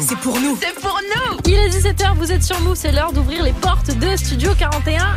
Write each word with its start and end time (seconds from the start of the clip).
nous. 0.00 0.06
C'est 0.08 0.18
pour 0.18 0.40
nous. 0.40 0.58
C'est 0.60 0.80
pour 0.80 0.98
nous. 1.14 1.38
Il 1.46 1.54
est 1.54 1.68
17h, 1.68 2.14
vous 2.16 2.32
êtes 2.32 2.42
sur 2.42 2.58
Move, 2.60 2.74
c'est 2.76 2.92
l'heure 2.92 3.12
d'ouvrir 3.12 3.42
les 3.42 3.52
portes 3.52 3.90
de 3.96 4.16
Studio 4.16 4.52
41. 4.58 5.16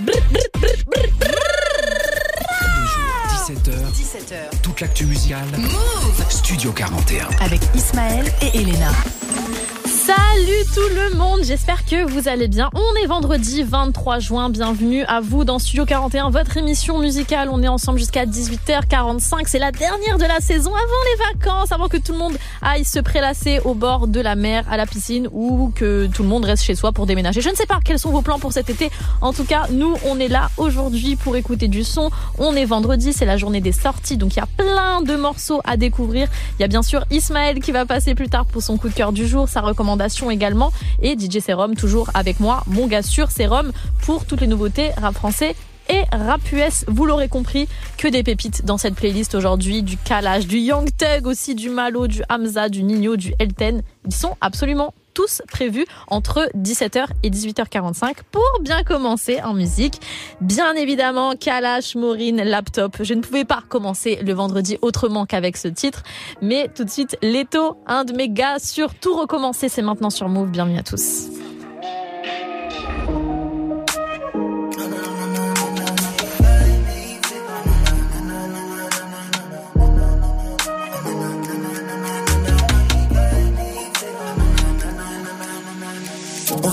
Brr, 0.00 0.12
brr, 0.30 0.40
brr, 0.54 0.68
brr, 0.86 1.08
brr. 1.20 1.28
17h, 3.46 3.70
17h. 3.92 4.60
toute 4.62 4.80
l'actu 4.80 5.04
musicale. 5.04 5.44
Move 5.58 6.24
Studio 6.30 6.72
41. 6.72 7.28
avec 7.40 7.60
Ismaël 7.74 8.32
et 8.40 8.58
Elena. 8.58 8.90
Salut 9.84 10.64
tout 10.74 10.94
le 10.94 11.16
monde, 11.16 11.40
j'espère 11.44 11.81
que 11.92 12.10
vous 12.10 12.26
allez 12.26 12.48
bien. 12.48 12.70
On 12.72 13.04
est 13.04 13.06
vendredi 13.06 13.62
23 13.62 14.18
juin, 14.18 14.48
bienvenue 14.48 15.04
à 15.04 15.20
vous 15.20 15.44
dans 15.44 15.58
Studio 15.58 15.84
41, 15.84 16.30
votre 16.30 16.56
émission 16.56 16.98
musicale. 16.98 17.50
On 17.52 17.62
est 17.62 17.68
ensemble 17.68 17.98
jusqu'à 17.98 18.24
18h45, 18.24 19.42
c'est 19.44 19.58
la 19.58 19.72
dernière 19.72 20.16
de 20.16 20.24
la 20.24 20.40
saison 20.40 20.70
avant 20.70 20.80
les 20.80 21.34
vacances, 21.34 21.70
avant 21.70 21.88
que 21.88 21.98
tout 21.98 22.12
le 22.12 22.18
monde 22.18 22.38
aille 22.62 22.86
se 22.86 22.98
prélasser 22.98 23.60
au 23.66 23.74
bord 23.74 24.06
de 24.06 24.20
la 24.20 24.36
mer, 24.36 24.64
à 24.70 24.78
la 24.78 24.86
piscine 24.86 25.28
ou 25.32 25.70
que 25.74 26.06
tout 26.06 26.22
le 26.22 26.30
monde 26.30 26.46
reste 26.46 26.62
chez 26.62 26.74
soi 26.74 26.92
pour 26.92 27.04
déménager. 27.04 27.42
Je 27.42 27.50
ne 27.50 27.54
sais 27.54 27.66
pas 27.66 27.78
quels 27.84 27.98
sont 27.98 28.10
vos 28.10 28.22
plans 28.22 28.38
pour 28.38 28.54
cet 28.54 28.70
été. 28.70 28.90
En 29.20 29.34
tout 29.34 29.44
cas, 29.44 29.66
nous, 29.70 29.94
on 30.06 30.18
est 30.18 30.28
là 30.28 30.48
aujourd'hui 30.56 31.16
pour 31.16 31.36
écouter 31.36 31.68
du 31.68 31.84
son. 31.84 32.10
On 32.38 32.56
est 32.56 32.64
vendredi, 32.64 33.12
c'est 33.12 33.26
la 33.26 33.36
journée 33.36 33.60
des 33.60 33.72
sorties, 33.72 34.16
donc 34.16 34.34
il 34.34 34.38
y 34.38 34.42
a 34.42 34.48
plein 34.56 35.02
de 35.02 35.14
morceaux 35.14 35.60
à 35.64 35.76
découvrir. 35.76 36.28
Il 36.58 36.62
y 36.62 36.64
a 36.64 36.68
bien 36.68 36.82
sûr 36.82 37.04
Ismaël 37.10 37.60
qui 37.60 37.70
va 37.70 37.84
passer 37.84 38.14
plus 38.14 38.30
tard 38.30 38.46
pour 38.46 38.62
son 38.62 38.78
coup 38.78 38.88
de 38.88 38.94
cœur 38.94 39.12
du 39.12 39.28
jour, 39.28 39.46
sa 39.46 39.60
recommandation 39.60 40.30
également, 40.30 40.72
et 41.02 41.18
DJ 41.18 41.40
Serum 41.40 41.74
toujours 41.82 42.10
avec 42.14 42.38
moi, 42.38 42.62
mon 42.68 42.86
gars 42.86 43.02
sûr 43.02 43.32
Serum 43.32 43.72
pour 44.02 44.24
toutes 44.24 44.40
les 44.40 44.46
nouveautés 44.46 44.90
rap 44.98 45.16
français 45.16 45.56
et 45.88 46.02
rap 46.12 46.40
US. 46.52 46.84
Vous 46.86 47.06
l'aurez 47.06 47.26
compris, 47.26 47.66
que 47.98 48.06
des 48.06 48.22
pépites 48.22 48.64
dans 48.64 48.78
cette 48.78 48.94
playlist 48.94 49.34
aujourd'hui, 49.34 49.82
du 49.82 49.96
Kalash, 49.96 50.46
du 50.46 50.58
Young 50.58 50.88
Thug 50.96 51.26
aussi, 51.26 51.56
du 51.56 51.70
Malo, 51.70 52.06
du 52.06 52.22
Hamza, 52.30 52.68
du 52.68 52.84
Nino, 52.84 53.16
du 53.16 53.34
Elten. 53.40 53.82
Ils 54.06 54.14
sont 54.14 54.36
absolument 54.40 54.94
tous 55.12 55.42
prévus 55.48 55.84
entre 56.06 56.48
17h 56.56 57.06
et 57.24 57.30
18h45 57.30 58.18
pour 58.30 58.60
bien 58.60 58.84
commencer 58.84 59.40
en 59.42 59.52
musique. 59.52 60.00
Bien 60.40 60.74
évidemment, 60.74 61.34
Kalash, 61.34 61.96
Maureen, 61.96 62.44
Laptop. 62.44 62.98
Je 63.00 63.14
ne 63.14 63.22
pouvais 63.22 63.44
pas 63.44 63.64
commencer 63.68 64.20
le 64.24 64.32
vendredi 64.34 64.78
autrement 64.82 65.26
qu'avec 65.26 65.56
ce 65.56 65.66
titre. 65.66 66.04
Mais 66.42 66.68
tout 66.72 66.84
de 66.84 66.90
suite, 66.90 67.18
Leto, 67.22 67.76
un 67.88 68.04
de 68.04 68.12
mes 68.12 68.28
gars 68.28 68.60
sur 68.60 68.94
tout 68.94 69.18
recommencer. 69.18 69.68
C'est 69.68 69.82
maintenant 69.82 70.10
sur 70.10 70.28
Move. 70.28 70.50
Bienvenue 70.50 70.78
à 70.78 70.84
tous. 70.84 71.41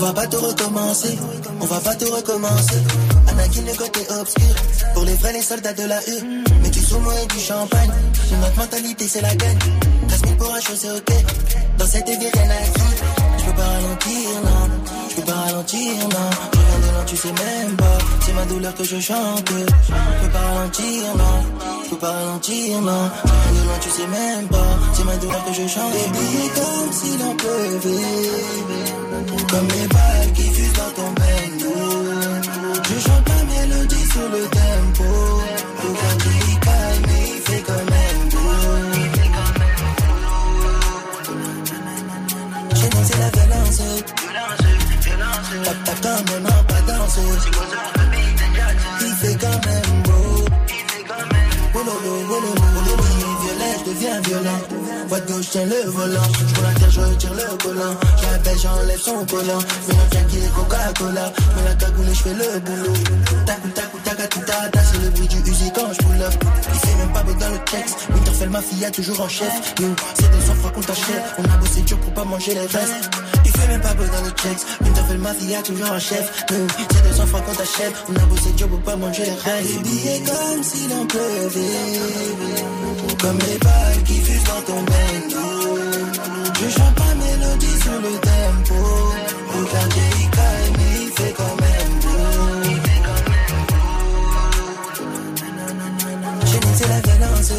Va 0.00 0.12
pas 0.14 0.26
tout 0.26 0.38
recommencer, 0.40 1.18
on 1.60 1.66
va 1.66 1.80
pas 1.80 1.94
tout 1.94 2.10
recommencer. 2.10 2.82
Anakin 3.28 3.62
le 3.66 3.76
côté 3.76 4.00
obscur, 4.20 4.54
pour 4.94 5.04
les 5.04 5.14
vrais 5.14 5.32
les 5.32 5.42
soldats 5.42 5.72
de 5.74 5.84
la 5.84 6.00
U. 6.00 6.44
Mais 6.62 6.70
du 6.70 6.80
saumon 6.80 7.10
et 7.22 7.26
du 7.26 7.40
champagne, 7.40 7.90
notre 8.40 8.56
mentalité 8.56 9.06
c'est 9.06 9.20
la 9.20 9.34
gagne. 9.34 9.58
13 10.08 10.20
000 10.22 10.34
pour 10.36 10.54
un 10.54 10.60
chose 10.60 10.78
c'est 10.78 10.90
ok, 10.90 11.12
dans 11.78 11.86
cette 11.86 12.08
vie 12.08 12.16
rien. 12.16 12.50
Je 13.38 13.44
peux 13.44 13.52
pas 13.52 13.62
ralentir, 13.62 14.30
non, 14.44 14.99
je 15.20 15.26
peux 15.26 15.32
ralentir, 15.32 16.08
non. 16.08 16.30
Je 16.52 16.58
viens 16.58 16.78
de 16.80 16.92
loin, 16.92 17.04
tu 17.06 17.16
sais 17.16 17.32
même 17.32 17.76
pas, 17.76 17.98
c'est 18.20 18.32
ma 18.32 18.44
douleur 18.46 18.74
que 18.74 18.84
je 18.84 19.00
chante. 19.00 19.48
Je 19.48 20.24
peux 20.24 20.32
pas 20.32 20.38
ralentir, 20.38 21.02
non, 21.16 21.44
je 21.84 21.90
peux 21.90 21.96
pas 21.96 22.12
ralentir, 22.12 22.80
non. 22.80 23.10
Je 23.24 23.30
viens 23.30 23.60
de 23.60 23.66
loin, 23.66 23.78
tu 23.80 23.90
sais 23.90 24.06
même 24.06 24.48
pas, 24.48 24.72
c'est 24.94 25.04
ma 25.04 25.16
douleur 25.16 25.44
que 25.44 25.52
je 25.52 25.68
chante. 25.68 25.92
Baby, 25.92 26.50
comme 26.54 26.92
si 26.92 27.18
l'on 27.18 27.34
pleuvait. 27.34 28.60
Comme 29.50 29.68
les 29.68 29.86
balles 29.88 30.32
qui 30.34 30.42
fusent 30.42 30.72
dans 30.72 30.90
ton 30.96 31.10
bendo 31.18 31.74
Je 32.88 33.00
chante 33.00 33.28
la 33.28 33.44
mélodie 33.44 34.06
sur 34.06 34.28
le 34.28 34.42
tempo 34.48 35.04
Le 35.82 36.39
Même 45.62 46.46
en 46.46 46.64
pas 46.64 46.80
danser 46.86 47.20
Il 49.00 49.14
fait 49.14 49.36
quand 49.38 49.66
même 49.66 50.02
beau 50.04 50.44
violet, 53.42 53.76
deviens 53.86 54.20
violent 54.22 54.60
Voix 55.08 55.20
gauche, 55.20 55.46
tiens 55.50 55.66
le 55.66 55.90
volant 55.90 56.22
Je 56.46 56.62
la 56.62 56.72
terre, 56.72 56.90
je 56.90 57.00
retire 57.00 57.34
le 57.34 57.56
collant 57.58 57.94
J'appelle, 58.20 58.58
j'enlève 58.58 59.00
son 59.00 59.26
collant 59.26 59.58
Mais 59.88 60.20
qui 60.28 60.38
est 60.38 60.54
Coca-Cola 60.54 61.32
Mais 61.56 61.64
la 61.64 61.74
cagoule, 61.74 62.06
je 62.08 62.22
fais 62.22 62.34
le 62.34 62.60
boulot 62.60 62.92
Tac, 63.46 63.60
tac, 63.74 63.90
tac, 64.04 64.16
tac, 64.16 64.46
tac, 64.46 64.72
tac 64.72 64.79
Il 65.82 66.78
fait 66.78 66.96
même 66.96 67.12
pas 67.12 67.22
beau 67.22 67.32
dans 67.32 67.48
le 67.48 67.58
texte 67.58 68.08
Winterfell, 68.12 68.50
ma 68.50 68.60
fille, 68.60 68.86
toujours 68.92 69.20
en 69.20 69.28
chef. 69.28 69.74
Nous, 69.80 69.94
c'est 70.14 70.30
des 70.30 70.54
fois 70.54 70.70
qu'on 70.70 70.80
t'achète. 70.80 71.22
On 71.38 71.44
a 71.44 71.56
bossé 71.56 71.80
dur 71.82 71.98
pour 71.98 72.12
pas 72.12 72.24
manger 72.24 72.54
les 72.54 72.60
restes 72.60 73.10
Il 73.44 73.50
fait 73.50 73.68
même 73.68 73.80
pas 73.80 73.94
beau 73.94 74.04
dans 74.04 74.24
le 74.24 74.30
texte 74.32 74.66
Winterfell, 74.82 75.18
ma 75.18 75.32
fille, 75.32 75.56
toujours 75.64 75.92
en 75.92 75.98
chef. 75.98 76.44
Nous, 76.50 76.66
c'est 76.76 77.02
des 77.02 77.26
fois 77.26 77.40
qu'on 77.40 77.54
t'achète. 77.54 77.94
On 78.10 78.16
a 78.16 78.26
bossé 78.26 78.50
dur 78.52 78.68
pour 78.68 78.80
pas 78.80 78.96
manger 78.96 79.24
les 79.24 79.30
restes 79.30 79.72
Les 79.72 79.78
billets 79.78 80.22
comme 80.26 80.62
si 80.62 80.88
l'on 80.88 81.06
pleuvait. 81.06 82.00
Comme 83.20 83.38
les 83.38 83.58
balles 83.58 84.02
qui 84.04 84.20
fusent 84.20 84.44
dans 84.44 84.62
ton 84.72 84.82
bendo. 84.82 85.78
Je 86.60 86.68
chante 86.68 86.98
ma 86.98 87.14
mélodie 87.14 87.80
sur 87.80 87.92
le 87.92 88.12
tempo. 88.20 88.74
Le 89.54 90.29
c'est 96.74 96.88
la 96.88 97.00
violence 97.00 97.52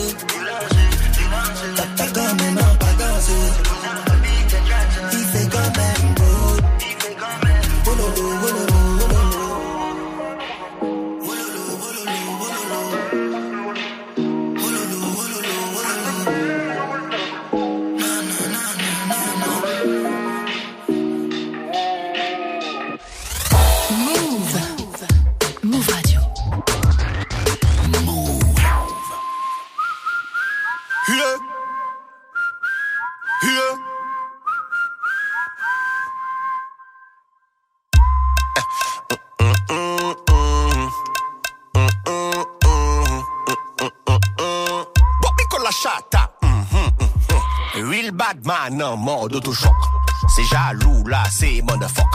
là, 51.80 52.11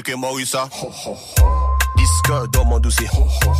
Ite 0.00 0.12
ke 0.12 0.16
Morisa, 0.16 0.60
ho, 0.72 0.88
ho, 0.88 1.12
ho. 1.12 1.76
Diske 1.96 2.48
do 2.50 2.64
man 2.64 2.80
douce, 2.80 3.04
ho, 3.12 3.24
ho, 3.36 3.52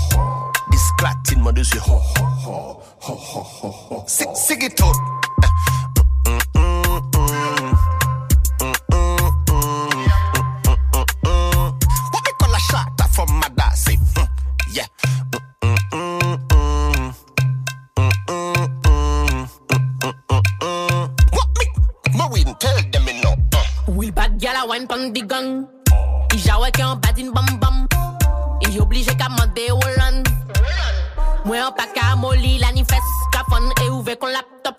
ouve 34.20 34.28
kon 34.28 34.32
laptop. 34.32 34.76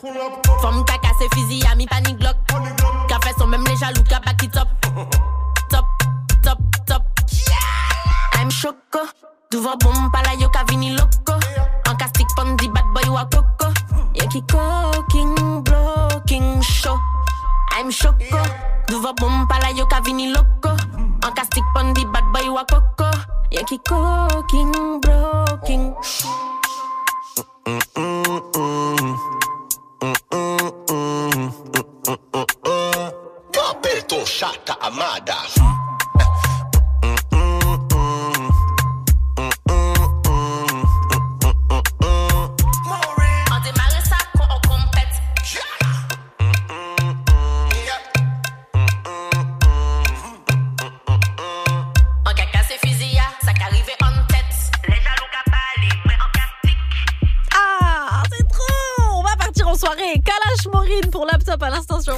Kase 1.02 1.28
fizi 1.34 1.64
a 1.66 1.76
mi 1.76 1.86
pani 1.86 2.14
glock. 2.14 2.36
Ka 3.08 3.20
fes 3.24 3.34
son 3.38 3.48
même 3.48 3.64
les 3.68 3.76
jaloux 3.76 4.04
ka 4.10 4.20
back 4.20 4.44
it 4.44 4.58
up. 4.58 4.68
Top, 5.70 5.86
top, 6.44 6.60
top. 6.86 7.04
I'm 8.34 8.50
choco. 8.50 9.08
Devant 9.52 9.78
bom 9.78 10.10
pala 10.12 10.34
yo 10.40 10.50
ka 10.50 10.64
vini 10.68 10.96
loco. 10.96 11.34
En 11.90 11.96
castic 11.96 12.28
pon 12.36 12.56
di 12.56 12.70
bad 12.70 12.86
boy 12.94 13.10
wa 13.10 13.26
coco. 13.26 13.72
Y'a 14.16 14.26
qui 14.28 14.42
cooking, 14.44 15.64
blocking 15.64 16.62
show. 16.62 16.98
I'm 17.78 17.92
choco. 17.92 18.42
Devant 18.88 19.14
bom 19.20 19.48
pala 19.48 19.72
yo 19.72 19.86
ka 19.86 20.02
vini 20.02 20.32
loco. 20.32 20.70
En 21.24 21.32
castic 21.32 21.64
pon 21.74 21.94
di 21.94 22.06
bad 22.06 22.24
boy 22.34 22.50
wa 22.50 22.64
coco. 22.66 23.10
Y'a 23.52 23.64
qui 23.64 23.80
cooking, 23.80 25.02
blocking. 25.02 25.94
Aperto 27.66 28.21
partir 59.38 59.68
en 59.68 59.76
soirée. 59.76 60.22
Kalash 60.26 60.68
Maureen 60.74 61.10
pour 61.12 61.26
laptop 61.26 61.62
à 61.62 61.70
l'instant 61.70 62.02
sur 62.02 62.16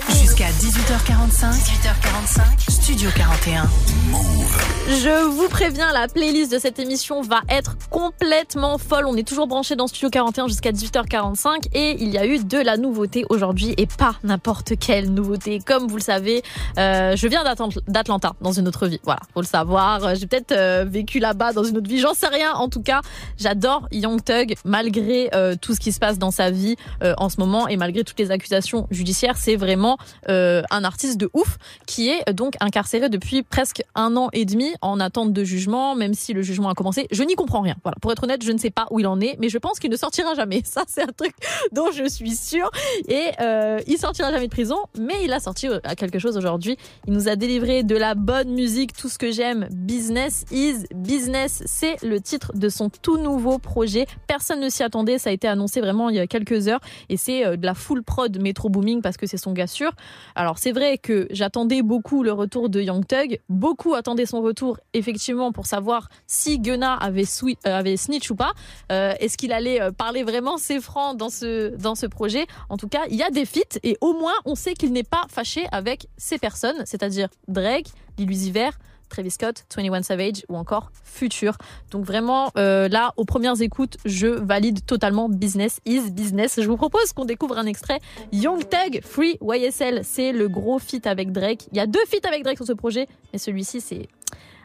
Je 4.86 5.26
vous 5.30 5.48
préviens, 5.48 5.94
la 5.94 6.10
playlist 6.10 6.52
de 6.52 6.60
cette 6.60 6.78
émission 6.78 7.22
va 7.22 7.40
être 7.48 7.78
complètement 7.90 8.78
folle. 8.78 9.06
On 9.08 9.16
est 9.16 9.26
toujours 9.26 9.48
branché 9.48 9.78
dans 9.78 9.88
Studio 9.88 10.10
41 10.10 10.48
jusqu'à 10.50 10.72
18h45 10.72 11.68
et 11.74 11.96
il 12.04 12.10
y 12.10 12.18
a 12.18 12.26
eu 12.26 12.44
de 12.44 12.58
la 12.58 12.76
nouveauté 12.76 13.24
aujourd'hui 13.30 13.74
et 13.78 13.88
pas 13.88 14.16
n'importe 14.24 14.74
quelle 14.78 15.10
nouveauté. 15.14 15.60
Comme 15.66 15.88
vous 15.88 15.96
le 15.96 16.02
savez, 16.02 16.44
euh, 16.78 17.16
je 17.16 17.28
viens 17.28 17.46
d'Atlant- 17.46 17.70
d'Atlanta 17.88 18.34
dans 18.42 18.52
une 18.52 18.68
autre 18.68 18.88
vie. 18.88 19.00
Voilà, 19.04 19.22
faut 19.34 19.40
le 19.40 19.48
savoir. 19.48 20.16
J'ai 20.16 20.28
peut-être 20.28 20.52
euh, 20.52 20.84
vécu 20.86 21.20
là-bas 21.20 21.54
dans 21.54 21.64
une 21.64 21.78
autre 21.78 21.88
vie, 21.90 22.00
j'en 22.00 22.14
sais 22.14 22.28
rien. 22.28 22.52
En 22.54 22.68
tout 22.68 22.82
cas, 22.82 23.00
j'adore 23.40 23.88
Young 23.92 24.22
Thug 24.22 24.56
malgré 24.66 25.30
euh, 25.34 25.56
tout 25.60 25.74
ce 25.74 25.80
qui 25.80 25.94
se 25.94 26.00
passe 26.00 26.20
dans 26.20 26.32
sa 26.32 26.52
vie 26.52 26.76
euh, 27.04 27.14
en 27.18 27.30
ce 27.30 27.40
moment 27.40 27.70
et 27.70 27.78
malgré 27.78 28.04
toutes 28.04 28.20
les 28.20 28.32
accusations 28.32 28.88
judiciaires. 28.92 29.38
C'est 29.38 29.56
vraiment 29.56 29.98
un 30.28 30.84
artiste 30.84 31.18
de 31.18 31.30
ouf 31.34 31.58
qui 31.88 32.10
est 32.10 32.34
donc 32.34 32.56
incarcéré 32.60 33.08
depuis 33.10 33.44
presque 33.44 33.82
un 33.96 34.16
an 34.18 34.30
et 34.34 34.44
demi 34.46 34.73
en 34.82 35.00
attente 35.00 35.34
de 35.34 35.44
jugement, 35.44 35.96
même 35.96 36.14
si 36.14 36.34
le 36.34 36.42
jugement 36.42 36.70
a 36.70 36.74
commencé. 36.74 37.08
Je 37.12 37.24
n'y 37.24 37.36
comprends 37.36 37.62
rien. 37.62 37.76
Voilà, 37.84 37.96
pour 38.02 38.12
être 38.12 38.24
honnête, 38.24 38.44
je 38.44 38.52
ne 38.52 38.58
sais 38.58 38.72
pas 38.72 38.88
où 38.92 39.00
il 39.00 39.08
en 39.08 39.20
est, 39.20 39.38
mais 39.40 39.50
je 39.50 39.58
pense 39.58 39.80
qu'il 39.80 39.92
ne 39.92 39.98
sortira 39.98 40.34
jamais. 40.36 40.62
Ça, 40.66 40.84
c'est 40.88 41.04
un 41.04 41.14
truc 41.16 41.34
dont 41.72 41.92
je 41.92 42.08
suis 42.08 42.36
sûre. 42.36 42.70
Et 43.08 43.32
euh, 43.42 43.80
il 43.88 43.98
sortira 43.98 44.32
jamais 44.32 44.48
de 44.48 44.52
prison, 44.52 44.78
mais 44.98 45.24
il 45.24 45.34
a 45.34 45.40
sorti 45.40 45.68
euh, 45.68 45.80
quelque 45.98 46.20
chose 46.20 46.38
aujourd'hui. 46.38 46.78
Il 47.08 47.14
nous 47.14 47.28
a 47.28 47.36
délivré 47.36 47.84
de 47.84 47.96
la 47.96 48.16
bonne 48.16 48.54
musique, 48.54 48.94
tout 48.94 49.10
ce 49.10 49.18
que 49.18 49.32
j'aime. 49.32 49.68
Business 49.72 50.46
is 50.52 50.86
business, 50.94 51.64
c'est 51.66 52.02
le 52.04 52.20
titre 52.22 52.52
de 52.56 52.70
son 52.70 52.90
tout 52.90 53.18
nouveau 53.18 53.60
projet. 53.60 54.08
Personne 54.28 54.60
ne 54.60 54.70
s'y 54.70 54.84
attendait, 54.84 55.18
ça 55.18 55.30
a 55.30 55.34
été 55.34 55.48
annoncé 55.48 55.82
vraiment 55.82 56.10
il 56.10 56.16
y 56.16 56.20
a 56.20 56.28
quelques 56.28 56.68
heures 56.68 56.80
et 57.10 57.18
c'est 57.18 57.46
euh, 57.46 57.58
de 57.58 57.66
la 57.66 57.74
full 57.74 58.04
prod 58.04 58.40
Metro 58.42 58.70
Booming 58.70 59.02
parce 59.02 59.18
que 59.18 59.28
c'est 59.28 59.38
son 59.38 59.54
gars 59.54 59.68
sûr. 59.68 59.92
Alors 60.36 60.58
c'est 60.58 60.72
vrai 60.72 60.98
que 60.98 61.28
j'attendais 61.32 61.82
beaucoup 61.82 62.24
le 62.24 62.32
retour 62.32 62.70
de 62.70 62.82
Young 62.82 63.06
Thug, 63.06 63.40
beaucoup 63.50 63.94
attendaient 63.94 64.26
son 64.26 64.42
retour 64.42 64.63
effectivement 64.94 65.52
pour 65.52 65.66
savoir 65.66 66.10
si 66.28 66.60
Gunna 66.60 66.94
avait, 66.96 67.26
euh, 67.44 67.56
avait 67.64 67.98
snitch 67.98 68.30
ou 68.32 68.36
pas. 68.36 68.54
Euh, 68.92 69.14
Est-ce 69.20 69.38
qu'il 69.38 69.52
allait 69.52 69.82
euh, 69.82 69.92
parler 69.92 70.24
vraiment 70.24 70.58
ses 70.58 70.80
francs 70.80 71.18
dans 71.18 71.30
ce, 71.30 71.76
dans 71.76 71.96
ce 71.96 72.06
projet? 72.06 72.46
En 72.70 72.78
tout 72.78 72.88
cas, 72.88 73.02
il 73.10 73.16
y 73.16 73.24
a 73.24 73.30
des 73.30 73.46
feats 73.46 73.80
et 73.84 73.98
au 74.02 74.14
moins 74.14 74.34
on 74.46 74.56
sait 74.56 74.74
qu'il 74.74 74.92
n'est 74.92 75.04
pas 75.04 75.26
fâché 75.30 75.66
avec 75.72 76.08
ces 76.18 76.38
personnes, 76.38 76.84
c'est-à-dire 76.86 77.30
Drake, 77.48 77.88
Lil 78.18 78.32
Uzi 78.32 78.52
Vert, 78.52 78.78
Travis 79.14 79.32
Scott, 79.32 79.66
21 79.76 80.02
Savage 80.02 80.44
ou 80.50 80.58
encore 80.58 80.92
Future. 81.04 81.56
Donc 81.92 82.04
vraiment, 82.04 82.52
euh, 82.58 82.88
là, 82.88 83.14
aux 83.16 83.26
premières 83.26 83.62
écoutes, 83.62 83.98
je 84.06 84.28
valide 84.28 84.86
totalement 84.86 85.30
Business 85.30 85.80
is 85.86 86.10
Business. 86.12 86.60
Je 86.60 86.68
vous 86.68 86.78
propose 86.78 87.14
qu'on 87.14 87.26
découvre 87.26 87.58
un 87.58 87.68
extrait 87.68 88.00
Young 88.32 88.64
Thug 88.68 89.02
Free 89.04 89.38
YSL. 89.42 90.02
C'est 90.04 90.32
le 90.32 90.50
gros 90.50 90.80
feat 90.80 91.06
avec 91.06 91.32
Drake. 91.32 91.68
Il 91.72 91.78
y 91.78 91.80
a 91.80 91.86
deux 91.86 92.04
feats 92.08 92.28
avec 92.28 92.44
Drake 92.44 92.58
sur 92.58 92.66
ce 92.66 92.74
projet, 92.74 93.08
mais 93.32 93.40
celui-ci, 93.40 93.82
c'est 93.82 94.08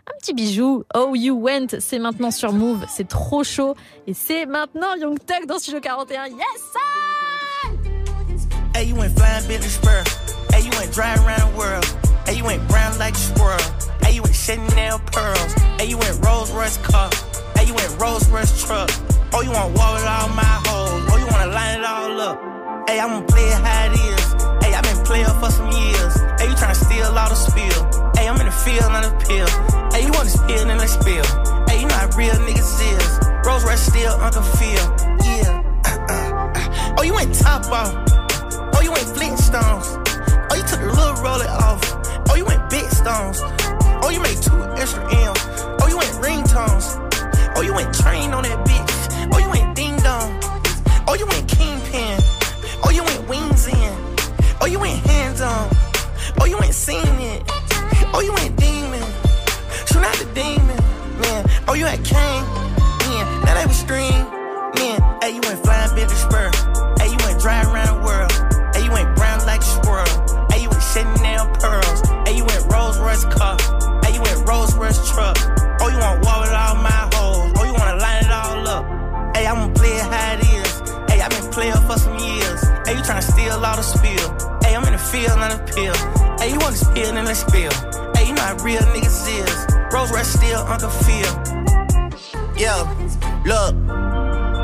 un 0.09 0.19
petit 0.19 0.35
bijou. 0.35 0.85
Oh 0.95 1.15
You 1.15 1.35
Went, 1.35 1.81
c'est 1.81 1.99
maintenant 1.99 2.31
sur 2.31 2.53
Move. 2.53 2.85
C'est 2.89 3.09
trop 3.09 3.45
chaud. 3.45 3.75
Et 4.07 4.15
c'est 4.15 4.47
maintenant 4.47 4.95
Young 4.97 5.19
Thug 5.19 5.47
dans 5.47 5.59
Studio 5.59 5.81
41. 5.81 6.27
Yes, 6.27 6.37
sir 6.73 6.81
Hey, 8.75 8.87
you 8.87 8.95
went 8.95 9.11
flying 9.17 9.47
Billy 9.49 9.69
Spur. 9.69 10.05
Hey, 10.53 10.63
you 10.63 10.71
went 10.79 10.93
driving 10.93 11.25
around 11.25 11.53
the 11.53 11.59
world. 11.59 11.85
Hey, 12.27 12.37
you 12.37 12.45
went 12.45 12.67
brown 12.69 12.97
like 12.99 13.17
a. 13.17 13.59
Hey, 14.05 14.15
you 14.15 14.23
went 14.23 14.35
Chanel 14.35 15.01
pearls. 15.13 15.53
Hey, 15.79 15.87
you 15.87 15.99
went 15.99 16.25
Rolls 16.25 16.53
Royce 16.53 16.77
car. 16.79 17.11
Hey, 17.57 17.67
you 17.67 17.75
went 17.75 18.01
Rolls 18.01 18.29
Royce 18.29 18.65
truck. 18.65 18.91
Oh, 19.33 19.43
you 19.43 19.51
want 19.51 19.77
wall 19.77 19.95
with 19.95 20.07
all 20.07 20.29
my 20.29 20.63
hoes. 20.67 21.03
Oh, 21.11 21.17
you 21.19 21.27
wanna 21.27 21.53
line 21.53 21.81
it 21.81 21.85
all 21.85 22.21
up. 22.21 22.89
Hey, 22.89 23.01
I'm 23.01 23.11
gonna 23.11 23.27
play 23.27 23.49
it 23.49 23.65
how 23.65 23.87
it 23.87 23.93
is. 23.93 24.18
Playing 25.09 25.25
for 25.41 25.51
some 25.51 25.73
years. 25.73 26.15
Hey, 26.37 26.53
you 26.53 26.57
tryna 26.61 26.77
steal 26.77 27.07
all 27.07 27.31
the 27.31 27.35
spill. 27.35 28.13
Hey, 28.15 28.29
I'm 28.29 28.39
in 28.41 28.45
the 28.45 28.53
field, 28.53 28.93
not 28.93 29.07
a 29.07 29.13
pill. 29.25 29.49
Hey, 29.89 30.05
you 30.05 30.13
wanna 30.13 30.29
spill, 30.29 30.67
then 30.67 30.77
let's 30.77 30.93
spill. 30.93 31.25
Hey, 31.65 31.81
you 31.81 31.89
know 31.89 31.95
how 31.95 32.15
real 32.15 32.35
niggas 32.45 32.77
is. 32.93 33.47
Rolls 33.47 33.65
Royce 33.65 33.81
still 33.81 34.13
Uncle 34.21 34.43
Phil. 34.43 34.85
Yeah. 35.25 35.65
Uh, 35.87 36.13
uh, 36.13 36.53
uh. 36.53 36.95
oh, 36.99 37.03
you 37.05 37.15
went 37.15 37.35
top 37.35 37.65
off. 37.73 37.95
Oh, 38.77 38.83
you 38.83 38.93
went 38.93 39.09
Flintstones. 39.17 39.97
Oh, 40.53 40.55
you 40.55 40.63
took 40.69 40.81
the 40.81 40.93
little 40.93 41.17
roller 41.25 41.49
off. 41.49 41.81
Oh, 42.29 42.35
you 42.37 42.45
went 42.45 42.69
big 42.69 42.85
stones. 42.91 43.41
Oh, 44.05 44.11
you 44.11 44.21
made 44.21 44.37
two 44.43 44.61
extra 44.77 45.01
M's. 45.09 45.41
Oh, 45.81 45.89
you 45.89 45.97
went 45.97 46.13
ringtones. 46.21 46.85
Oh, 47.57 47.63
you 47.63 47.73
went 47.73 47.95
train 47.95 48.35
on 48.35 48.43
that 48.43 48.61
bitch. 48.69 48.88
You 54.71 54.79
went 54.79 54.99
hands 55.07 55.41
on. 55.41 55.69
Oh, 56.41 56.45
you 56.45 56.57
went 56.59 56.71
oh, 56.71 56.85
seeing 56.87 57.21
it. 57.21 57.43
Oh, 58.13 58.21
you 58.21 58.33
went 58.33 58.57
demon. 58.57 59.03
Shoot 59.89 60.05
out 60.05 60.17
the 60.21 60.29
demon. 60.35 60.77
Man. 61.21 61.47
Oh, 61.67 61.75
you 61.75 61.87
had 61.87 62.05
Kane. 62.05 62.45
Man. 63.09 63.25
Now 63.45 63.55
that 63.57 63.67
was 63.67 63.77
string. 63.77 64.13
Man. 64.77 64.99
Hey, 65.23 65.33
you 65.33 65.41
went 65.41 65.65
flying 65.65 65.95
Billy 65.95 66.15
Spur. 66.15 66.51
Hey, 67.01 67.09
you 67.09 67.19
went 67.25 67.41
driving 67.41 67.73
around 67.73 67.97
the 67.97 68.03
world. 68.05 68.33
Hey, 68.75 68.85
you 68.85 68.93
went 68.93 69.09
brown 69.17 69.41
like 69.47 69.61
a 69.61 69.71
squirrel. 69.79 70.49
Hey, 70.53 70.63
you 70.63 70.69
went 70.69 70.83
Chanel 70.83 71.49
pearls. 71.57 72.01
Hey, 72.29 72.37
you 72.37 72.45
went 72.45 72.63
Rolls 72.69 72.99
Royce 72.99 73.25
car. 73.25 73.57
Hey, 74.05 74.15
you 74.15 74.21
went 74.21 74.47
Rolls 74.47 74.75
Royce 74.77 75.01
truck. 75.11 75.37
Oh, 75.81 75.89
you 75.89 75.99
want 75.99 76.25
wall 76.25 76.41
with 76.45 76.53
all 76.53 76.77
my 76.77 77.09
hoes. 77.17 77.53
Oh, 77.57 77.65
you 77.65 77.73
wanna 77.73 77.97
line 77.97 78.25
it 78.25 78.33
all 78.33 78.69
up. 78.69 78.85
Hey, 79.37 79.47
I'm 79.47 79.57
gonna 79.57 79.73
play 79.73 79.97
it 79.97 80.05
how 80.05 80.37
it 80.37 80.45
is. 80.45 80.73
Hey, 81.09 81.21
I've 81.25 81.31
been 81.31 81.51
playing 81.53 81.81
for 81.89 81.97
some 81.97 82.19
years. 82.19 82.61
Hey, 82.85 82.95
you 82.99 83.03
tryna 83.07 83.23
steal 83.23 83.65
all 83.65 83.77
the 83.77 83.83
spill. 83.83 84.38
Hey, 85.19 85.27
I'm 85.27 85.51
in 85.51 85.67
the 85.67 85.73
field, 85.73 85.97
not 85.97 85.99
a 85.99 86.39
pill. 86.39 86.39
Hey, 86.39 86.53
you 86.53 86.59
wanna 86.61 86.77
spill, 86.77 87.13
then 87.13 87.25
let's 87.25 87.41
spill. 87.41 87.73
Hey, 88.15 88.29
you 88.29 88.35
know 88.35 88.43
how 88.43 88.57
real 88.63 88.81
niggas 88.95 89.27
is. 89.27 89.93
Rolls 89.93 90.13
Royce 90.13 90.29
still 90.29 90.61
Uncle 90.61 90.91
Phil. 90.91 91.35
Yeah, 92.57 92.87
look. 93.45 94.18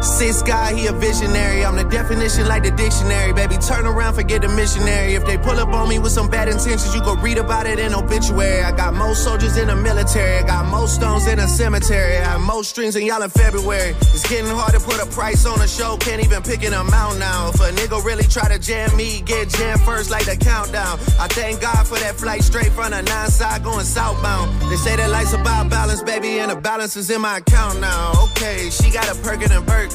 Six 0.05 0.43
guy, 0.43 0.75
he 0.75 0.87
a 0.87 0.93
visionary. 0.93 1.65
I'm 1.65 1.77
the 1.77 1.85
definition 1.85 2.47
like 2.47 2.63
the 2.63 2.71
dictionary. 2.71 3.33
Baby, 3.33 3.57
turn 3.57 3.87
around, 3.87 4.15
forget 4.15 4.43
the 4.43 4.49
missionary. 4.49 5.15
If 5.15 5.25
they 5.25 5.39
pull 5.39 5.59
up 5.59 5.69
on 5.69 5.89
me 5.89 5.99
with 5.99 6.13
some 6.13 6.29
bad 6.29 6.47
intentions, 6.47 6.95
you 6.95 7.03
go 7.03 7.17
read 7.17 7.39
about 7.39 7.67
it 7.67 7.79
in 7.79 7.95
obituary. 7.95 8.63
I 8.63 8.71
got 8.77 8.93
more 8.93 9.15
soldiers 9.15 9.57
in 9.57 9.69
the 9.69 9.77
military. 9.77 10.37
I 10.37 10.47
got 10.47 10.67
more 10.67 10.87
stones 10.89 11.27
in 11.27 11.39
a 11.39 11.49
cemetery. 11.49 12.19
I 12.19 12.33
have 12.33 12.43
more 12.43 12.63
strings 12.63 12.95
than 12.95 13.07
y'all 13.07 13.23
in 13.23 13.31
February. 13.31 13.97
It's 14.13 14.29
getting 14.29 14.51
hard 14.51 14.75
to 14.75 14.81
put 14.81 15.03
a 15.03 15.07
price 15.07 15.47
on 15.47 15.61
a 15.63 15.67
show. 15.67 15.97
Can't 15.97 16.23
even 16.23 16.43
pick 16.43 16.63
an 16.65 16.75
amount 16.75 17.19
now. 17.19 17.49
If 17.49 17.61
a 17.61 17.73
nigga 17.73 18.05
really 18.05 18.25
try 18.25 18.47
to 18.49 18.59
jam 18.59 18.95
me, 18.97 19.23
get 19.23 19.49
jammed 19.49 19.81
first 19.83 20.11
like 20.11 20.27
the 20.27 20.37
countdown. 20.37 20.99
I 21.19 21.29
thank 21.29 21.63
God 21.63 21.89
for 21.89 21.99
that 21.99 22.17
flight 22.17 22.43
straight 22.45 22.73
from 22.73 22.91
the 22.91 23.01
nine 23.01 23.31
side 23.31 23.65
going 23.65 23.87
southbound. 23.87 24.53
They 24.71 24.77
say 24.77 24.97
that 24.97 25.09
life's 25.09 25.33
about 25.33 25.71
balance, 25.71 26.03
baby, 26.03 26.41
and 26.41 26.51
the 26.51 26.57
balance 26.57 26.95
is 26.95 27.09
in 27.09 27.23
my 27.23 27.39
account 27.39 27.81
now. 27.81 28.13
Okay, 28.25 28.69
she 28.69 28.91
got 28.91 29.09
a 29.11 29.15
Perkin 29.23 29.51
and 29.51 29.65
Burke. 29.65 29.94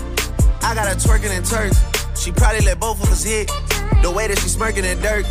I 0.62 0.75
got 0.75 0.88
her 0.88 0.96
twerking 0.96 1.36
in 1.36 1.44
Turks. 1.44 1.80
She 2.20 2.32
probably 2.32 2.62
let 2.66 2.80
both 2.80 3.01
of 3.01 3.12
us 3.12 3.24
hit. 3.24 3.48
The 4.01 4.12
way 4.12 4.28
that 4.28 4.39
she 4.39 4.50
smirking 4.50 4.86
in 4.86 5.00
dirt. 5.01 5.25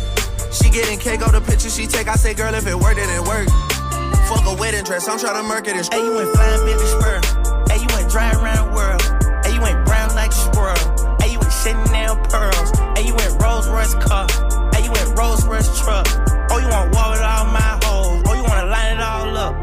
She 0.51 0.69
getting 0.69 0.97
cake 0.97 1.21
on 1.25 1.33
the 1.33 1.41
picture 1.41 1.69
she 1.69 1.85
take. 1.85 2.07
I 2.07 2.15
say, 2.15 2.33
girl, 2.33 2.53
if 2.53 2.65
it 2.65 2.75
worked, 2.75 2.97
it 2.97 3.23
worked. 3.27 3.51
Fuck 4.25 4.45
a 4.45 4.55
wedding 4.59 4.83
dress. 4.83 5.07
I'm 5.07 5.19
trying 5.19 5.37
to 5.37 5.43
murk 5.43 5.67
it 5.67 5.77
Hey, 5.93 6.01
you 6.01 6.13
went 6.13 6.33
flying 6.33 6.65
baby 6.65 6.85
spur. 6.85 7.21
Hey, 7.69 7.81
you 7.81 7.89
went 7.93 8.09
dry 8.09 8.33
around 8.33 8.69
the 8.69 8.73
world. 8.73 9.01
Hey, 9.45 9.53
you 9.53 9.61
went 9.61 9.85
brown 9.85 10.13
like 10.15 10.31
a 10.31 10.41
squirrel. 10.49 11.17
Hey, 11.21 11.33
you 11.33 11.39
went 11.39 11.53
Chanel 11.53 12.17
pearls. 12.29 12.69
Hey, 12.97 13.05
you 13.05 13.13
went 13.13 13.41
Rolls 13.41 13.69
Royce 13.69 13.93
car. 14.01 14.25
Hey, 14.73 14.85
you 14.85 14.91
went 14.91 15.17
Rolls 15.17 15.45
Royce 15.45 15.69
truck. 15.81 16.05
Oh, 16.49 16.57
you 16.57 16.69
want 16.69 16.93
war 16.93 17.13
with 17.13 17.21
all 17.21 17.45
my 17.53 17.77
hoes. 17.85 18.23
Oh, 18.25 18.33
you 18.33 18.43
wanna 18.43 18.65
line 18.65 18.97
it 18.97 19.01
all 19.01 19.37
up. 19.37 19.53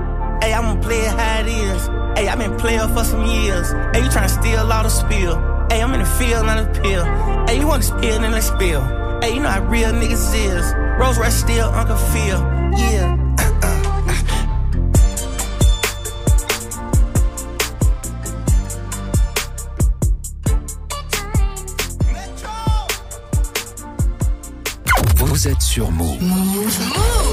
Hey, 0.42 0.52
I'ma 0.54 0.80
play 0.80 1.00
it 1.00 1.11
how 1.11 1.40
it 1.40 1.49
is. 1.49 1.95
Hey, 2.16 2.28
I've 2.28 2.38
been 2.38 2.56
playing 2.56 2.88
for 2.94 3.04
some 3.04 3.26
years. 3.26 3.73
Hey, 3.92 4.02
you 4.02 4.08
tryna 4.08 4.30
steal 4.30 4.73
all 4.73 4.82
the 4.82 4.88
spill. 4.88 5.37
Hey, 5.68 5.82
I'm 5.82 5.92
in 5.92 6.00
the 6.00 6.06
field, 6.06 6.46
not 6.46 6.73
the 6.73 6.80
pill. 6.80 7.04
Hey, 7.46 7.61
you 7.61 7.66
want 7.66 7.82
to 7.82 7.88
spill, 7.88 8.20
then 8.20 8.32
let's 8.32 8.46
spill. 8.46 8.80
Hey, 9.20 9.35
you 9.35 9.40
know 9.42 9.50
how 9.50 9.62
real 9.68 9.90
niggas 9.92 10.35
is. 10.35 10.64
Rolls 10.99 11.18
Royce 11.18 11.35
still 11.35 11.68
Uncle 11.68 11.96
Phil. 11.96 12.38
Yeah. 12.78 13.16
Vous 25.16 25.49
êtes 25.49 25.61
sur 25.61 25.90
Move. 25.90 26.23
Mo. 26.23 27.25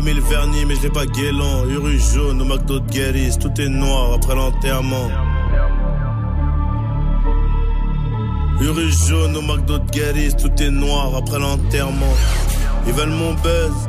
A 0.00 0.02
mis 0.02 0.14
le 0.14 0.22
vernis, 0.22 0.64
mais 0.66 0.76
je 0.76 0.88
pas 0.88 1.06
guélant. 1.06 1.64
Uru 1.66 1.98
jaune 1.98 2.40
au 2.40 2.44
McDo 2.44 2.80
de 2.80 2.90
Guéris. 2.90 3.38
Tout 3.38 3.52
est 3.60 3.68
noir 3.68 4.14
après 4.14 4.34
l'enterrement. 4.34 5.08
Uru 8.60 8.90
jaune 8.90 9.36
au 9.36 9.42
McDo 9.42 9.78
de 9.78 9.90
Guéris. 9.90 10.34
Tout 10.36 10.62
est 10.62 10.70
noir 10.70 11.14
après 11.16 11.38
l'enterrement. 11.38 12.14
Ils 12.86 12.92
veulent 12.92 13.10
mon 13.10 13.34
buzz. 13.34 13.88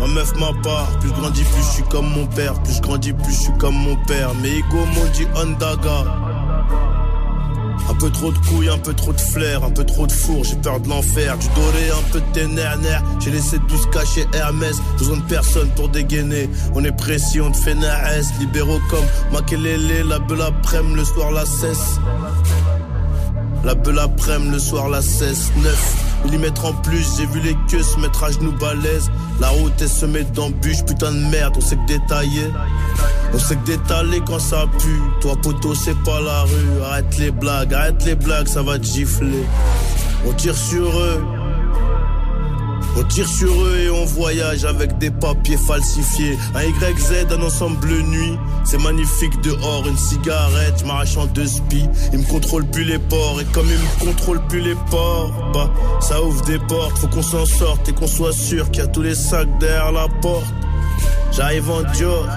Ma 0.00 0.06
meuf 0.06 0.32
ma 0.38 0.52
part, 0.62 0.88
plus 1.00 1.10
je 1.10 1.14
grandis, 1.14 1.44
plus 1.44 1.62
je 1.62 1.74
suis 1.74 1.82
comme 1.84 2.08
mon 2.08 2.26
père. 2.26 2.54
Plus 2.62 2.74
je 2.76 2.80
grandis, 2.80 3.12
plus 3.12 3.32
je 3.32 3.40
suis 3.40 3.58
comme 3.58 3.76
mon 3.76 3.96
père. 4.06 4.30
Mais 4.40 4.58
Ego 4.58 4.78
dit 5.12 5.26
Ondaga. 5.36 6.33
Un 8.04 8.08
peu 8.08 8.12
trop 8.12 8.32
de 8.32 8.38
couilles, 8.38 8.68
un 8.68 8.76
peu 8.76 8.92
trop 8.92 9.14
de 9.14 9.20
flair, 9.20 9.64
un 9.64 9.70
peu 9.70 9.82
trop 9.82 10.06
de 10.06 10.12
four, 10.12 10.44
j'ai 10.44 10.56
peur 10.56 10.78
de 10.78 10.90
l'enfer. 10.90 11.38
Du 11.38 11.48
doré, 11.48 11.88
un 11.88 12.10
peu 12.12 12.20
de 12.20 12.32
ténère, 12.34 12.76
j'ai 13.18 13.30
laissé 13.30 13.56
tout 13.66 13.78
se 13.78 13.86
cacher 13.86 14.26
Hermès. 14.34 14.76
Besoin 14.98 15.16
de 15.16 15.22
personne 15.22 15.70
pour 15.70 15.88
dégainer. 15.88 16.50
On 16.74 16.84
est 16.84 16.94
précis, 16.94 17.40
on 17.40 17.50
te 17.50 17.56
fait 17.56 17.74
naès. 17.74 18.26
Libéraux 18.40 18.78
comme 18.90 19.06
Makelele, 19.32 20.06
la 20.06 20.18
belle 20.18 20.42
après-midi, 20.42 20.96
le 20.96 21.04
soir 21.06 21.30
la 21.30 21.46
cesse. 21.46 21.98
La 23.64 23.74
belle 23.74 23.98
après-midi, 23.98 24.50
le 24.50 24.58
soir 24.58 24.90
la 24.90 25.00
cesse. 25.00 25.50
9 25.62 26.13
millimètres 26.24 26.64
en 26.64 26.72
plus, 26.72 27.06
j'ai 27.16 27.26
vu 27.26 27.40
les 27.40 27.56
queues 27.68 27.82
se 27.82 27.98
mettre 27.98 28.24
à 28.24 28.30
genoux 28.30 28.52
balèze. 28.52 29.10
La 29.40 29.48
route 29.48 29.80
est 29.80 29.88
semée 29.88 30.24
d'embûches, 30.24 30.84
putain 30.84 31.12
de 31.12 31.18
merde, 31.30 31.54
on 31.56 31.60
sait 31.60 31.76
que 31.76 31.86
détailler. 31.86 32.50
On 33.32 33.38
sait 33.38 33.56
que 33.56 33.66
d'étaler 33.66 34.20
quand 34.26 34.38
ça 34.38 34.64
pue. 34.78 35.02
Toi, 35.20 35.36
poteau, 35.42 35.74
c'est 35.74 35.98
pas 36.04 36.20
la 36.20 36.42
rue. 36.42 36.82
Arrête 36.84 37.18
les 37.18 37.30
blagues, 37.30 37.74
arrête 37.74 38.04
les 38.04 38.14
blagues, 38.14 38.48
ça 38.48 38.62
va 38.62 38.78
te 38.78 38.84
gifler. 38.84 39.44
On 40.26 40.32
tire 40.32 40.56
sur 40.56 40.98
eux. 40.98 41.22
On 42.96 43.02
tire 43.04 43.26
sur 43.26 43.50
eux 43.50 43.76
et 43.78 43.90
on 43.90 44.04
voyage 44.04 44.64
avec 44.64 44.98
des 44.98 45.10
papiers 45.10 45.56
falsifiés. 45.56 46.38
Un 46.54 46.62
YZ, 46.62 47.26
un 47.32 47.42
ensemble 47.42 47.88
nuit. 47.88 48.38
C'est 48.64 48.80
magnifique 48.80 49.40
dehors, 49.42 49.84
une 49.86 49.96
cigarette, 49.96 50.74
je 50.78 50.84
m'arrache 50.84 51.16
en 51.16 51.26
deux 51.26 51.46
spies. 51.46 51.88
Ils 52.12 52.20
me 52.20 52.24
contrôlent 52.24 52.66
plus 52.66 52.84
les 52.84 52.98
ports 52.98 53.40
et 53.40 53.44
comme 53.46 53.66
ils 53.66 54.06
me 54.06 54.12
contrôlent 54.12 54.46
plus 54.46 54.60
les 54.60 54.76
ports, 54.90 55.32
bah 55.52 55.70
ça 56.00 56.22
ouvre 56.22 56.42
des 56.44 56.58
portes. 56.58 56.96
Faut 56.98 57.08
qu'on 57.08 57.22
s'en 57.22 57.46
sorte 57.46 57.88
et 57.88 57.92
qu'on 57.92 58.06
soit 58.06 58.32
sûr 58.32 58.70
qu'il 58.70 58.82
y 58.82 58.86
a 58.86 58.88
tous 58.88 59.02
les 59.02 59.14
sacs 59.14 59.58
derrière 59.58 59.90
la 59.90 60.06
porte. 60.22 60.46
J'arrive 61.32 61.70
en 61.70 61.82
Dior. 61.82 62.28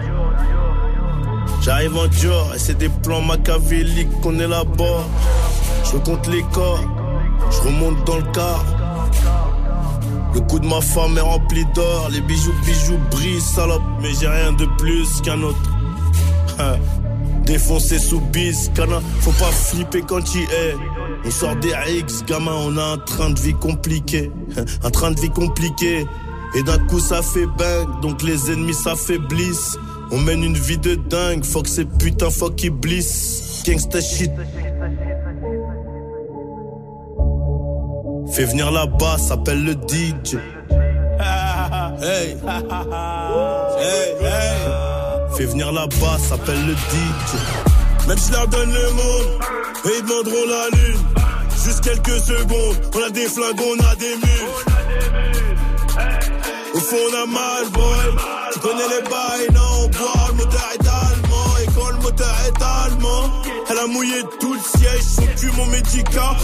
J'arrive 1.61 1.97
en 1.97 2.07
Dior 2.07 2.53
et 2.55 2.59
c'est 2.59 2.77
des 2.77 2.89
plans 2.89 3.21
machiavéliques 3.21 4.21
qu'on 4.21 4.39
élabore. 4.39 5.07
Je 5.91 5.97
compte 5.97 6.27
les 6.27 6.43
corps, 6.51 6.83
je 7.51 7.67
remonte 7.67 8.03
dans 8.05 8.17
le 8.17 8.31
car. 8.33 8.76
Le 10.37 10.41
cou 10.41 10.59
de 10.59 10.67
ma 10.67 10.81
femme 10.81 11.17
est 11.17 11.21
rempli 11.21 11.65
d'or, 11.73 12.09
les 12.11 12.21
bijoux, 12.21 12.53
bijoux 12.63 12.99
brillent, 13.09 13.41
salope. 13.41 13.81
Mais 14.03 14.09
j'ai 14.21 14.27
rien 14.27 14.53
de 14.53 14.67
plus 14.77 15.19
qu'un 15.21 15.41
autre. 15.41 15.57
Défoncé 17.47 17.97
sous 17.97 18.21
bis, 18.21 18.69
cana, 18.75 19.01
faut 19.21 19.31
pas 19.31 19.51
flipper 19.51 20.03
quand 20.07 20.21
tu 20.21 20.43
es. 20.43 20.75
On 21.25 21.31
sort 21.31 21.55
des 21.55 21.73
X, 21.89 22.23
gamin, 22.23 22.53
on 22.53 22.77
a 22.77 22.83
un 22.83 22.97
train 22.99 23.31
de 23.31 23.39
vie 23.39 23.55
compliqué. 23.55 24.29
Un 24.83 24.91
train 24.91 25.09
de 25.09 25.19
vie 25.19 25.31
compliqué. 25.31 26.05
Et 26.53 26.61
d'un 26.61 26.77
coup 26.85 26.99
ça 26.99 27.23
fait 27.23 27.47
bang, 27.57 27.99
donc 28.03 28.21
les 28.21 28.51
ennemis 28.51 28.75
s'affaiblissent. 28.75 29.75
On 30.11 30.19
mène 30.19 30.43
une 30.43 30.53
vie 30.53 30.77
de 30.77 30.93
dingue, 30.93 31.41
que 31.41 31.67
ces 31.67 31.85
putains 31.85 32.29
qu'ils 32.55 32.69
blissent. 32.69 33.63
Gangsta 33.65 34.01
shit. 34.01 34.31
Fais 38.37 38.45
venir 38.45 38.69
là-bas, 38.69 39.17
s'appelle 39.17 39.63
le 39.63 39.73
DJ. 39.73 40.37
Hey, 41.99 42.37
hey, 43.79 44.13
hey. 44.21 44.57
Fais 45.35 45.45
venir 45.45 45.71
là-bas, 45.71 46.19
s'appelle 46.19 46.63
le 46.67 46.73
DJ. 46.73 48.07
Même 48.07 48.17
si 48.19 48.27
je 48.27 48.33
leur 48.33 48.47
donne 48.47 48.71
le 48.71 48.91
monde, 48.91 49.41
et 49.85 49.89
ils 49.97 50.03
demanderont 50.03 50.45
la 50.47 50.69
lune. 50.77 51.01
Juste 51.65 51.81
quelques 51.81 52.19
secondes, 52.19 52.77
on 52.93 53.07
a 53.07 53.09
des 53.09 53.27
flingues, 53.27 53.59
on 53.59 53.83
a 53.83 53.95
des 53.95 54.15
mules. 54.17 54.53
Au 56.75 56.79
fond, 56.79 56.95
on 57.09 57.23
a 57.23 57.25
mal, 57.25 57.69
boy. 57.71 58.21
Tu 58.53 58.59
connais 58.59 58.87
les 58.87 59.01
bails, 59.09 59.49
non, 59.55 59.85
on 59.85 59.87
boit, 59.87 60.27
le 60.27 60.33
moteur 60.35 60.69
est 60.75 60.87
allemand. 60.87 61.57
Et 61.63 61.65
quand 61.73 61.89
le 61.89 62.03
moteur 62.03 62.35
est 62.45 62.61
allemand, 62.61 63.41
elle 63.77 63.83
a 63.83 63.87
mouillé 63.87 64.23
tout 64.39 64.53
le 64.53 64.59
siège. 64.59 65.01
Son 65.01 65.25
cul, 65.39 65.51
mon 65.55 65.65
médicament. 65.67 66.37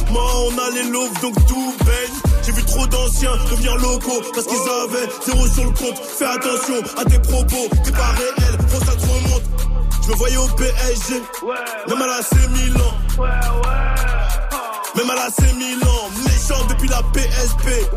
On 0.48 0.58
a 0.58 0.70
les 0.72 0.90
loaves, 0.90 1.22
donc 1.22 1.34
tout 1.48 1.76
baigne. 1.86 2.34
J'ai 2.46 2.52
vu 2.52 2.64
trop 2.64 2.86
d'anciens 2.88 3.36
devenir 3.50 3.76
locaux 3.78 4.22
parce 4.34 4.46
qu'ils 4.46 4.58
avaient 4.58 5.10
zéro 5.26 5.48
sur 5.48 5.64
le 5.66 5.72
compte. 5.72 5.98
Fais 6.18 6.26
attention 6.26 6.76
à 6.98 7.06
tes 7.06 7.20
propos, 7.20 7.70
t'es 7.84 7.92
pas 7.92 8.14
réel, 8.18 8.60
faut 8.68 8.80
ça 8.86 8.92
te 8.92 9.02
remonte. 9.02 9.44
Je 10.04 10.10
me 10.10 10.16
voyais 10.16 10.38
au 10.38 10.48
PSG, 10.48 11.22
même 11.88 12.02
à 12.02 12.08
la 12.08 12.22
C 12.22 12.36
Milan. 12.50 12.94
Même 14.96 15.10
à 15.10 15.16
la 15.16 15.30
C 15.30 15.44
Milan, 15.58 16.10
méchant 16.26 16.66
depuis 16.70 16.90
la 16.90 17.02
PSP. 17.14 17.90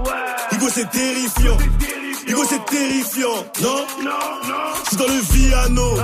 Hugo 0.53 0.67
c'est 0.73 0.91
terrifiant. 0.91 1.57
Hugo 2.27 2.43
c'est 2.49 2.65
terrifiant, 2.67 3.45
non. 3.63 3.87
Je 4.85 4.89
suis 4.89 4.97
dans 4.97 5.05
le 5.05 5.21
Viano, 5.33 5.95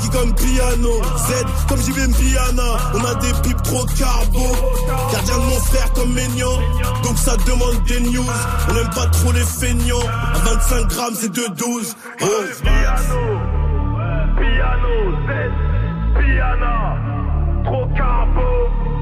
qui 0.00 0.10
comme 0.10 0.34
piano. 0.34 1.02
Z 1.16 1.44
comme 1.68 1.78
vais 1.78 2.08
piano. 2.14 2.62
On 2.94 3.04
a 3.04 3.14
des 3.16 3.32
pipes 3.42 3.62
trop 3.62 3.84
carbo. 3.96 4.46
Gardien 5.12 5.36
de 5.38 5.42
mon 5.42 5.60
frère 5.60 5.92
comme 5.94 6.12
Maignan. 6.12 6.58
Donc 7.02 7.18
ça 7.18 7.36
demande 7.38 7.82
des 7.86 8.00
news. 8.00 8.24
On 8.70 8.76
aime 8.76 8.90
pas 8.90 9.06
trop 9.06 9.32
les 9.32 9.44
feignants. 9.44 10.06
À 10.34 10.38
25 10.38 10.86
grammes 10.88 11.14
c'est 11.14 11.32
2,12. 11.32 11.94
Oh. 12.20 12.26
Piano, 14.38 14.94
Z, 15.26 15.30
Piana, 16.20 16.96
trop 17.64 17.86
carbo, 17.96 18.50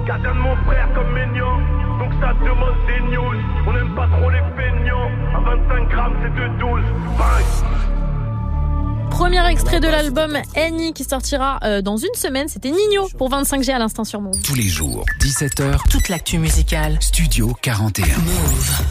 gardien 0.06 0.34
de 0.34 0.38
mon 0.38 0.56
frère 0.64 0.88
comme 0.94 1.12
Maignan, 1.12 1.58
donc 1.98 2.12
ça 2.20 2.32
demande 2.34 2.76
des 2.86 3.00
news, 3.10 3.36
on 3.66 3.72
n'aime 3.72 3.94
pas 3.94 4.06
trop 4.06 4.30
les 4.30 4.42
feignants, 4.56 5.10
à 5.34 5.40
25 5.40 5.88
grammes 5.88 6.14
c'est 6.22 6.34
de 6.34 6.48
12, 6.58 6.82
bang 7.18 7.95
Premier 9.16 9.48
extrait 9.50 9.80
de 9.80 9.88
l'album 9.88 10.36
Annie 10.54 10.92
qui 10.92 11.02
sortira 11.02 11.58
euh, 11.64 11.80
dans 11.80 11.96
une 11.96 12.12
semaine. 12.14 12.48
C'était 12.48 12.70
Nino 12.70 13.08
pour 13.16 13.30
25G 13.30 13.72
à 13.72 13.78
l'instant 13.78 14.04
sur 14.04 14.20
Move. 14.20 14.42
Tous 14.42 14.54
les 14.54 14.68
jours, 14.68 15.06
17h, 15.20 15.88
Toute 15.90 16.10
l'actu 16.10 16.36
musicale. 16.36 16.98
Studio 17.00 17.56
41. 17.62 18.04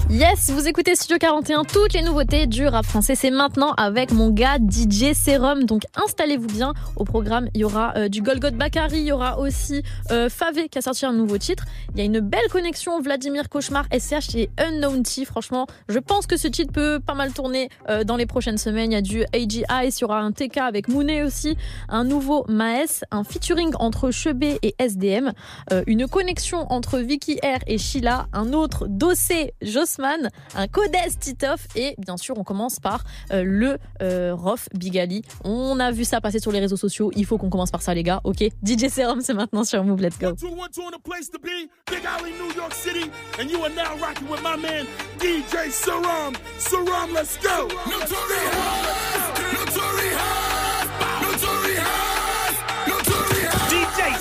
Yes, 0.10 0.50
vous 0.50 0.68
écoutez 0.68 0.96
Studio 0.96 1.20
41, 1.20 1.64
toutes 1.66 1.94
les 1.94 2.02
nouveautés 2.02 2.48
du 2.48 2.66
rap 2.66 2.88
français. 2.88 3.14
C'est 3.14 3.30
maintenant 3.30 3.74
avec 3.74 4.12
mon 4.12 4.32
gars 4.32 4.58
DJ 4.58 5.14
Serum. 5.14 5.66
Donc 5.66 5.84
installez-vous 5.96 6.48
bien. 6.48 6.74
Au 6.96 7.04
programme, 7.04 7.48
il 7.54 7.62
y 7.62 7.64
aura 7.64 7.94
euh, 7.96 8.10
du 8.10 8.24
Golgot 8.24 8.50
Bakari, 8.50 9.02
il 9.02 9.06
y 9.06 9.12
aura 9.12 9.38
aussi 9.38 9.84
euh, 10.10 10.28
Favé 10.28 10.70
qui 10.70 10.80
a 10.80 10.82
sorti 10.82 11.06
un 11.06 11.14
nouveau 11.14 11.38
titre. 11.38 11.66
Il 11.94 12.00
y 12.00 12.02
a 12.02 12.06
une 12.06 12.20
belle 12.20 12.50
connexion 12.52 13.00
Vladimir 13.00 13.48
Cauchemar, 13.48 13.86
SCH 13.96 14.34
et 14.34 14.50
Unknown 14.58 15.04
T. 15.04 15.24
Franchement, 15.24 15.68
je 15.88 16.00
pense 16.00 16.26
que 16.26 16.36
ce 16.36 16.48
titre 16.48 16.74
peut 16.74 17.00
pas 17.00 17.14
mal 17.14 17.32
tourner 17.32 17.70
euh, 17.90 18.04
dans 18.04 18.16
les 18.16 18.26
prochaines 18.26 18.58
semaines. 18.58 18.92
Il 18.92 18.96
y 18.96 18.98
a 18.98 19.02
du 19.02 19.22
AG 19.34 19.64
Ice, 19.86 20.00
il 20.00 20.02
y 20.02 20.15
aura 20.16 20.24
un 20.24 20.32
TK 20.32 20.58
avec 20.58 20.88
Mounet 20.88 21.24
aussi, 21.24 21.58
un 21.90 22.04
nouveau 22.04 22.46
Maes, 22.48 23.04
un 23.12 23.24
featuring 23.24 23.74
entre 23.80 24.12
Chebé 24.12 24.60
et 24.62 24.76
SDM, 24.80 25.34
euh, 25.72 25.84
une 25.88 26.08
connexion 26.08 26.72
entre 26.72 27.00
Vicky 27.00 27.38
R 27.44 27.60
et 27.68 27.78
Sheila, 27.78 28.28
un 28.34 28.54
autre 28.54 28.88
Dossé 28.88 29.54
Jossman, 29.62 30.30
un 30.56 30.68
Codes 30.68 30.96
Titoff 31.20 31.68
et 31.76 31.96
bien 31.98 32.18
sûr 32.18 32.38
on 32.38 32.44
commence 32.44 32.80
par 32.80 33.04
euh, 33.32 33.44
le 33.44 33.78
euh, 34.02 34.34
Rof 34.34 34.70
Bigali. 34.74 35.24
On 35.44 35.80
a 35.80 35.92
vu 35.92 36.06
ça 36.06 36.22
passer 36.22 36.40
sur 36.40 36.52
les 36.52 36.60
réseaux 36.60 36.78
sociaux, 36.78 37.12
il 37.16 37.26
faut 37.26 37.38
qu'on 37.38 37.50
commence 37.50 37.72
par 37.72 37.82
ça 37.82 37.94
les 37.94 38.04
gars, 38.04 38.22
ok 38.24 38.44
DJ 38.64 38.88
Serum 38.90 39.22
c'est 39.22 39.34
maintenant 39.34 39.64
sur 39.64 39.84
Move, 39.84 40.02
let's 40.02 40.18
go. 40.18 40.28
One, 40.28 40.36
two, 40.36 40.48
one, 40.48 40.70
two, 40.72 40.82
and 40.84 40.96
a 40.96 41.00
place 41.00 41.30
to 41.30 41.40
be. 41.40 41.70
Big 41.88 42.06
Alley, 42.06 42.32
New 42.32 42.54
York 42.54 42.74
City. 42.74 43.12
And 43.40 43.50
you 43.50 43.62
are 43.64 43.70
now 43.70 43.96
rocking 43.98 44.30
with 44.30 44.42
my 44.42 44.56
man, 44.56 44.88
DJ 45.18 45.70
Saram. 45.70 46.36
Saram, 46.58 47.14
let's 47.14 47.38
go. 47.38 47.68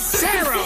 Saram. 0.01 0.61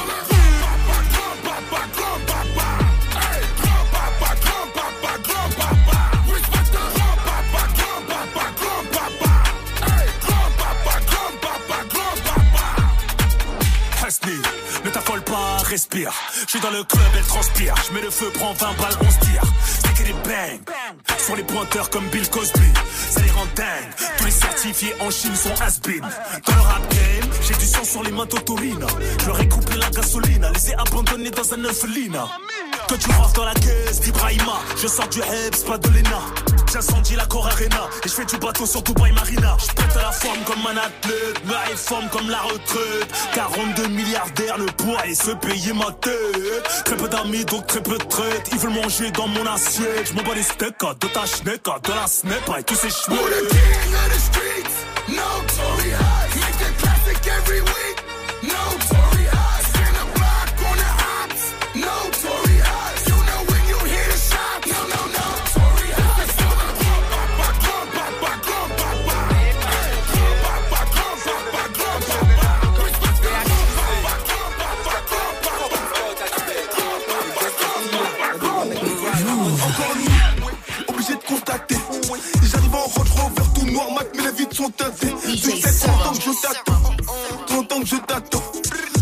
Hasni, 14.04 14.32
ne 14.84 14.90
t'affole 14.90 15.20
pas, 15.22 15.58
respire. 15.64 16.12
Je 16.44 16.50
suis 16.50 16.60
dans 16.60 16.70
le 16.70 16.82
club, 16.82 17.02
elle 17.14 17.24
transpire. 17.24 17.74
Je 17.86 17.94
mets 17.94 18.00
le 18.00 18.10
feu, 18.10 18.30
prends 18.32 18.52
20 18.54 18.66
balles, 18.80 18.96
on 19.00 19.10
se 19.10 19.18
tire. 19.18 19.42
Stick 20.08 20.16
et 20.16 20.22
des 20.22 20.28
bang. 20.28 20.60
Sur 21.18 21.36
les 21.36 21.42
pointeurs 21.42 21.90
comme 21.90 22.06
Bill 22.08 22.28
Cosby. 22.28 22.60
Ça 23.10 23.20
les 23.20 23.30
rend 23.30 23.46
dingues. 23.54 24.08
Tous 24.18 24.24
les 24.24 24.30
certifiés 24.30 24.94
en 25.00 25.10
Chine 25.10 25.34
sont 25.34 25.54
has-been. 25.62 26.00
Dans 26.00 26.54
le 26.54 26.60
rap 26.60 26.82
game, 26.90 27.30
j'ai 27.46 27.54
du 27.54 27.66
sang 27.66 27.84
sur 27.84 28.02
les 28.02 28.12
mains 28.12 28.26
Totolina. 28.26 28.86
Je 29.20 29.26
leur 29.26 29.40
ai 29.40 29.48
coupé 29.48 29.76
la 29.76 29.90
gasoline, 29.90 30.46
les 30.54 30.70
ai 30.70 30.74
abandonnés 30.74 31.30
dans 31.30 31.54
un 31.54 31.64
orphelinat. 31.64 32.28
Que 32.88 32.94
tu 32.94 33.10
rafles 33.10 33.36
dans 33.36 33.44
la 33.44 33.54
caisse 33.54 34.00
d'Ibrahima. 34.00 34.60
Je 34.80 34.86
sors 34.86 35.08
du 35.08 35.20
Hebs, 35.20 35.62
pas 35.66 35.76
de 35.76 35.88
l'ENA. 35.88 36.20
J'incendie 36.72 37.16
la 37.16 37.26
Cor 37.26 37.46
Arena 37.46 37.88
et 38.02 38.08
je 38.08 38.14
fais 38.14 38.24
du 38.24 38.38
bateau 38.38 38.64
sur 38.64 38.82
Dubai 38.82 39.12
Marina. 39.12 39.56
Je 39.60 39.66
pète 39.74 39.96
à 39.96 40.02
la 40.02 40.12
forme 40.12 40.40
comme 40.44 40.66
un 40.66 40.76
athlète, 40.76 41.44
me 41.44 41.70
réforme 41.70 42.08
comme 42.08 42.30
la 42.30 42.40
retraite. 42.40 43.08
42 43.34 43.88
milliardaires, 43.88 44.56
le 44.56 44.66
poids 44.66 45.06
et 45.06 45.14
se 45.14 45.32
payer 45.32 45.74
ma 45.74 45.92
tête. 46.00 46.84
Très 46.86 46.96
peu 46.96 47.08
d'amis, 47.08 47.44
donc 47.44 47.66
très 47.66 47.82
peu 47.82 47.98
de 47.98 48.04
traite. 48.04 48.48
Ils 48.52 48.58
veulent 48.58 48.82
manger 48.82 49.10
dans 49.10 49.28
mon 49.28 49.44
assiette. 49.46 50.08
Je 50.08 50.14
m'en 50.14 50.22
bats 50.22 50.34
les 50.34 50.42
steaks, 50.42 50.80
de 51.00 51.08
ta 51.08 51.26
schneck, 51.26 51.64
de 51.64 51.92
la 51.92 52.06
snap, 52.06 52.58
et 52.58 52.62
tous 52.62 52.74
ces 52.74 52.90
cheveux. 52.90 53.16
Je 86.32 86.42
t'attends. 86.42 86.80
30 87.46 87.72
ans 87.72 87.80
que 87.80 87.86
je 87.86 87.96
t'attends. 87.96 88.42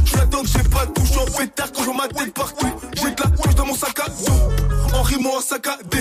Je 0.04 0.16
l'attends 0.16 0.42
que 0.42 0.48
j'ai 0.48 0.68
pas 0.68 0.86
de 0.86 0.92
touche 0.92 1.16
en 1.16 1.24
pétard 1.38 1.72
quand 1.72 1.82
je 1.82 1.90
ma 1.90 2.08
tête 2.08 2.34
partout. 2.34 2.66
J'ai 2.94 3.10
de 3.10 3.22
la 3.22 3.28
poche 3.28 3.54
dans 3.54 3.66
mon 3.66 3.74
sac 3.74 4.00
à 4.00 4.08
dos. 4.08 4.96
En 4.96 5.02
rimant 5.02 5.36
en 5.36 5.40
saccadé. 5.40 5.98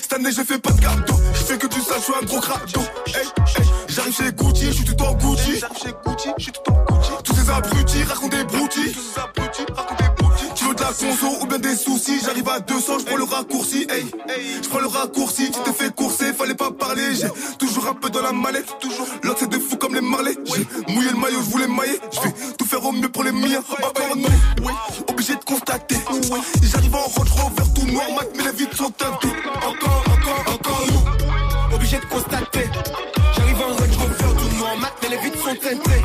Cette 0.00 0.12
année, 0.14 0.30
j'ai 0.34 0.44
fait 0.44 0.58
pas 0.58 0.70
de 0.70 0.80
gâteau. 0.80 1.14
Je 1.34 1.40
fais 1.40 1.58
que 1.58 1.66
du 1.66 1.80
sale, 1.80 1.98
je 1.98 2.04
suis 2.04 2.14
un 2.14 2.24
gros 2.24 2.40
crado. 2.40 2.80
Hey, 3.08 3.14
hey. 3.16 3.66
J'arrive 3.88 4.14
chez 4.14 4.32
Gucci, 4.32 4.66
je 4.66 4.72
suis 4.72 4.84
tout 4.84 5.02
en 5.02 5.12
Gucci. 5.14 5.58
J'arrive 5.58 5.78
chez 5.78 5.92
Gucci, 6.06 6.28
je 6.38 6.42
suis 6.44 6.52
tout 6.52 6.70
en 6.70 6.84
Gucci. 6.84 7.10
Tous 7.24 7.34
ces 7.34 7.50
abrutis 7.50 8.02
racontent 8.04 8.36
des 8.36 8.44
broutilles. 8.44 8.92
Tous 8.92 9.00
ces 9.00 9.20
abrutis 9.20 9.66
racontent 9.74 10.04
des 10.04 10.22
broutilles. 10.22 10.48
Tu 10.54 10.64
veux 10.64 10.74
de 10.74 10.80
la 10.80 10.86
conso 10.86 11.26
ou 11.42 11.46
bien 11.46 11.58
des 11.58 11.76
soucis? 11.76 12.20
J'arrive 12.24 12.48
à 12.48 12.60
200, 12.60 13.00
je 13.00 13.04
prends 13.04 13.16
le 13.16 13.24
raccourci. 13.24 13.86
Hey, 13.90 14.06
je 14.62 14.68
prends 14.68 14.80
le 14.80 14.86
raccourci. 14.86 15.50
Tu 15.50 15.60
t'es 15.60 15.72
fait 15.72 15.94
courser, 15.94 16.32
fallait 16.32 16.54
pas 16.54 16.70
parler. 16.70 17.14
J'ai 17.14 17.28
toujours 17.58 17.86
un 17.86 17.94
peu 17.94 18.08
dans 18.08 18.22
la 18.22 18.32
mallette. 18.32 18.78
Toujours. 18.80 19.06
J'arrive 26.28 26.94
en 26.94 27.04
Range 27.04 27.30
Rover 27.30 27.62
tout 27.74 27.86
noir, 27.86 28.04
mat, 28.14 28.28
mais 28.36 28.44
les 28.44 28.52
vitres 28.52 28.76
sont 28.76 28.90
teintées. 28.90 29.28
Encore, 29.56 30.04
encore, 30.12 30.54
encore. 30.54 31.72
Obligé 31.72 31.96
de 31.96 32.04
constater. 32.04 32.68
J'arrive 33.34 33.56
en 33.56 33.68
Range 33.68 33.96
Rover 33.96 34.36
tout 34.38 34.56
noir, 34.58 34.76
mat, 34.76 34.92
mais 35.02 35.08
les 35.08 35.16
vitres 35.16 35.42
sont 35.42 35.54
teintées. 35.54 36.02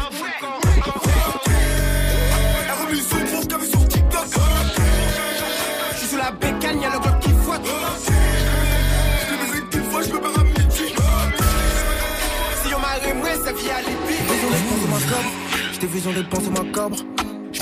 La 2.67 2.73
remise 2.86 3.07
son 3.09 3.17
gros 3.17 3.45
qu'avait 3.45 3.67
sur 3.67 3.88
TikTok. 3.88 4.27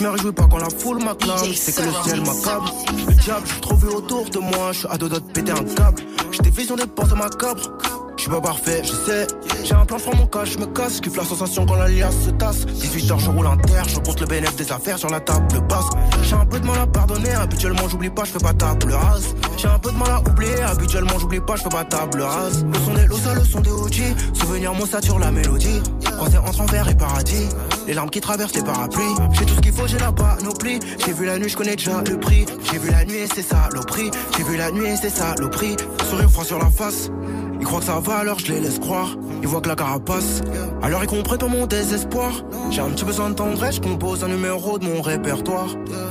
Je 0.01 0.07
suis 0.07 0.13
me 0.13 0.17
des 0.17 0.23
des 0.23 0.23
réjouis 0.23 0.31
pas 0.33 0.47
quand 0.49 0.57
la 0.57 0.69
foule 0.69 1.03
m'acclame, 1.03 1.45
je 1.45 1.53
sais 1.53 1.73
que 1.73 1.81
le 1.83 1.91
ciel 2.03 2.21
m'accable. 2.21 2.65
Le 3.07 3.13
diable, 3.13 3.45
je 3.45 3.59
trouvé 3.59 3.87
autour 3.93 4.29
de 4.31 4.39
moi, 4.39 4.71
je 4.71 4.79
suis 4.79 4.87
à 4.87 4.97
deux 4.97 5.09
doigts 5.09 5.19
de 5.19 5.31
péter 5.31 5.51
un 5.51 5.63
câble. 5.63 6.01
J'étais 6.31 6.49
vision 6.49 6.75
des 6.75 6.87
pensées 6.87 7.13
macabres. 7.13 7.61
Je 8.17 8.23
suis 8.23 8.31
pas 8.31 8.41
parfait, 8.41 8.81
je 8.83 8.91
sais. 8.91 9.27
J'ai 9.63 9.73
un 9.75 9.85
plan 9.85 9.99
sur 9.99 10.15
mon 10.15 10.25
cas, 10.25 10.45
je 10.45 10.57
me 10.57 10.65
casse. 10.65 11.01
Kiffe 11.01 11.17
la 11.17 11.23
sensation 11.23 11.67
quand 11.67 11.75
l'alias 11.75 12.11
se 12.11 12.31
tasse. 12.31 12.65
18h, 12.65 13.19
je 13.19 13.29
roule 13.29 13.45
un 13.45 13.57
terre, 13.57 13.87
je 13.87 13.99
compte 13.99 14.19
le 14.19 14.25
bénéfice 14.25 14.55
des 14.55 14.71
affaires 14.71 14.97
sur 14.97 15.09
la 15.09 15.19
table 15.19 15.61
basse. 15.69 15.89
J'ai 16.23 16.35
un 16.35 16.45
peu 16.45 16.59
de 16.59 16.65
mal 16.65 16.79
à 16.79 16.87
pardonner, 16.87 17.33
habituellement 17.33 17.87
j'oublie 17.87 18.09
pas, 18.09 18.23
je 18.23 18.31
fais 18.31 18.39
pas 18.39 18.53
table 18.53 18.93
rase. 18.93 19.35
J'ai 19.57 19.67
un 19.67 19.79
peu 19.79 19.91
de 19.91 19.97
mal 19.97 20.09
à 20.09 20.19
oublier, 20.19 20.61
habituellement 20.61 21.19
j'oublie 21.19 21.41
pas, 21.41 21.55
je 21.57 21.61
fais 21.63 21.69
pas 21.69 21.83
table 21.83 22.21
rase. 22.23 22.65
Le 22.65 22.79
son 22.79 22.93
des 22.95 23.05
losa, 23.05 23.35
le 23.35 23.43
son 23.43 23.59
des 23.59 23.71
OG. 23.71 24.01
Souvenir 24.33 24.73
mon 24.73 24.85
sature 24.87 25.19
la 25.19 25.31
mélodie. 25.31 25.81
Croisé 26.03 26.39
entre 26.39 26.61
envers 26.61 26.89
et 26.89 26.95
paradis. 26.95 27.49
Les 27.87 27.93
larmes 27.93 28.09
qui 28.09 28.21
traversent 28.21 28.55
les 28.55 28.63
parapluies. 28.63 29.15
J'ai 29.33 29.45
tout 29.45 29.55
ce 29.55 29.59
qu'il 29.61 29.73
faut, 29.73 29.87
j'ai 29.87 29.99
la 29.99 30.11
panoplie. 30.11 30.79
J'ai 31.05 31.13
vu 31.13 31.25
la 31.25 31.39
nuit, 31.39 31.49
je 31.49 31.57
connais 31.57 31.75
déjà 31.75 32.01
le 32.07 32.19
prix. 32.19 32.45
J'ai 32.71 32.77
vu 32.77 32.91
la 32.91 33.05
nuit 33.05 33.17
et 33.17 33.27
c'est 33.27 33.47
prix. 33.87 34.11
J'ai 34.37 34.43
vu 34.43 34.57
la 34.57 34.71
nuit 34.71 34.85
et 34.85 34.95
c'est 34.95 35.49
prix. 35.49 35.75
Sourire 36.09 36.29
froid 36.29 36.43
sur 36.43 36.59
la 36.59 36.69
face. 36.69 37.09
Ils 37.59 37.67
croient 37.67 37.79
que 37.79 37.85
ça 37.85 37.99
va 37.99 38.17
alors 38.17 38.39
je 38.39 38.51
les 38.51 38.59
laisse 38.59 38.79
croire. 38.79 39.15
Ils 39.41 39.47
voient 39.47 39.61
que 39.61 39.69
la 39.69 39.75
carapace. 39.75 40.41
Alors 40.81 41.03
ils 41.03 41.07
comprennent 41.07 41.49
mon 41.49 41.67
désespoir. 41.67 42.31
J'ai 42.71 42.81
un 42.81 42.89
petit 42.89 43.05
besoin 43.05 43.29
de 43.29 43.35
tendresse, 43.35 43.75
je 43.75 43.81
compose 43.81 44.23
un 44.23 44.29
numéro 44.29 44.79
de 44.79 44.85
mon 44.85 45.01
répertoire. 45.01 45.67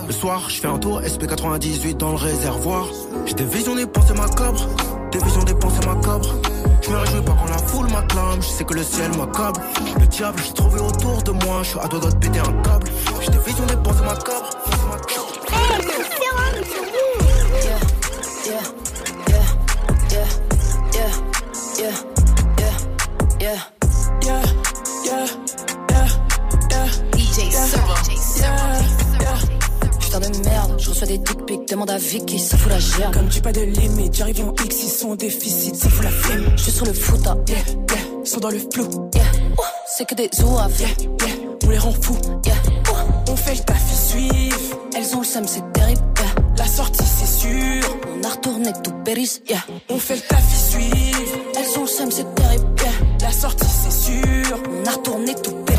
Le 0.06 0.12
soir, 0.12 0.48
je 0.48 0.60
fais 0.60 0.68
un 0.68 0.78
tour 0.78 1.00
SP98 1.02 1.96
dans 1.96 2.10
le 2.10 2.16
réservoir. 2.16 2.86
J'ai 3.26 3.34
des 3.34 3.44
visions 3.44 3.74
des 3.74 3.86
pensées 3.86 4.14
macabres. 4.14 4.68
Des 5.10 5.18
visions 5.18 5.42
des 5.42 5.54
pensées 5.54 5.86
macabres. 5.86 6.36
Je 6.82 6.90
me 6.90 6.96
réjouis 6.96 7.22
pas 7.22 7.36
quand 7.38 7.50
la 7.50 7.58
foule 7.58 7.90
m'acclame, 7.90 8.40
je 8.42 8.48
sais 8.48 8.64
que 8.64 8.74
le 8.74 8.82
ciel 8.82 9.10
m'accable. 9.16 9.60
Le 9.98 10.06
diable, 10.06 10.42
j'ai 10.44 10.52
trouvé 10.54 10.80
autour 10.80 11.22
de 11.22 11.32
moi, 11.32 11.62
je 11.62 11.68
suis 11.70 11.78
à 11.78 11.88
deux 11.88 12.00
doigts 12.00 12.10
de 12.10 12.16
péter 12.16 12.40
un 12.40 12.62
câble. 12.62 12.88
J'ai 13.20 13.30
des 13.30 13.38
visions 13.38 13.66
des 13.66 13.76
pensées 13.76 14.04
macabres. 14.04 14.50
Putain 14.64 15.78
de 15.78 15.86
merde, 15.86 16.40
je 30.80 30.90
reçois 30.90 31.06
des 31.06 31.18
dick 31.18 31.46
pics, 31.46 31.68
demande 31.68 31.90
à 31.90 31.98
Vicky, 31.98 32.38
ça 32.38 32.56
fout 32.56 32.70
la 32.70 32.78
gerbe. 32.78 33.12
Comme 33.14 33.28
tu 33.28 33.40
pas 33.40 33.52
de 33.52 33.60
limite, 33.60 34.14
j'arrive 34.14 34.44
en 34.48 34.54
X, 34.64 34.82
ils 34.82 34.88
sont 34.88 35.10
en 35.10 35.16
déficit, 35.16 35.74
ça 35.76 35.88
fout 35.88 36.04
la 36.04 36.10
flemme. 36.10 36.44
Je 36.56 36.62
suis 36.62 36.72
sur 36.72 36.86
le 36.86 36.92
foot, 36.92 37.20
ah. 37.26 37.36
Yeah, 37.48 37.58
yeah, 37.58 37.98
ils 38.24 38.28
sont 38.28 38.40
dans 38.40 38.50
le 38.50 38.58
flou. 38.58 38.88
Yeah, 39.14 39.22
Ouh, 39.58 39.62
c'est 39.96 40.06
que 40.06 40.14
des 40.14 40.30
zouaves. 40.34 40.80
Yeah, 40.80 40.88
yeah, 41.26 41.34
on 41.64 41.70
les 41.70 41.78
rend 41.78 41.92
fous. 41.92 42.16
Yeah, 42.46 42.54
On 43.28 43.36
fait 43.36 43.54
le 43.54 43.60
taf, 43.60 43.82
ils 43.90 44.18
suivent. 44.18 44.76
elles 44.96 45.14
ont 45.16 45.20
le 45.20 45.26
seum, 45.26 45.46
c'est 45.46 45.72
terrible. 45.72 46.00
Yeah. 46.18 46.34
La 46.56 46.66
sortie, 46.66 47.04
c'est 47.04 47.48
sûr. 47.48 47.96
On 48.18 48.24
a 48.26 48.30
retourné 48.30 48.72
tout 48.82 48.92
périsse. 49.04 49.40
Yeah. 49.48 49.64
On 49.88 49.98
fait 49.98 50.16
le 50.16 50.22
taf, 50.22 50.42
ils 50.50 50.70
suivent. 50.82 51.38
Elles 51.58 51.78
ont 51.78 51.82
le 51.82 51.88
seum, 51.88 52.10
c'est 52.10 52.34
terrible. 52.34 52.64
Yeah. 52.80 52.92
La 53.20 53.32
sortie, 53.32 53.66
c'est 53.66 54.12
sûr. 54.12 54.58
On 54.82 54.86
a 54.88 54.92
retourné 54.92 55.34
tout 55.34 55.52
périsse. 55.52 55.69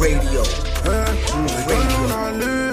Radio. 0.00 0.42
Radio. 1.66 2.72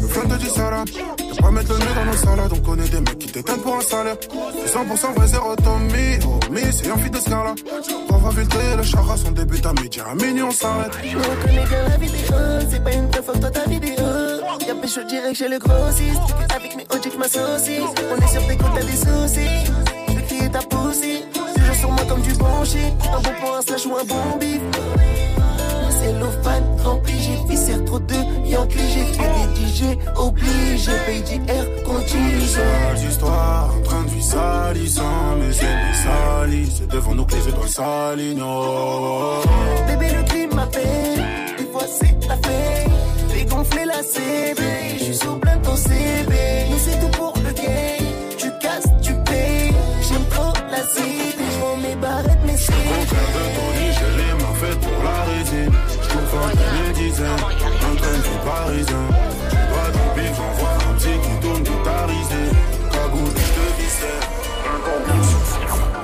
Le 0.00 0.08
flingue 0.08 0.28
te 0.28 0.34
dit 0.36 0.48
salade. 0.48 0.88
Y'a 0.88 1.42
pas 1.42 1.50
mettre 1.50 1.72
le 1.72 1.78
nez 1.78 1.94
dans 1.94 2.04
nos 2.04 2.16
salades. 2.16 2.52
On 2.52 2.60
connaît 2.60 2.88
des 2.88 3.00
mecs 3.00 3.18
qui 3.18 3.28
t'éteignent 3.30 3.60
pour 3.60 3.76
un 3.76 3.80
salaire. 3.82 4.16
100% 4.16 5.14
vrai, 5.14 5.26
zéro 5.26 5.54
Tommy. 5.56 6.18
Oh, 6.26 6.40
mais 6.50 6.72
c'est 6.72 6.90
un 6.90 6.96
fil 6.96 7.10
de 7.10 7.18
Scarla. 7.18 7.54
On 8.10 8.16
va 8.16 8.30
filtrer 8.30 8.76
le 8.76 8.82
chara. 8.82 9.16
Son 9.16 9.32
début 9.32 9.60
à 9.64 9.72
midi. 9.80 10.00
À 10.00 10.14
minuit, 10.14 10.42
on 10.42 10.50
s'arrête. 10.50 10.92
Je 11.04 11.16
reconnais 11.16 11.66
bien 11.66 11.88
la 11.88 11.96
vidéo. 11.98 12.36
C'est 12.70 12.82
pas 12.82 12.92
une 12.92 13.08
preuve, 13.08 13.40
toi 13.40 13.50
ta 13.50 13.64
vidéo. 13.68 14.04
Y'a 14.66 14.74
pécho 14.74 15.02
direct 15.04 15.36
chez 15.36 15.48
le 15.48 15.58
grossiste. 15.58 16.20
Avec 16.56 16.76
mes 16.76 16.84
OG, 16.84 17.18
m'associe. 17.18 17.80
On 18.10 18.24
est 18.24 18.28
sur 18.28 18.46
tes 18.46 18.56
comptes, 18.56 18.74
t'as 18.74 18.84
des 18.84 18.96
soucis. 18.96 19.50
Le 20.08 20.20
qui 20.22 20.44
est 20.44 20.48
ta 20.48 20.60
poussée. 20.60 21.24
Toujours 21.34 21.74
sur 21.74 21.90
moi 21.90 22.04
comme 22.08 22.22
du 22.22 22.32
bon 22.34 22.64
shit. 22.64 22.92
Un 23.14 23.20
bon 23.20 23.30
pour 23.40 23.56
un 23.56 23.62
slash 23.62 23.86
ou 23.86 23.96
un 23.96 24.04
bon 24.04 24.38
bif. 24.40 24.60
C'est 26.02 26.12
l'offan 26.18 26.60
rempli, 26.82 27.14
j'ai 27.20 27.48
viscère 27.48 27.84
trop 27.84 28.00
de 28.00 28.14
Yankee, 28.44 28.78
j'ai 28.92 29.04
fait 29.14 29.30
des 29.54 29.66
DJ 29.66 29.96
obligé, 30.16 30.90
paye 31.06 31.22
d'IR 31.22 31.82
continue. 31.84 32.40
Sales 32.40 33.08
histoires, 33.08 33.70
en 33.76 33.82
train 33.82 34.02
de 34.02 34.08
vie 34.10 34.22
salissant, 34.22 35.36
mais 35.38 35.52
c'est 35.52 35.62
des 35.62 35.98
salis. 36.02 36.72
C'est 36.76 36.88
devant 36.88 37.14
nous 37.14 37.24
que 37.24 37.36
les 37.36 37.48
étoiles 37.48 37.68
s'alignent. 37.68 38.44
Bébé, 39.86 40.06
le 40.16 40.22
clim 40.24 40.54
m'appelle, 40.54 41.24
des 41.56 41.66
fois 41.66 41.86
c'est 41.86 42.28
la 42.28 42.36
fête. 42.36 42.90
Fais 43.28 43.44
gonfler 43.44 43.84
la 43.84 44.02
CB, 44.02 44.62
je 44.98 45.04
suis 45.04 45.14
sous 45.14 45.36
plein 45.36 45.56
de 45.56 45.64
ton 45.64 45.76
CB. 45.76 46.34
Mais 46.70 46.78
c'est 46.78 46.98
tout 46.98 47.16
pour 47.16 47.32
le 47.36 47.52
game, 47.52 48.08
tu 48.36 48.50
casses, 48.60 48.88
tu 49.02 49.14
payes. 49.24 49.72
J'aime 50.08 50.24
trop 50.30 50.52
la 50.68 50.82
cité, 50.82 51.44
je 51.52 51.86
mes 51.86 51.94
barrettes, 51.94 52.44
mes 52.44 52.56
CD. 52.56 53.71
Parisien. 58.44 59.02
Tu 59.50 59.56
dois 59.56 59.88
du 59.90 60.20
bif, 60.20 60.32
j'envoie 60.36 60.74
un 60.74 60.94
petit 60.94 61.16
qui 61.22 61.34
tourne 61.40 61.62
guitarisé. 61.62 62.42
Cagoule, 62.90 63.34
je 63.36 63.52
te 63.52 63.72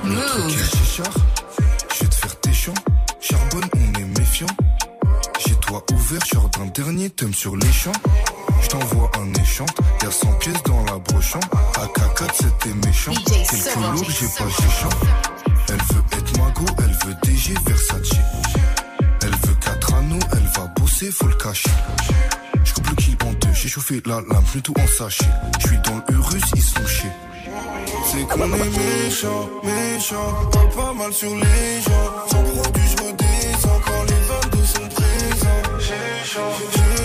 Move. 0.05 0.65
Chichard, 0.65 1.17
je 1.93 1.99
vais 2.01 2.09
te 2.09 2.15
faire 2.15 2.41
tes 2.41 2.53
chants. 2.53 2.75
Charbonne, 3.21 3.69
on 3.75 4.01
est 4.01 4.19
méfiant. 4.19 4.47
J'ai 5.47 5.55
toi 5.57 5.85
ouvert, 5.93 6.25
genre 6.33 6.49
d'un 6.51 6.67
dernier 6.67 7.11
thème 7.11 7.35
sur 7.35 7.57
les 7.57 7.73
champs. 7.73 7.93
Je 8.63 8.69
t'envoie 8.69 9.11
un 9.21 9.33
échant, 9.41 9.67
y'a 10.03 10.11
100 10.11 10.33
pièces 10.35 10.63
dans 10.65 10.85
la 10.85 10.99
brochant. 10.99 11.41
AK4, 11.75 12.31
c'était 12.35 12.75
méchant. 12.87 13.13
Quelques 13.27 13.77
lourds, 13.77 14.11
j'ai 14.11 14.27
pas 14.27 14.49
géchant. 14.49 14.89
Elle 15.69 15.83
veut 15.95 16.05
être 16.19 16.39
mago, 16.39 16.65
elle 16.79 16.97
veut 17.07 17.17
DG 17.23 17.55
Versace. 17.67 18.11
Elle 20.59 20.65
veut 20.65 20.67
4 20.67 20.67
anneaux, 20.67 20.67
elle 20.67 20.67
va 20.67 20.67
bosser, 20.81 21.11
faut 21.11 21.27
le 21.27 21.35
cacher. 21.35 21.71
Je 22.65 22.73
coupe 22.75 22.89
le 22.91 22.97
kill 22.97 23.17
en 23.25 23.33
deux, 23.33 23.55
j'ai 23.55 23.69
chauffé 23.69 24.03
la 24.07 24.15
lame, 24.17 24.45
tout 24.63 24.75
en 24.79 24.87
sachet. 24.87 25.25
Je 25.61 25.67
suis 25.69 25.79
dans 25.79 25.97
le 25.97 26.15
Urus, 26.15 26.43
ils 26.55 26.63
sont 26.63 26.87
chiés. 26.87 27.13
C'est 28.07 28.27
qu'on 28.27 28.45
est 28.45 28.49
méchant, 28.49 29.49
méchant. 29.65 30.51
Pas 30.77 30.93
mal 30.95 31.13
sur 31.13 31.35
les 31.35 31.81
gens. 31.83 32.29
Sans 32.31 32.43
produit, 32.43 32.83
je 32.87 33.05
me 33.05 33.13
descends 33.13 33.81
quand 33.85 34.03
les 34.05 34.23
22 34.51 34.67
sont 34.67 34.89
présents. 34.89 35.63
J'ai 35.81 36.31
chaud, 36.31 36.98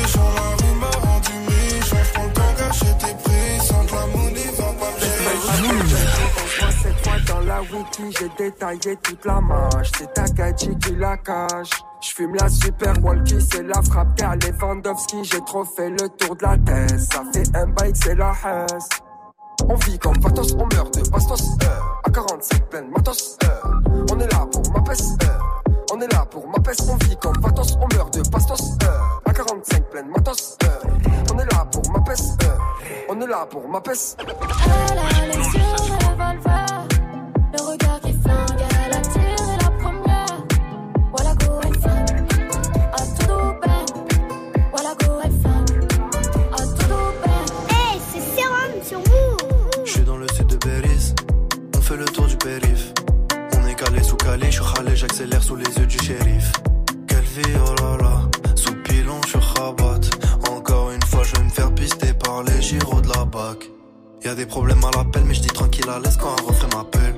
la 7.46 7.62
wiki, 7.62 8.04
j'ai 8.20 8.30
détaillé 8.38 8.98
toute 9.02 9.26
la 9.26 9.42
marche. 9.42 9.92
C'est 9.98 10.14
Takagi 10.14 10.78
qui 10.78 10.96
la 10.96 11.18
cache. 11.18 11.70
J'fume 12.02 12.36
la 12.36 12.50
super 12.50 12.94
walkie, 13.04 13.42
c'est 13.52 13.64
la 13.64 13.82
frappe 13.82 14.16
car 14.16 14.36
Lewandowski. 14.36 15.24
J'ai 15.24 15.42
trop 15.42 15.64
fait 15.64 15.90
le 15.90 16.10
tour 16.10 16.36
de 16.36 16.44
la 16.44 16.58
tête. 16.58 17.00
Ça 17.00 17.24
fait 17.34 17.56
un 17.56 17.68
bail, 17.68 17.92
c'est 17.96 18.16
la 18.16 18.32
hesse. 18.32 18.90
On 19.70 19.76
vit 19.76 19.98
comme 19.98 20.20
Vatos, 20.20 20.54
on 20.56 20.68
meurt 20.76 20.94
de 20.98 21.10
bastos. 21.10 21.58
Euh, 21.64 21.68
à 22.04 22.10
45 22.10 22.70
pleine 22.70 22.90
matos. 22.90 23.38
Euh, 23.44 23.50
on 24.12 24.20
est 24.20 24.32
là 24.32 24.46
pour 24.52 24.74
ma 24.74 24.82
peste. 24.82 25.24
Euh, 25.24 25.28
on 25.94 26.02
est 26.02 26.12
là 26.12 26.26
pour 26.30 26.48
ma 26.48 26.60
peste. 26.60 26.84
On 26.90 26.96
vit 27.06 27.16
comme 27.18 27.40
Vatos, 27.42 27.78
on 27.80 27.96
meurt 27.96 28.14
de 28.14 28.30
bastos. 28.30 28.78
À 29.26 29.34
45 29.34 29.90
pleine 29.90 30.10
matos. 30.10 30.58
On 31.34 31.40
est 31.40 31.46
là 31.46 31.66
pour 31.72 31.92
ma 31.92 32.00
peste. 32.02 32.46
On 33.10 33.22
est 33.22 33.28
là 33.28 33.48
pour 33.50 33.70
ma 33.70 33.80
peste. 33.80 34.20
Calé, 54.34 54.52
je 54.52 54.64
suis 54.64 54.96
j'accélère 54.96 55.44
sous 55.44 55.56
les 55.56 55.78
yeux 55.78 55.86
du 55.86 55.98
shérif. 55.98 56.52
Quelle 57.08 57.20
vie, 57.20 57.54
oh 57.68 57.82
là 57.82 57.98
là, 58.02 58.22
sous 58.56 58.74
pilon, 58.84 59.20
je 59.28 59.38
rabat. 59.38 60.00
Encore 60.50 60.92
une 60.92 61.02
fois, 61.04 61.24
je 61.24 61.36
vais 61.36 61.44
me 61.44 61.50
faire 61.50 61.74
pister 61.74 62.14
par 62.14 62.44
les 62.44 62.62
gyros 62.62 63.02
de 63.02 63.10
la 63.10 63.26
BAC. 63.26 63.70
Y 64.24 64.28
a 64.30 64.36
des 64.36 64.46
problèmes 64.46 64.84
à 64.84 64.98
l'appel, 64.98 65.24
mais 65.26 65.34
je 65.34 65.42
dis 65.42 65.48
tranquille 65.48 65.90
à 65.90 66.00
l'aise 66.00 66.18
quand 66.18 66.30
un 66.30 66.48
refrain 66.48 66.70
m'appelle. 66.76 67.16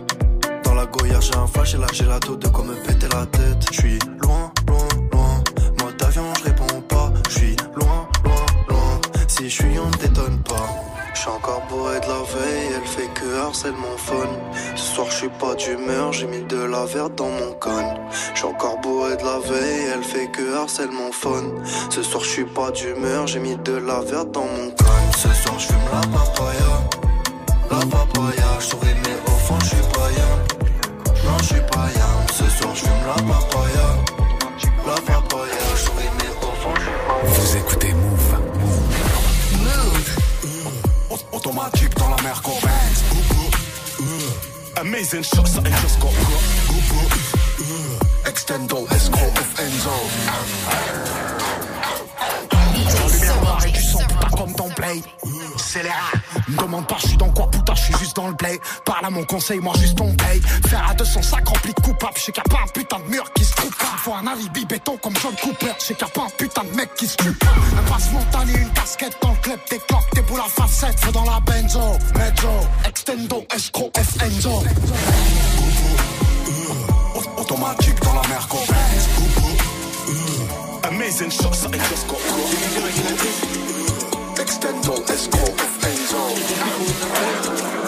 Dans 0.64 0.74
la 0.74 0.86
Goya, 0.86 1.20
j'ai 1.22 1.36
un 1.36 1.48
flash 1.48 1.76
et 1.76 1.78
là 1.78 1.88
j'ai 1.94 2.06
la 2.06 2.20
taux 2.20 2.36
de 2.36 2.48
quoi 2.48 2.66
me 2.66 2.76
péter 2.76 3.08
la 3.14 3.26
tête. 3.28 3.66
Je 3.72 3.80
suis 3.80 4.00
loin, 4.22 4.52
loin, 4.68 4.88
loin. 5.12 5.44
Mode 5.82 6.04
avion, 6.04 6.34
je 6.40 6.44
réponds 6.44 6.82
pas. 6.82 7.14
Je 7.30 7.40
suis 7.40 7.56
loin, 7.76 8.08
loin, 8.26 8.46
loin. 8.70 9.02
Si 9.28 9.50
je 9.50 9.56
suis, 9.56 9.80
on 9.80 9.88
ne 9.88 9.98
t'étonne 9.98 10.42
pas. 10.44 10.85
Je 11.16 11.22
suis 11.22 11.30
encore 11.30 11.62
bourré 11.70 12.00
de 12.02 12.08
la 12.08 12.24
veille, 12.24 12.70
elle 12.76 12.88
fait 12.88 13.08
que 13.14 13.38
harcèle 13.38 13.74
mon 13.74 13.98
phone. 13.98 14.38
Ce 14.76 14.84
soir, 14.94 15.08
je 15.10 15.16
suis 15.16 15.30
pas 15.30 15.56
d'humeur, 15.56 16.12
j'ai 16.12 16.28
mis 16.28 16.44
de 16.44 16.58
la 16.58 16.84
verte 16.86 17.16
dans 17.16 17.30
mon 17.30 17.54
con. 17.54 17.96
Je 18.34 18.38
suis 18.40 18.46
encore 18.46 18.78
bourré 18.82 19.16
de 19.16 19.24
la 19.24 19.40
veille, 19.40 19.88
elle 19.94 20.04
fait 20.04 20.28
que 20.28 20.56
harcèle 20.56 20.92
mon 20.92 21.12
phone. 21.14 21.64
Ce 21.90 22.04
soir, 22.04 22.22
je 22.24 22.30
suis 22.30 22.44
pas 22.44 22.70
d'humeur, 22.72 23.28
j'ai 23.28 23.40
mis 23.40 23.56
de 23.56 23.78
la 23.78 24.02
verte 24.02 24.32
dans 24.32 24.44
mon 24.44 24.70
con. 24.72 24.96
Ce 25.18 25.30
soir, 25.42 25.58
je 25.58 25.68
fume 25.68 25.88
la 25.92 26.02
papaya. 26.02 26.74
La 27.72 27.80
papaya, 27.80 28.50
je 28.60 28.66
souris 28.66 28.96
mais 29.06 29.18
au 29.26 29.38
fond, 29.46 29.60
je 29.62 29.68
suis 29.68 29.88
pas 29.94 30.10
yam. 30.18 30.40
Non, 31.24 31.38
je 31.40 31.46
suis 31.46 31.66
pas 31.72 31.88
yam. 31.96 32.28
Ce 32.34 32.50
soir, 32.58 32.76
je 32.76 32.82
fume 32.82 33.06
la 33.08 33.16
papaya. 33.24 33.88
La 34.86 34.96
papaya, 34.96 35.62
je 35.72 35.80
souris 35.82 36.12
mais 36.20 36.30
au 36.42 36.52
fond, 36.62 36.74
je 36.76 36.82
suis 36.82 36.92
pas 37.08 37.18
yam. 37.24 37.34
Vous 37.34 37.58
écoutez 37.58 37.94
Dans 41.66 42.10
la 42.10 42.22
mer 42.22 42.42
qu'on 42.44 42.60
baise. 42.60 43.04
Amazing 44.78 45.24
shot, 45.24 45.48
something 45.48 45.74
just 45.82 46.00
got 46.00 46.12
Extendo, 48.26 48.86
escroc 48.92 49.36
of 49.40 49.60
Enzo. 49.60 49.90
La 52.94 53.08
lumière 53.08 53.42
putain, 54.16 54.38
comme. 54.38 54.56
C'est 55.58 55.84
les 55.84 55.90
rats. 55.90 55.96
Me 56.48 56.58
demande 56.58 56.88
pas, 56.88 56.98
je 57.00 57.08
suis 57.08 57.18
dans 57.18 57.30
quoi, 57.30 57.50
putain, 57.50 57.74
je 57.76 57.82
suis 57.82 57.98
juste 57.98 58.16
dans 58.16 58.28
le 58.28 58.34
blé. 58.34 58.60
Parle 58.86 59.06
à 59.06 59.10
mon 59.10 59.24
conseil, 59.26 59.60
moi 59.60 59.74
juste 59.80 59.98
ton 59.98 60.14
paye. 60.14 60.42
Faire 60.68 60.88
à 60.90 60.94
200 60.94 61.22
sacs 61.22 61.48
remplis 61.48 61.74
de 61.74 61.82
coupables, 61.82 62.14
je 62.18 62.24
sais 62.24 62.32
qu'il 62.32 62.44
pas 62.44 62.60
un 62.64 62.68
putain 62.68 63.00
de 63.00 63.10
mur 63.10 63.24
qui 63.34 63.44
se 63.44 63.56
coupe 63.56 63.76
pas. 63.76 63.98
Faut 63.98 64.14
un 64.14 64.28
alibi 64.28 64.66
béton 64.66 64.98
comme 65.02 65.16
John 65.22 65.34
Cooper, 65.42 65.74
je 65.80 65.86
sais 65.86 65.96
qu'il 65.96 66.08
pas 66.08 66.22
un 66.22 66.30
putain 66.38 66.64
de 66.64 66.76
mec 66.76 66.94
qui 66.96 67.08
se 67.08 67.18
coupe 67.18 67.38
pas. 67.40 67.48
Un 67.48 67.92
passe 67.92 68.12
montagne, 68.12 68.56
une 68.56 68.70
casquette 68.72 69.18
dans 69.22 69.32
le 69.32 69.38
club, 69.38 69.60
des 69.70 69.80
cloques, 69.80 70.14
des 70.14 70.22
boules 70.22 70.42
à 70.42 70.50
facettes. 70.50 71.00
Faut 71.00 71.12
dans 71.12 71.26
la 71.26 71.40
benzo, 71.40 71.98
mezzo, 72.16 72.50
extendo, 72.88 73.46
escroc, 73.56 73.92
F 73.98 74.22
Enzo. 74.22 74.64
Automatique 77.38 78.00
dans 78.04 78.14
la 78.14 78.28
mer. 78.28 78.48
Amazing 80.84 81.32
shot, 81.32 81.52
something 84.48 84.82
just 84.82 84.92
got 84.92 84.96
Extendo, 84.96 85.10
escroc 85.10 85.62
of 85.62 85.84
Enzo. 85.84 86.20
Vous 86.36 86.52
écoutez 86.52 87.76
Move. 87.76 87.85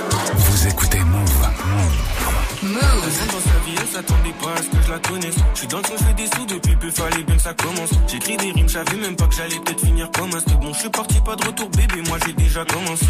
Dans 2.73 3.39
sa 3.39 3.59
vie, 3.65 3.75
elle 3.79 3.87
s'attendait 3.87 4.33
pas 4.41 4.53
à 4.53 4.57
ce 4.57 4.67
que 4.67 4.83
je 4.85 4.91
la 4.91 4.99
connaisse. 4.99 5.35
Je 5.53 5.59
suis 5.59 5.67
dans 5.67 5.77
le 5.77 5.83
son, 5.85 5.95
je 5.97 6.15
des 6.15 6.27
sous 6.27 6.45
depuis 6.45 6.75
peu, 6.75 6.91
fallait 6.91 7.23
bien 7.23 7.35
que 7.35 7.41
ça 7.41 7.53
commence. 7.53 7.89
J'écris 8.07 8.37
des 8.37 8.51
rimes, 8.51 8.67
je 8.67 8.73
savais 8.73 8.97
même 8.97 9.15
pas 9.15 9.25
que 9.27 9.35
j'allais 9.35 9.59
peut-être 9.59 9.85
finir 9.85 10.09
comme 10.11 10.29
un 10.33 10.59
bon. 10.59 10.73
Je 10.73 10.79
suis 10.79 10.89
parti, 10.89 11.21
pas 11.21 11.35
de 11.35 11.45
retour, 11.45 11.69
bébé, 11.69 12.01
moi 12.07 12.17
j'ai 12.25 12.33
déjà 12.33 12.65
commencé. 12.65 13.05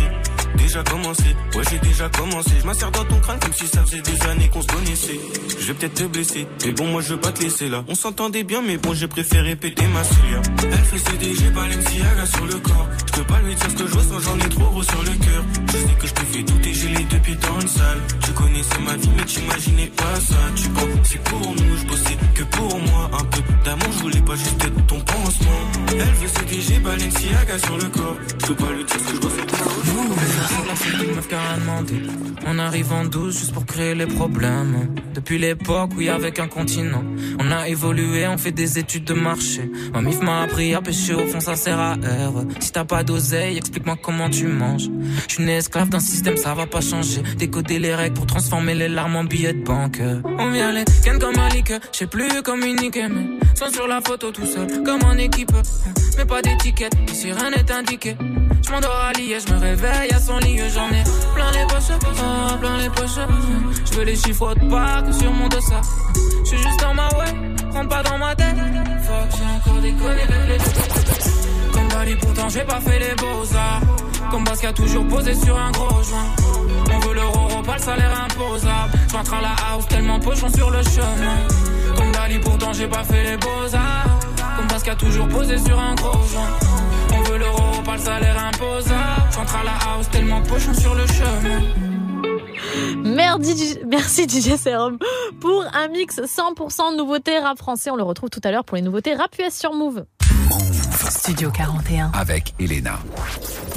Déjà 0.58 0.84
commencé, 0.84 1.36
ouais, 1.56 1.64
j'ai 1.72 1.80
déjà 1.80 2.10
commencé. 2.10 2.52
Je 2.60 2.66
m'insère 2.66 2.92
dans 2.92 3.06
ton 3.06 3.20
crâne 3.20 3.40
comme 3.40 3.54
si 3.54 3.68
ça 3.68 3.82
faisait 3.84 4.02
des 4.02 4.22
années 4.28 4.50
qu'on 4.50 4.62
se 4.62 4.68
connaissait. 4.68 5.20
Je 5.60 5.66
vais 5.66 5.74
peut-être 5.74 5.94
te 5.94 6.04
blesser, 6.04 6.48
mais 6.66 6.72
bon, 6.74 6.88
moi 6.88 7.02
je 7.02 7.14
veux 7.14 7.20
pas 7.20 7.32
te 7.32 7.42
laisser 7.42 7.70
là. 7.70 7.84
On 7.88 7.96
s'entendait 7.96 8.44
bien, 8.44 8.62
mais 8.62 8.78
bon, 8.78 8.94
j'ai 8.94 9.08
préféré 9.08 9.56
péter 9.56 9.88
ma 9.88 10.04
souillure. 10.04 10.42
Elle 10.64 10.86
fait 10.86 11.00
CDG, 11.00 11.50
Balenciaga 11.50 12.26
sur 12.26 12.46
le 12.46 12.60
corps. 12.60 12.88
Je 13.08 13.12
peux 13.14 13.24
pas 13.24 13.40
lui 13.42 13.56
dire 13.56 13.70
ce 13.70 13.76
que 13.76 13.88
je 13.88 13.96
ressens, 13.96 14.20
j'en 14.20 14.38
ai 14.38 14.50
trop 14.50 14.70
gros 14.70 14.84
sur 14.84 15.02
le 15.02 15.10
cœur. 15.10 15.44
Je 15.68 15.72
sais 15.72 15.96
que 16.00 16.08
je 16.08 16.14
te 16.14 16.22
fais 16.22 16.44
douter, 16.44 16.74
j'ai 16.74 16.90
les 16.90 17.04
deux 17.06 17.20
pieds 17.20 17.36
dans 17.36 17.60
une 17.60 17.68
salle. 17.68 18.02
Tu 18.24 18.32
connaissais 18.32 18.80
ma 18.86 18.96
vie, 18.98 19.10
mais 19.16 19.26
Imaginez 19.48 19.88
pas 19.96 20.20
ça, 20.20 20.36
tu 20.56 20.70
penses 20.70 20.88
c'est 21.04 21.24
pour 21.24 21.40
nous, 21.40 21.78
je 21.78 21.86
bossais 21.86 22.18
que 22.36 22.44
pour 22.44 22.80
moi. 22.80 23.10
Un 23.14 23.24
peu 23.24 23.42
d'amour, 23.64 23.88
je 23.94 24.00
voulais 24.00 24.22
pas 24.22 24.36
juste 24.36 24.62
être 24.62 24.86
ton 24.88 25.00
pansement. 25.00 25.62
Elle 25.92 26.00
veut 26.00 26.28
se 26.28 26.44
dégager, 26.44 26.80
Balenciaga 26.80 27.58
sur 27.58 27.78
le 27.78 27.86
corps. 27.86 28.18
Je 28.42 28.46
peux 28.48 28.56
pas 28.56 28.72
lui 28.74 28.84
dire 28.84 29.00
ce 29.00 29.10
que 29.10 29.16
je 29.16 29.22
bossais 29.22 29.46
pour 29.48 29.58
on 32.50 32.60
arrive 32.60 32.94
en 32.94 33.06
douce 33.06 33.40
juste 33.40 33.54
pour 33.54 33.66
créer 33.66 33.94
les 33.96 34.06
problèmes. 34.06 34.90
Depuis 35.14 35.38
l'époque, 35.38 35.92
oui, 35.98 36.10
avec 36.10 36.40
un 36.40 36.48
continent. 36.48 37.04
On 37.40 37.52
a 37.52 37.68
évolué, 37.68 38.28
on 38.28 38.38
fait 38.38 38.52
des 38.52 38.80
études 38.80 39.04
de 39.04 39.14
marché. 39.14 39.70
Ma 39.94 40.02
mif 40.02 40.22
m'a 40.22 40.44
appris 40.44 40.74
à 40.74 40.82
pêcher, 40.82 41.14
au 41.14 41.26
fond, 41.28 41.40
ça 41.40 41.56
sert 41.56 41.80
à 41.80 41.96
erreur. 41.96 42.46
Si 42.60 42.72
t'as 42.72 42.86
pas 42.86 43.04
d'oseille, 43.04 43.58
explique-moi 43.58 43.98
comment 44.02 44.30
tu 44.30 44.48
manges. 44.48 44.90
Je 45.28 45.34
suis 45.34 45.44
une 45.44 45.50
esclave 45.50 45.90
d'un 45.90 46.00
système, 46.00 46.38
ça 46.38 46.54
va 46.54 46.68
pas 46.68 46.82
changer. 46.82 47.22
Décoder 47.38 47.80
les 47.80 47.94
règles 47.94 48.16
pour 48.16 48.26
transformer 48.26 48.76
les 48.76 48.88
larmes 48.88 49.18
en 49.18 49.24
billets. 49.24 49.37
On 50.40 50.50
vient 50.50 50.72
les 50.72 50.84
ken 51.04 51.20
comme 51.20 51.38
un 51.38 51.50
lique, 51.50 51.72
je 51.92 51.98
sais 51.98 52.08
plus 52.08 52.42
communiquer, 52.42 53.08
mais 53.08 53.38
sont 53.56 53.72
sur 53.72 53.88
la 53.88 54.02
photo 54.02 54.32
tout 54.32 54.48
seul, 54.48 54.84
comme 54.84 55.04
en 55.04 55.14
équipe. 55.14 55.52
Mais 56.18 56.26
pas 56.26 56.42
d'étiquette, 56.42 56.94
ici 57.12 57.32
rien 57.32 57.52
n'est 57.52 57.72
indiqué. 57.72 58.18
Je 58.66 58.72
m'endors 58.72 58.96
à 58.96 59.14
Liège, 59.14 59.44
je 59.48 59.54
me 59.54 59.60
réveille 59.60 60.10
à 60.12 60.20
son 60.20 60.40
lit, 60.40 60.58
j'en 60.74 60.90
ai 60.90 61.04
plein 61.36 61.52
les 61.52 61.68
poches, 61.68 61.98
ah, 62.20 62.58
plein 62.60 62.78
les 62.80 62.90
poches. 62.90 63.20
Je 63.86 63.98
veux 63.98 64.06
les 64.06 64.16
chiffres 64.16 64.56
de 64.56 64.70
pas 64.70 65.04
que 65.04 65.12
sur 65.12 65.32
mon 65.32 65.48
dossard. 65.48 65.84
Je 66.40 66.48
suis 66.48 66.58
juste 66.58 66.80
dans 66.82 66.96
ma 66.96 67.08
way, 67.10 67.32
rentre 67.72 67.90
pas 67.90 68.02
dans 68.02 68.18
ma 68.18 68.36
tête. 68.36 68.56
Fuck, 68.56 69.38
j'ai 69.38 69.70
encore 69.70 69.82
déconné 69.82 70.22
avec 70.24 70.50
les 70.50 71.72
Comme 71.72 71.88
Bali, 71.90 72.16
pourtant 72.16 72.50
j'ai 72.50 72.64
pas 72.64 72.82
fait 72.82 72.98
les 72.98 73.14
beaux-arts. 73.16 74.07
Comme 74.32 74.44
Basque 74.44 74.66
a 74.66 74.74
toujours 74.74 75.08
posé 75.08 75.34
sur 75.36 75.58
un 75.58 75.72
gros 75.72 76.04
joint. 76.04 76.36
On 76.94 77.00
veut 77.00 77.14
l'euro, 77.14 77.62
pas 77.64 77.76
le 77.76 77.82
salaire 77.82 78.26
imposable. 78.26 78.92
Je 79.10 79.16
rentre 79.16 79.34
à 79.34 79.42
la 79.42 79.56
house 79.72 79.88
tellement 79.88 80.20
pochon 80.20 80.50
sur 80.50 80.70
le 80.70 80.82
chemin. 80.84 81.96
Comme 81.96 82.12
Bali, 82.12 82.40
pourtant 82.40 82.74
j'ai 82.74 82.88
pas 82.88 83.04
fait 83.04 83.24
les 83.24 83.38
beaux-arts. 83.38 84.20
Comme 84.58 84.68
Basque 84.68 84.88
a 84.90 84.96
toujours 84.96 85.28
posé 85.28 85.58
sur 85.58 85.80
un 85.80 85.96
gros 85.96 86.24
joint. 86.28 86.50
On 87.14 87.22
veut 87.24 87.38
l'euro, 87.38 87.82
pas 87.84 87.96
le 87.96 88.02
salaire 88.02 88.46
imposable. 88.46 89.32
Je 89.32 89.38
rentre 89.38 89.56
à 89.56 89.64
la 89.64 89.72
house 89.72 90.10
tellement 90.10 90.42
pochon 90.42 90.74
sur 90.74 90.94
le 90.94 91.06
chemin. 91.08 91.62
Merci, 93.04 93.80
merci 93.88 94.28
DJ 94.28 94.58
Serum 94.58 94.98
pour 95.40 95.64
un 95.74 95.88
mix 95.88 96.20
100% 96.20 96.92
de 96.92 96.98
nouveautés 96.98 97.40
rap 97.40 97.58
français. 97.58 97.92
On 97.92 97.96
le 97.96 98.04
retrouve 98.04 98.30
tout 98.30 98.42
à 98.44 98.52
l'heure 98.52 98.66
pour 98.66 98.76
les 98.76 98.84
nouveautés 98.84 99.14
rap 99.14 99.34
US 99.40 99.54
sur 99.54 99.74
Move. 99.74 100.06
Studio 101.10 101.50
41. 101.52 102.12
Avec 102.14 102.54
Elena. 102.60 103.00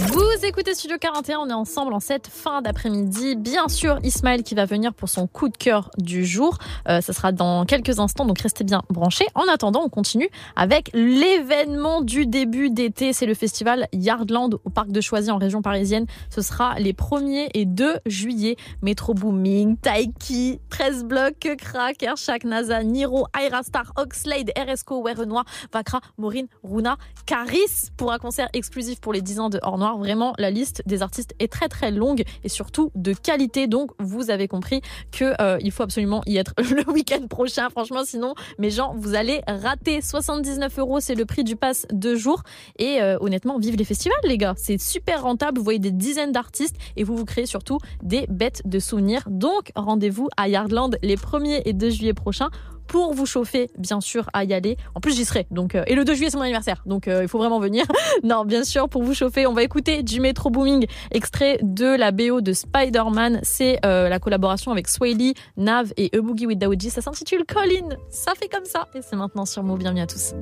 Vous 0.06 0.46
écoutez 0.46 0.72
Studio 0.72 0.96
41, 0.98 1.40
on 1.40 1.48
est 1.50 1.52
ensemble 1.52 1.92
en 1.92 2.00
cette 2.00 2.26
fin 2.26 2.62
d'après-midi. 2.62 3.36
Bien 3.36 3.68
sûr, 3.68 3.98
Ismaël 4.02 4.42
qui 4.42 4.54
va 4.54 4.64
venir 4.64 4.94
pour 4.94 5.10
son 5.10 5.26
coup 5.26 5.50
de 5.50 5.56
cœur 5.58 5.90
du 5.98 6.24
jour. 6.24 6.56
Euh, 6.88 7.02
ça 7.02 7.12
sera 7.12 7.32
dans 7.32 7.66
quelques 7.66 7.98
instants, 7.98 8.24
donc 8.24 8.40
restez 8.40 8.64
bien 8.64 8.82
branchés. 8.88 9.26
En 9.34 9.46
attendant, 9.52 9.82
on 9.84 9.90
continue 9.90 10.30
avec 10.56 10.90
l'événement 10.94 12.00
du 12.00 12.26
début 12.26 12.70
d'été. 12.70 13.12
C'est 13.12 13.26
le 13.26 13.34
festival 13.34 13.88
Yardland 13.92 14.54
au 14.64 14.70
parc 14.70 14.90
de 14.90 15.02
Choisy 15.02 15.30
en 15.30 15.36
région 15.36 15.60
parisienne. 15.60 16.06
Ce 16.30 16.40
sera 16.40 16.76
les 16.78 16.94
1er 16.94 17.50
et 17.52 17.66
2 17.66 17.98
juillet. 18.06 18.56
Metro 18.80 19.12
Booming, 19.12 19.76
Taiki, 19.76 20.60
13 20.70 21.04
blocs, 21.04 21.56
Crack, 21.58 22.02
Airshak, 22.02 22.44
NASA, 22.44 22.82
Niro, 22.84 23.26
Star, 23.62 23.92
Oxlade, 23.96 24.50
RSCO, 24.56 25.02
Renoir, 25.02 25.44
Vakra, 25.74 26.00
Maureen, 26.16 26.46
Runa, 26.64 26.96
Caris 27.26 27.90
pour 27.98 28.12
un 28.12 28.18
concert 28.18 28.48
exclusif 28.54 28.98
pour 28.98 29.12
les 29.12 29.20
10 29.20 29.40
ans 29.40 29.50
de 29.50 29.60
Hors 29.62 29.76
Noir. 29.76 29.89
Vraiment, 29.98 30.34
la 30.38 30.50
liste 30.50 30.82
des 30.86 31.02
artistes 31.02 31.34
est 31.38 31.50
très 31.50 31.68
très 31.68 31.90
longue 31.90 32.24
et 32.44 32.48
surtout 32.48 32.90
de 32.94 33.12
qualité. 33.12 33.66
Donc, 33.66 33.90
vous 33.98 34.30
avez 34.30 34.48
compris 34.48 34.80
que 35.12 35.34
euh, 35.40 35.58
il 35.60 35.70
faut 35.70 35.82
absolument 35.82 36.22
y 36.26 36.36
être 36.36 36.54
le 36.58 36.88
week-end 36.90 37.26
prochain. 37.28 37.68
Franchement, 37.70 38.02
sinon, 38.04 38.34
mes 38.58 38.70
gens, 38.70 38.94
vous 38.96 39.14
allez 39.14 39.40
rater. 39.46 40.00
79 40.00 40.78
euros, 40.78 41.00
c'est 41.00 41.14
le 41.14 41.24
prix 41.24 41.44
du 41.44 41.56
pass 41.56 41.86
de 41.92 42.14
jour. 42.14 42.42
Et 42.78 43.00
euh, 43.00 43.16
honnêtement, 43.20 43.58
vive 43.58 43.76
les 43.76 43.84
festivals, 43.84 44.18
les 44.24 44.38
gars. 44.38 44.54
C'est 44.56 44.80
super 44.80 45.22
rentable. 45.22 45.58
Vous 45.58 45.64
voyez 45.64 45.78
des 45.78 45.90
dizaines 45.90 46.32
d'artistes 46.32 46.76
et 46.96 47.04
vous 47.04 47.16
vous 47.16 47.24
créez 47.24 47.46
surtout 47.46 47.78
des 48.02 48.26
bêtes 48.28 48.62
de 48.64 48.78
souvenirs. 48.78 49.22
Donc, 49.28 49.72
rendez-vous 49.74 50.28
à 50.36 50.48
Yardland 50.48 50.96
les 51.02 51.16
1er 51.16 51.62
et 51.64 51.72
2 51.72 51.90
juillet 51.90 52.14
prochains 52.14 52.50
pour 52.90 53.14
vous 53.14 53.24
chauffer, 53.24 53.70
bien 53.78 54.00
sûr, 54.00 54.28
à 54.32 54.42
y 54.42 54.52
aller. 54.52 54.76
En 54.96 55.00
plus, 55.00 55.14
j'y 55.14 55.24
serai. 55.24 55.46
Donc, 55.52 55.76
euh, 55.76 55.84
et 55.86 55.94
le 55.94 56.04
2 56.04 56.12
juillet, 56.12 56.28
c'est 56.28 56.36
mon 56.36 56.42
anniversaire. 56.42 56.82
Donc, 56.86 57.06
euh, 57.06 57.22
il 57.22 57.28
faut 57.28 57.38
vraiment 57.38 57.60
venir. 57.60 57.84
non, 58.24 58.44
bien 58.44 58.64
sûr, 58.64 58.88
pour 58.88 59.04
vous 59.04 59.14
chauffer, 59.14 59.46
on 59.46 59.52
va 59.52 59.62
écouter 59.62 60.02
du 60.02 60.18
Metro 60.18 60.50
Booming, 60.50 60.86
extrait 61.12 61.60
de 61.62 61.86
la 61.86 62.10
BO 62.10 62.40
de 62.40 62.52
Spider-Man. 62.52 63.38
C'est 63.44 63.78
euh, 63.86 64.08
la 64.08 64.18
collaboration 64.18 64.72
avec 64.72 64.88
Swaley, 64.88 65.34
Nav 65.56 65.92
et 65.96 66.10
A 66.16 66.20
Boogie 66.20 66.46
with 66.46 66.58
Daoji. 66.58 66.90
Ça 66.90 67.00
s'intitule 67.00 67.44
Colin. 67.46 67.96
Ça 68.08 68.32
fait 68.34 68.48
comme 68.48 68.64
ça. 68.64 68.88
Et 68.96 69.02
c'est 69.02 69.14
maintenant 69.14 69.46
sur 69.46 69.62
Mot. 69.62 69.76
Bienvenue 69.76 70.02
à 70.02 70.08
tous. 70.08 70.34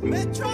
Metro, 0.00 0.48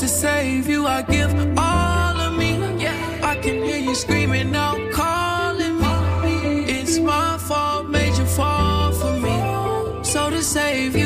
to 0.00 0.08
save 0.08 0.66
you, 0.66 0.86
I 0.86 1.02
give 1.02 1.30
all 1.58 2.16
of 2.26 2.32
me. 2.38 2.52
Yeah. 2.82 3.20
I 3.22 3.34
can 3.36 3.62
hear 3.62 3.76
you 3.76 3.94
screaming 3.94 4.56
out, 4.56 4.80
calling 4.92 5.76
me. 6.22 6.64
It's 6.64 6.98
my 6.98 7.36
fault, 7.36 7.86
made 7.86 8.16
you 8.16 8.24
fall 8.24 8.92
for 8.92 9.12
me. 9.18 10.02
So 10.02 10.30
to 10.30 10.42
save 10.42 10.96
you, 10.96 10.99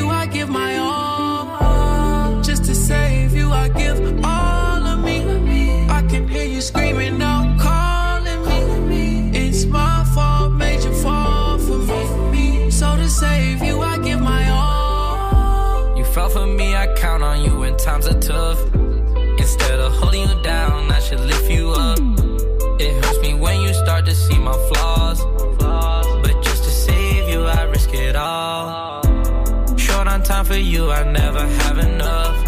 time 30.45 30.53
for 30.53 30.59
you, 30.59 30.91
I 30.91 31.03
never 31.11 31.39
have 31.39 31.77
enough. 31.77 32.47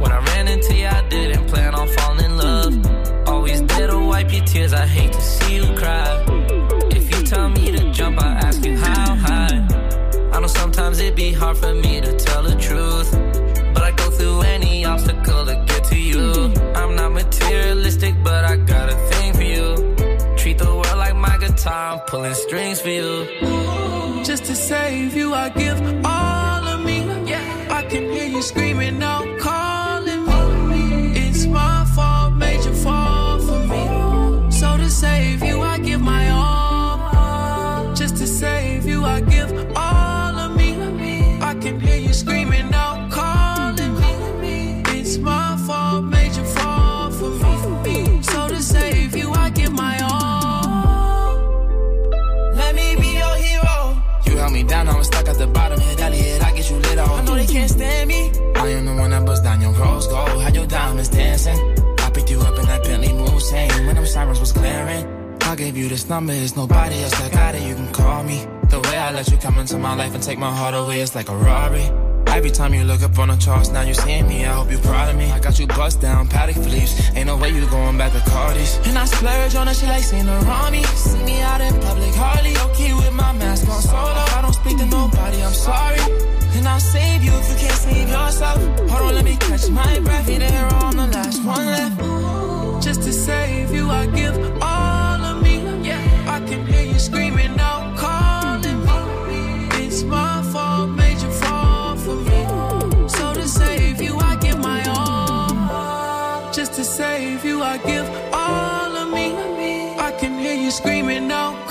When 0.00 0.12
I 0.12 0.18
ran 0.26 0.48
into 0.48 0.74
you, 0.74 0.86
I 0.86 1.08
didn't 1.08 1.46
plan 1.48 1.74
on 1.74 1.88
falling 1.88 2.24
in 2.24 2.36
love. 2.36 3.28
Always 3.28 3.62
there 3.62 3.88
to 3.88 3.98
wipe 3.98 4.32
your 4.32 4.44
tears, 4.44 4.72
I 4.72 4.86
hate 4.86 5.12
to 5.12 5.20
see 5.20 5.56
you 5.56 5.74
cry. 5.74 6.24
If 6.90 7.04
you 7.10 7.26
tell 7.26 7.48
me 7.48 7.72
to 7.72 7.92
jump, 7.92 8.22
I 8.22 8.30
ask 8.46 8.64
you 8.64 8.76
how 8.76 9.14
high. 9.14 9.66
I 10.32 10.40
know 10.40 10.46
sometimes 10.46 11.00
it 11.00 11.16
be 11.16 11.32
hard 11.32 11.56
for 11.56 11.74
me 11.74 12.00
to 12.00 12.12
tell 12.16 12.42
the 12.42 12.56
truth. 12.56 13.10
But 13.74 13.82
I 13.82 13.92
go 13.92 14.10
through 14.10 14.42
any 14.42 14.84
obstacle 14.84 15.46
to 15.46 15.64
get 15.66 15.84
to 15.84 15.98
you. 15.98 16.52
I'm 16.74 16.94
not 16.96 17.12
materialistic, 17.12 18.14
but 18.22 18.44
I 18.44 18.56
got 18.56 18.88
a 18.90 18.96
thing 19.10 19.32
for 19.34 19.46
you. 19.54 19.66
Treat 20.36 20.58
the 20.58 20.72
world 20.72 20.98
like 21.04 21.16
my 21.16 21.36
guitar, 21.38 21.94
I'm 21.94 22.00
pulling 22.06 22.34
strings 22.34 22.80
for 22.80 22.90
you. 22.90 24.24
Just 24.24 24.44
to 24.44 24.54
save 24.54 25.14
you, 25.16 25.34
I 25.34 25.48
give 25.50 25.80
all 26.04 26.49
screaming 28.42 29.02
out, 29.02 29.38
calling 29.38 30.24
me. 30.68 31.12
It's 31.14 31.46
my 31.46 31.84
fault, 31.94 32.34
made 32.34 32.64
you 32.64 32.72
fall 32.72 33.38
for 33.38 33.60
me. 33.66 34.50
So 34.50 34.76
to 34.76 34.88
save 34.88 35.42
you, 35.42 35.60
I 35.60 35.78
give 35.78 36.00
my 36.00 36.30
all. 36.30 37.94
Just 37.94 38.16
to 38.16 38.26
save 38.26 38.86
you, 38.86 39.04
I 39.04 39.20
give 39.20 39.52
all 39.76 40.38
of 40.38 40.56
me. 40.56 40.70
I 41.40 41.54
can 41.54 41.78
hear 41.80 41.96
you 41.96 42.12
screaming 42.14 42.72
out, 42.72 43.10
calling 43.10 43.94
me. 44.40 44.82
It's 44.86 45.18
my 45.18 45.56
fault, 45.66 46.04
made 46.04 46.34
you 46.34 46.44
fall 46.44 47.10
for 47.10 47.30
me. 47.84 48.22
So 48.22 48.48
to 48.48 48.62
save 48.62 49.16
you, 49.16 49.32
I 49.32 49.50
give 49.50 49.72
my 49.72 49.98
all. 50.00 51.36
Let 52.54 52.74
me 52.74 52.96
be 52.96 53.08
your 53.18 53.36
hero. 53.36 54.02
You 54.24 54.36
held 54.38 54.52
me 54.52 54.62
down, 54.62 54.88
I 54.88 54.96
was 54.96 55.08
stuck 55.08 55.28
at 55.28 55.36
the 55.36 55.46
bottom. 55.46 55.69
They 57.40 57.46
can't 57.46 57.70
stand 57.70 58.08
me. 58.08 58.30
I 58.56 58.68
am 58.68 58.84
the 58.86 58.94
one 58.94 59.10
that 59.10 59.24
bust 59.24 59.42
down 59.42 59.60
your 59.60 59.72
rose 59.72 60.06
gold. 60.06 60.42
Had 60.42 60.54
your 60.54 60.66
diamonds 60.66 61.08
dancing. 61.08 61.58
I 61.98 62.10
picked 62.10 62.30
you 62.30 62.40
up 62.40 62.58
in 62.58 62.66
that 62.66 62.82
Bentley 62.84 63.08
Mulsanne 63.08 63.86
when 63.86 63.96
them 63.96 64.06
sirens 64.06 64.40
was 64.40 64.52
clearing. 64.52 65.06
I 65.42 65.56
gave 65.56 65.76
you 65.76 65.88
this 65.88 66.08
number, 66.08 66.32
it's 66.32 66.54
nobody 66.54 66.96
else 67.02 67.18
that 67.18 67.32
got 67.32 67.54
it. 67.54 67.62
You 67.66 67.74
can 67.74 67.92
call 67.92 68.22
me. 68.24 68.46
The 68.68 68.80
way 68.80 68.96
I 68.96 69.10
let 69.12 69.30
you 69.30 69.38
come 69.38 69.58
into 69.58 69.78
my 69.78 69.94
life 69.94 70.14
and 70.14 70.22
take 70.22 70.38
my 70.38 70.54
heart 70.54 70.74
away, 70.74 71.00
it's 71.00 71.14
like 71.14 71.28
a 71.28 71.36
robbery. 71.36 71.88
Every 72.26 72.50
time 72.50 72.72
you 72.74 72.84
look 72.84 73.02
up 73.02 73.18
on 73.18 73.28
the 73.28 73.36
charts, 73.36 73.70
now 73.70 73.82
you 73.82 73.94
seeing 73.94 74.28
me. 74.28 74.44
I 74.44 74.52
hope 74.52 74.70
you're 74.70 74.80
proud 74.80 75.08
of 75.08 75.16
me. 75.16 75.30
I 75.32 75.40
got 75.40 75.58
you 75.58 75.66
bust 75.66 76.00
down, 76.00 76.28
paddock 76.28 76.56
fleece. 76.56 77.10
Ain't 77.16 77.26
no 77.26 77.36
way 77.36 77.50
you 77.50 77.66
going 77.70 77.98
back 77.98 78.12
to 78.12 78.20
Cardi's. 78.30 78.76
And 78.86 78.96
I 78.96 79.06
splurge 79.06 79.54
on 79.56 79.66
her, 79.66 79.74
she 79.74 79.86
like 79.86 80.04
around 80.12 80.72
me. 80.72 80.84
See 80.84 81.22
me 81.24 81.40
out 81.40 81.60
in 81.60 81.72
public, 81.80 82.14
hardly 82.14 82.54
okay 82.66 82.92
with 82.94 83.12
my 83.14 83.32
mask 83.32 83.68
on 83.68 83.82
solo. 83.82 84.24
I 84.36 84.42
don't 84.42 84.52
speak 84.52 84.76
to 84.78 84.86
nobody, 84.86 85.42
I'm 85.42 85.52
sorry. 85.52 86.39
And 86.56 86.66
I'll 86.68 86.80
save 86.80 87.22
you 87.22 87.32
if 87.32 87.48
you 87.50 87.56
can't 87.56 87.80
save 87.86 88.08
yourself. 88.08 88.58
Hold 88.90 89.02
on, 89.02 89.14
let 89.14 89.24
me 89.24 89.36
catch 89.36 89.68
my 89.70 89.98
breath. 90.00 90.28
Need 90.28 90.42
a 90.42 90.50
hero, 90.50 90.90
the 90.92 91.06
last 91.16 91.44
one 91.44 91.66
left. 91.66 92.84
Just 92.84 93.02
to 93.02 93.12
save 93.12 93.72
you, 93.72 93.88
I 93.90 94.06
give 94.06 94.36
all 94.62 95.20
of 95.30 95.42
me. 95.42 95.56
Yeah, 95.86 96.02
I 96.28 96.40
can 96.40 96.66
hear 96.66 96.82
you 96.82 96.98
screaming 96.98 97.58
out, 97.58 97.96
calling 97.96 98.80
me. 99.28 99.68
It's 99.84 100.02
my 100.02 100.42
fault, 100.52 100.90
made 100.90 101.20
you 101.20 101.30
fall 101.30 101.96
for 101.96 102.16
me. 102.16 103.08
So 103.08 103.34
to 103.34 103.46
save 103.46 104.00
you, 104.00 104.18
I 104.18 104.36
give 104.36 104.58
my 104.58 104.82
all. 104.88 106.52
Just 106.52 106.74
to 106.74 106.84
save 106.84 107.44
you, 107.44 107.62
I 107.62 107.78
give 107.78 108.08
all 108.32 108.96
of 108.96 109.08
me. 109.10 109.34
I 109.98 110.12
can 110.18 110.38
hear 110.38 110.54
you 110.54 110.70
screaming 110.70 111.30
out. 111.30 111.69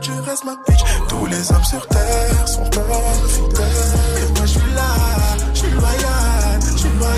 Tu 0.00 0.12
restes 0.12 0.44
ma 0.44 0.56
bitch. 0.66 0.82
Tous 1.08 1.26
les 1.26 1.52
hommes 1.52 1.64
sur 1.64 1.86
terre 1.88 2.48
sont 2.48 2.62
infidèles. 2.62 3.68
Et 4.18 4.32
moi 4.32 4.46
je 4.46 4.46
suis 4.46 4.72
là, 4.74 4.92
je 5.54 5.58
suis 5.58 5.70
loyal, 5.70 6.60
je 6.60 6.78
suis 6.78 6.88
loyal. 6.98 7.16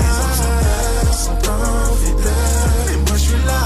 Les 0.00 0.16
hommes 0.20 0.36
sur 0.36 0.54
terre 0.58 1.14
sont 1.14 1.38
infidèles. 1.92 2.92
Et 2.92 2.96
moi 3.08 3.14
je 3.14 3.18
suis 3.18 3.42
là, 3.46 3.62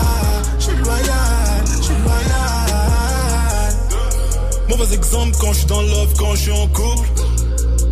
je 0.59 0.65
suis 0.65 0.77
loyal, 0.77 1.65
je 1.67 1.83
suis 1.83 1.95
loyal. 1.95 3.75
Mauvais 4.69 4.95
exemple 4.95 5.37
quand 5.41 5.53
je 5.53 5.59
suis 5.59 5.67
dans 5.67 5.83
love, 5.83 6.13
quand 6.19 6.35
je 6.35 6.41
suis 6.41 6.53
en 6.53 6.67
couple. 6.69 7.09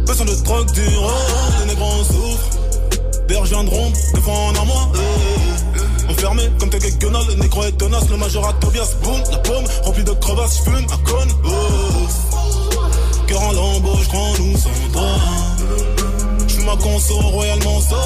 Besoin 0.06 0.26
de 0.26 0.34
drogue, 0.44 0.70
du 0.72 0.86
rôle, 0.96 1.12
les 1.60 1.66
négros 1.66 1.86
en 1.86 2.04
souffrent. 2.04 2.50
Rejoindront, 3.40 3.90
défendre 4.14 4.60
en 4.60 4.66
moi. 4.66 4.92
eh. 4.94 5.41
Enfermé 6.22 6.48
comme 6.61 6.70
tes 6.70 6.78
gueguenales, 6.78 7.26
le 7.30 7.35
négro 7.35 7.64
est 7.64 7.72
tenace, 7.72 8.08
le 8.08 8.16
major 8.16 8.46
à 8.46 8.52
Tobias, 8.52 8.94
boum, 9.02 9.20
la 9.32 9.38
paume 9.38 9.64
remplie 9.82 10.04
de 10.04 10.12
crevasses, 10.12 10.58
je 10.58 10.62
fume, 10.62 10.76
un 10.76 10.96
con. 10.98 11.26
Oh. 11.44 11.50
Cœur 13.26 13.42
en 13.42 13.52
lambeau, 13.52 13.90
en 13.90 14.38
nous 14.38 14.56
sans 14.56 14.92
droit. 14.92 15.04
Je 16.46 16.54
fume 16.54 16.64
ma 16.64 16.76
conso 16.76 17.14
royalement 17.14 17.80
so. 17.80 17.96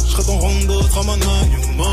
Je 0.00 0.12
serai 0.12 0.24
ton 0.24 0.38
rondo, 0.38 0.80
tramanagnement. 0.84 1.84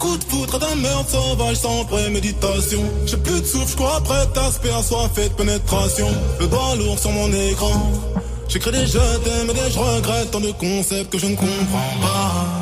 Coup 0.00 0.16
de 0.16 0.24
foudre 0.24 0.58
d'un 0.58 0.74
merde 0.74 1.08
sauvage 1.08 1.58
sans 1.58 1.84
préméditation. 1.84 2.82
J'ai 3.06 3.18
plus 3.18 3.40
de 3.40 3.46
souffle, 3.46 3.70
je 3.70 3.76
cours 3.76 3.94
après 3.94 4.26
ta 4.34 4.50
sperme, 4.50 4.82
fait 5.14 5.28
de 5.28 5.34
pénétration. 5.34 6.08
Le 6.40 6.48
doigt 6.48 6.74
lourd 6.74 6.98
sur 6.98 7.12
mon 7.12 7.32
écran. 7.32 7.92
J'écris 8.48 8.72
des 8.72 8.86
je 8.88 8.98
t'aime 8.98 9.48
et 9.48 9.54
des 9.54 9.70
je 9.70 9.78
regrette 9.78 10.32
tant 10.32 10.40
de 10.40 10.50
concepts 10.50 11.12
que 11.12 11.18
je 11.18 11.26
ne 11.26 11.36
comprends 11.36 12.00
pas. 12.02 12.59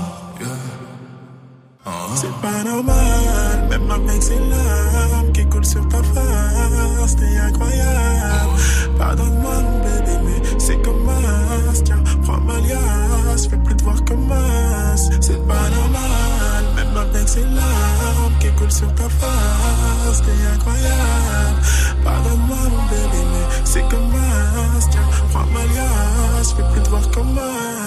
C'est 2.40 2.46
pas 2.46 2.62
normal, 2.62 3.68
même 3.68 3.90
avec 3.90 4.22
ces 4.22 4.38
larmes 4.38 5.33
qui 5.33 5.44
coulent 5.46 5.64
sur 5.64 5.87
ta 5.88 5.96
face, 6.03 7.16
t'es 7.16 7.37
incroyable. 7.37 8.51
Pardonne-moi, 8.96 9.55
mon 9.61 9.79
bébé, 9.79 10.18
mais 10.24 10.59
c'est 10.59 10.81
comme 10.83 11.09
as. 11.09 11.83
Tiens, 11.83 12.03
prends 12.22 12.40
ma 12.40 12.59
liasse, 12.61 13.48
fais 13.48 13.57
plus 13.57 13.77
te 13.77 13.83
voir 13.83 13.96
comme 14.05 14.31
as. 14.31 15.11
C'est 15.20 15.46
pas 15.48 15.68
normal, 15.70 16.64
même 16.77 16.96
avec 16.96 17.29
ces 17.29 17.40
larmes 17.40 18.35
qui 18.40 18.48
coulent 18.51 18.70
sur 18.70 18.94
ta 18.94 19.09
face, 19.09 20.22
t'es 20.22 20.55
incroyable. 20.55 21.61
Pardonne-moi, 22.05 22.57
mon 22.70 22.85
bébé, 22.85 23.24
mais 23.33 23.46
c'est 23.64 23.88
comme 23.88 24.14
as. 24.14 24.88
Tiens, 24.90 25.01
prends 25.33 25.46
ma 25.46 25.64
liasse, 25.74 26.53
fais 26.53 26.62
plus 26.72 26.83
te 26.83 26.88
voir 26.90 27.11
comme 27.11 27.37
as. 27.37 27.78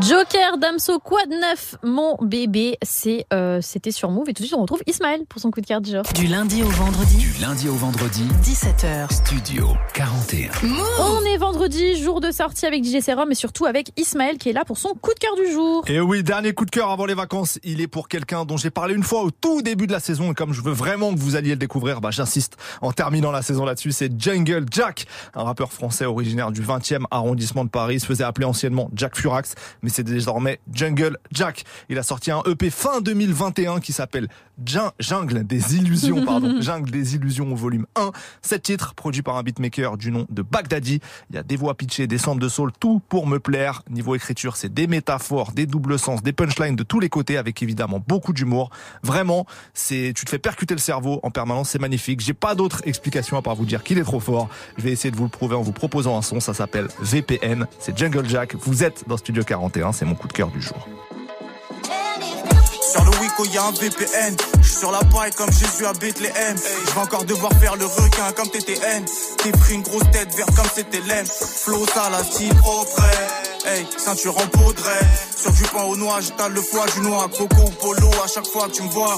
Joker, 0.00 0.56
Damso, 0.56 0.98
Quad 0.98 1.28
9, 1.28 1.76
mon 1.82 2.16
bébé, 2.22 2.78
c'est 2.82 3.26
euh, 3.34 3.60
c'était 3.60 3.90
sur 3.90 4.10
Move 4.10 4.30
et 4.30 4.32
tout 4.32 4.42
de 4.42 4.46
suite 4.46 4.56
on 4.56 4.62
retrouve 4.62 4.80
Ismaël 4.86 5.26
pour 5.28 5.42
son 5.42 5.50
coup 5.50 5.60
de 5.60 5.66
cœur 5.66 5.82
du 5.82 5.90
jour. 5.90 6.02
Du 6.14 6.26
lundi 6.26 6.62
au 6.62 6.68
vendredi, 6.68 7.18
Du 7.18 7.42
lundi 7.42 7.68
au 7.68 7.74
vendredi, 7.74 8.24
17h. 8.42 9.12
Studio 9.12 9.68
41. 9.92 10.52
On 11.00 11.20
est 11.26 11.36
vendredi, 11.36 12.02
jour 12.02 12.20
de 12.20 12.30
sortie 12.30 12.64
avec 12.64 12.82
DJ 12.82 13.00
Serum 13.00 13.30
et 13.30 13.34
surtout 13.34 13.66
avec 13.66 13.92
Ismaël 13.98 14.38
qui 14.38 14.48
est 14.48 14.52
là 14.54 14.64
pour 14.64 14.78
son 14.78 14.94
coup 14.94 15.12
de 15.12 15.18
cœur 15.18 15.36
du 15.36 15.52
jour. 15.52 15.84
Et 15.86 16.00
oui, 16.00 16.22
dernier 16.22 16.54
coup 16.54 16.64
de 16.64 16.70
cœur 16.70 16.88
avant 16.88 17.04
les 17.04 17.14
vacances, 17.14 17.58
il 17.62 17.82
est 17.82 17.86
pour 17.88 18.08
quelqu'un 18.08 18.46
dont 18.46 18.56
j'ai 18.56 18.70
parlé 18.70 18.94
une 18.94 19.04
fois 19.04 19.22
au 19.22 19.30
tout 19.30 19.60
début 19.60 19.86
de 19.86 19.92
la 19.92 20.00
saison 20.00 20.32
et 20.32 20.34
comme 20.34 20.54
je 20.54 20.62
veux 20.62 20.72
vraiment 20.72 21.12
que 21.12 21.18
vous 21.18 21.36
alliez 21.36 21.50
le 21.50 21.56
découvrir, 21.56 22.00
bah 22.00 22.10
j'insiste 22.10 22.56
en 22.80 22.92
terminant 22.92 23.32
la 23.32 23.42
saison 23.42 23.66
là-dessus, 23.66 23.92
c'est 23.92 24.18
Jungle 24.18 24.64
Jack, 24.70 25.04
un 25.34 25.42
rappeur 25.42 25.74
français 25.74 26.06
originaire 26.06 26.52
du 26.52 26.62
20e 26.62 27.02
arrondissement 27.10 27.66
de 27.66 27.70
Paris, 27.70 27.96
il 27.96 28.00
se 28.00 28.06
faisait 28.06 28.24
appeler 28.24 28.46
anciennement 28.46 28.90
Jack 28.94 29.14
Furax, 29.14 29.54
mais 29.82 29.89
c'est 29.90 30.04
désormais 30.04 30.60
Jungle 30.72 31.18
Jack. 31.32 31.64
Il 31.88 31.98
a 31.98 32.02
sorti 32.02 32.30
un 32.30 32.42
EP 32.46 32.70
fin 32.70 33.00
2021 33.00 33.80
qui 33.80 33.92
s'appelle 33.92 34.28
Jungle 34.64 35.44
des 35.44 35.76
illusions, 35.76 36.24
pardon, 36.24 36.56
Jungle 36.60 36.90
des 36.90 37.14
illusions 37.14 37.52
au 37.52 37.56
volume 37.56 37.86
1. 37.96 38.10
Sept 38.42 38.62
titres 38.62 38.94
produits 38.94 39.22
par 39.22 39.36
un 39.36 39.42
beatmaker 39.42 39.96
du 39.96 40.10
nom 40.10 40.26
de 40.30 40.42
Baghdadi. 40.42 41.00
Il 41.30 41.36
y 41.36 41.38
a 41.38 41.42
des 41.42 41.56
voix 41.56 41.74
pitchées, 41.74 42.06
des 42.06 42.18
samples 42.18 42.42
de 42.42 42.48
soul, 42.48 42.72
tout 42.78 43.00
pour 43.08 43.26
me 43.26 43.38
plaire. 43.38 43.82
Niveau 43.90 44.14
écriture, 44.14 44.56
c'est 44.56 44.72
des 44.72 44.86
métaphores, 44.86 45.52
des 45.52 45.66
doubles 45.66 45.98
sens, 45.98 46.22
des 46.22 46.32
punchlines 46.32 46.76
de 46.76 46.82
tous 46.82 47.00
les 47.00 47.08
côtés 47.08 47.36
avec 47.36 47.62
évidemment 47.62 48.02
beaucoup 48.06 48.32
d'humour. 48.32 48.70
Vraiment, 49.02 49.46
c'est, 49.74 50.12
tu 50.14 50.24
te 50.24 50.30
fais 50.30 50.38
percuter 50.38 50.74
le 50.74 50.80
cerveau 50.80 51.20
en 51.22 51.30
permanence, 51.30 51.70
c'est 51.70 51.80
magnifique. 51.80 52.20
J'ai 52.20 52.34
pas 52.34 52.54
d'autre 52.54 52.82
explication 52.84 53.36
à 53.36 53.42
part 53.42 53.54
vous 53.54 53.64
dire 53.64 53.82
qu'il 53.82 53.98
est 53.98 54.04
trop 54.04 54.20
fort. 54.20 54.48
Je 54.76 54.82
vais 54.82 54.92
essayer 54.92 55.10
de 55.10 55.16
vous 55.16 55.24
le 55.24 55.30
prouver 55.30 55.54
en 55.54 55.62
vous 55.62 55.72
proposant 55.72 56.16
un 56.16 56.22
son, 56.22 56.40
ça 56.40 56.54
s'appelle 56.54 56.88
VPN. 57.00 57.66
C'est 57.78 57.96
Jungle 57.96 58.28
Jack. 58.28 58.54
Vous 58.56 58.84
êtes 58.84 59.04
dans 59.08 59.16
Studio 59.16 59.42
41, 59.44 59.92
c'est 59.92 60.04
mon 60.04 60.14
coup 60.14 60.28
de 60.28 60.32
cœur 60.32 60.50
du 60.50 60.60
jour. 60.60 60.86
Sur 62.90 63.04
le 63.04 63.10
Wico, 63.20 63.44
y'a 63.46 63.64
un 63.64 63.70
VPN. 63.70 64.36
J'suis 64.60 64.78
sur 64.78 64.90
la 64.90 64.98
paille 64.98 65.30
comme 65.32 65.52
Jésus 65.52 65.86
à 65.86 65.92
Bethléem. 65.92 66.56
Je 66.86 66.90
vais 66.92 67.00
encore 67.00 67.24
devoir 67.24 67.52
faire 67.60 67.76
le 67.76 67.86
requin 67.86 68.32
comme 68.36 68.48
TTN. 68.48 69.04
T'es 69.38 69.52
pris 69.52 69.74
une 69.74 69.82
grosse 69.82 70.10
tête 70.10 70.34
verte 70.34 70.54
comme 70.56 70.68
c'était 70.74 71.00
l'aime. 71.06 71.26
Flow, 71.26 71.86
ça 71.94 72.10
la 72.10 72.24
style 72.24 72.52
au 72.66 72.84
près. 72.84 73.70
Hey, 73.70 73.86
ceinture 73.96 74.36
en 74.36 74.46
poudre. 74.48 74.82
Sur 75.36 75.52
du 75.52 75.62
pain 75.64 75.84
au 75.84 75.96
noix, 75.96 76.20
j'étale 76.20 76.52
le 76.52 76.62
foie, 76.62 76.86
du 76.94 77.02
noix, 77.02 77.28
coco 77.28 77.62
ou 77.64 77.70
polo 77.70 78.08
à 78.24 78.26
chaque 78.26 78.46
fois 78.46 78.66
que 78.66 78.72
tu 78.72 78.82
me 78.82 78.88
vois. 78.88 79.16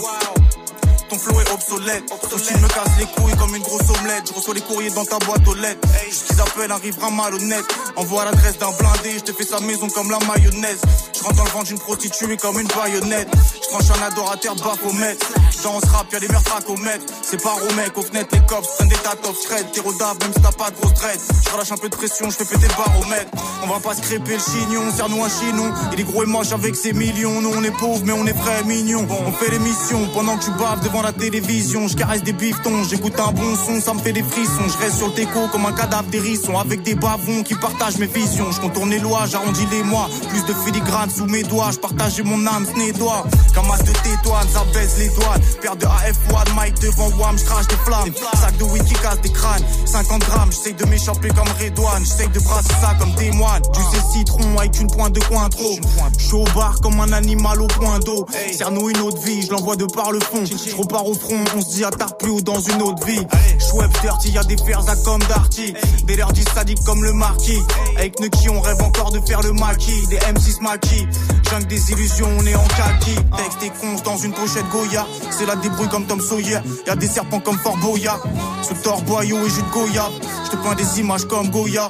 Ton 1.12 1.18
flow 1.18 1.40
est 1.40 1.52
obsolète. 1.52 2.04
Style 2.38 2.60
me 2.60 2.68
casse 2.68 2.96
les 2.98 3.04
couilles 3.04 3.36
comme 3.36 3.54
une 3.54 3.62
grosse 3.62 3.88
omelette. 3.98 4.24
Je 4.28 4.32
reçois 4.32 4.54
les 4.54 4.60
courriers 4.62 4.90
dans 4.90 5.04
ta 5.04 5.18
boîte 5.18 5.46
aux 5.46 5.54
lettres. 5.54 5.86
Ce 6.10 6.24
qu'ils 6.24 6.40
appellent 6.40 6.72
arrivera 6.72 7.10
malhonnête. 7.10 7.64
Envoie 7.96 8.24
l'adresse 8.24 8.58
d'un 8.58 8.70
blindé, 8.72 9.18
je 9.18 9.24
te 9.24 9.32
fais 9.32 9.44
sa 9.44 9.60
maison 9.60 9.88
comme 9.90 10.10
la 10.10 10.18
mayonnaise. 10.20 10.80
Je 11.14 11.22
rentre 11.22 11.36
dans 11.36 11.44
le 11.44 11.50
ventre 11.50 11.66
d'une 11.66 11.78
prostituée 11.78 12.36
comme 12.36 12.58
une 12.58 12.68
baïonnette. 12.68 13.28
Je 13.62 13.68
tranche 13.68 13.98
un 13.98 14.06
adorateur 14.06 14.54
Baphomet. 14.56 15.16
Dans 15.62 15.80
ce 15.80 15.86
rap, 15.86 16.12
y'a 16.12 16.18
des 16.18 16.28
meurtres 16.28 16.56
à 16.56 16.60
commettre. 16.60 17.04
C'est 17.22 17.40
pas 17.40 17.54
au 17.54 17.72
mec, 17.74 17.96
aux 17.96 18.02
fenêtres, 18.02 18.30
les 18.32 18.44
cops 18.46 18.66
prennent 18.76 18.88
des 18.88 18.96
tas 18.96 19.16
of 19.28 19.36
shred. 19.40 19.70
T'es 19.72 19.80
même 19.80 20.32
si 20.34 20.42
t'as 20.42 20.50
pas 20.50 20.70
de 20.70 20.76
grosse 20.76 20.94
dread. 20.94 21.20
Je 21.44 21.50
relâche 21.50 21.72
un 21.72 21.76
peu 21.76 21.88
de 21.88 21.94
pression, 21.94 22.30
je 22.30 22.36
fais 22.36 22.44
péter 22.44 22.66
le 22.66 22.74
baromètre. 22.74 23.30
On 23.62 23.68
va 23.68 23.78
pas 23.78 23.94
se 23.94 24.00
le 24.00 24.38
chignon, 24.38 24.90
serre-nous 24.96 25.22
un 25.22 25.28
chinon. 25.28 25.72
Il 25.92 26.00
est 26.00 26.04
gros 26.04 26.24
et 26.24 26.26
moche 26.26 26.52
avec 26.52 26.74
ses 26.74 26.92
millions. 26.92 27.40
Nous 27.40 27.52
on 27.54 27.62
est 27.62 27.70
pauvres, 27.70 28.02
mais 28.04 28.12
on 28.12 28.26
est 28.26 28.32
vrais 28.32 28.64
mignons. 28.64 29.06
On 29.08 29.32
fait 29.32 29.50
l'émission 29.50 30.08
pendant 30.12 30.36
que 30.36 30.44
tu 30.44 30.50
baves 30.52 30.82
devant 30.82 31.01
la 31.02 31.12
télévision. 31.12 31.88
Je 31.88 31.96
caresse 31.96 32.22
des 32.22 32.32
biftons, 32.32 32.84
j'écoute 32.84 33.18
un 33.18 33.32
bon 33.32 33.56
son, 33.56 33.80
ça 33.80 33.94
me 33.94 33.98
fait 34.00 34.12
des 34.12 34.22
frissons. 34.22 34.68
Je 34.68 34.78
reste 34.78 34.98
sur 34.98 35.08
le 35.08 35.14
déco 35.14 35.48
comme 35.50 35.66
un 35.66 35.72
cadavre 35.72 36.08
d'hérisson. 36.08 36.58
Avec 36.58 36.82
des 36.82 36.94
bavons 36.94 37.42
qui 37.42 37.54
partagent 37.54 37.98
mes 37.98 38.06
visions. 38.06 38.50
Je 38.52 38.60
contourne 38.60 38.90
les 38.90 38.98
lois, 38.98 39.26
j'arrondis 39.26 39.66
les 39.70 39.82
mois. 39.82 40.08
Plus 40.28 40.44
de 40.44 40.54
filigrane 40.64 41.10
sous 41.10 41.26
mes 41.26 41.42
doigts, 41.42 41.70
je 41.72 41.78
partageais 41.78 42.22
mon 42.22 42.46
âme, 42.46 42.66
ce 42.66 42.78
n'est 42.78 42.92
doigt. 42.92 43.24
Comme 43.54 43.70
as 43.70 43.82
de 43.82 43.92
tétoine, 43.92 44.48
ça 44.48 44.64
baisse 44.72 44.98
les 44.98 45.08
douanes. 45.08 45.42
Paire 45.60 45.76
de 45.76 45.86
AF1, 45.86 46.54
Mike 46.54 46.80
devant 46.80 47.10
Wam, 47.18 47.38
je 47.38 47.44
crache 47.44 47.68
des 47.68 47.76
flammes. 47.84 48.12
Sac 48.40 48.56
de 48.58 48.64
weed 48.64 48.84
qui 48.84 48.94
casse 48.94 49.20
des 49.20 49.32
crânes. 49.32 49.64
50 49.86 50.20
grammes, 50.20 50.50
j'essaye 50.52 50.74
de 50.74 50.84
m'échapper 50.86 51.28
comme 51.28 51.48
Redouane. 51.60 52.04
J'essaye 52.04 52.28
de 52.28 52.40
brasser 52.40 52.74
ça 52.80 52.94
comme 52.98 53.12
des 53.14 53.30
moines. 53.32 53.62
Du 53.72 53.80
sais 53.80 54.04
citron 54.12 54.58
avec 54.58 54.80
une 54.80 54.88
pointe 54.88 55.12
de 55.12 55.20
coin 55.24 55.48
trop. 55.48 55.76
Je 56.18 56.34
au 56.34 56.44
bar 56.54 56.80
comme 56.80 57.00
un 57.00 57.12
animal 57.12 57.60
au 57.60 57.66
point 57.66 57.98
d'eau. 57.98 58.26
Serre-nous 58.52 58.90
une 58.90 59.00
autre 59.00 59.20
vie, 59.22 59.42
je 59.42 59.50
l'envoie 59.50 59.76
de 59.76 59.84
par 59.86 60.12
le 60.12 60.20
fond. 60.20 60.44
Repars 60.92 61.08
au 61.08 61.14
front, 61.14 61.42
on 61.56 61.60
se 61.62 61.76
dit 61.76 61.84
à 61.84 61.90
tard 61.90 62.18
plus 62.18 62.30
haut 62.30 62.42
dans 62.42 62.60
une 62.60 62.82
autre 62.82 63.06
vie. 63.06 63.26
Chouette 63.58 63.90
dirty, 64.02 64.32
y'a 64.32 64.44
des 64.44 64.58
fers 64.58 64.86
à 64.86 64.94
comme 64.96 65.22
Darty. 65.22 65.72
Des 66.04 66.16
lerdis 66.16 66.44
sadiques 66.54 66.84
comme 66.84 67.02
le 67.02 67.14
marquis. 67.14 67.58
Avec 67.96 68.20
Nuki, 68.20 68.50
on 68.50 68.60
rêve 68.60 68.82
encore 68.82 69.10
de 69.10 69.18
faire 69.20 69.40
le 69.40 69.54
maquis. 69.54 70.06
Des 70.08 70.18
M6 70.18 70.60
maquis. 70.60 71.06
Jungle 71.50 71.66
des 71.66 71.92
illusions, 71.92 72.28
on 72.38 72.44
est 72.44 72.54
en 72.54 72.64
kaki. 72.64 73.14
Texte 73.38 73.62
et 73.62 73.70
conce 73.80 74.02
dans 74.02 74.18
une 74.18 74.34
pochette 74.34 74.68
Goya. 74.70 75.06
C'est 75.30 75.46
la 75.46 75.56
débrouille 75.56 75.88
comme 75.88 76.04
Tom 76.04 76.20
Sawyer. 76.20 76.58
Y'a 76.86 76.94
des 76.94 77.08
serpents 77.08 77.40
comme 77.40 77.56
Fort 77.56 77.78
Boya. 77.78 78.20
Sous 78.60 78.74
tort, 78.82 79.00
boyau 79.00 79.38
et 79.46 79.48
jus 79.48 79.62
de 79.62 79.72
Goya. 79.72 80.10
Je 80.44 80.50
te 80.50 80.56
peins 80.56 80.74
des 80.74 81.00
images 81.00 81.24
comme 81.24 81.48
Goya. 81.48 81.88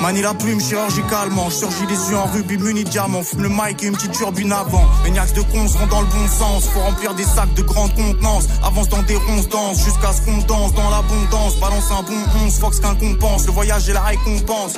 Manie 0.00 0.22
la 0.22 0.34
plume 0.34 0.60
chirurgicalement, 0.60 1.48
surgis 1.50 1.86
les 1.88 2.10
yeux 2.10 2.16
en 2.16 2.26
rubis 2.26 2.58
muni 2.58 2.84
de 2.84 2.90
diamant, 2.90 3.22
fume 3.22 3.42
le 3.42 3.48
mic 3.48 3.82
et 3.82 3.86
une 3.86 3.94
petite 3.94 4.12
turbine 4.12 4.52
avant. 4.52 4.84
Méniax 5.02 5.32
de 5.32 5.40
cons 5.40 5.66
vont 5.66 5.86
dans 5.86 6.00
le 6.02 6.06
bon 6.06 6.28
sens, 6.28 6.68
faut 6.68 6.80
remplir 6.80 7.14
des 7.14 7.24
sacs 7.24 7.54
de 7.54 7.62
grande 7.62 7.94
contenance. 7.94 8.46
Avance 8.62 8.88
dans 8.88 9.02
des 9.02 9.16
ronces 9.16 9.48
danse, 9.48 9.82
jusqu'à 9.82 10.12
ce 10.12 10.22
qu'on 10.22 10.38
danse 10.38 10.74
dans 10.74 10.90
l'abondance. 10.90 11.56
Balance 11.60 11.90
un 11.90 12.02
bon 12.02 12.44
11, 12.44 12.58
Fox 12.58 12.80
qu'un 12.80 12.94
compense, 12.94 13.46
le 13.46 13.52
voyage 13.52 13.88
est 13.88 13.94
la 13.94 14.02
récompense. 14.02 14.74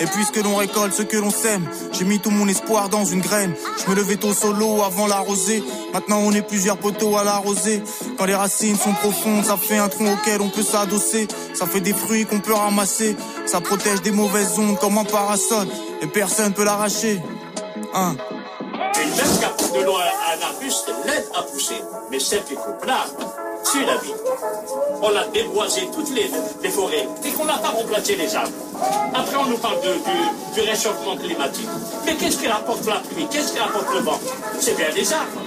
Et 0.00 0.06
puisque 0.06 0.36
l'on 0.36 0.56
récolte 0.56 0.94
ce 0.94 1.02
que 1.02 1.18
l'on 1.18 1.30
sème, 1.30 1.68
j'ai 1.92 2.06
mis 2.06 2.18
tout 2.18 2.30
mon 2.30 2.48
espoir 2.48 2.88
dans 2.88 3.04
une 3.04 3.20
graine. 3.20 3.54
Je 3.84 3.90
me 3.90 3.94
levais 3.94 4.16
tôt 4.16 4.32
solo 4.32 4.82
avant 4.82 5.06
la 5.06 5.18
rosée. 5.18 5.62
Maintenant 5.92 6.20
on 6.20 6.32
est 6.32 6.40
plusieurs 6.40 6.78
poteaux 6.78 7.18
à 7.18 7.24
l'arroser. 7.24 7.82
Quand 8.16 8.24
les 8.24 8.34
racines 8.34 8.76
sont 8.76 8.94
profondes, 8.94 9.44
ça 9.44 9.58
fait 9.58 9.76
un 9.76 9.88
tronc 9.88 10.14
auquel 10.14 10.40
on 10.40 10.48
peut 10.48 10.62
s'adosser. 10.62 11.28
Ça 11.52 11.66
fait 11.66 11.80
des 11.80 11.92
fruits 11.92 12.24
qu'on 12.24 12.40
peut 12.40 12.54
ramasser. 12.54 13.14
Ça 13.44 13.60
protège 13.60 14.00
des 14.00 14.12
mauvaises 14.12 14.58
ondes 14.58 14.78
comme 14.78 14.96
un 14.96 15.04
parasol. 15.04 15.68
Et 16.00 16.06
personne 16.06 16.54
peut 16.54 16.64
l'arracher. 16.64 17.20
Hein. 17.92 18.16
Une 19.02 19.10
même 19.10 19.44
apporte 19.44 19.74
de 19.74 19.82
l'eau 19.82 19.96
à 19.96 20.34
un 20.34 20.54
arbuste 20.54 20.90
l'aide 21.04 21.28
à 21.34 21.42
pousser. 21.42 21.82
Mais 22.10 22.18
celle 22.18 22.44
qui 22.44 22.54
c'est 23.64 23.84
la 23.84 23.96
vie. 23.96 24.14
On 25.02 25.16
a 25.16 25.26
déboisé 25.28 25.88
toutes 25.94 26.10
les, 26.14 26.28
forêts 26.70 27.08
et 27.24 27.30
qu'on 27.30 27.44
n'a 27.44 27.58
pas 27.58 27.70
remplacé 27.70 28.16
les 28.16 28.34
arbres. 28.34 28.50
Après, 29.14 29.36
on 29.36 29.46
nous 29.46 29.58
parle 29.58 29.78
du, 29.80 30.60
réchauffement 30.60 31.16
climatique. 31.16 31.68
Mais 32.04 32.14
qu'est-ce 32.14 32.38
qui 32.38 32.48
rapporte 32.48 32.86
la 32.86 33.00
pluie 33.00 33.26
Qu'est-ce 33.30 33.52
qui 33.52 33.58
rapporte 33.58 33.92
le 33.94 34.00
vent 34.00 34.20
C'est 34.58 34.76
bien 34.76 34.88
les 34.94 35.12
arbres. 35.12 35.40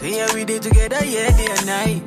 Say 0.00 0.16
yeah 0.16 0.32
we 0.32 0.46
did 0.46 0.62
together, 0.62 1.04
yeah 1.04 1.28
day 1.36 1.46
and 1.50 1.66
night. 1.66 2.02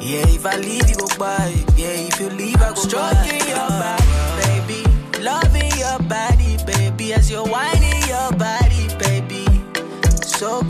Yeah, 0.00 0.26
if 0.26 0.44
I 0.44 0.56
leave 0.56 0.90
you 0.90 0.96
go 0.96 1.06
by. 1.16 1.54
Yeah, 1.76 2.10
if 2.10 2.18
you 2.18 2.28
leave 2.30 2.60
I 2.60 2.70
go 2.70 2.74
Stroking 2.74 3.46
your 3.46 3.68
body, 3.78 4.10
baby. 4.42 4.82
Loving 5.22 5.70
your 5.78 6.00
body, 6.10 6.58
baby. 6.66 7.14
As 7.14 7.30
you're 7.30 7.46
whining 7.46 8.02
your 8.10 8.32
body, 8.32 8.88
baby. 8.98 9.46
So 10.24 10.64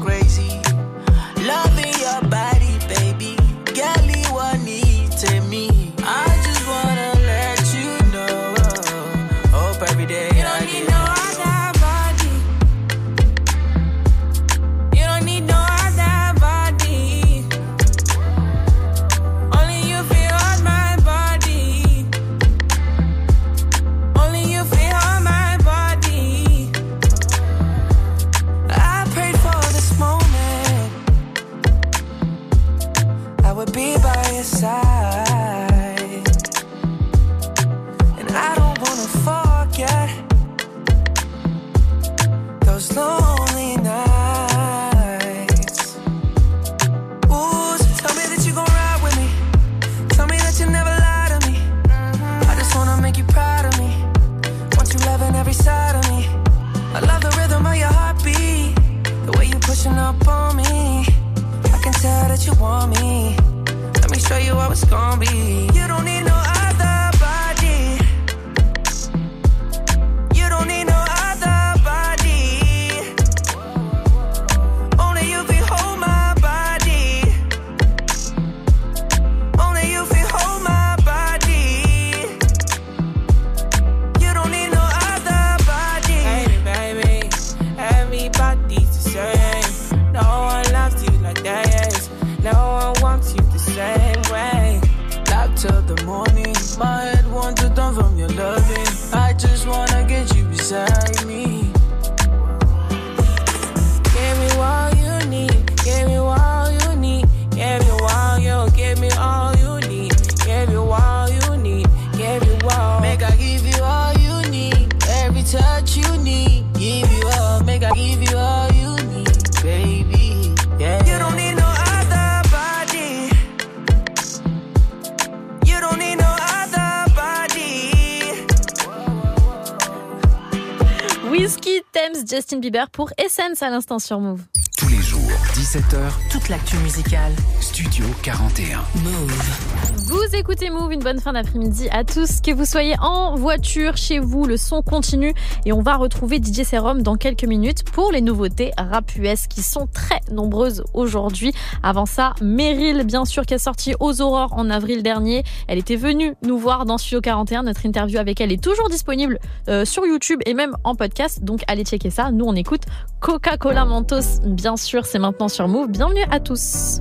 Justin 132.32 132.60
Bieber 132.60 132.88
pour 132.88 133.10
Essence 133.18 133.62
à 133.62 133.68
l'instant 133.68 133.98
sur 133.98 134.18
Move. 134.18 134.40
Tous 134.78 134.88
les 134.88 135.02
jours, 135.02 135.20
17h, 135.52 136.30
Toute 136.30 136.48
l'actu 136.48 136.76
musicale. 136.78 137.32
Studio 137.60 138.06
41. 138.22 138.78
Move. 139.04 139.92
Vous 140.06 140.36
écoutez 140.36 140.70
Move, 140.70 140.92
une 140.92 141.02
bonne 141.02 141.20
fin 141.20 141.34
d'après-midi 141.34 141.88
à 141.90 142.04
tous, 142.04 142.40
que 142.40 142.50
vous 142.50 142.64
soyez 142.64 142.94
en 143.00 143.36
voiture, 143.36 143.96
chez 143.96 144.18
vous, 144.18 144.46
le 144.46 144.56
son 144.56 144.80
continue 144.82 145.34
et 145.66 145.72
on 145.72 145.82
va 145.82 145.96
retrouver 145.96 146.38
DJ 146.38 146.64
Serum 146.64 147.02
dans 147.02 147.16
quelques 147.16 147.44
minutes 147.44 147.84
pour 147.84 148.10
les 148.12 148.22
nouveautés 148.22 148.72
rap 148.78 149.14
US 149.16 149.46
qui 149.46 149.62
sont 149.62 149.86
très 149.86 150.20
nombreuses 150.30 150.84
aujourd'hui. 150.94 151.52
Avant 151.82 152.06
ça, 152.06 152.34
Meryl, 152.40 153.04
bien 153.04 153.24
sûr, 153.24 153.44
qui 153.44 153.54
a 153.54 153.58
sorti 153.58 153.94
aux 154.00 154.22
aurores 154.22 154.54
en 154.54 154.70
avril 154.70 155.02
dernier. 155.02 155.44
Elle 155.68 155.78
était 155.78 155.96
venue 155.96 156.34
nous 156.42 156.58
voir 156.58 156.86
dans 156.86 156.98
Studio 156.98 157.20
41. 157.20 157.64
Notre 157.64 157.84
interview 157.84 158.18
avec 158.18 158.40
elle 158.40 158.52
est 158.52 158.62
toujours 158.62 158.88
disponible 158.88 159.38
euh, 159.68 159.84
sur 159.84 160.06
YouTube 160.06 160.40
et 160.46 160.54
même 160.54 160.76
en 160.82 160.94
podcast, 160.94 161.44
donc 161.44 161.62
allez 161.68 161.84
checker 161.84 162.10
ça. 162.10 162.21
Nous, 162.30 162.44
on 162.44 162.54
écoute 162.54 162.82
Coca-Cola 163.20 163.84
Mentos, 163.84 164.40
bien 164.44 164.76
sûr, 164.76 165.06
c'est 165.06 165.18
maintenant 165.18 165.48
sur 165.48 165.66
Move. 165.66 165.88
Bienvenue 165.88 166.24
à 166.30 166.38
tous. 166.38 167.00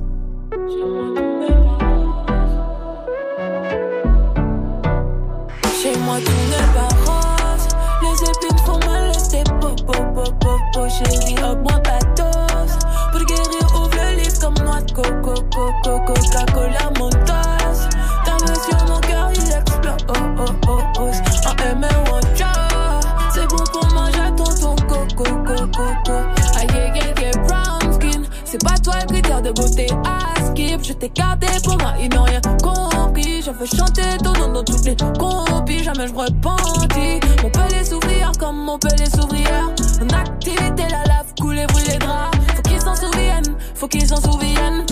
Chez 5.82 5.98
moi 5.98 6.16
tout 6.24 6.32
n'est 6.50 6.72
pas 6.74 6.88
rose 7.04 7.68
Les 8.02 8.22
épines 8.22 8.58
font 8.64 8.78
mal, 8.86 9.04
rester 9.08 9.42
pop 9.60 9.76
pop 9.86 10.14
pop 10.14 10.34
pop 10.40 10.60
pop 10.72 10.88
Chérie, 10.88 11.34
hop 11.42 11.58
moi 11.62 11.80
patos 11.80 12.01
à 29.60 30.46
skip. 30.46 30.82
Je 30.82 30.92
t'ai 30.92 31.10
gardé 31.10 31.46
pour 31.64 31.76
moi, 31.78 31.94
ils 32.00 32.08
n'ont 32.08 32.24
rien 32.24 32.40
compris. 32.62 33.42
Je 33.42 33.50
veux 33.50 33.66
chanter 33.66 34.16
ton 34.22 34.32
nom 34.32 34.52
dans 34.52 34.64
toutes 34.64 34.84
les 34.84 34.96
copies. 34.96 35.82
Jamais 35.82 36.06
je 36.08 36.12
me 36.12 36.18
repentis 36.18 37.20
Montpellier 37.42 37.84
s'ouvrir 37.84 38.32
comme 38.38 38.56
Montpellier 38.56 39.06
s'ouvrière 39.06 39.70
En 40.00 40.16
activité, 40.16 40.84
la 40.90 41.04
lave, 41.04 41.34
couler, 41.40 41.66
brûler 41.66 41.98
draps 41.98 42.38
Faut 42.56 42.62
qu'ils 42.62 42.80
s'en 42.80 42.94
souviennent, 42.94 43.56
faut 43.74 43.88
qu'ils 43.88 44.06
s'en 44.06 44.20
souviennent 44.20 44.86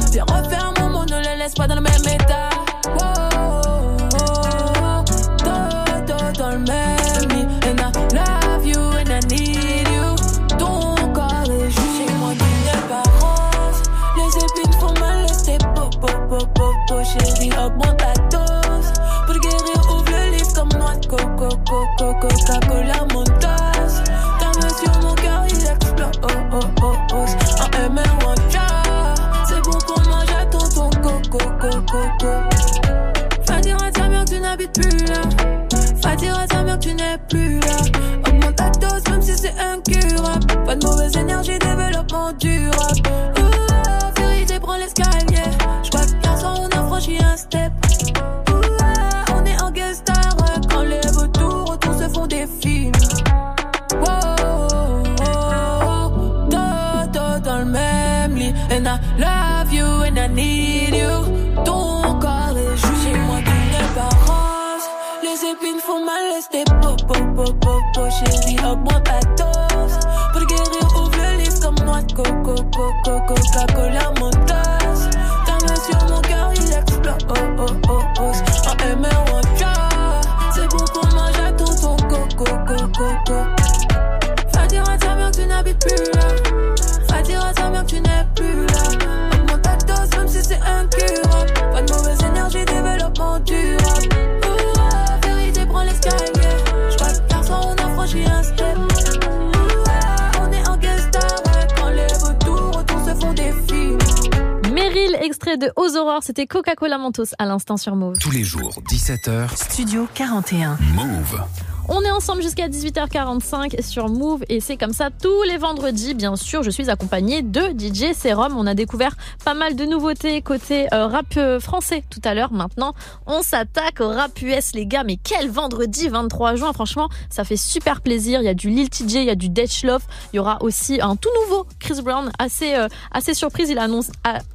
c'était 106.31 106.47
Coca-Cola 106.47 106.97
Mentos 106.97 107.35
à 107.41 107.45
l'instant 107.45 107.77
sur 107.77 107.97
Move. 107.97 108.17
Tous 108.21 108.31
les 108.31 108.45
jours, 108.45 108.71
17h, 108.89 109.57
Studio 109.57 110.07
41. 110.15 110.79
Move. 110.95 111.43
On 111.89 112.03
est 112.03 112.11
ensemble 112.13 112.41
jusqu'à 112.41 112.69
18h45 112.69 113.83
sur 113.83 114.09
Move 114.09 114.45
et 114.49 114.61
c'est 114.61 114.77
comme 114.77 114.93
ça 114.93 115.11
tous 115.11 115.43
les 115.43 115.57
vendredis. 115.57 116.15
Bien 116.15 116.37
sûr, 116.37 116.63
je 116.63 116.71
suis 116.71 116.89
accompagnée 116.89 117.43
de 117.43 117.61
DJ 117.77 118.13
Serum. 118.15 118.57
On 118.57 118.69
a 118.69 118.75
découvert 118.75 119.17
pas 119.45 119.55
mal 119.55 119.75
de 119.75 119.85
nouveautés 119.85 120.41
côté 120.41 120.87
euh, 120.95 121.09
rap 121.09 121.27
euh, 121.37 121.59
français 121.59 122.05
tout 122.09 122.21
à 122.23 122.33
l'heure. 122.33 122.53
Maintenant, 122.53 122.95
on 123.31 123.43
s'attaque 123.43 124.01
au 124.01 124.09
rap 124.09 124.41
US, 124.43 124.75
les 124.75 124.87
gars. 124.87 125.05
Mais 125.05 125.17
quel 125.17 125.51
vendredi 125.51 126.09
23 126.09 126.57
juin 126.57 126.73
Franchement, 126.73 127.09
ça 127.29 127.45
fait 127.45 127.57
super 127.57 128.01
plaisir. 128.01 128.41
Il 128.41 128.45
y 128.45 128.49
a 128.49 128.55
du 128.55 128.71
Lil 128.71 128.91
TJ, 128.91 129.15
il 129.15 129.25
y 129.25 129.31
a 129.31 129.35
du 129.35 129.49
Love. 129.85 130.03
Il 130.33 130.37
y 130.37 130.39
aura 130.39 130.59
aussi 130.63 131.01
un 131.01 131.17
tout 131.17 131.29
nouveau 131.43 131.67
Chris 131.79 132.03
Brown, 132.03 132.31
assez 132.39 132.75
euh, 132.75 132.89
assez 133.13 133.35
surprise. 133.35 133.71
Il 133.71 133.79
a 133.79 133.87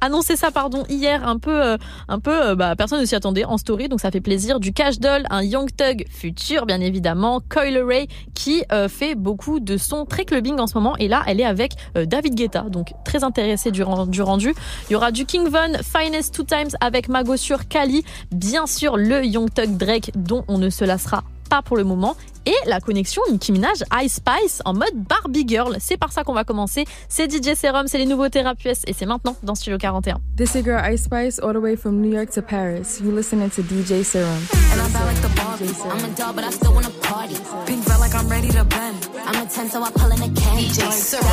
annoncé, 0.00 0.36
ça 0.36 0.50
pardon 0.50 0.84
hier, 0.88 1.26
un 1.26 1.38
peu 1.38 1.62
euh, 1.62 1.76
un 2.08 2.18
peu 2.18 2.48
euh, 2.48 2.54
bah, 2.54 2.76
personne 2.76 3.00
ne 3.00 3.06
s'y 3.06 3.14
attendait 3.14 3.44
en 3.44 3.56
story, 3.56 3.88
donc 3.88 4.00
ça 4.00 4.10
fait 4.10 4.20
plaisir. 4.20 4.60
Du 4.60 4.72
Cash 4.72 4.98
Doll, 4.98 5.24
un 5.30 5.42
Young 5.42 5.68
Thug 5.74 6.06
futur 6.10 6.66
bien 6.66 6.80
évidemment, 6.80 7.40
Coil 7.48 7.78
Ray 7.78 8.08
qui 8.34 8.64
fait 8.88 9.14
beaucoup 9.14 9.60
de 9.60 9.76
sons 9.76 10.04
très 10.04 10.24
clubbing 10.24 10.58
en 10.58 10.66
ce 10.66 10.74
moment 10.74 10.96
et 10.98 11.08
là 11.08 11.22
elle 11.26 11.40
est 11.40 11.44
avec 11.44 11.72
David 11.94 12.34
Guetta, 12.34 12.62
donc 12.62 12.92
très 13.04 13.24
intéressé 13.24 13.70
du, 13.70 13.82
du 14.08 14.22
rendu. 14.22 14.54
Il 14.88 14.92
y 14.92 14.96
aura 14.96 15.10
du 15.10 15.24
King 15.24 15.48
Von, 15.48 15.78
Finest 15.82 16.34
Two 16.34 16.44
Times 16.44 16.70
avec 16.80 17.08
Mago 17.08 17.36
sur 17.36 17.68
Kali, 17.68 18.04
bien 18.30 18.65
sûr 18.66 18.96
le 18.96 19.24
Young 19.24 19.52
Thug 19.52 19.76
Drake 19.76 20.12
dont 20.14 20.44
on 20.48 20.58
ne 20.58 20.70
se 20.70 20.84
lassera 20.84 21.24
pas 21.48 21.62
pour 21.62 21.76
le 21.76 21.84
moment. 21.84 22.16
Et 22.44 22.54
la 22.66 22.80
connexion 22.80 23.22
Nicki 23.28 23.50
Minaj, 23.50 23.82
Ice 24.04 24.14
Spice 24.14 24.62
en 24.64 24.72
mode 24.72 24.94
Barbie 24.94 25.44
Girl. 25.48 25.76
C'est 25.80 25.96
par 25.96 26.12
ça 26.12 26.22
qu'on 26.22 26.32
va 26.32 26.44
commencer. 26.44 26.84
C'est 27.08 27.28
DJ 27.28 27.54
Serum, 27.56 27.88
c'est 27.88 27.98
les 27.98 28.06
nouveautés 28.06 28.42
rap 28.42 28.64
US 28.64 28.82
et 28.86 28.92
c'est 28.92 29.06
maintenant 29.06 29.34
dans 29.42 29.56
Studio 29.56 29.78
41. 29.78 30.20
This 30.36 30.54
is 30.54 30.62
girl 30.62 30.80
Ice 30.92 31.02
Spice, 31.02 31.40
all 31.40 31.52
the 31.52 31.56
way 31.56 31.74
from 31.74 32.00
New 32.00 32.12
York 32.12 32.30
to 32.30 32.42
Paris. 32.42 33.00
You 33.02 33.10
listening 33.10 33.50
to 33.50 33.62
DJ 33.62 34.04
Serum. 34.04 34.28
And 34.72 34.80
I'm 34.80 34.92
bad 34.92 35.06
like 35.06 35.20
the 35.22 35.34
Barbie. 35.34 35.74
I'm 35.90 36.04
a 36.04 36.14
doll, 36.14 36.32
but 36.34 36.44
I 36.44 36.50
still 36.50 36.72
wanna 36.72 36.90
party. 37.02 37.34
Pink 37.66 37.82
felt 37.82 38.00
like 38.00 38.14
I'm 38.14 38.28
ready 38.28 38.48
to 38.50 38.64
bend. 38.64 39.08
I'm 39.26 39.44
a 39.44 39.50
10, 39.50 39.68
so 39.70 39.82
I 39.82 39.90
pull 39.90 40.12
in 40.12 40.22
a 40.22 40.30
can. 40.40 40.58
DJ 40.58 40.92
Serum. 40.92 41.26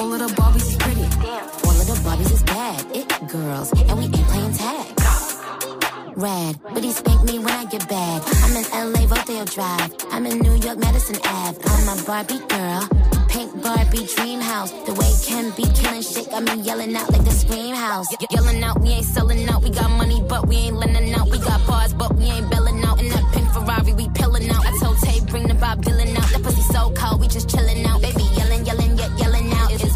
All 0.00 0.12
of 0.12 0.18
the 0.18 0.34
Barbies 0.34 0.66
is 0.66 0.76
pretty. 0.76 1.06
All 1.62 1.78
of 1.78 1.86
the 1.86 1.94
Barbies 2.02 2.32
is 2.32 2.42
bad. 2.42 2.84
It 2.92 3.08
girls, 3.28 3.70
and 3.70 3.98
we 3.98 4.06
ain't 4.06 4.26
playing 4.26 4.52
tag. 4.54 5.03
Rad, 6.16 6.60
but 6.72 6.84
he 6.84 6.92
spank 6.92 7.24
me 7.24 7.38
when 7.38 7.50
I 7.50 7.64
get 7.64 7.88
bad. 7.88 8.22
I'm 8.44 8.56
in 8.56 8.92
LA, 8.92 9.06
Rodeo 9.06 9.44
Drive. 9.44 9.94
I'm 10.10 10.26
in 10.26 10.38
New 10.38 10.54
York, 10.54 10.78
Madison 10.78 11.16
Ave. 11.24 11.58
I'm 11.64 11.98
a 11.98 12.02
Barbie 12.04 12.38
girl. 12.48 12.88
Pink 13.28 13.62
Barbie 13.62 14.06
dream 14.14 14.40
house. 14.40 14.70
The 14.86 14.94
way 14.94 15.10
Ken 15.24 15.50
be 15.56 15.64
killing 15.74 16.02
shit 16.02 16.30
got 16.30 16.44
me 16.44 16.62
yelling 16.62 16.94
out 16.94 17.10
like 17.10 17.24
the 17.24 17.32
scream 17.32 17.74
house. 17.74 18.06
Ye- 18.12 18.28
yelling 18.30 18.62
out, 18.62 18.80
we 18.80 18.90
ain't 18.90 19.06
selling 19.06 19.48
out. 19.48 19.62
We 19.62 19.70
got 19.70 19.90
money, 19.90 20.22
but 20.28 20.46
we 20.46 20.56
ain't 20.56 20.76
lending 20.76 21.12
out. 21.14 21.30
We 21.30 21.38
got 21.38 21.66
bars, 21.66 21.92
but 21.92 22.14
we 22.14 22.24
ain't 22.26 22.48
belling 22.50 22.84
out. 22.84 23.00
In 23.00 23.08
that 23.08 23.24
pink 23.32 23.48
Ferrari, 23.50 23.92
we 23.94 24.08
pillin' 24.08 24.48
out. 24.50 24.64
I 24.64 24.72
told 24.78 24.98
Tay, 24.98 25.20
bring 25.26 25.48
the 25.48 25.54
Bob 25.54 25.82
Dylan 25.82 26.16
out. 26.16 26.30
That 26.30 26.42
pussy 26.42 26.62
so 26.62 26.92
cold, 26.94 27.20
we 27.20 27.28
just 27.28 27.48
chillin' 27.48 27.84
out. 27.86 28.00
Baby, 28.02 28.23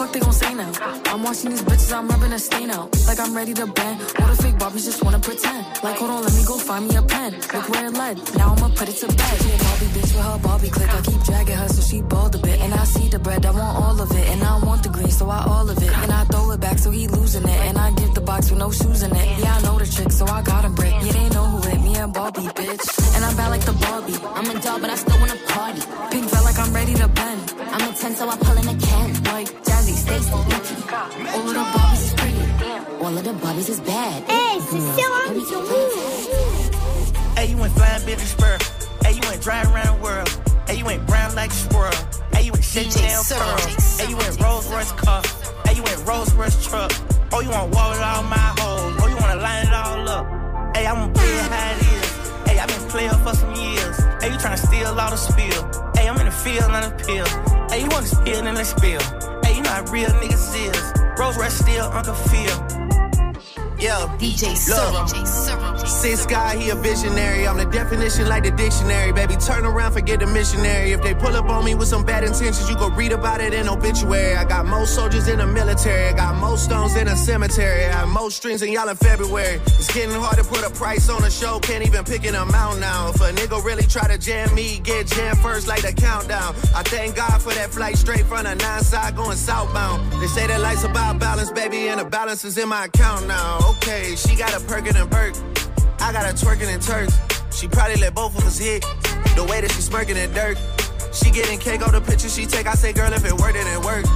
Fuck 0.00 0.12
they 0.14 0.20
gon' 0.20 0.32
say 0.32 0.54
now? 0.54 0.72
I'm 1.12 1.22
watching 1.22 1.50
these 1.50 1.60
bitches, 1.60 1.92
I'm 1.92 2.08
rubbing 2.08 2.32
a 2.32 2.38
stain 2.38 2.70
out. 2.70 2.88
Like 3.06 3.20
I'm 3.20 3.36
ready 3.36 3.52
to 3.52 3.66
bend. 3.66 4.00
All 4.18 4.28
the 4.28 4.42
fake 4.42 4.54
Barbies 4.54 4.86
just 4.86 5.04
wanna 5.04 5.18
pretend. 5.18 5.66
Like, 5.84 5.98
hold 5.98 6.10
on, 6.10 6.22
let 6.22 6.32
me 6.32 6.42
go 6.42 6.56
find 6.56 6.88
me 6.88 6.96
a 6.96 7.02
pen. 7.02 7.32
Look 7.52 7.68
where 7.68 7.84
it 7.84 7.92
led. 7.92 8.16
Now 8.34 8.54
I'ma 8.54 8.68
put 8.74 8.88
it 8.88 8.96
to 9.02 9.08
bed. 9.08 9.36
A 9.44 9.58
Barbie 9.60 9.90
bitch 9.92 10.10
with 10.16 10.24
her 10.24 10.38
Barbie 10.38 10.70
click. 10.70 10.88
I 10.88 11.00
keep 11.02 11.22
dragging 11.24 11.54
her 11.54 11.68
so 11.68 11.82
she 11.82 12.00
bald 12.00 12.34
a 12.34 12.38
bit. 12.38 12.58
And 12.62 12.72
I 12.72 12.84
see 12.84 13.08
the 13.10 13.18
bread, 13.18 13.44
I 13.44 13.50
want 13.50 13.76
all 13.76 14.00
of 14.00 14.10
it. 14.10 14.26
And 14.32 14.42
I 14.42 14.64
want 14.64 14.82
the 14.84 14.88
green, 14.88 15.10
so 15.10 15.28
I 15.28 15.44
all 15.44 15.68
of 15.68 15.76
it. 15.76 15.92
And 16.02 16.10
I 16.10 16.24
throw 16.24 16.50
it 16.52 16.60
back 16.60 16.78
so 16.78 16.90
he 16.90 17.06
losing 17.06 17.44
it. 17.44 17.60
And 17.68 17.76
I 17.76 17.92
give 17.92 18.14
the 18.14 18.22
box 18.22 18.48
with 18.48 18.58
no 18.58 18.70
shoes 18.70 19.02
in 19.02 19.14
it. 19.14 19.38
Yeah, 19.38 19.54
I 19.54 19.60
know 19.60 19.78
the 19.78 19.84
trick, 19.84 20.12
so 20.12 20.24
I 20.24 20.40
got 20.40 20.64
him 20.64 20.74
brick. 20.74 20.94
Yeah, 21.04 21.12
they 21.12 21.28
know 21.28 21.44
who 21.44 21.68
hit 21.68 21.80
me 21.82 21.94
and 21.96 22.10
Barbie, 22.14 22.48
bitch. 22.56 22.84
And 23.16 23.22
I'm 23.22 23.36
bad 23.36 23.50
like 23.50 23.66
the 23.66 23.76
Barbie. 23.84 24.16
I'm 24.38 24.48
a 24.48 24.58
dog, 24.62 24.80
but 24.80 24.88
I 24.88 24.94
still 24.94 25.18
wanna 25.20 25.36
party. 25.48 25.82
Pink 26.10 26.24
felt 26.30 26.46
like 26.46 26.58
I'm 26.58 26.72
ready 26.72 26.94
to 26.94 27.06
bend. 27.08 27.54
I'm 27.70 27.82
a 27.90 27.92
10, 27.92 28.14
so 28.14 28.30
I 28.30 28.36
pull 28.38 28.56
in 28.56 28.66
a 28.66 28.76
can. 28.80 29.24
Like 29.24 29.69
Nikki. 30.10 30.74
All 31.30 31.46
of 31.46 31.54
the 31.54 31.62
Barbies 31.70 32.02
is 32.02 32.14
pretty. 32.14 33.04
All 33.04 33.16
of 33.16 33.24
the 33.24 33.32
Barbies 33.32 33.68
is 33.68 33.80
bad. 33.80 34.24
Hey, 34.24 34.58
Hey, 37.36 37.46
you 37.50 37.56
went 37.56 37.72
flying 37.74 38.02
bitch 38.02 38.18
spur. 38.18 38.58
Hey, 39.04 39.12
you 39.14 39.20
went 39.28 39.40
driving 39.40 39.72
around 39.72 39.98
the 39.98 40.02
world. 40.02 40.28
Hey, 40.66 40.78
you 40.78 40.84
went 40.84 41.06
brown 41.06 41.34
like 41.36 41.50
a 41.50 41.54
squirrel. 41.54 41.94
Hey, 42.32 42.42
you 42.42 42.52
went 42.52 42.64
Chanel 42.64 43.22
pearls. 43.22 44.00
Hey, 44.00 44.10
you 44.10 44.16
went 44.16 44.40
Rolls 44.40 44.66
Royce 44.68 44.92
car. 44.92 45.22
Hey, 45.64 45.76
you 45.76 45.82
went 45.84 46.04
Rolls 46.04 46.34
Royce 46.34 46.66
truck. 46.66 46.92
Oh, 47.32 47.40
you 47.40 47.50
want 47.50 47.72
wall 47.72 47.94
all 47.94 48.22
my 48.24 48.54
hoes. 48.58 48.96
Oh, 49.00 49.06
you 49.06 49.16
wanna 49.16 49.40
line 49.40 49.66
it 49.66 49.72
all 49.72 50.08
up. 50.08 50.76
Hey, 50.76 50.86
I'ma 50.86 51.06
play 51.12 51.32
it 51.38 51.50
how 51.54 51.70
it 51.70 51.82
is. 51.86 52.50
Hey, 52.50 52.58
I've 52.58 52.68
been 52.68 52.88
playing 52.90 53.10
for 53.22 53.34
some 53.34 53.54
years. 53.54 53.96
Hey, 54.20 54.32
you 54.32 54.38
tryna 54.38 54.58
steal 54.58 54.88
all 54.88 55.10
the 55.10 55.16
spill. 55.16 55.89
Hey, 56.30 56.58
I'm 56.58 56.64
in 56.64 56.70
the 56.70 56.70
field, 56.70 56.70
not 56.70 56.84
a 56.84 57.04
pill. 57.04 57.26
Hey, 57.70 57.82
you 57.82 57.88
want 57.88 58.06
to 58.06 58.14
spill 58.14 58.46
in 58.46 58.54
the 58.54 58.64
spill. 58.64 59.00
Hey, 59.42 59.56
you 59.56 59.62
know 59.62 59.70
how 59.70 59.84
real 59.90 60.10
niggas 60.10 60.54
is. 60.54 61.18
Rolls 61.18 61.36
Royce 61.36 61.58
still 61.58 61.86
Uncle 61.86 62.14
Phil. 62.14 63.09
Yeah, 63.80 64.14
DJ 64.18 64.52
Look, 64.68 65.86
Since 65.86 66.26
God, 66.26 66.58
he 66.58 66.68
a 66.68 66.74
visionary. 66.74 67.48
I'm 67.48 67.56
the 67.56 67.64
definition 67.64 68.28
like 68.28 68.44
the 68.44 68.50
dictionary. 68.50 69.10
Baby, 69.12 69.36
turn 69.36 69.64
around, 69.64 69.92
forget 69.92 70.20
the 70.20 70.26
missionary. 70.26 70.92
If 70.92 71.02
they 71.02 71.14
pull 71.14 71.34
up 71.34 71.46
on 71.46 71.64
me 71.64 71.74
with 71.74 71.88
some 71.88 72.04
bad 72.04 72.22
intentions, 72.22 72.68
you 72.68 72.76
go 72.76 72.90
read 72.90 73.12
about 73.12 73.40
it 73.40 73.54
in 73.54 73.68
obituary. 73.70 74.34
I 74.36 74.44
got 74.44 74.66
most 74.66 74.94
soldiers 74.94 75.28
in 75.28 75.38
the 75.38 75.46
military. 75.46 76.08
I 76.08 76.12
got 76.12 76.36
most 76.36 76.64
stones 76.64 76.94
in 76.94 77.08
a 77.08 77.16
cemetery. 77.16 77.86
I 77.86 77.92
have 77.92 78.08
most 78.08 78.36
strings 78.36 78.60
in 78.60 78.70
y'all 78.70 78.88
in 78.88 78.96
February. 78.96 79.60
It's 79.64 79.92
getting 79.94 80.14
hard 80.14 80.36
to 80.36 80.44
put 80.44 80.62
a 80.62 80.70
price 80.70 81.08
on 81.08 81.24
a 81.24 81.30
show. 81.30 81.58
Can't 81.60 81.86
even 81.86 82.04
pick 82.04 82.26
an 82.26 82.34
amount 82.34 82.80
now. 82.80 83.08
If 83.08 83.20
a 83.22 83.32
nigga 83.32 83.64
really 83.64 83.84
try 83.84 84.06
to 84.08 84.18
jam 84.18 84.54
me, 84.54 84.80
get 84.80 85.06
jammed 85.06 85.38
first 85.38 85.66
like 85.66 85.80
the 85.80 85.94
countdown. 85.94 86.54
I 86.74 86.82
thank 86.82 87.16
God 87.16 87.40
for 87.40 87.54
that 87.54 87.70
flight 87.70 87.96
straight 87.96 88.26
from 88.26 88.44
the 88.44 88.54
nine 88.56 88.82
side 88.82 89.16
going 89.16 89.38
southbound. 89.38 90.12
They 90.20 90.26
say 90.26 90.46
that 90.48 90.60
life's 90.60 90.84
about 90.84 91.18
balance, 91.18 91.50
baby, 91.50 91.88
and 91.88 91.98
the 91.98 92.04
balance 92.04 92.44
is 92.44 92.58
in 92.58 92.68
my 92.68 92.84
account 92.84 93.26
now. 93.26 93.69
Okay, 93.70 94.16
she 94.16 94.34
got 94.34 94.50
a 94.50 94.60
perkin' 94.66 94.96
and 94.96 95.08
perk. 95.08 95.34
I 96.00 96.12
got 96.12 96.26
her 96.26 96.32
twerking 96.32 96.66
and 96.66 96.82
turk. 96.82 97.08
She 97.52 97.68
probably 97.68 98.00
let 98.00 98.16
both 98.16 98.36
of 98.36 98.44
us 98.44 98.58
hit. 98.58 98.82
The 99.36 99.46
way 99.48 99.60
that 99.60 99.70
she 99.70 99.80
smirking 99.80 100.16
and 100.16 100.34
dirt. 100.34 100.58
She 101.14 101.30
getting 101.30 101.58
cake 101.58 101.86
on 101.86 101.92
the 101.92 102.00
picture 102.00 102.28
she 102.28 102.46
take. 102.46 102.66
I 102.66 102.74
say, 102.74 102.92
girl, 102.92 103.12
if 103.12 103.24
it 103.24 103.32
worked, 103.32 103.54
it 103.54 103.66
it 103.66 103.78
work. 103.78 104.06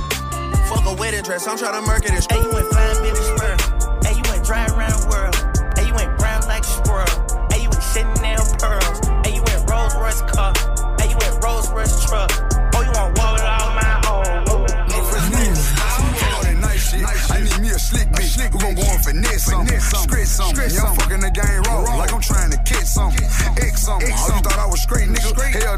Fuck 0.66 0.86
a 0.86 0.94
wedding 0.98 1.22
dress. 1.22 1.46
I'm 1.46 1.56
trying 1.56 1.78
to 1.78 1.86
murk 1.86 2.04
it 2.04 2.10
and 2.10 2.26
Hey, 2.26 2.42
you 2.42 2.50
went 2.50 2.66
flying 2.66 2.98
bitch 2.98 3.14
spur. 3.14 3.54
Hey, 4.02 4.16
you 4.18 4.24
went 4.26 4.44
driving 4.44 4.74
around 4.74 4.98
the 4.98 5.06
world. 5.06 5.34
Hey, 5.78 5.86
you 5.86 5.94
went 5.94 6.18
brown 6.18 6.42
like 6.50 6.62
a 6.62 6.74
squirrel. 6.74 7.14
Hey, 7.52 7.62
you 7.62 7.70
went 7.70 7.84
Chanel 7.94 8.42
pearls. 8.58 8.98
Hey, 9.22 9.38
you 9.38 9.42
went 9.46 9.70
Rolls 9.70 9.94
Royce 9.94 10.22
car. 10.34 10.50
Hey, 10.98 11.14
you 11.14 11.18
went 11.22 11.38
Rolls 11.44 11.70
Royce 11.70 11.94
truck. 12.10 12.53
Need 17.94 18.10
me 18.10 18.18
a 18.18 18.26
slick 18.26 18.50
bitch 18.50 18.52
who 18.52 18.58
gon' 18.58 18.74
go 18.74 18.82
and 18.82 19.04
finesse 19.04 19.44
something, 19.46 19.80
scratch 19.80 20.26
something. 20.26 20.70
Yeah, 20.70 20.82
I'm 20.82 20.94
fucking 20.98 21.20
the 21.20 21.30
game 21.30 21.62
raw, 21.64 21.96
like 21.96 22.12
I'm 22.12 22.20
trying 22.20 22.50
to 22.50 22.58
catch 22.66 22.86
something, 22.86 23.24
X 23.58 23.82
something. 23.82 24.10
Oh, 24.10 24.34
you 24.34 24.40
thought 24.42 24.58
I 24.58 24.66
was 24.66 24.82
straight, 24.82 25.08
nigga? 25.08 25.62
Hell 25.62 25.73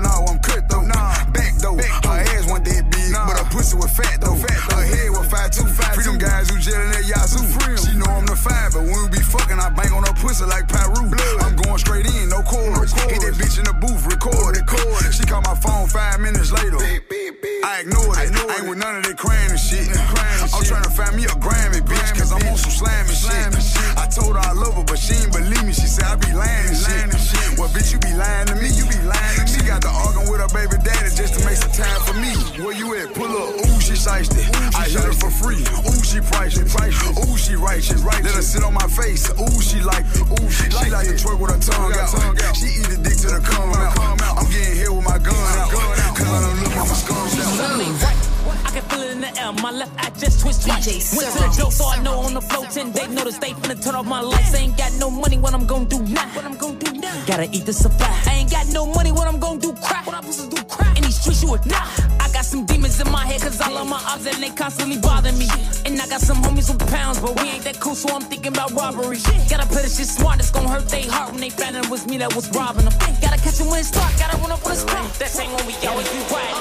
robbery. 68.77 69.19
Gotta 69.49 69.67
play 69.67 69.83
this 69.83 69.97
shit 69.97 70.07
smart, 70.07 70.39
it's 70.39 70.51
gonna 70.51 70.69
hurt 70.69 70.89
they 70.89 71.03
heart 71.03 71.33
when 71.33 71.41
they 71.41 71.51
found 71.51 71.77
out 71.77 71.85
it 71.87 71.91
was 71.91 72.07
me 72.07 72.19
that 72.19 72.35
was 72.37 72.49
robbing 72.55 72.85
them. 72.85 72.95
Gotta 73.21 73.41
catch 73.41 73.59
them 73.59 73.69
when 73.71 73.81
it's 73.81 73.91
dark, 73.91 74.13
gotta 74.19 74.37
run 74.37 74.53
up 74.53 74.63
with 74.63 74.75
a 74.75 74.77
spot. 74.77 75.13
That 75.19 75.33
ain't 75.41 75.53
when 75.57 75.67
we 75.67 75.75
always 75.89 76.09
be 76.13 76.21
riding. 76.31 76.57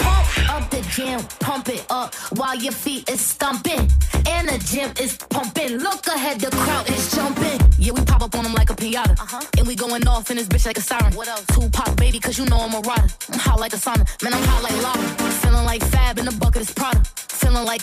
Pump 0.00 0.50
up 0.50 0.70
the 0.70 0.80
gym, 0.90 1.20
pump 1.40 1.68
it 1.68 1.84
up 1.90 2.14
while 2.38 2.56
your 2.56 2.72
feet 2.72 3.08
is 3.10 3.20
stumping. 3.20 3.90
And 4.26 4.48
the 4.48 4.58
gym 4.64 4.90
is 4.98 5.16
pumping. 5.28 5.76
Look 5.78 6.06
ahead, 6.06 6.40
the 6.40 6.50
crowd 6.50 6.88
is 6.88 7.14
jumping. 7.14 7.60
Yeah, 7.78 7.92
we 7.92 8.00
pop 8.04 8.22
up 8.22 8.34
on 8.34 8.44
them 8.44 8.54
like 8.54 8.70
a 8.70 8.74
pinata. 8.74 9.18
Uh-huh. 9.20 9.40
And 9.58 9.66
we 9.66 9.74
going 9.74 10.06
off 10.08 10.30
in 10.30 10.38
this 10.38 10.48
bitch 10.48 10.64
like 10.66 10.78
a 10.78 10.80
siren. 10.80 11.12
What 11.14 11.28
else? 11.28 11.44
Tupac, 11.46 11.96
baby, 11.96 12.18
cause 12.18 12.38
you 12.38 12.46
know 12.46 12.58
I'm 12.60 12.72
a 12.72 12.80
rider. 12.80 13.08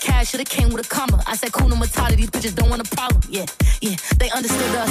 Cash 0.01 0.31
should've 0.31 0.49
came 0.49 0.69
with 0.69 0.85
a 0.85 0.89
comma. 0.89 1.23
I 1.27 1.35
said, 1.35 1.53
Kuna 1.53 1.75
Matata, 1.75 2.15
these 2.17 2.29
bitches 2.29 2.55
don't 2.55 2.69
want 2.69 2.81
a 2.81 2.95
problem. 2.95 3.21
Yeah, 3.29 3.45
yeah, 3.81 3.95
they 4.17 4.29
understood 4.31 4.71
the 4.73 4.85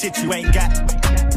shit 0.00 0.16
you 0.22 0.32
ain't 0.32 0.52
got. 0.54 0.70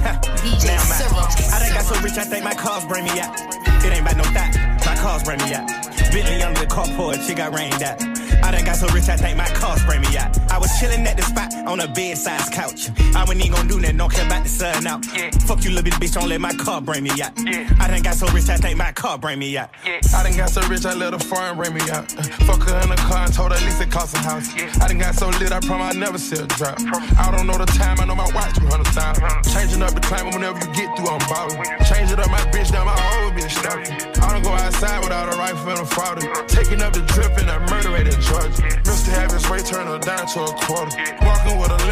Now 0.03 0.22
I'm 0.24 0.91
out. 0.91 1.43
I 1.51 1.59
done 1.59 1.74
got 1.74 1.84
so 1.84 1.99
rich, 2.01 2.18
I 2.18 2.24
think 2.24 2.45
my 2.45 2.53
cars 2.53 2.86
bring 2.86 3.03
me 3.03 3.20
out. 3.20 3.38
It 3.84 3.91
ain't 3.91 4.01
about 4.01 4.16
no 4.16 4.24
thought, 4.24 4.55
my 4.86 4.95
cars 4.95 5.24
bring 5.24 5.39
me 5.39 5.53
out. 5.53 5.68
Bentley 6.14 6.41
under 6.41 6.61
the 6.61 6.68
carport, 6.68 7.28
shit 7.28 7.38
got 7.38 7.53
rained 7.53 7.84
out. 7.84 8.12
I 8.42 8.52
done 8.52 8.66
got 8.66 8.76
so 8.78 8.88
rich, 8.88 9.10
I 9.10 9.18
think 9.18 9.38
my 9.38 9.48
car 9.50 9.78
spray 9.78 10.00
me 10.00 10.18
out. 10.18 10.38
I 10.52 10.58
was 10.58 10.72
chilling 10.80 11.06
at 11.06 11.18
the 11.18 11.24
spot 11.24 11.54
on 11.68 11.80
a 11.80 11.88
bed-sized 11.88 12.52
couch. 12.54 12.90
I 13.16 13.22
wasn't 13.24 13.46
even 13.46 13.52
gonna 13.54 13.70
do 13.70 13.80
nothing, 13.80 13.98
don't 13.98 14.12
care 14.12 14.26
about 14.26 14.44
the 14.44 14.50
sun 14.50 14.88
out. 14.88 15.06
Fuck 15.48 15.64
you, 15.64 15.72
little 15.72 15.92
bitch, 15.92 16.14
don't 16.14 16.30
let 16.30 16.42
my 16.42 16.54
car 16.54 16.82
bring 16.82 17.04
me 17.04 17.12
out. 17.22 17.32
I 17.80 17.88
done 17.88 18.02
got 18.02 18.16
so 18.16 18.28
rich, 18.28 18.50
I 18.50 18.58
think 18.58 18.78
my 18.78 18.92
car 18.92 19.18
bring 19.18 19.40
me 19.40 19.58
out. 19.58 19.70
I 19.86 20.24
done 20.24 20.36
got 20.38 20.50
so 20.50 20.62
rich, 20.68 20.86
I 20.86 20.94
let 20.94 21.14
a 21.14 21.20
foreign 21.20 21.58
bring 21.58 21.74
me 21.74 21.82
out. 21.92 22.16
Uh, 22.18 22.24
Fuck 22.48 22.64
her 22.70 22.80
in 22.82 22.90
the 22.90 22.96
car 22.96 23.26
and 23.26 23.34
told 23.34 23.52
her 23.52 23.58
at 23.58 23.64
least 23.64 23.82
it 23.82 23.92
cost 23.92 24.16
a 24.16 24.20
house. 24.20 24.50
I 24.82 24.88
done 24.88 24.98
got 25.00 25.16
so 25.16 25.28
lit, 25.40 25.52
I 25.52 25.60
promise 25.60 25.96
I 25.96 26.00
never 26.00 26.18
see 26.18 26.42
a 26.42 26.48
drop. 26.48 26.80
I 27.18 27.32
don't 27.36 27.48
know 27.48 27.58
the 27.58 27.66
time, 27.66 28.00
I 28.00 28.06
know 28.06 28.16
my 28.16 28.30
watch 28.34 28.56
200 28.56 28.88
style. 28.88 29.16
Changing 29.54 29.82
up 29.82 29.94
the 29.94 30.02
climate 30.02 30.34
whenever 30.34 30.60
you 30.60 30.74
get 30.74 30.96
through, 30.98 31.08
I'm 31.10 31.20
ballin'. 31.30 31.64
Changing 31.86 32.20
up 32.20 32.30
my 32.30 32.42
bitch, 32.52 32.72
down 32.72 32.86
my 32.86 32.98
whole 32.98 33.32
bitch 33.32 33.52
stopping. 33.52 34.12
Go 34.44 34.52
outside 34.52 35.00
without 35.00 35.34
a 35.34 35.38
rifle 35.38 35.70
and 35.72 35.80
a 35.80 35.86
father. 35.86 36.22
Taking 36.48 36.82
up 36.82 36.94
the 36.94 37.02
drip 37.16 37.38
and 37.38 37.50
I 37.50 37.60
murder 37.72 37.91
rate 37.91 38.08
in 38.08 38.20
Georgia. 38.20 38.62
Mr. 38.84 39.10
Habits 39.16 39.50
way 39.50 39.60
turn 39.60 39.88
her 39.88 40.00
down 40.00 40.28
to 40.28 40.44
a 40.44 40.54
quarter. 40.68 40.91
Walking 41.24 41.58
with 41.60 41.72
a 41.72 41.83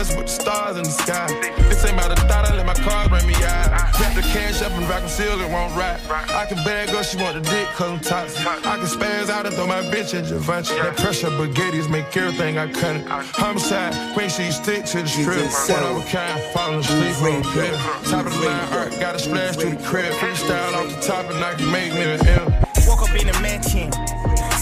Probably 0.00 0.16
in 0.16 0.16
the 0.16 0.16
Royce 0.16 0.16
with 0.16 0.26
the 0.26 0.42
stars 0.42 0.76
in 0.76 0.84
the 0.84 0.90
sky. 0.90 1.26
This 1.68 1.84
ain't 1.84 1.94
about 1.94 2.12
a 2.12 2.20
thought, 2.26 2.48
I 2.48 2.56
let 2.56 2.66
my 2.66 2.74
car 2.74 3.08
bring 3.08 3.26
me 3.26 3.34
out. 3.44 3.70
Wrap 4.00 4.14
the 4.14 4.22
cash 4.22 4.62
up 4.62 4.72
and 4.72 4.84
vacuum 4.86 5.08
seal 5.08 5.40
it 5.40 5.50
won't 5.50 5.76
rap. 5.76 6.00
I 6.10 6.46
can 6.46 6.56
bag 6.64 6.88
her, 6.90 7.02
she 7.02 7.16
want 7.18 7.34
the 7.42 7.50
dick 7.50 7.66
cause 7.76 7.90
I'm 7.90 8.00
toxic. 8.00 8.46
I 8.46 8.76
can 8.76 8.86
spaz 8.86 9.28
out 9.28 9.46
and 9.46 9.54
throw 9.54 9.66
my 9.66 9.82
bitch 9.82 10.14
at 10.14 10.28
Givenchy. 10.28 10.74
That 10.74 10.96
pressure 10.96 11.28
baguettes 11.28 11.88
make 11.90 12.16
everything 12.16 12.58
I 12.58 12.72
cut 12.72 12.96
it. 12.96 13.06
Homicide, 13.06 14.16
make 14.16 14.30
sure 14.30 14.46
you 14.46 14.52
stick 14.52 14.84
to 14.86 15.02
the 15.02 15.08
strip. 15.08 15.50
One 15.68 15.96
of 15.96 16.04
a 16.04 16.08
kind, 16.08 16.40
falling 16.54 16.80
asleep 16.80 17.20
on 17.22 17.42
the 17.42 17.48
pill. 17.52 17.76
Top 18.10 18.26
of 18.26 18.32
the 18.32 18.46
line, 18.46 18.72
art, 18.72 18.90
got 19.00 19.16
a 19.16 19.18
splash 19.18 19.56
through 19.56 19.76
the 19.76 19.84
crib. 19.84 20.12
Freestyle 20.14 20.74
off 20.74 20.88
the 20.94 21.00
top 21.00 21.30
and 21.30 21.44
I 21.44 21.54
can 21.54 21.70
make 21.70 21.92
me 21.92 22.02
an 22.02 22.26
M. 22.26 22.52
Woke 22.86 23.02
up 23.02 23.14
in 23.14 23.28
a 23.28 23.40
mansion. 23.40 23.90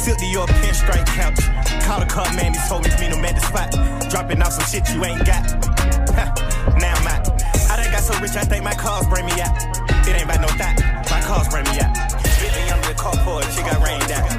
Silk 0.09 0.21
to 0.21 0.27
your 0.27 0.47
pinstripe 0.47 1.05
couch. 1.05 1.37
Call 1.85 2.01
the 2.01 2.07
car 2.07 2.25
man, 2.33 2.53
me 2.53 2.89
to 2.89 2.99
meet 2.99 3.13
him 3.13 3.23
at 3.27 3.35
the 3.35 3.43
spot. 3.43 3.69
Dropping 4.09 4.41
off 4.41 4.53
some 4.53 4.65
shit 4.65 4.89
you 4.89 5.05
ain't 5.05 5.23
got. 5.27 5.45
now 6.81 6.95
I'm 6.97 7.07
out. 7.07 7.29
I 7.69 7.77
done 7.77 7.93
got 7.93 8.01
so 8.01 8.19
rich, 8.19 8.35
I 8.35 8.45
think 8.45 8.65
my 8.65 8.73
cars 8.73 9.07
bring 9.07 9.27
me 9.27 9.39
out. 9.43 9.53
It 10.09 10.17
ain't 10.17 10.25
about 10.25 10.41
no 10.41 10.49
thought. 10.57 10.81
My 11.11 11.21
cars 11.21 11.49
bring 11.53 11.65
me 11.65 11.81
out. 11.85 11.93
Living 12.41 12.73
under 12.73 12.89
the 12.89 12.95
carport, 12.97 13.45
she 13.53 13.61
got 13.61 13.85
rained 13.85 14.11
out. 14.11 14.33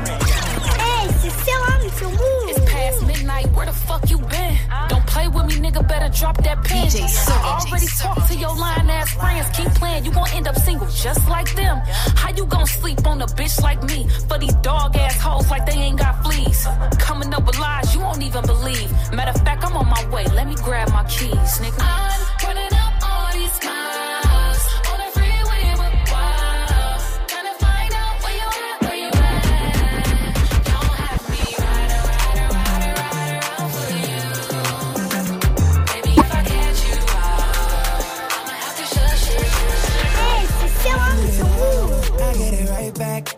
Hey, 0.82 1.08
c'est 1.22 1.30
Sarah, 1.46 1.78
sur 2.00 2.10
Move. 2.10 2.49
It's 2.90 2.98
past 2.98 3.08
midnight, 3.08 3.46
where 3.56 3.68
the 3.68 3.72
fuck 3.72 4.10
you 4.10 4.18
been? 4.18 4.58
Don't 4.88 5.06
play 5.06 5.28
with 5.28 5.46
me, 5.46 5.56
nigga, 5.56 5.88
better 5.88 6.10
drop 6.10 6.38
that 6.44 6.64
pen. 6.64 6.88
DJ 6.88 7.08
Sarah. 7.08 7.38
I 7.38 7.64
already 7.68 7.86
talked 7.86 8.28
to 8.32 8.36
your 8.36 8.56
lying 8.56 8.90
ass 8.90 9.14
friends. 9.14 9.48
Keep 9.56 9.76
playing, 9.76 10.06
you 10.06 10.12
gon' 10.12 10.28
end 10.32 10.48
up 10.48 10.56
single 10.56 10.88
just 10.88 11.28
like 11.30 11.54
them. 11.56 11.78
How 12.16 12.32
you 12.32 12.46
gon' 12.48 12.66
sleep 12.66 13.06
on 13.06 13.22
a 13.22 13.28
bitch 13.28 13.62
like 13.62 13.84
me? 13.84 14.08
For 14.28 14.40
these 14.40 14.56
dog 14.56 14.96
ass 14.96 15.22
hoes 15.22 15.52
like 15.52 15.68
they 15.68 15.74
ain't 15.74 16.00
got 16.00 16.24
fleas. 16.24 16.66
Coming 16.98 17.32
up 17.32 17.46
with 17.46 17.60
lies 17.60 17.94
you 17.94 18.02
won't 18.02 18.24
even 18.24 18.44
believe. 18.48 18.90
Matter 19.14 19.38
of 19.38 19.46
fact, 19.46 19.64
I'm 19.64 19.78
on 19.78 19.88
my 19.88 20.04
way. 20.10 20.26
Let 20.26 20.48
me 20.48 20.56
grab 20.56 20.90
my 20.90 21.04
keys, 21.04 21.60
nigga. 21.62 21.78
I'm 21.80 22.48
running 22.48 22.79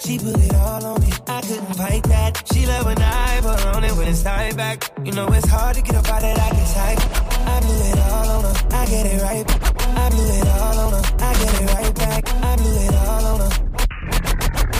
She 0.03 0.17
put 0.17 0.35
it 0.35 0.55
all 0.55 0.83
on 0.83 1.01
me. 1.01 1.11
I 1.27 1.41
couldn't 1.41 1.73
fight 1.75 2.03
that. 2.03 2.41
She 2.51 2.65
love 2.65 2.85
when 2.85 2.99
I 2.99 3.39
put 3.41 3.65
on 3.67 3.83
it 3.83 3.91
when 3.91 4.07
it's 4.07 4.19
started 4.19 4.57
back. 4.57 4.91
You 5.05 5.11
know 5.11 5.27
it's 5.27 5.47
hard 5.47 5.75
to 5.75 5.81
get 5.83 5.95
up 5.95 6.09
out 6.09 6.23
of 6.23 6.35
that 6.35 6.53
tight. 6.73 6.99
I 7.47 7.59
blew 7.61 7.81
it 7.85 7.99
all 7.99 8.29
on 8.29 8.43
her. 8.43 8.77
I 8.77 8.85
get 8.87 9.05
it 9.05 9.21
right. 9.21 9.45
I 9.45 10.09
blew 10.09 10.25
it 10.25 10.47
all 10.47 10.79
on 10.79 10.93
her. 10.93 11.03
I 11.19 11.33
get 11.33 11.61
it 11.61 11.73
right 11.73 11.95
back. 11.95 12.33
I 12.33 12.55
blew 12.55 12.77
it 12.81 12.95
all 12.95 13.25
on 13.25 13.39
her. 13.41 13.51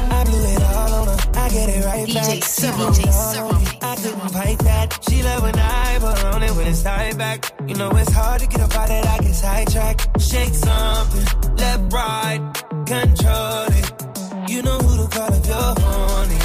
I 0.09 0.24
blew 0.26 0.43
it 0.43 0.63
all 0.63 0.93
on 0.93 1.07
her. 1.07 1.39
I 1.39 1.49
get 1.49 1.69
it 1.69 1.86
right 1.86 2.07
DJ 2.07 2.13
back. 2.15 2.34
She 2.34 2.41
Sarah. 2.41 2.76
blew 2.78 2.89
it 2.89 3.07
all 3.13 3.53
on 3.53 3.61
me. 3.61 3.67
I 3.82 3.95
couldn't 3.97 4.30
fight 4.30 4.59
that. 4.59 4.99
She 5.07 5.22
love 5.22 5.43
when 5.43 5.59
I 5.59 5.99
put 5.99 6.24
on 6.26 6.41
it 6.41 6.51
when 6.55 6.65
it 6.65 6.76
started 6.76 7.17
back. 7.19 7.53
You 7.67 7.76
know 7.76 7.91
it's 7.91 8.11
hard 8.11 8.41
to 8.41 8.47
get 8.47 8.59
up 8.61 8.76
out 8.76 8.89
of 8.89 9.03
that 9.03 9.22
get 9.22 9.36
sidetrack. 9.36 10.01
Shake 10.19 10.55
something, 10.55 11.55
left, 11.57 11.93
right, 11.93 12.41
control 12.88 13.67
it. 13.69 14.11
You 14.52 14.62
know 14.64 14.78
who 14.80 14.97
to 14.97 15.08
call 15.08 15.34
if 15.34 15.47
you're 15.47 15.56
horny. 15.56 16.41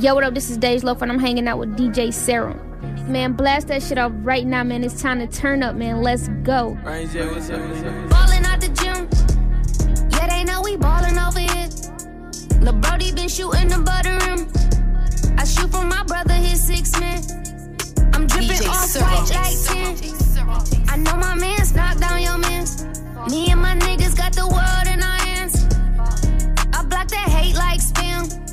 Yo, 0.00 0.14
what 0.14 0.24
up? 0.24 0.32
This 0.32 0.48
is 0.48 0.56
Dej 0.56 0.82
Loaf, 0.82 1.02
and 1.02 1.12
I'm 1.12 1.18
hanging 1.18 1.46
out 1.46 1.58
with 1.58 1.76
DJ 1.76 2.10
Serum. 2.10 2.58
Man, 3.12 3.34
blast 3.34 3.68
that 3.68 3.82
shit 3.82 3.98
off 3.98 4.12
right 4.22 4.46
now, 4.46 4.64
man. 4.64 4.82
It's 4.82 5.02
time 5.02 5.18
to 5.18 5.26
turn 5.26 5.62
up, 5.62 5.76
man. 5.76 6.00
Let's 6.00 6.28
go. 6.42 6.78
DJ, 6.84 7.30
what's 7.30 7.50
up? 7.50 7.60
Ballin' 8.08 8.46
out 8.46 8.62
the 8.62 8.68
gym. 8.80 9.06
Yeah, 10.12 10.26
they 10.26 10.44
know 10.44 10.62
we 10.62 10.78
ballin' 10.78 11.18
over 11.18 11.40
here. 11.40 11.68
The 12.64 12.72
Brody 12.80 13.12
been 13.12 13.28
shooting 13.28 13.68
the 13.68 13.78
butter 13.78 14.16
rim. 14.24 14.48
I 15.38 15.44
shoot 15.44 15.70
for 15.70 15.84
my 15.84 16.02
brother, 16.04 16.32
his 16.32 16.66
six 16.66 16.98
man. 16.98 17.20
I'm 18.14 18.26
dripping 18.26 18.56
DJ 18.56 18.70
off 18.70 18.96
white 18.96 19.28
like 19.36 20.78
10. 20.78 20.88
I 20.88 20.96
know 20.96 21.16
my 21.18 21.34
man's 21.34 21.74
knocked 21.74 22.00
down 22.00 22.22
your 22.22 22.38
mans. 22.38 22.84
Me 23.30 23.50
and 23.50 23.60
my 23.60 23.76
niggas 23.76 24.16
got 24.16 24.32
the 24.32 24.48
world 24.48 24.86
in 24.90 25.02
our 25.02 25.18
hands. 25.28 25.62
I 26.72 26.84
block 26.84 27.08
that 27.08 27.28
hate 27.28 27.54
like 27.54 27.80
spam. 27.80 28.49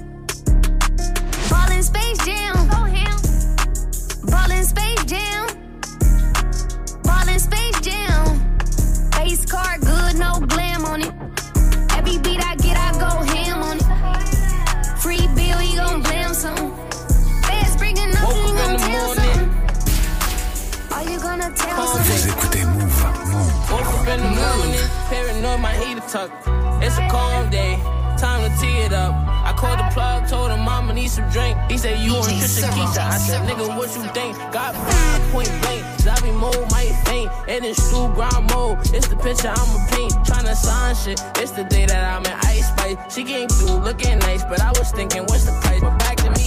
It's 26.08 26.98
a 26.98 27.06
calm 27.10 27.50
day, 27.50 27.76
time 28.18 28.50
to 28.50 28.62
tee 28.62 28.78
it 28.78 28.94
up. 28.94 29.14
I 29.28 29.52
called 29.52 29.78
the 29.78 29.90
plug, 29.94 30.26
told 30.30 30.52
him 30.52 30.62
mama 30.62 30.94
need 30.94 31.10
some 31.10 31.30
drink. 31.30 31.58
He 31.70 31.78
said 31.78 32.00
you 32.00 32.16
and 32.16 32.24
Trisha 32.24 32.70
Keisha. 32.70 33.00
I 33.00 33.18
said 33.18 33.46
nigga 33.46 33.68
what 33.76 33.94
you 33.94 34.04
think? 34.14 34.38
Got 34.54 34.74
me, 34.76 35.32
point 35.34 35.50
blank, 35.62 35.84
Zabi 36.00 36.34
mode 36.34 36.72
might 36.72 36.94
faint. 37.04 37.30
And 37.50 37.66
it's 37.66 37.90
true 37.90 38.08
ground 38.16 38.50
mode. 38.52 38.80
It's 38.96 39.10
the 39.10 39.18
picture 39.18 39.50
I'ma 39.50 39.86
paint. 39.92 40.14
Tryna 40.24 40.56
sign 40.56 40.96
shit. 40.96 41.22
It's 41.44 41.52
the 41.52 41.66
day 41.66 41.86
that 41.88 42.02
I'm 42.16 42.24
in 42.24 42.32
ice 42.48 42.70
spice. 42.70 43.14
She 43.14 43.26
came 43.26 43.50
through 43.50 43.80
looking 43.84 44.18
nice, 44.20 44.46
but 44.46 44.62
I 44.62 44.70
was 44.80 44.90
thinking 44.92 45.24
what's 45.24 45.44
the 45.44 45.52
price? 45.60 45.82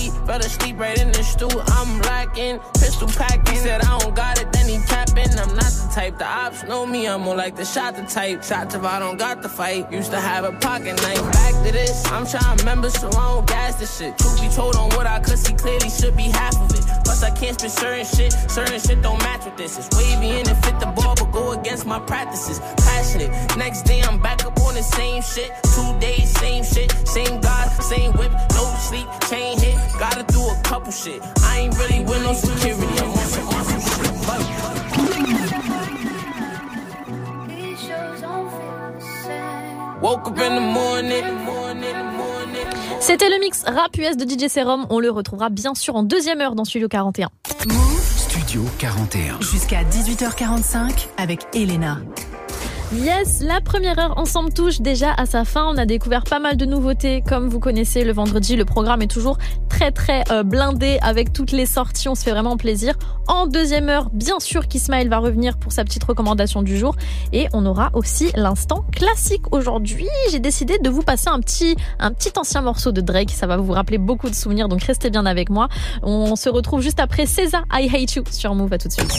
Fell 0.08 0.40
asleep 0.40 0.78
right 0.78 0.98
in 1.00 1.12
the 1.12 1.22
stool. 1.22 1.62
I'm 1.66 2.00
lacking, 2.02 2.60
pistol 2.74 3.08
packing. 3.08 3.56
Said 3.56 3.82
I 3.82 3.98
don't 3.98 4.14
got 4.14 4.40
it, 4.40 4.52
then 4.52 4.68
he 4.68 4.78
capping. 4.86 5.30
I'm 5.38 5.54
not 5.54 5.70
the 5.70 5.90
type. 5.94 6.18
The 6.18 6.26
ops 6.26 6.64
know 6.64 6.86
me. 6.86 7.06
I'm 7.06 7.20
more 7.20 7.36
like 7.36 7.56
the 7.56 7.64
shot 7.64 7.96
the 7.96 8.02
type. 8.04 8.42
Shots 8.42 8.74
if 8.74 8.84
I 8.84 8.98
don't 8.98 9.18
got 9.18 9.42
the 9.42 9.48
fight. 9.48 9.92
Used 9.92 10.10
to 10.12 10.20
have 10.20 10.44
a 10.44 10.52
pocket 10.52 10.96
knife. 11.02 11.32
Back 11.32 11.54
to 11.64 11.72
this, 11.72 12.06
I'm 12.06 12.26
trying 12.26 12.56
to 12.56 12.64
remember 12.64 12.90
so 12.90 13.08
I 13.08 13.34
don't 13.34 13.46
gas 13.46 13.74
this 13.76 13.98
shit. 13.98 14.16
Truth 14.18 14.40
be 14.40 14.48
told 14.48 14.76
on 14.76 14.88
what 14.90 15.06
I 15.06 15.20
could 15.20 15.38
see 15.38 15.54
clearly 15.54 15.90
should 15.90 16.16
be 16.16 16.24
half 16.24 16.56
of 16.56 16.72
it. 16.72 16.79
Plus 17.04 17.22
I 17.22 17.30
can't 17.30 17.58
spit 17.58 17.70
certain 17.70 18.04
shit. 18.04 18.32
Certain 18.50 18.80
shit 18.80 19.02
don't 19.02 19.18
match 19.20 19.44
with 19.44 19.56
this. 19.56 19.78
It's 19.78 19.88
wavy 19.96 20.30
and 20.38 20.48
it 20.48 20.54
fit 20.64 20.78
the 20.80 20.86
ball, 20.86 21.14
but 21.16 21.30
go 21.32 21.52
against 21.52 21.86
my 21.86 21.98
practices. 22.00 22.58
Passionate. 22.78 23.30
Next 23.56 23.82
day 23.82 24.00
I'm 24.02 24.18
back 24.18 24.44
up 24.44 24.58
on 24.60 24.74
the 24.74 24.82
same 24.82 25.22
shit. 25.22 25.50
Two 25.74 25.98
days, 26.00 26.30
same 26.38 26.64
shit. 26.64 26.90
Same 27.06 27.40
God, 27.40 27.68
same 27.82 28.12
whip. 28.12 28.32
No 28.52 28.64
sleep, 28.78 29.06
chain 29.28 29.58
hit. 29.58 29.76
Gotta 29.98 30.24
do 30.32 30.40
a 30.40 30.60
couple 30.62 30.92
shit. 30.92 31.22
I 31.42 31.60
ain't 31.60 31.76
really 31.78 32.00
with 32.04 32.22
no 32.22 32.32
security. 32.32 32.86
I'm 32.98 33.10
on 33.10 33.26
some 33.26 33.48
awesome 33.48 33.80
shit. 33.80 34.00
Woke 40.00 40.28
up 40.28 40.38
in 40.38 40.54
the 40.54 40.60
morning, 40.62 41.34
morning. 41.44 42.09
C'était 43.00 43.30
le 43.30 43.40
mix 43.40 43.64
rap 43.64 43.96
US 43.96 44.18
de 44.18 44.28
DJ 44.28 44.48
Serum. 44.48 44.86
On 44.90 45.00
le 45.00 45.10
retrouvera 45.10 45.48
bien 45.48 45.74
sûr 45.74 45.96
en 45.96 46.02
deuxième 46.02 46.42
heure 46.42 46.54
dans 46.54 46.66
Studio 46.66 46.86
41. 46.86 47.30
Studio 48.14 48.62
41. 48.78 49.40
Jusqu'à 49.40 49.82
18h45 49.84 51.08
avec 51.16 51.46
Elena. 51.54 51.98
Yes, 52.92 53.40
la 53.40 53.60
première 53.60 54.00
heure 54.00 54.18
ensemble 54.18 54.52
touche 54.52 54.80
déjà 54.80 55.12
à 55.16 55.24
sa 55.24 55.44
fin. 55.44 55.64
On 55.64 55.78
a 55.78 55.86
découvert 55.86 56.24
pas 56.24 56.40
mal 56.40 56.56
de 56.56 56.66
nouveautés. 56.66 57.22
Comme 57.24 57.48
vous 57.48 57.60
connaissez, 57.60 58.02
le 58.02 58.12
vendredi, 58.12 58.56
le 58.56 58.64
programme 58.64 59.00
est 59.00 59.06
toujours 59.06 59.38
très 59.68 59.92
très 59.92 60.24
euh, 60.32 60.42
blindé 60.42 60.98
avec 61.00 61.32
toutes 61.32 61.52
les 61.52 61.66
sorties. 61.66 62.08
On 62.08 62.16
se 62.16 62.24
fait 62.24 62.32
vraiment 62.32 62.56
plaisir. 62.56 62.94
En 63.28 63.46
deuxième 63.46 63.88
heure, 63.88 64.10
bien 64.12 64.40
sûr 64.40 64.66
qu'Ismaël 64.66 65.08
va 65.08 65.18
revenir 65.18 65.56
pour 65.56 65.70
sa 65.70 65.84
petite 65.84 66.02
recommandation 66.02 66.62
du 66.62 66.76
jour. 66.76 66.96
Et 67.32 67.46
on 67.52 67.64
aura 67.64 67.90
aussi 67.94 68.32
l'instant 68.34 68.84
classique 68.90 69.44
aujourd'hui. 69.52 70.08
J'ai 70.32 70.40
décidé 70.40 70.78
de 70.78 70.90
vous 70.90 71.02
passer 71.02 71.28
un 71.28 71.38
petit, 71.38 71.76
un 72.00 72.10
petit 72.10 72.32
ancien 72.36 72.60
morceau 72.60 72.90
de 72.90 73.00
Drake. 73.00 73.30
Ça 73.30 73.46
va 73.46 73.56
vous 73.56 73.72
rappeler 73.72 73.98
beaucoup 73.98 74.28
de 74.28 74.34
souvenirs, 74.34 74.68
donc 74.68 74.82
restez 74.82 75.10
bien 75.10 75.26
avec 75.26 75.48
moi. 75.48 75.68
On 76.02 76.34
se 76.34 76.48
retrouve 76.48 76.80
juste 76.80 76.98
après 76.98 77.26
César, 77.26 77.62
I 77.72 77.88
Hate 77.94 78.16
You 78.16 78.24
sur 78.32 78.52
Move. 78.56 78.72
À 78.72 78.78
tout 78.78 78.88
de 78.88 78.92
suite. 78.94 79.12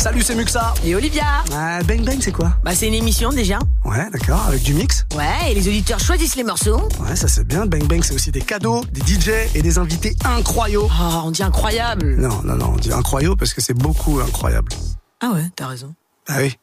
Salut, 0.00 0.22
c'est 0.22 0.34
Muxa. 0.34 0.72
Et 0.82 0.94
Olivia 0.94 1.44
Ah, 1.52 1.82
Bang 1.82 2.00
Bang, 2.02 2.16
c'est 2.20 2.32
quoi 2.32 2.56
Bah 2.64 2.74
c'est 2.74 2.88
une 2.88 2.94
émission 2.94 3.28
déjà. 3.28 3.58
Ouais, 3.84 4.08
d'accord, 4.10 4.42
avec 4.48 4.62
du 4.62 4.72
mix. 4.72 5.04
Ouais, 5.14 5.50
et 5.52 5.54
les 5.54 5.68
auditeurs 5.68 6.00
choisissent 6.00 6.36
les 6.36 6.42
morceaux. 6.42 6.80
Ouais, 7.06 7.14
ça 7.14 7.28
c'est 7.28 7.46
bien. 7.46 7.66
Bang 7.66 7.84
Bang, 7.86 8.02
c'est 8.02 8.14
aussi 8.14 8.30
des 8.32 8.40
cadeaux, 8.40 8.82
des 8.92 9.02
DJ 9.02 9.28
et 9.54 9.60
des 9.60 9.76
invités 9.76 10.16
incroyables. 10.24 10.84
Oh, 10.86 11.20
on 11.26 11.30
dit 11.30 11.42
incroyable. 11.42 12.16
Non, 12.16 12.40
non, 12.44 12.56
non, 12.56 12.72
on 12.74 12.78
dit 12.78 12.90
incroyable 12.94 13.36
parce 13.36 13.52
que 13.52 13.60
c'est 13.60 13.74
beaucoup 13.74 14.20
incroyable. 14.20 14.72
Ah 15.20 15.32
ouais, 15.34 15.44
t'as 15.54 15.66
raison. 15.66 15.94
Ah 16.28 16.36
oui. 16.38 16.56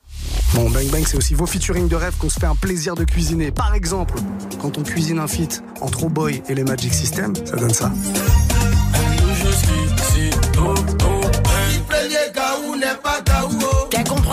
Bon, 0.55 0.67
Bang 0.71 0.88
Bang, 0.88 1.03
c'est 1.05 1.17
aussi 1.17 1.35
vos 1.35 1.45
featuring 1.45 1.88
de 1.88 1.95
rêve 1.95 2.15
qu'on 2.17 2.31
se 2.31 2.39
fait 2.39 2.47
un 2.47 2.55
plaisir 2.55 2.95
de 2.95 3.03
cuisiner. 3.03 3.51
Par 3.51 3.75
exemple, 3.75 4.15
quand 4.59 4.79
on 4.79 4.83
cuisine 4.83 5.19
un 5.19 5.27
feat 5.27 5.61
entre 5.81 6.07
Boy 6.07 6.41
et 6.49 6.55
les 6.55 6.63
Magic 6.63 6.91
System, 6.91 7.35
ça 7.45 7.55
donne 7.55 7.73
ça. 7.73 7.91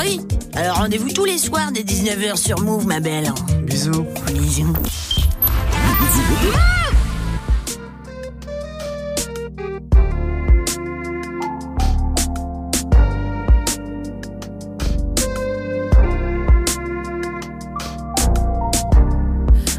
Compris 0.04 0.20
Alors 0.54 0.78
rendez-vous 0.78 1.10
tous 1.10 1.24
les 1.24 1.38
soirs 1.38 1.72
dès 1.72 1.82
19h 1.82 2.36
sur 2.36 2.60
Move, 2.60 2.86
ma 2.86 3.00
belle. 3.00 3.32
Bisous. 3.62 4.04
Bisous. 4.26 4.72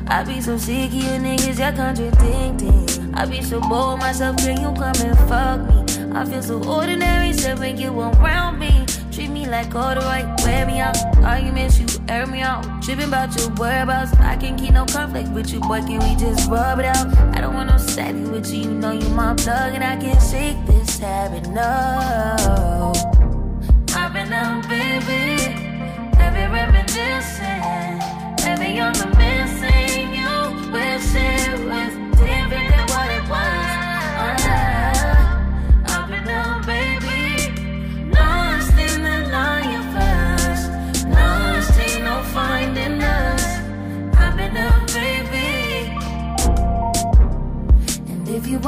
I 0.07 0.23
be 0.23 0.41
so 0.41 0.57
sick 0.57 0.87
of 0.87 0.93
you 0.93 1.19
niggas, 1.19 1.59
you're 1.59 1.73
contradicting. 1.73 3.13
I 3.15 3.25
be 3.25 3.41
so 3.41 3.59
bold 3.59 3.99
myself, 3.99 4.37
can 4.37 4.61
you 4.61 4.71
come 4.73 4.93
and 5.03 5.17
fuck 5.27 5.59
me? 5.67 6.13
I 6.13 6.25
feel 6.25 6.41
so 6.41 6.63
ordinary, 6.63 7.33
so 7.33 7.55
when 7.55 7.77
you 7.77 7.91
around 7.99 8.59
me. 8.59 8.84
Like 9.47 9.75
all 9.75 9.93
the 9.93 10.01
right, 10.01 10.25
wear 10.43 10.65
me 10.65 10.79
out. 10.79 10.97
Arguments, 11.17 11.79
you 11.79 11.85
air 12.09 12.25
me 12.25 12.41
out. 12.41 12.81
Tripping 12.81 13.07
about 13.07 13.37
your 13.39 13.49
whereabouts. 13.51 14.11
I 14.19 14.35
can't 14.35 14.59
keep 14.59 14.73
no 14.73 14.85
conflict 14.85 15.29
with 15.29 15.53
you, 15.53 15.59
boy. 15.59 15.81
Can 15.81 15.99
we 15.99 16.15
just 16.15 16.49
rub 16.49 16.79
it 16.79 16.85
out? 16.85 17.15
I 17.35 17.41
don't 17.41 17.53
want 17.53 17.69
no 17.69 17.77
savvy 17.77 18.29
with 18.29 18.51
you, 18.51 18.63
you 18.63 18.71
know 18.71 18.91
you 18.91 19.07
my 19.09 19.35
plug, 19.35 19.73
and 19.75 19.83
I 19.83 19.97
can't 19.97 20.21
shake 20.21 20.65
this 20.65 20.97
habit, 20.97 21.47
no. 21.49 22.93
I've 23.95 24.13
been 24.13 24.33
out, 24.33 24.67
baby. 24.67 25.43
Every 26.17 26.47
reminiscing, 26.51 28.01
every 28.45 28.79
on 28.79 28.93
the 28.93 29.14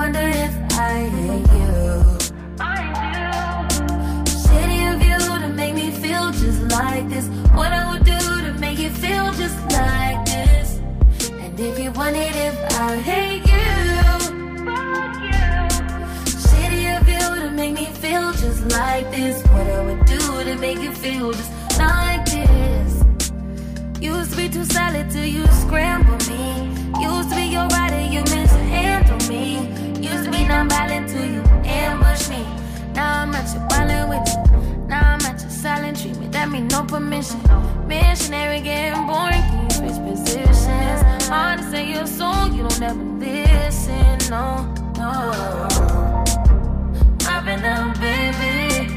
wonder 0.07 0.29
if 0.29 0.55
I 0.71 0.99
hate 1.19 1.49
you, 1.59 2.17
Shitty 4.41 4.79
of 4.93 5.01
you 5.03 5.19
to 5.43 5.49
make 5.49 5.75
me 5.75 5.91
feel 5.91 6.31
just 6.31 6.61
like 6.71 7.09
this. 7.09 7.27
What 7.51 7.73
I 7.73 7.91
would 7.91 8.05
do 8.05 8.17
to 8.45 8.53
make 8.57 8.79
you 8.79 8.89
feel 8.89 9.33
just 9.33 9.57
like 9.69 10.23
this. 10.25 10.79
And 11.41 11.59
if 11.59 11.77
you 11.77 11.91
wanted, 11.91 12.33
if 12.49 12.55
I 12.79 12.95
hate 13.09 13.45
you, 13.53 13.67
shitty 16.47 16.83
of 16.97 17.03
you 17.09 17.25
to 17.43 17.49
make 17.51 17.73
me 17.73 17.87
feel 17.87 18.31
just 18.31 18.61
like 18.71 19.11
this. 19.11 19.43
What 19.47 19.67
I 19.67 19.81
would 19.87 20.05
do 20.05 20.21
to 20.45 20.55
make 20.55 20.79
you 20.79 20.93
feel 20.93 21.33
just 21.33 21.51
like 21.77 22.23
this. 22.25 23.03
Used 23.99 24.31
to 24.31 24.37
be 24.37 24.47
too 24.47 24.63
solid 24.63 25.11
till 25.11 25.25
you 25.25 25.45
scramble 25.63 26.19
me. 26.31 26.71
Used 27.01 27.29
to 27.29 27.35
be 27.35 27.47
your 27.57 27.67
rider, 27.67 28.03
you 28.13 28.21
mishandle 28.21 29.27
me. 29.27 29.86
Used 30.47 30.55
to 30.55 30.63
be 30.63 30.69
non-violent 30.69 31.09
till 31.09 31.25
you 31.25 31.41
ambush 31.65 32.29
me. 32.29 32.45
Now 32.93 33.23
I'm 33.23 33.35
at 33.35 33.53
your 33.53 33.67
violent 33.67 34.09
with 34.09 34.27
you. 34.29 34.87
Now 34.87 35.13
I'm 35.13 35.21
at 35.25 35.41
your 35.41 35.49
silent 35.49 35.99
treatment. 35.99 36.31
That 36.31 36.49
mean 36.49 36.67
no 36.67 36.83
permission. 36.83 37.41
Missionary 37.87 38.61
getting 38.61 39.05
boring, 39.07 39.41
can 39.49 39.69
you 39.71 40.13
positions? 40.15 41.27
Hard 41.27 41.59
to 41.59 41.69
say 41.69 41.91
your 41.91 42.07
song, 42.07 42.53
you 42.53 42.63
don't 42.63 42.81
ever 42.81 43.03
listen. 43.19 44.17
No, 44.29 44.65
no. 44.95 45.33
I've 47.27 47.43
been 47.45 47.63
out, 47.65 47.99
baby. 47.99 48.87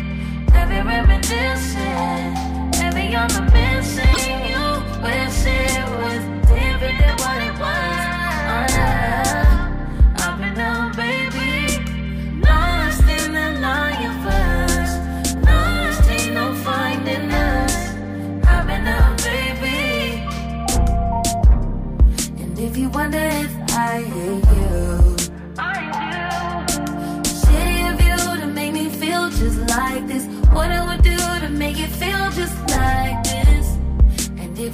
Every 0.55 0.82
reminiscing, 0.82 2.36
every 2.80 3.14
on 3.14 3.28
the 3.28 3.42
missing. 3.53 4.44
You 4.51 4.82
wish 5.03 5.46
it 5.46 5.88
was 5.98 6.22
different 6.48 6.98
than 7.01 7.16
what 7.18 7.42
it 7.42 7.59
was. 7.59 7.98
Uh, 8.76 9.49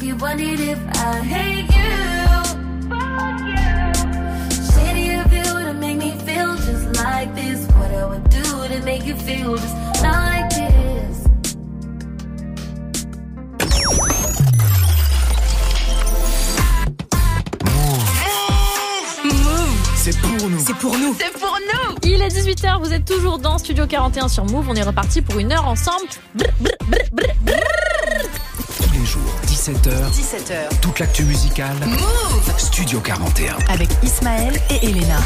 You 0.06 0.14
wondered 0.18 0.60
if 0.60 0.78
I 0.94 1.20
hate 1.20 1.66
you, 1.66 1.96
shitty 4.70 5.20
of 5.20 5.32
you 5.32 5.42
to 5.42 5.74
make 5.74 5.96
me 5.96 6.12
feel 6.24 6.54
just 6.54 6.94
like 7.02 7.34
this. 7.34 7.66
What 7.72 7.90
I 7.90 8.04
would 8.06 8.28
do 8.30 8.44
to 8.68 8.84
make 8.84 9.04
you 9.04 9.16
feel 9.16 9.56
just 9.56 9.74
like 10.04 10.48
this. 10.50 11.26
C'est 19.96 20.16
pour 20.20 20.48
nous. 20.48 20.60
C'est 20.60 20.74
pour 20.74 20.96
nous. 20.96 21.16
C'est 21.18 21.32
pour 21.32 21.58
nous 21.74 21.96
Il 22.04 22.22
est 22.22 22.28
18h, 22.28 22.78
vous 22.78 22.92
êtes 22.92 23.04
toujours 23.04 23.40
dans 23.40 23.58
Studio 23.58 23.88
41 23.88 24.28
sur 24.28 24.44
Move. 24.44 24.68
On 24.68 24.74
est 24.76 24.84
reparti 24.84 25.20
pour 25.20 25.40
une 25.40 25.50
heure 25.50 25.66
ensemble. 25.66 26.06
Brr, 26.36 26.46
brr, 26.60 26.70
brr, 26.86 27.10
brr, 27.12 27.34
brr. 27.42 27.75
Tous 29.66 29.72
les 29.72 29.78
jours, 29.78 29.92
17h. 29.92 30.12
17h. 30.12 30.80
Toute 30.80 31.00
l'actu 31.00 31.24
musicale. 31.24 31.74
Move 31.86 32.54
Studio 32.56 33.00
41. 33.00 33.56
avec 33.68 33.88
Ismaël 34.04 34.54
et 34.70 34.86
Elena. 34.86 35.18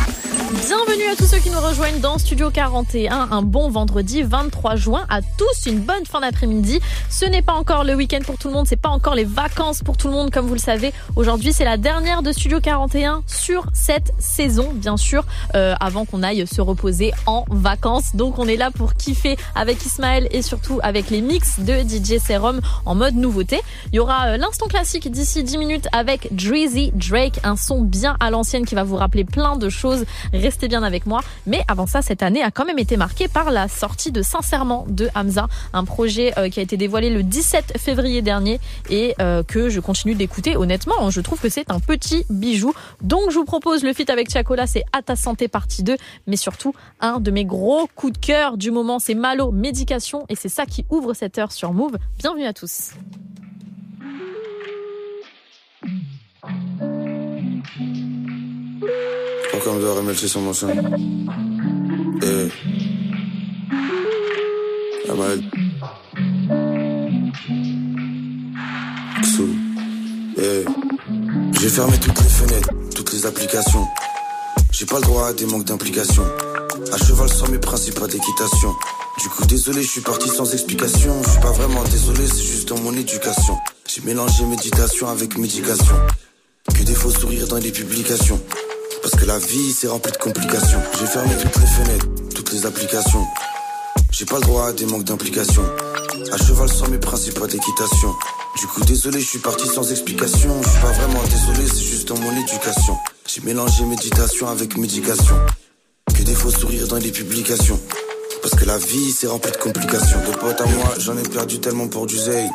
Bienvenue 0.53 1.05
à 1.12 1.14
tous 1.14 1.26
ceux 1.26 1.38
qui 1.38 1.48
nous 1.48 1.61
rejoignent 1.61 2.01
dans 2.01 2.18
Studio 2.18 2.51
41. 2.51 3.28
Un 3.30 3.42
bon 3.42 3.70
vendredi 3.70 4.22
23 4.22 4.74
juin 4.74 5.07
à 5.09 5.20
tous. 5.22 5.66
Une 5.66 5.78
bonne 5.78 6.05
fin 6.05 6.20
d'après-midi. 6.20 6.80
Ce 7.09 7.24
n'est 7.24 7.40
pas 7.40 7.53
encore 7.53 7.84
le 7.84 7.94
week-end 7.94 8.18
pour 8.26 8.36
tout 8.36 8.48
le 8.48 8.55
monde. 8.55 8.66
C'est 8.66 8.74
pas 8.74 8.88
encore 8.88 9.14
les 9.14 9.22
vacances 9.22 9.84
pour 9.84 9.96
tout 9.96 10.09
le 10.09 10.14
monde, 10.14 10.32
comme 10.32 10.48
vous 10.48 10.55
le 10.55 10.59
savez. 10.59 10.92
Aujourd'hui, 11.14 11.53
c'est 11.53 11.64
la 11.64 11.76
dernière 11.76 12.22
de 12.22 12.32
Studio 12.32 12.59
41 12.61 13.22
sur 13.28 13.66
cette 13.72 14.12
saison, 14.18 14.70
bien 14.74 14.96
sûr, 14.96 15.24
euh, 15.55 15.76
avant 15.78 16.05
qu'on 16.05 16.24
aille 16.24 16.44
se 16.48 16.61
reposer 16.61 17.12
en 17.26 17.44
vacances. 17.48 18.16
Donc, 18.16 18.40
on 18.40 18.48
est 18.48 18.57
là 18.57 18.72
pour 18.72 18.94
kiffer 18.94 19.36
avec 19.55 19.86
Ismaël 19.86 20.26
et 20.32 20.42
surtout 20.42 20.80
avec 20.82 21.11
les 21.11 21.20
mix 21.20 21.61
de 21.61 21.74
DJ 21.74 22.18
Serum 22.18 22.61
en 22.86 22.96
mode 22.96 23.14
nouveauté. 23.14 23.61
Il 23.92 23.96
y 23.96 23.98
aura 24.01 24.26
euh, 24.26 24.36
l'instant 24.36 24.66
classique 24.66 25.09
d'ici 25.12 25.44
10 25.44 25.59
minutes 25.59 25.88
avec 25.92 26.34
Drizzy 26.34 26.90
Drake, 26.92 27.38
un 27.44 27.57
son 27.57 27.82
bien 27.82 28.16
à 28.18 28.30
l'ancienne 28.30 28.66
qui 28.66 28.74
va 28.74 28.82
vous 28.82 28.96
rappeler 28.96 29.22
plein 29.22 29.55
de 29.57 29.68
choses. 29.68 30.05
Restez 30.41 30.68
bien 30.68 30.82
avec 30.82 31.07
moi. 31.07 31.20
Mais 31.47 31.62
avant 31.68 31.86
ça, 31.86 32.03
cette 32.03 32.22
année 32.22 32.43
a 32.43 32.51
quand 32.51 32.64
même 32.64 32.78
été 32.78 32.97
marquée 32.97 33.28
par 33.28 33.51
la 33.51 33.68
sortie 33.68 34.11
de 34.11 34.22
Sincèrement 34.22 34.86
de 34.88 35.09
Hamza, 35.14 35.49
un 35.72 35.84
projet 35.84 36.32
euh, 36.38 36.49
qui 36.49 36.61
a 36.61 36.62
été 36.62 36.76
dévoilé 36.76 37.11
le 37.11 37.22
17 37.22 37.78
février 37.78 38.22
dernier 38.22 38.59
et 38.88 39.14
euh, 39.20 39.43
que 39.43 39.68
je 39.68 39.80
continue 39.80 40.14
d'écouter. 40.14 40.57
Honnêtement, 40.57 41.11
je 41.11 41.20
trouve 41.20 41.41
que 41.41 41.49
c'est 41.49 41.70
un 41.70 41.80
petit 41.80 42.24
bijou. 42.30 42.72
Donc 43.03 43.30
je 43.30 43.36
vous 43.36 43.45
propose 43.45 43.82
le 43.82 43.93
feat 43.93 44.09
avec 44.09 44.30
Chacola, 44.30 44.66
c'est 44.66 44.84
À 44.93 45.03
ta 45.03 45.16
santé 45.16 45.49
partie 45.49 45.82
2, 45.82 45.97
mais 46.26 46.36
surtout 46.36 46.74
un 47.01 47.20
de 47.20 47.30
mes 47.30 47.45
gros 47.45 47.88
coups 47.95 48.14
de 48.14 48.18
cœur 48.18 48.57
du 48.57 48.70
moment, 48.70 48.99
c'est 48.99 49.14
Malo 49.14 49.51
Médication 49.53 50.24
et 50.28 50.36
c'est 50.36 50.49
ça 50.49 50.64
qui 50.66 50.86
ouvre 50.91 51.14
cette 51.14 51.38
heure 51.38 51.53
sur 51.53 51.72
Move. 51.72 51.99
Bienvenue 52.18 52.47
à 52.47 52.53
tous. 52.53 52.93
Encore 59.54 59.74
me 59.74 59.80
doit 59.80 60.02
MLC 60.02 60.26
sur 60.28 60.40
mon 60.40 60.54
sein. 60.54 60.68
Eh. 62.22 62.48
La 65.06 65.14
mal. 65.14 65.40
Sous. 69.22 69.48
Eh. 70.38 70.64
J'ai 71.60 71.68
fermé 71.68 71.98
toutes 71.98 72.18
les 72.22 72.28
fenêtres, 72.28 72.70
toutes 72.94 73.12
les 73.12 73.26
applications. 73.26 73.86
J'ai 74.72 74.86
pas 74.86 74.96
le 74.96 75.02
droit 75.02 75.26
à 75.26 75.32
des 75.34 75.44
manques 75.44 75.64
d'implication. 75.64 76.24
À 76.92 76.96
cheval 76.96 77.28
sans 77.28 77.48
mes 77.48 77.58
principes, 77.58 78.00
d'équitation. 78.00 78.74
Du 79.20 79.28
coup, 79.28 79.44
désolé, 79.44 79.82
je 79.82 79.88
suis 79.88 80.00
parti 80.00 80.28
sans 80.30 80.50
explication. 80.54 81.22
Je 81.22 81.30
suis 81.30 81.40
pas 81.40 81.52
vraiment 81.52 81.84
désolé, 81.84 82.26
c'est 82.26 82.42
juste 82.42 82.68
dans 82.68 82.78
mon 82.78 82.94
éducation. 82.94 83.58
J'ai 83.86 84.00
mélangé 84.02 84.44
méditation 84.46 85.08
avec 85.08 85.36
médication. 85.36 85.96
Que 86.74 86.82
des 86.82 86.94
faux 86.94 87.10
sourires 87.10 87.48
dans 87.48 87.58
les 87.58 87.72
publications. 87.72 88.40
Parce 89.03 89.16
que 89.16 89.24
la 89.24 89.38
vie, 89.38 89.72
c'est 89.72 89.88
rempli 89.88 90.12
de 90.12 90.18
complications. 90.18 90.80
J'ai 90.98 91.07
fermé 91.07 91.30
toutes 91.40 91.57
les 91.57 91.66
fenêtres, 91.66 92.07
toutes 92.34 92.53
les 92.53 92.66
applications. 92.66 93.24
J'ai 94.11 94.26
pas 94.26 94.36
le 94.36 94.42
droit 94.42 94.66
à 94.66 94.72
des 94.72 94.84
manques 94.86 95.05
d'implication. 95.05 95.62
À 96.32 96.36
cheval 96.36 96.68
sans 96.68 96.88
mes 96.88 96.98
principes, 96.98 97.40
d'équitation. 97.46 98.14
Du 98.59 98.66
coup, 98.66 98.84
désolé, 98.84 99.20
je 99.20 99.26
suis 99.26 99.38
parti 99.38 99.66
sans 99.66 99.90
explication. 99.90 100.51
Je 100.62 100.68
suis 100.68 100.80
pas 100.80 100.92
vraiment 100.92 101.22
désolé, 101.24 101.66
c'est 101.66 101.82
juste 101.82 102.09
dans 102.09 102.18
mon 102.18 102.32
éducation. 102.32 102.98
J'ai 103.26 103.40
mélangé 103.40 103.84
méditation 103.84 104.48
avec 104.48 104.76
médication. 104.76 105.36
Que 106.14 106.22
des 106.22 106.34
faux 106.34 106.51
sourires 106.51 106.88
dans 106.88 106.98
les 106.98 107.11
publications. 107.11 107.80
Parce 108.42 108.55
que 108.55 108.64
la 108.66 108.76
vie, 108.76 109.12
c'est 109.12 109.28
rempli 109.28 109.51
de 109.51 109.57
complications. 109.57 110.18
De 110.26 110.36
potes 110.36 110.61
à 110.61 110.66
moi, 110.66 110.94
j'en 110.98 111.16
ai 111.16 111.22
perdu 111.22 111.59
tellement 111.61 111.88
pour 111.88 112.07
du 112.07 112.18
zèle. 112.18 112.48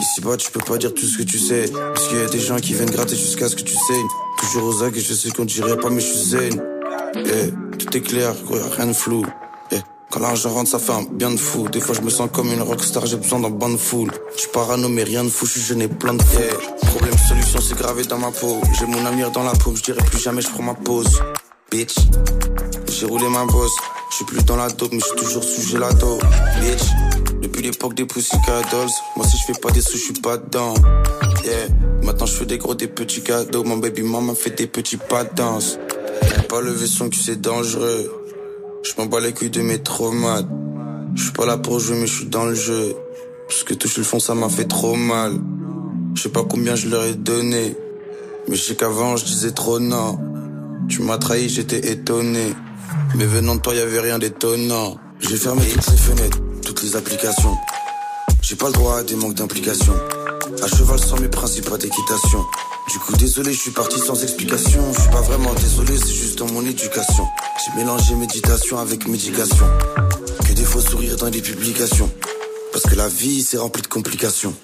Ici 0.00 0.20
bas, 0.20 0.36
tu 0.36 0.52
peux 0.52 0.60
pas 0.60 0.78
dire 0.78 0.94
tout 0.94 1.04
ce 1.04 1.18
que 1.18 1.24
tu 1.24 1.38
sais. 1.38 1.70
Parce 1.72 2.06
qu'il 2.06 2.18
y 2.18 2.22
a 2.22 2.26
des 2.26 2.38
gens 2.38 2.56
qui 2.56 2.72
viennent 2.72 2.90
gratter 2.90 3.16
jusqu'à 3.16 3.48
ce 3.48 3.56
que 3.56 3.62
tu 3.62 3.74
saignes. 3.74 4.06
Toujours 4.38 4.64
aux 4.64 4.82
agues 4.84 4.96
et 4.96 5.00
je 5.00 5.12
sais 5.12 5.30
qu'on 5.30 5.44
dirait 5.44 5.76
pas, 5.76 5.90
mais 5.90 6.00
je 6.00 6.06
suis 6.06 6.30
zen. 6.30 6.62
Eh, 7.16 7.76
tout 7.76 7.96
est 7.96 8.00
clair, 8.00 8.32
gros, 8.44 8.58
rien 8.76 8.86
de 8.86 8.92
flou. 8.92 9.26
Eh, 9.72 9.80
quand 10.12 10.20
l'argent 10.20 10.50
rentre, 10.50 10.70
ça 10.70 10.78
fait 10.78 10.92
un 10.92 11.02
bien 11.02 11.32
de 11.32 11.36
fou. 11.36 11.68
Des 11.68 11.80
fois, 11.80 11.96
je 11.96 12.02
me 12.02 12.10
sens 12.10 12.30
comme 12.32 12.52
une 12.52 12.62
rockstar, 12.62 13.06
j'ai 13.06 13.16
besoin 13.16 13.40
d'un 13.40 13.50
ban 13.50 13.70
de 13.70 13.76
foule. 13.76 14.12
Je 14.36 14.46
parano, 14.46 14.88
mais 14.88 15.02
rien 15.02 15.24
de 15.24 15.30
fou, 15.30 15.46
je 15.46 15.74
et 15.74 15.88
plein 15.88 16.14
de 16.14 16.22
eh, 16.38 16.86
Problème, 16.86 17.18
solution, 17.18 17.58
c'est 17.60 17.76
gravé 17.76 18.04
dans 18.04 18.18
ma 18.18 18.30
peau. 18.30 18.60
J'ai 18.78 18.86
mon 18.86 19.04
avenir 19.04 19.32
dans 19.32 19.42
la 19.42 19.52
paume, 19.52 19.76
je 19.76 19.82
dirais 19.82 20.04
plus 20.04 20.20
jamais, 20.20 20.42
je 20.42 20.48
prends 20.48 20.62
ma 20.62 20.74
pause. 20.74 21.20
Bitch, 21.72 21.96
j'ai 22.88 23.06
roulé 23.06 23.28
ma 23.28 23.44
bosse. 23.46 23.74
Je 24.10 24.16
suis 24.16 24.24
plus 24.24 24.44
dans 24.44 24.56
la 24.56 24.68
dope, 24.68 24.92
mais 24.92 25.00
je 25.00 25.06
suis 25.06 25.16
toujours 25.16 25.42
sujet 25.42 25.78
la 25.78 25.92
dope. 25.92 26.24
Bitch. 26.60 27.17
Depuis 27.48 27.62
l'époque 27.62 27.94
des 27.94 28.04
Pussycat 28.04 28.60
moi 29.16 29.26
si 29.26 29.38
je 29.38 29.44
fais 29.46 29.58
pas 29.58 29.70
des 29.70 29.80
sous, 29.80 29.96
je 29.96 30.02
suis 30.02 30.12
pas 30.12 30.36
dedans. 30.36 30.74
Yeah, 31.46 31.68
maintenant 32.04 32.26
je 32.26 32.34
fais 32.34 32.44
des 32.44 32.58
gros, 32.58 32.74
des 32.74 32.88
petits 32.88 33.22
cadeaux. 33.22 33.64
Mon 33.64 33.78
baby 33.78 34.02
maman 34.02 34.34
fait 34.34 34.50
des 34.50 34.66
petits 34.66 34.98
pas 34.98 35.24
de 35.24 35.34
danse. 35.34 35.78
Pas 36.50 36.60
lever 36.60 36.86
son 36.86 37.08
cul, 37.08 37.18
c'est 37.18 37.40
dangereux. 37.40 38.12
Je 38.82 38.92
m'en 38.98 39.06
bats 39.06 39.20
les 39.20 39.32
couilles 39.32 39.48
de 39.48 39.62
mes 39.62 39.82
traumates. 39.82 40.46
Je 41.14 41.22
suis 41.22 41.32
pas 41.32 41.46
là 41.46 41.56
pour 41.56 41.80
jouer, 41.80 41.96
mais 41.98 42.06
je 42.06 42.16
suis 42.16 42.26
dans 42.26 42.44
le 42.44 42.54
jeu. 42.54 42.94
Tout 43.48 43.56
ce 43.56 43.64
que 43.64 43.72
touche 43.72 43.96
le 43.96 44.04
fond, 44.04 44.20
ça 44.20 44.34
m'a 44.34 44.50
fait 44.50 44.68
trop 44.68 44.94
mal. 44.94 45.32
Je 46.16 46.24
sais 46.24 46.28
pas 46.28 46.44
combien 46.44 46.74
je 46.74 46.90
leur 46.90 47.04
ai 47.04 47.14
donné. 47.14 47.74
Mais 48.46 48.56
je 48.56 48.62
sais 48.62 48.76
qu'avant, 48.76 49.16
je 49.16 49.24
disais 49.24 49.52
trop 49.52 49.80
non. 49.80 50.18
Tu 50.90 51.00
m'as 51.00 51.16
trahi, 51.16 51.48
j'étais 51.48 51.92
étonné. 51.92 52.52
Mais 53.16 53.24
venant 53.24 53.54
de 53.54 53.60
toi, 53.62 53.74
y 53.74 53.80
avait 53.80 54.00
rien 54.00 54.18
d'étonnant. 54.18 54.98
J'ai 55.20 55.38
fermé 55.38 55.62
toutes 55.66 55.90
les 55.90 55.96
fenêtres 55.96 56.38
les 56.82 56.96
applications. 56.96 57.56
J'ai 58.42 58.56
pas 58.56 58.66
le 58.66 58.72
droit 58.72 58.98
à 58.98 59.02
des 59.02 59.16
manques 59.16 59.34
d'implication. 59.34 59.92
À 60.62 60.66
cheval 60.66 60.98
sans 60.98 61.18
mes 61.18 61.28
principes, 61.28 61.70
d'équitation. 61.76 62.44
Du 62.90 62.98
coup, 62.98 63.16
désolé, 63.16 63.52
je 63.52 63.60
suis 63.60 63.70
parti 63.70 63.98
sans 63.98 64.22
explication. 64.22 64.80
Je 64.92 65.00
suis 65.00 65.10
pas 65.10 65.20
vraiment 65.22 65.52
désolé, 65.54 65.96
c'est 65.96 66.14
juste 66.14 66.38
dans 66.38 66.50
mon 66.52 66.64
éducation. 66.64 67.26
J'ai 67.64 67.78
mélangé 67.78 68.14
méditation 68.14 68.78
avec 68.78 69.06
médication. 69.08 69.66
Que 70.46 70.52
des 70.52 70.64
faux 70.64 70.80
sourires 70.80 71.16
dans 71.16 71.28
les 71.28 71.42
publications. 71.42 72.10
Parce 72.72 72.84
que 72.84 72.94
la 72.94 73.08
vie, 73.08 73.42
c'est 73.42 73.58
rempli 73.58 73.82
de 73.82 73.88
complications. 73.88 74.54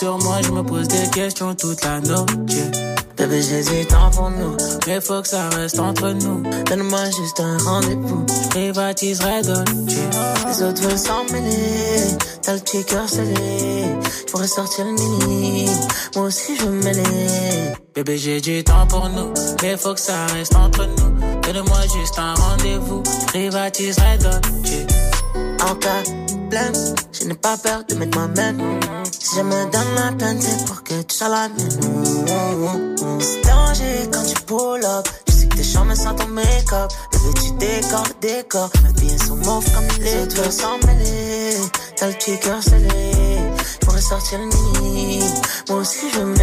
Sur 0.00 0.16
moi, 0.16 0.40
je 0.42 0.50
me 0.50 0.62
pose 0.62 0.88
des 0.88 1.10
questions 1.10 1.54
toute 1.54 1.84
la 1.84 2.00
noche. 2.00 2.30
Bébé, 3.18 3.84
temps 3.86 4.10
pour 4.10 4.30
nous. 4.30 4.56
Mais 4.86 4.98
faut 4.98 5.20
que 5.20 5.28
ça 5.28 5.50
reste 5.50 5.78
entre 5.78 6.12
nous. 6.12 6.42
Donne-moi 6.64 7.04
juste 7.04 7.38
un 7.38 7.58
rendez-vous. 7.58 8.24
Je 8.28 8.48
privatiserai 8.48 9.42
Dolce. 9.42 9.70
Les 10.46 10.62
autres 10.62 10.80
veulent 10.80 10.98
s'en 10.98 11.24
mêler. 11.30 12.16
T'as 12.42 12.54
le 12.54 12.60
petit 12.60 12.82
cœur 12.86 13.06
scellé. 13.10 13.84
Je 14.26 14.46
sortir 14.46 14.86
le 14.86 14.92
mini. 14.92 15.68
Moi 16.16 16.24
aussi, 16.26 16.56
je 16.56 16.64
veux 16.64 16.82
mêler. 16.82 17.74
Bébé, 17.94 18.16
j'ai 18.16 18.40
du 18.40 18.64
temps 18.64 18.86
pour 18.86 19.06
nous. 19.10 19.34
Mais 19.62 19.76
faut 19.76 19.92
que 19.92 20.00
ça 20.00 20.26
reste 20.32 20.54
entre 20.54 20.86
nous. 20.86 21.42
Donne-moi 21.42 21.82
juste 21.94 22.18
un 22.18 22.32
rendez-vous. 22.34 23.02
Je 23.04 23.26
privatiserai 23.26 24.16
Dolce. 24.16 24.86
En 25.68 25.74
cas 25.74 26.02
je 27.12 27.24
n'ai 27.26 27.34
pas 27.34 27.56
peur 27.58 27.84
de 27.88 27.94
mettre 27.94 28.18
ma 28.18 28.26
main. 28.26 28.54
Si 29.10 29.36
je 29.36 29.42
me 29.42 29.70
donne 29.70 29.94
la 29.94 30.12
peine, 30.12 30.40
c'est 30.40 30.64
pour 30.66 30.82
que 30.82 31.02
tu 31.02 31.14
sois 31.14 31.28
la 31.28 31.48
mienne. 31.48 32.96
C'est 33.20 33.48
danger 33.48 34.08
quand 34.12 34.24
tu 34.24 34.34
pull 34.46 34.84
up. 34.84 35.08
Je 35.28 35.32
sais 35.32 35.46
que 35.46 35.56
t'es 35.56 35.62
charmé 35.62 35.94
sans 35.94 36.14
ton 36.14 36.26
make-up. 36.28 36.90
Bébé, 37.12 37.40
tu 37.42 37.52
décores 37.52 38.04
le 38.08 38.28
décor. 38.28 38.70
Mes 38.84 38.92
billets 39.00 39.18
sont 39.18 39.36
mauves 39.36 39.72
comme 39.72 39.86
les 40.02 40.22
autres 40.22 40.36
veulent 40.36 40.52
s'en 40.52 40.78
mêler. 40.86 41.56
T'as 41.96 42.08
le 42.08 42.12
petit 42.14 42.38
cœur 42.38 42.62
scellé. 42.62 43.38
Je 43.80 43.86
pourrais 43.86 44.00
sortir 44.00 44.38
le 44.38 44.46
mini. 44.46 45.22
Moi 45.68 45.78
aussi, 45.78 46.10
je 46.12 46.20
veux. 46.20 46.34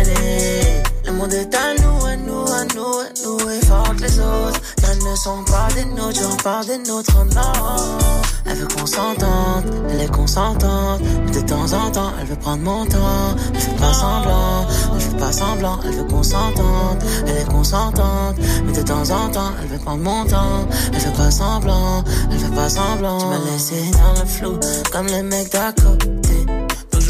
Le 1.06 1.12
monde 1.14 1.34
est 1.34 1.56
à 1.56 1.74
nous, 1.82 2.06
à 2.06 2.16
nous, 2.16 2.46
à 2.52 2.66
nous, 2.76 3.00
à 3.00 3.08
nous. 3.24 3.50
Et 3.50 3.66
fort 3.66 3.96
que 3.96 4.02
les 4.04 4.20
autres. 4.20 4.62
Elles 4.90 5.04
ne 5.04 5.16
sont 5.16 5.44
pas 5.44 5.68
des 5.76 5.86
nôtres, 5.86 6.22
j'en 6.22 6.36
parle 6.38 6.66
des 6.66 6.78
nôtres, 6.78 7.26
non. 7.36 7.98
Elle 8.46 8.56
veut 8.56 8.68
qu'on 8.68 8.86
s'entende, 8.86 9.66
elle 9.90 10.02
est 10.02 10.12
consentante. 10.12 11.02
Mais 11.26 11.32
de 11.32 11.42
temps 11.42 11.74
en 11.74 11.92
temps, 11.92 12.14
elle 12.22 12.28
elle 12.28 12.34
veut 12.34 12.40
prendre 12.40 12.64
mon 12.64 12.86
temps. 12.86 13.36
Elle 13.54 13.60
fait 13.60 13.78
pas 13.78 13.94
semblant, 13.94 14.68
elle 14.94 15.02
fait 15.02 15.18
pas 15.18 15.32
semblant, 15.32 15.80
elle 15.86 15.92
veut 15.92 16.04
qu'on 16.04 16.24
s'entende. 16.24 17.04
Elle 17.26 17.38
est 17.38 17.46
consentante, 17.50 18.36
mais 18.66 18.74
de 18.74 18.82
temps 18.82 19.10
en 19.12 19.30
temps, 19.30 19.52
elle 19.62 19.68
veut 19.68 19.78
prendre 19.78 20.04
mon 20.04 20.26
temps. 20.26 20.68
Elle 20.94 21.00
fait 21.00 21.14
pas 21.14 21.32
semblant, 21.32 22.04
elle 22.30 22.40
fait 22.40 22.56
pas 22.56 22.70
semblant. 22.70 23.18
Tu 23.18 23.26
m'as 23.28 23.52
laissé 23.52 23.92
dans 23.92 24.22
le 24.22 24.28
flou, 24.28 24.60
comme 24.92 25.08
les 25.08 25.24
mecs 25.24 25.52
d'à 25.52 25.72
côté. 25.72 26.67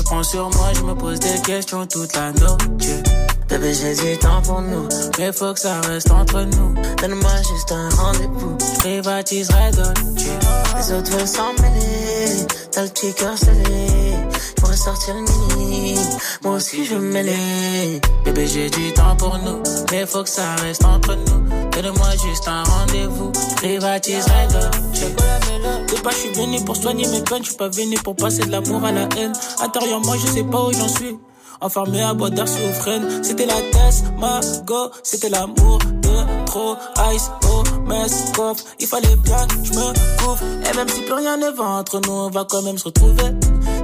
Prends 0.07 0.23
sur 0.23 0.49
moi, 0.51 0.69
je 0.73 0.83
me 0.83 0.95
pose 0.95 1.19
des 1.19 1.41
questions 1.41 1.85
toute 1.85 2.15
la 2.15 2.31
nuit. 2.31 3.03
Bébé, 3.49 3.73
j'ai 3.73 3.93
du 3.93 4.17
temps 4.17 4.41
pour 4.41 4.61
nous, 4.61 4.87
mais 5.19 5.33
faut 5.33 5.53
que 5.53 5.59
ça 5.59 5.81
reste 5.81 6.09
entre 6.11 6.43
nous. 6.43 6.73
Donne-moi 7.01 7.31
juste 7.37 7.71
un 7.73 7.89
rendez-vous, 7.89 8.57
je 8.57 8.79
privatiserai 8.79 9.71
Dolce. 9.71 10.29
Les 10.77 10.93
autres 10.93 11.11
veulent 11.11 11.27
s'en 11.27 11.51
mêler, 11.61 12.47
t'as 12.71 12.83
le 12.83 12.89
petit 12.89 13.13
cœur 13.13 13.37
scellé. 13.37 14.13
J'pourrais 14.57 14.77
sortir 14.77 15.13
le 15.13 15.21
mini, 15.21 15.97
moi 16.41 16.53
aussi 16.53 16.85
je 16.85 16.95
veux 16.95 17.01
mêler. 17.01 17.99
Bébé, 18.23 18.47
j'ai 18.47 18.69
du 18.69 18.93
temps 18.93 19.15
pour 19.17 19.37
nous, 19.39 19.61
mais 19.91 20.05
faut 20.05 20.23
que 20.23 20.29
ça 20.29 20.55
reste 20.61 20.85
entre 20.85 21.15
nous. 21.15 21.69
Donne-moi 21.71 22.11
juste 22.25 22.47
un 22.47 22.63
rendez-vous, 22.63 23.33
je 23.33 23.55
privatiserai 23.55 24.47
Dolce. 24.53 25.03
Pas, 26.07 26.13
je 26.13 26.19
suis 26.19 26.31
venu 26.31 26.63
pour 26.63 26.77
soigner 26.77 27.05
mes 27.05 27.21
peines, 27.21 27.43
je 27.43 27.49
suis 27.49 27.57
pas 27.57 27.67
venu 27.67 27.97
pour 27.97 28.15
passer 28.15 28.45
de 28.45 28.49
l'amour 28.49 28.81
à 28.85 28.93
la 28.93 29.09
haine. 29.17 29.33
Intérieurement, 29.59 30.13
je 30.13 30.27
sais 30.27 30.43
pas 30.43 30.63
où 30.63 30.71
j'en 30.71 30.87
suis. 30.87 31.19
Enfermé 31.59 32.01
à 32.01 32.13
bois 32.13 32.29
d'art 32.29 32.47
freine 32.47 33.21
C'était 33.21 33.45
la 33.45 33.55
test, 33.73 34.05
ma 34.17 34.39
go, 34.65 34.89
c'était 35.03 35.27
l'amour 35.27 35.79
de 35.79 36.45
trop 36.45 36.77
ice, 37.13 37.29
oh, 37.49 37.61
mess, 37.85 38.31
coffre. 38.33 38.63
Il 38.79 38.87
fallait 38.87 39.17
bien 39.17 39.47
que 39.47 39.55
je 39.65 39.73
me 39.73 40.17
couvre. 40.19 40.43
Et 40.71 40.77
même 40.77 40.87
si 40.87 41.01
plus 41.01 41.13
rien 41.13 41.35
ne 41.35 41.49
va 41.49 41.63
entre 41.65 41.99
nous, 41.99 42.13
on 42.13 42.29
va 42.29 42.45
quand 42.49 42.61
même 42.61 42.77
se 42.77 42.85
retrouver. 42.85 43.33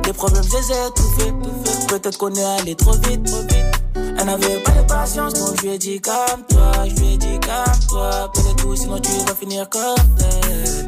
Les 0.05 0.13
problèmes, 0.13 0.43
je 0.43 0.57
les 0.57 0.71
ai. 0.71 1.87
Peut-être 1.89 2.17
qu'on 2.17 2.33
est 2.33 2.61
allé 2.61 2.75
trop 2.75 2.93
vite, 2.93 3.25
trop 3.25 3.41
vite. 3.41 3.82
Elle 4.19 4.25
n'avait 4.25 4.59
pas 4.59 4.71
de 4.71 4.87
patience, 4.87 5.33
donc 5.33 5.57
je 5.57 5.61
lui 5.63 5.73
ai 5.73 5.77
dit 5.77 5.99
calme-toi, 5.99 6.71
je 6.87 6.95
lui 7.01 7.13
ai 7.13 7.17
dit 7.17 7.39
calme-toi. 7.39 8.31
Peut-être 8.33 8.55
tout, 8.55 8.75
sinon 8.75 8.99
tu 8.99 9.11
vas 9.11 9.35
finir 9.35 9.69
comme 9.69 9.81
elle. 10.19 10.85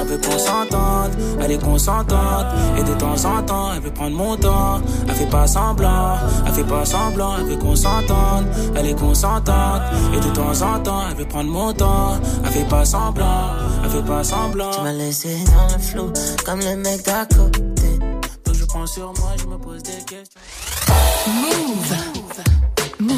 Elle 0.00 0.06
veut 0.06 0.18
qu'on 0.18 0.38
s'entende, 0.38 1.12
elle 1.40 1.52
est 1.52 1.62
consentante. 1.62 2.46
Et 2.76 2.82
de 2.82 2.94
temps 2.94 3.24
en 3.24 3.42
temps, 3.42 3.72
elle 3.74 3.82
veut 3.82 3.90
prendre 3.92 4.16
mon 4.16 4.36
temps. 4.36 4.80
Elle 5.08 5.14
fait 5.14 5.30
pas 5.30 5.46
semblant, 5.46 6.18
elle 6.46 6.52
fait 6.52 6.64
pas 6.64 6.84
semblant, 6.84 7.38
elle 7.38 7.46
veut 7.46 7.56
qu'on 7.56 7.74
s'entende. 7.74 8.46
Elle 8.76 8.86
est 8.86 8.98
consentante. 8.98 9.82
Et 10.14 10.20
de 10.20 10.30
temps 10.34 10.62
en 10.62 10.78
temps, 10.80 11.02
elle 11.10 11.16
veut 11.16 11.28
prendre 11.28 11.50
mon 11.50 11.72
temps. 11.72 12.18
Elle 12.44 12.50
fait 12.50 12.68
pas 12.68 12.84
semblant, 12.84 13.50
elle 13.82 13.90
fait 13.90 14.02
pas 14.02 14.24
semblant. 14.24 14.70
Tu 14.70 14.80
m'as 14.82 14.92
laissé 14.92 15.38
dans 15.46 15.74
le 15.74 15.82
flou, 15.82 16.12
comme 16.44 16.60
le 16.60 16.76
mec 16.76 17.04
d'à 17.04 17.24
côté. 17.24 17.98
Donc 18.44 18.54
je 18.54 18.64
prends 18.66 18.86
sur 18.86 19.12
moi, 19.18 19.30
je 19.38 19.46
me 19.46 19.56
pose 19.56 19.82
des 19.82 20.04
questions. 20.04 20.40
Move. 21.26 22.67
Je 23.08 23.14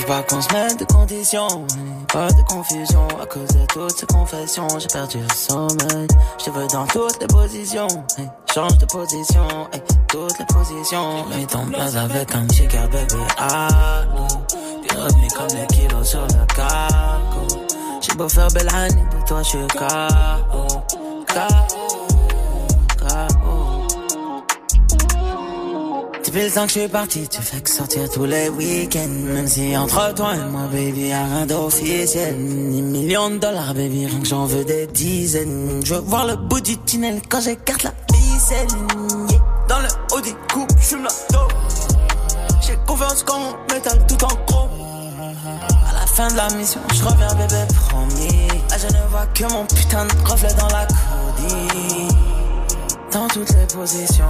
veux 0.00 0.06
pas 0.06 0.22
qu'on 0.22 0.42
se 0.42 0.52
mette 0.52 0.78
de 0.78 0.84
conditions, 0.84 1.66
pas 2.12 2.28
de 2.28 2.42
confusion 2.42 3.08
à 3.22 3.26
cause 3.26 3.48
de 3.48 3.66
toutes 3.66 3.96
ces 3.96 4.06
confessions. 4.06 4.68
J'ai 4.78 4.88
perdu 4.88 5.18
le 5.18 5.34
sommeil. 5.34 6.06
Je 6.38 6.44
te 6.44 6.50
veux 6.50 6.66
dans 6.68 6.86
toutes 6.86 7.20
les 7.20 7.26
positions. 7.26 7.88
Change 8.54 8.78
de 8.78 8.86
position, 8.86 9.68
hey, 9.72 9.80
toutes 10.08 10.38
les 10.38 10.44
positions. 10.46 11.24
Mets 11.28 11.46
ton 11.46 11.66
place 11.66 11.96
avec 11.96 12.34
un 12.34 12.48
chica 12.48 12.86
bébé. 12.86 13.22
Allô, 13.38 14.26
t'es 14.82 14.96
revenu 14.96 15.28
comme 15.36 15.58
les 15.58 15.66
kilos 15.68 16.08
sur 16.08 16.22
le 16.22 16.54
cargo. 16.54 17.66
J'ai 18.00 18.14
beau 18.14 18.28
faire 18.28 18.48
belle 18.48 18.68
année, 18.74 19.04
de 19.12 19.26
toi 19.26 19.42
je 19.42 19.48
suis 19.48 19.66
KO. 19.68 20.82
KO. 21.28 21.70
Depuis 26.24 26.44
le 26.44 26.50
temps 26.52 26.66
que 26.66 26.72
je 26.72 26.78
suis 26.78 26.88
parti, 26.88 27.28
tu 27.28 27.42
fais 27.42 27.60
que 27.60 27.68
sortir 27.68 28.08
tous 28.08 28.24
les 28.24 28.48
week-ends. 28.50 29.08
Même 29.34 29.48
si 29.48 29.76
entre 29.76 30.14
toi 30.14 30.36
et 30.36 30.48
moi, 30.48 30.68
baby, 30.72 31.08
y'a 31.08 31.24
rien 31.24 31.44
d'officiel. 31.44 32.36
Ni 32.38 32.82
millions 32.82 33.30
de 33.30 33.38
dollars, 33.38 33.74
baby, 33.74 34.06
rien 34.06 34.20
que 34.20 34.28
j'en 34.28 34.44
veux 34.44 34.64
des 34.64 34.86
dizaines. 34.86 35.80
Je 35.84 35.94
veux 35.94 36.00
voir 36.00 36.28
le 36.28 36.36
bout 36.36 36.60
du 36.60 36.78
tunnel 36.78 37.20
quand 37.28 37.40
j'écarte 37.40 37.82
la 37.82 37.92
Dans 39.68 39.78
le 39.78 39.86
haut 40.12 40.20
des 40.20 40.34
coupes, 40.52 40.72
j'fume 40.80 41.04
la 41.04 41.10
dope. 41.30 41.52
J'ai 42.60 42.76
confiance 42.84 43.22
quand 43.22 43.38
mon 43.38 43.52
métal 43.72 44.04
tout 44.08 44.24
en 44.24 44.28
chrome. 44.46 44.70
À 45.88 45.92
la 45.92 46.06
fin 46.06 46.26
de 46.26 46.36
la 46.36 46.48
mission, 46.54 46.80
je 46.92 47.04
reviens, 47.04 47.32
bébé, 47.34 47.62
promis. 47.88 48.48
Là, 48.68 48.76
je 48.76 48.86
ne 48.88 49.08
vois 49.08 49.26
que 49.26 49.44
mon 49.52 49.64
putain 49.66 50.04
de 50.04 50.28
reflet 50.28 50.52
dans 50.54 50.66
la 50.66 50.84
codie. 50.86 52.08
Dans 53.12 53.28
toutes 53.28 53.50
les 53.50 53.66
positions. 53.66 54.26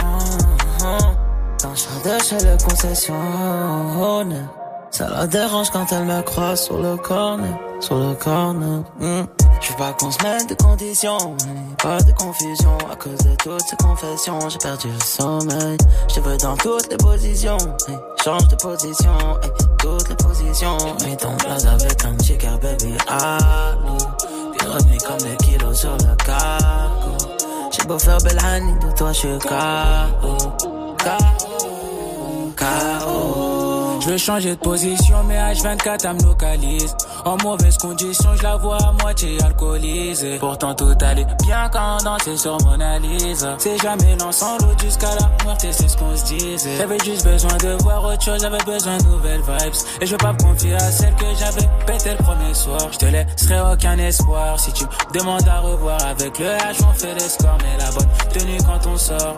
Dans 1.62 1.74
chaque 1.74 2.04
de 2.04 2.22
chez 2.22 2.38
le 2.44 2.62
concession 2.62 3.14
Ça 4.90 5.08
la 5.08 5.26
dérange 5.26 5.70
quand 5.70 5.86
elle 5.92 6.04
me 6.04 6.20
croise 6.22 6.64
sur 6.64 6.78
le 6.78 6.96
corner 6.96 7.58
Sur 7.80 7.98
le 7.98 8.14
corner 8.14 8.82
mm. 8.98 9.24
Je 9.60 9.70
veux 9.70 9.76
pas 9.76 9.92
qu'on 9.92 10.10
se 10.10 10.22
mette 10.22 10.48
de 10.48 10.54
conditions 10.54 11.36
Pas 11.82 12.00
de 12.00 12.12
confusion. 12.12 12.78
À 12.90 12.96
cause 12.96 13.18
de 13.18 13.34
toutes 13.36 13.60
ces 13.62 13.76
confessions 13.76 14.48
J'ai 14.48 14.58
perdu 14.58 14.88
le 14.88 15.00
sommeil. 15.00 15.76
Je 16.08 16.14
te 16.14 16.20
veux 16.20 16.36
dans 16.38 16.56
toutes 16.56 16.90
les 16.90 16.96
positions 16.96 17.58
Change 18.24 18.48
de 18.48 18.56
position 18.56 19.38
Toutes 19.78 20.08
les 20.08 20.16
positions. 20.16 20.76
Mets 21.04 21.16
ton 21.16 21.36
place 21.36 21.66
avec 21.66 22.04
un 22.04 22.16
chica 22.22 22.56
baby 22.56 22.94
Allô. 23.08 23.98
Puis 24.56 24.66
revenu 24.66 24.98
comme 25.06 25.18
des 25.18 25.36
kilos 25.44 25.78
sur 25.78 25.92
le 25.92 26.16
cargo 26.24 27.16
J'ai 27.70 27.84
beau 27.84 27.98
faire 27.98 28.18
belle 28.18 28.40
De 28.80 28.96
toi 28.96 29.12
je 29.12 29.18
suis 29.18 29.38
KO 32.56 33.49
Je 34.00 34.08
veux 34.08 34.16
changer 34.16 34.52
de 34.52 34.60
position, 34.60 35.22
mais 35.24 35.36
H24 35.36 35.98
elle 36.04 36.16
me 36.16 36.22
localise. 36.22 36.96
En 37.26 37.36
mauvaise 37.42 37.76
condition, 37.76 38.30
je 38.34 38.42
la 38.42 38.56
vois 38.56 38.78
à 38.78 38.92
moitié 38.92 39.36
alcoolisée. 39.42 40.38
Pourtant 40.38 40.74
tout 40.74 40.94
allait 41.02 41.26
bien 41.44 41.68
quand 41.70 41.98
on 42.00 42.04
dansait 42.04 42.36
sur 42.36 42.56
Mona 42.64 42.98
Lisa. 42.98 43.56
C'est 43.58 43.76
jamais 43.76 44.16
l'ensemble 44.18 44.64
jusqu'à 44.82 45.14
la 45.16 45.44
mort, 45.44 45.58
et 45.62 45.72
c'est 45.72 45.88
ce 45.88 45.96
qu'on 45.98 46.16
se 46.16 46.24
disait. 46.24 46.78
J'avais 46.78 46.98
juste 47.04 47.24
besoin 47.26 47.56
de 47.58 47.82
voir 47.82 48.02
autre 48.04 48.22
chose, 48.22 48.40
j'avais 48.40 48.64
besoin 48.64 48.96
de 48.96 49.04
nouvelles 49.04 49.42
vibes. 49.42 49.74
Et 50.00 50.06
je 50.06 50.12
veux 50.12 50.18
pas 50.18 50.32
me 50.32 50.38
confier 50.38 50.74
à 50.74 50.90
celle 50.90 51.14
que 51.16 51.26
j'avais 51.38 51.68
pété 51.86 52.12
le 52.12 52.24
premier 52.24 52.54
soir. 52.54 52.88
Je 52.92 52.98
te 52.98 53.04
laisserai 53.04 53.60
aucun 53.72 53.98
espoir 53.98 54.58
si 54.58 54.72
tu 54.72 54.84
me 54.84 55.18
demandes 55.18 55.46
à 55.46 55.60
revoir 55.60 56.02
avec 56.06 56.38
le 56.38 56.46
H, 56.46 56.82
on 56.88 56.94
fait 56.94 57.14
les 57.14 57.28
scores, 57.28 57.58
mais 57.62 57.76
la 57.76 57.90
bonne 57.92 58.08
tenue 58.32 58.58
quand 58.64 58.88
on 58.90 58.96
sort. 58.96 59.36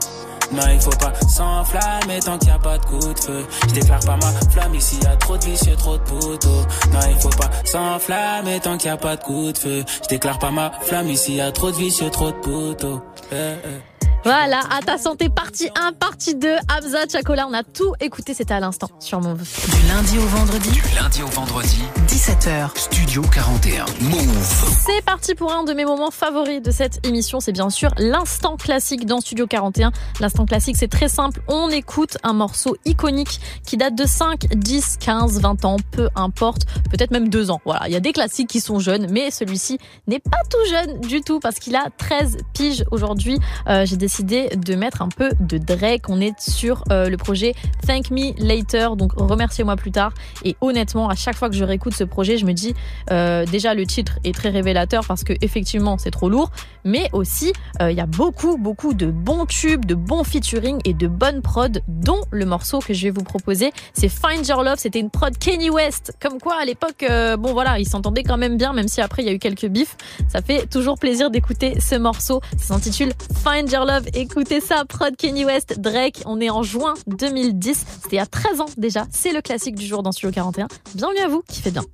Non, 0.52 0.62
il 0.72 0.80
faut 0.80 0.90
pas 0.90 1.12
s'enflammer 1.28 2.20
tant 2.20 2.38
qu'il 2.38 2.48
n'y 2.48 2.54
a 2.54 2.58
pas 2.58 2.78
de 2.78 2.84
coup 2.84 2.98
de 2.98 3.20
feu. 3.20 3.46
Je 3.68 3.74
déclare 3.74 4.00
pas 4.00 4.16
ma 4.16 4.50
flamme 4.50 4.74
ici, 4.74 4.98
y 5.02 5.06
a 5.06 5.16
trop 5.16 5.36
de 5.36 5.44
vicieux, 5.44 5.76
trop 5.76 5.96
de 5.96 6.02
poteaux. 6.02 6.66
Non, 6.92 7.00
il 7.08 7.20
faut 7.20 7.30
pas 7.30 7.50
s'enflammer 7.64 8.60
tant 8.60 8.76
qu'il 8.76 8.90
n'y 8.90 8.94
a 8.94 8.98
pas 8.98 9.16
de 9.16 9.22
coup 9.22 9.52
de 9.52 9.58
feu. 9.58 9.84
Je 10.02 10.08
déclare 10.08 10.38
pas 10.38 10.50
ma 10.50 10.70
flamme 10.82 11.08
ici, 11.08 11.36
y 11.36 11.40
a 11.40 11.52
trop 11.52 11.70
de 11.70 11.76
vicieux, 11.76 12.10
trop 12.10 12.30
de 12.30 12.36
poteaux. 12.36 13.00
Eh, 13.32 13.54
eh. 13.64 13.91
Voilà, 14.24 14.60
à 14.70 14.80
ta 14.82 14.98
santé, 14.98 15.28
partie 15.28 15.68
1, 15.74 15.94
partie 15.94 16.36
2, 16.36 16.48
Abza, 16.76 16.98
Chacola, 17.10 17.48
on 17.50 17.52
a 17.54 17.64
tout 17.64 17.92
écouté, 17.98 18.34
c'était 18.34 18.54
à 18.54 18.60
l'instant 18.60 18.88
sur 19.00 19.20
Move. 19.20 19.42
Du 19.42 19.88
lundi 19.88 20.16
au 20.16 20.26
vendredi. 20.28 20.70
Du 20.70 20.82
lundi 20.94 21.22
au 21.24 21.26
vendredi. 21.26 21.82
17h. 22.06 22.68
Studio 22.78 23.22
41. 23.22 23.84
Move. 24.02 24.76
C'est 24.86 25.04
parti 25.04 25.34
pour 25.34 25.52
un 25.52 25.64
de 25.64 25.72
mes 25.72 25.84
moments 25.84 26.12
favoris 26.12 26.62
de 26.62 26.70
cette 26.70 27.04
émission, 27.04 27.40
c'est 27.40 27.50
bien 27.50 27.68
sûr 27.68 27.90
l'instant 27.98 28.56
classique 28.56 29.06
dans 29.06 29.20
Studio 29.20 29.48
41. 29.48 29.90
L'instant 30.20 30.46
classique, 30.46 30.76
c'est 30.78 30.86
très 30.86 31.08
simple, 31.08 31.42
on 31.48 31.68
écoute 31.70 32.16
un 32.22 32.32
morceau 32.32 32.76
iconique 32.84 33.40
qui 33.66 33.76
date 33.76 33.96
de 33.96 34.06
5, 34.06 34.46
10, 34.54 34.98
15, 35.00 35.40
20 35.40 35.64
ans, 35.64 35.76
peu 35.90 36.08
importe, 36.14 36.66
peut-être 36.92 37.10
même 37.10 37.28
2 37.28 37.50
ans. 37.50 37.60
Voilà, 37.64 37.88
il 37.88 37.92
y 37.92 37.96
a 37.96 38.00
des 38.00 38.12
classiques 38.12 38.50
qui 38.50 38.60
sont 38.60 38.78
jeunes, 38.78 39.08
mais 39.10 39.32
celui-ci 39.32 39.78
n'est 40.06 40.20
pas 40.20 40.38
tout 40.48 40.70
jeune 40.70 41.00
du 41.00 41.22
tout 41.22 41.40
parce 41.40 41.58
qu'il 41.58 41.74
a 41.74 41.88
13 41.98 42.36
piges 42.54 42.84
aujourd'hui. 42.92 43.40
Euh, 43.66 43.84
J'ai 43.84 43.96
décidé 43.96 44.11
de 44.20 44.74
mettre 44.74 45.02
un 45.02 45.08
peu 45.08 45.30
de 45.40 45.58
Drake. 45.58 46.08
On 46.08 46.20
est 46.20 46.38
sur 46.38 46.84
euh, 46.90 47.08
le 47.08 47.16
projet 47.16 47.54
Thank 47.86 48.10
Me 48.10 48.32
Later, 48.38 48.96
donc 48.96 49.12
remerciez-moi 49.16 49.76
plus 49.76 49.92
tard. 49.92 50.12
Et 50.44 50.56
honnêtement, 50.60 51.08
à 51.08 51.14
chaque 51.14 51.36
fois 51.36 51.48
que 51.48 51.56
je 51.56 51.64
réécoute 51.64 51.94
ce 51.94 52.04
projet, 52.04 52.36
je 52.36 52.44
me 52.44 52.52
dis 52.52 52.74
euh, 53.10 53.46
déjà 53.46 53.74
le 53.74 53.86
titre 53.86 54.18
est 54.24 54.34
très 54.34 54.50
révélateur 54.50 55.06
parce 55.06 55.24
que 55.24 55.32
effectivement 55.40 55.96
c'est 55.98 56.10
trop 56.10 56.28
lourd, 56.28 56.50
mais 56.84 57.08
aussi 57.12 57.52
euh, 57.80 57.90
il 57.90 57.96
y 57.96 58.00
a 58.00 58.06
beaucoup 58.06 58.58
beaucoup 58.58 58.94
de 58.94 59.06
bons 59.06 59.46
tubes, 59.46 59.86
de 59.86 59.94
bons 59.94 60.24
featuring 60.24 60.78
et 60.84 60.94
de 60.94 61.06
bonnes 61.06 61.40
prod, 61.40 61.82
dont 61.88 62.20
le 62.30 62.44
morceau 62.44 62.80
que 62.80 62.92
je 62.92 63.04
vais 63.04 63.10
vous 63.10 63.24
proposer, 63.24 63.72
c'est 63.94 64.08
Find 64.08 64.46
Your 64.46 64.62
Love. 64.62 64.78
C'était 64.78 65.00
une 65.00 65.10
prod 65.10 65.36
Kenny 65.38 65.70
West. 65.70 66.14
Comme 66.20 66.40
quoi 66.40 66.56
à 66.60 66.64
l'époque, 66.64 67.04
bon 67.38 67.52
voilà, 67.52 67.78
ils 67.78 67.88
s'entendaient 67.88 68.24
quand 68.24 68.38
même 68.38 68.56
bien, 68.56 68.72
même 68.72 68.88
si 68.88 69.00
après 69.00 69.22
il 69.22 69.26
y 69.26 69.30
a 69.30 69.32
eu 69.32 69.38
quelques 69.38 69.66
bifs. 69.66 69.96
Ça 70.28 70.42
fait 70.42 70.66
toujours 70.66 70.98
plaisir 70.98 71.30
d'écouter 71.30 71.80
ce 71.80 71.94
morceau. 71.94 72.40
Ça 72.58 72.74
s'intitule 72.74 73.12
Find 73.44 73.70
Your 73.70 73.84
Love 73.84 74.01
Love. 74.02 74.10
Écoutez 74.14 74.60
ça, 74.60 74.84
prod 74.88 75.16
Kenny 75.16 75.44
West, 75.44 75.78
Drake. 75.78 76.22
On 76.26 76.40
est 76.40 76.50
en 76.50 76.62
juin 76.62 76.94
2010. 77.06 77.84
C'était 78.02 78.16
il 78.16 78.16
y 78.16 78.20
a 78.20 78.26
13 78.26 78.60
ans 78.60 78.66
déjà. 78.76 79.06
C'est 79.10 79.32
le 79.32 79.40
classique 79.40 79.74
du 79.74 79.86
jour 79.86 80.02
dans 80.02 80.12
Studio 80.12 80.30
41. 80.30 80.68
Bienvenue 80.94 81.20
à 81.20 81.28
vous, 81.28 81.42
qui 81.48 81.60
fait 81.60 81.70
bien. 81.70 81.84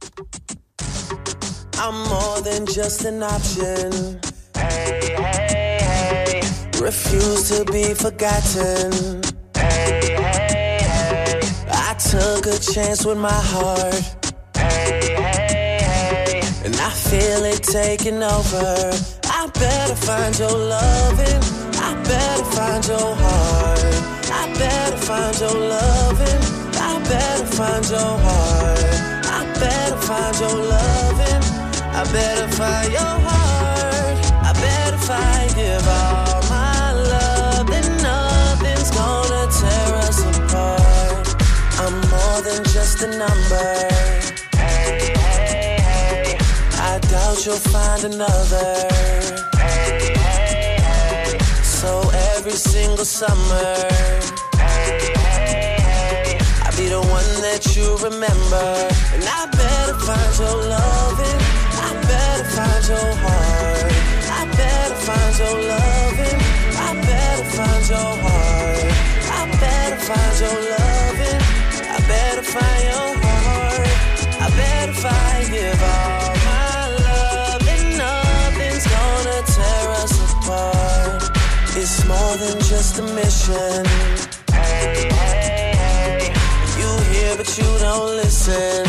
I'm 1.81 1.95
more 2.09 2.43
than 2.43 2.67
just 2.67 3.07
an 3.07 3.23
option. 3.23 4.19
Hey, 4.57 5.15
hey, 5.17 5.79
hey. 5.81 6.41
Refuse 6.83 7.49
to 7.51 7.65
be 7.65 7.95
forgotten. 7.95 9.21
Hey, 9.57 10.17
hey, 10.17 10.79
hey. 10.81 11.41
I 11.71 11.95
took 11.99 12.47
a 12.47 12.59
chance 12.59 13.05
with 13.05 13.19
my 13.19 13.29
heart. 13.29 14.27
Hey, 14.57 15.15
hey, 15.17 15.79
hey. 15.81 16.41
And 16.65 16.75
I 16.75 16.91
feel 16.91 17.45
it 17.45 17.63
taking 17.63 18.23
over. 18.23 18.93
I 19.25 19.47
better 19.55 19.95
find 19.95 20.37
your 20.39 20.51
loving. 20.51 21.59
I 22.09 22.11
better 22.11 22.45
find 22.57 22.87
your 22.87 23.15
heart. 23.17 23.85
I 24.33 24.55
better 24.59 24.97
find 24.97 25.39
your 25.41 25.53
loving. 25.53 26.41
I 26.73 26.99
better 27.07 27.45
find 27.45 27.85
your 27.91 28.17
heart. 28.25 28.81
I 29.29 29.45
better 29.61 29.97
find 29.99 30.41
your 30.41 30.57
loving. 30.57 31.43
I 31.93 32.05
better 32.11 32.49
find 32.57 32.91
your 32.91 33.15
heart. 33.29 34.17
I 34.43 34.53
better 34.55 34.97
find 34.97 35.55
give 35.55 35.87
all 35.87 36.41
my 36.49 36.93
love. 37.13 37.67
Then 37.67 37.85
nothing's 38.01 38.91
gonna 38.91 39.45
tear 39.61 39.95
us 40.09 40.25
apart. 40.25 41.29
I'm 41.77 41.93
more 42.09 42.41
than 42.41 42.65
just 42.73 43.03
a 43.03 43.09
number. 43.19 43.69
Hey, 44.57 45.13
hey, 45.15 45.77
hey. 45.85 46.39
I 46.73 47.01
doubt 47.01 47.45
you'll 47.45 47.57
find 47.57 48.05
another. 48.05 49.58
Every 52.49 52.59
single 52.59 53.05
summer. 53.05 53.75
Hey, 54.57 55.13
hey, 55.17 55.77
hey. 55.85 56.39
I'll 56.65 56.77
be 56.77 56.89
the 56.89 57.01
one 57.01 57.31
that 57.45 57.77
you 57.77 57.89
remember. 58.01 58.67
And 59.13 59.25
I 59.39 59.41
better 59.53 59.99
find 60.07 60.33
your 60.41 60.57
loving. 60.73 61.41
I 61.77 61.93
better 62.09 62.49
find 62.57 62.85
your 62.89 63.11
heart. 63.25 63.93
I 64.33 64.43
better 64.57 64.99
find 65.07 65.35
your 65.43 65.57
loving. 65.73 66.41
I 66.87 66.91
better 67.11 67.45
find 67.57 67.85
your 67.93 68.13
heart. 68.25 68.93
I 69.37 69.45
better 69.61 70.01
find 70.09 70.35
your 70.41 70.59
loving. 70.73 71.41
I 71.85 71.99
better 72.09 72.45
find 72.55 72.83
your 72.89 73.11
heart. 73.25 73.89
I 74.41 74.49
better 74.57 74.95
find 74.95 75.53
give 75.53 75.83
all 75.83 75.98
Than 82.49 82.61
just 82.61 82.99
a 82.99 83.03
mission. 83.03 83.85
Hey, 84.51 85.11
hey, 85.13 85.73
hey. 85.77 86.33
You 86.81 86.89
hear 87.13 87.37
but 87.37 87.51
you 87.59 87.69
don't 87.79 88.17
listen. 88.17 88.87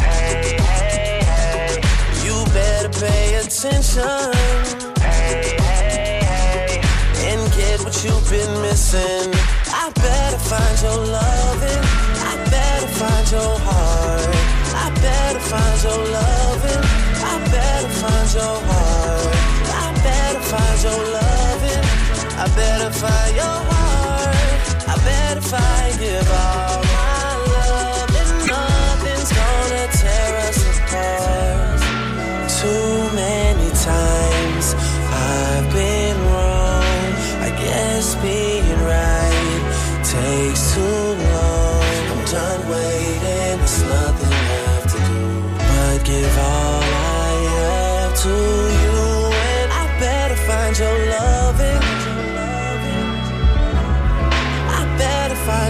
Hey, 0.00 0.56
hey, 0.56 1.20
hey. 1.22 1.80
You 2.24 2.32
better 2.54 2.88
pay 2.88 3.34
attention. 3.34 4.32
Hey, 4.96 5.56
hey, 5.60 6.20
hey. 6.24 6.80
And 7.28 7.52
get 7.52 7.84
what 7.84 8.02
you've 8.02 8.30
been 8.30 8.62
missing. 8.62 9.28
I 9.68 9.92
better 9.96 10.38
find 10.38 10.80
your 10.80 10.96
loving. 10.96 11.84
I 12.24 12.32
better 12.48 12.88
find 12.96 13.30
your 13.30 13.58
heart. 13.60 14.24
I 14.72 14.88
better 15.04 15.40
find 15.40 15.82
your 15.84 16.02
loving. 16.16 16.82
I 17.20 17.34
better 17.52 17.88
find 18.00 18.32
your 18.32 18.56
heart. 18.72 19.36
I 19.84 19.92
better 20.02 20.40
find 20.40 20.82
your 20.82 21.12
loving. 21.12 21.25
I 22.46 22.48
better 22.54 22.90
find 22.92 23.34
your 23.34 23.44
heart. 23.44 24.88
I 24.88 24.94
better 25.04 25.40
find 25.40 26.00
all 26.30 26.95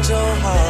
better 0.08 0.40
find 0.40 0.65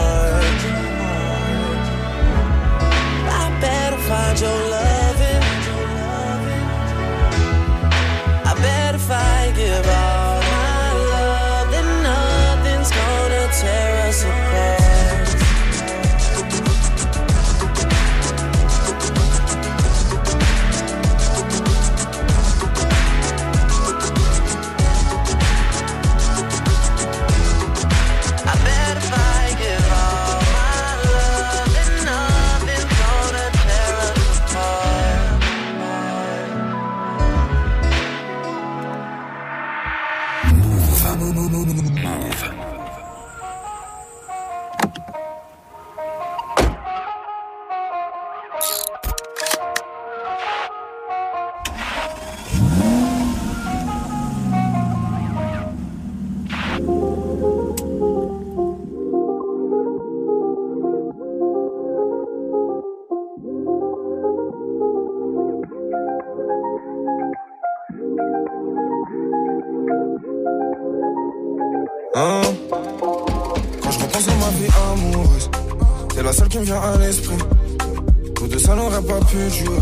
ça 78.67 78.75
n'aurait 78.75 79.03
pas 79.03 79.25
pu 79.27 79.37
durer. 79.37 79.81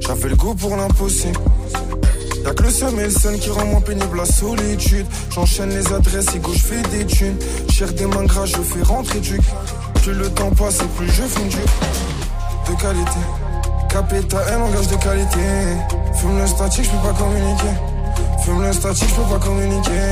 J'avais 0.00 0.30
le 0.30 0.36
goût 0.36 0.54
pour 0.54 0.74
l'impossible. 0.76 1.38
Y'a 2.42 2.54
que 2.54 2.62
le 2.62 2.70
seum 2.70 2.98
et 2.98 3.38
qui 3.38 3.50
rend 3.50 3.66
moins 3.66 3.82
pénible 3.82 4.16
la 4.16 4.24
solitude. 4.24 5.06
J'enchaîne 5.30 5.68
les 5.68 5.92
adresses, 5.92 6.34
et 6.34 6.40
je 6.54 6.58
fais 6.58 6.82
des 6.88 7.04
thunes. 7.04 7.36
Cherche 7.70 7.92
des 7.92 8.06
mains 8.06 8.24
gras, 8.24 8.46
je 8.46 8.56
fais 8.62 8.82
rentrer 8.82 9.20
du. 9.20 9.38
Plus 10.02 10.14
le 10.14 10.30
temps 10.30 10.50
passe 10.52 10.80
et 10.80 10.86
plus 10.96 11.10
je 11.10 11.22
fume 11.24 11.48
du. 11.48 11.58
De 11.58 12.80
qualité. 12.80 13.20
Capé 13.90 14.20
ta 14.22 14.38
haine, 14.48 14.60
langage 14.60 14.88
de 14.88 14.96
qualité. 14.96 15.38
Fume 16.14 16.38
le 16.38 16.46
statique, 16.46 16.84
je 16.84 16.90
peux 16.90 17.08
pas 17.08 17.14
communiquer. 17.14 17.74
Fume 18.42 18.62
le 18.62 18.72
statique, 18.72 19.08
je 19.10 19.14
peux 19.16 19.34
pas 19.34 19.44
communiquer. 19.44 20.08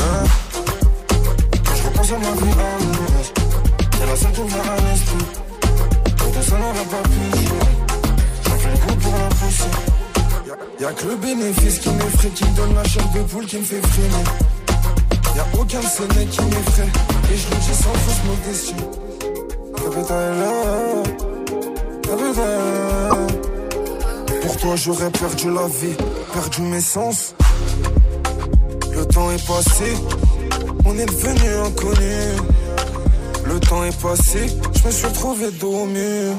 Hein? 0.00 0.24
Je 1.76 1.86
repense 1.86 2.10
à 2.10 2.18
ma 2.18 2.32
vie 2.32 2.52
amoureuse 2.52 3.32
C'est 3.92 4.06
la 4.06 4.16
seule 4.16 4.32
qui 4.32 4.40
me 4.40 4.48
à 4.48 4.90
l'esprit 4.90 5.45
Ça 6.48 6.56
n'aurait 6.58 6.88
pas 6.90 7.02
pu 7.08 7.38
jouer 7.38 7.58
J'en 8.44 8.56
fais 8.56 8.70
le 8.70 8.78
coup 8.78 8.96
pour 9.00 9.12
l'impossible 9.12 9.78
Y'a 10.80 10.92
que 10.92 11.06
le 11.06 11.16
bénéfice 11.16 11.78
qui 11.80 11.90
m'effraie 11.90 12.28
Qui 12.28 12.44
me 12.44 12.56
donne 12.56 12.74
la 12.74 12.84
chair 12.84 13.02
de 13.14 13.20
poule 13.20 13.46
qui 13.46 13.56
me 13.56 13.64
fait 13.64 13.80
freiner. 13.84 14.24
Y'a 15.34 15.46
aucun 15.58 15.80
mecs 15.80 16.30
qui 16.30 16.42
m'effraie. 16.42 16.90
Et 17.32 17.36
je 17.36 17.50
le 17.50 17.56
dis 17.56 17.74
sans 17.74 17.92
fausse 17.92 18.22
modestie. 18.26 18.74
Pour 24.42 24.56
toi 24.58 24.76
j'aurais 24.76 25.10
perdu 25.10 25.50
la 25.52 25.66
vie 25.66 25.96
Perdu 26.32 26.62
mes 26.62 26.80
sens. 26.80 27.34
Le 28.92 29.04
temps 29.06 29.30
est 29.30 29.46
passé, 29.46 29.96
on 30.84 30.96
est 30.96 31.06
devenu 31.06 31.48
inconnus. 31.66 32.55
Le 33.56 33.60
temps 33.60 33.84
est 33.84 34.02
passé, 34.02 34.54
je 34.74 34.86
me 34.86 34.92
suis 34.92 35.06
retrouvé 35.06 35.50
dos 35.52 35.72
au 35.72 35.86
mur. 35.86 36.34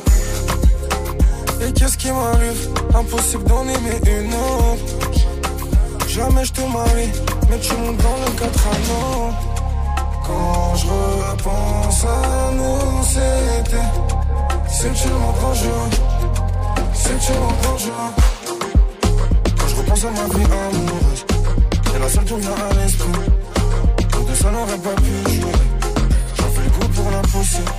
Et 1.63 1.73
qu'est-ce 1.73 1.97
qui 1.97 2.11
m'arrive? 2.11 2.69
Impossible 2.93 3.43
d'en 3.45 3.63
aimer 3.63 3.99
une 4.05 4.31
autre. 4.35 6.07
Jamais 6.07 6.45
je 6.45 6.53
te 6.53 6.61
marie, 6.61 7.09
mais 7.49 7.57
tu 7.59 7.73
montes 7.77 7.97
dans 7.97 8.17
le 8.23 8.31
4 8.39 8.67
anneaux. 8.67 9.31
Quand 10.27 10.75
je 10.75 10.85
repense 10.85 12.05
à 12.05 12.51
nous, 12.51 13.03
c'était 13.03 14.69
sexuellement 14.69 15.33
dangereux, 15.41 15.89
sexuellement 16.93 17.53
dangereux. 17.63 18.13
Quand 19.57 19.67
je 19.67 19.75
repense 19.75 20.05
à 20.05 20.11
ma 20.11 20.35
vie 20.35 20.45
amoureuse, 20.45 21.25
c'est 21.91 21.99
la 21.99 22.09
seule 22.09 22.25
qui 22.25 22.35
vient 22.35 22.51
à 22.51 22.73
l'esprit. 22.75 23.09
Deux, 24.27 24.35
ça 24.35 24.51
n'aurait 24.51 24.77
pas 24.77 25.01
pu 25.01 25.33
jouer. 25.33 25.56
L'impossible. 27.47 27.71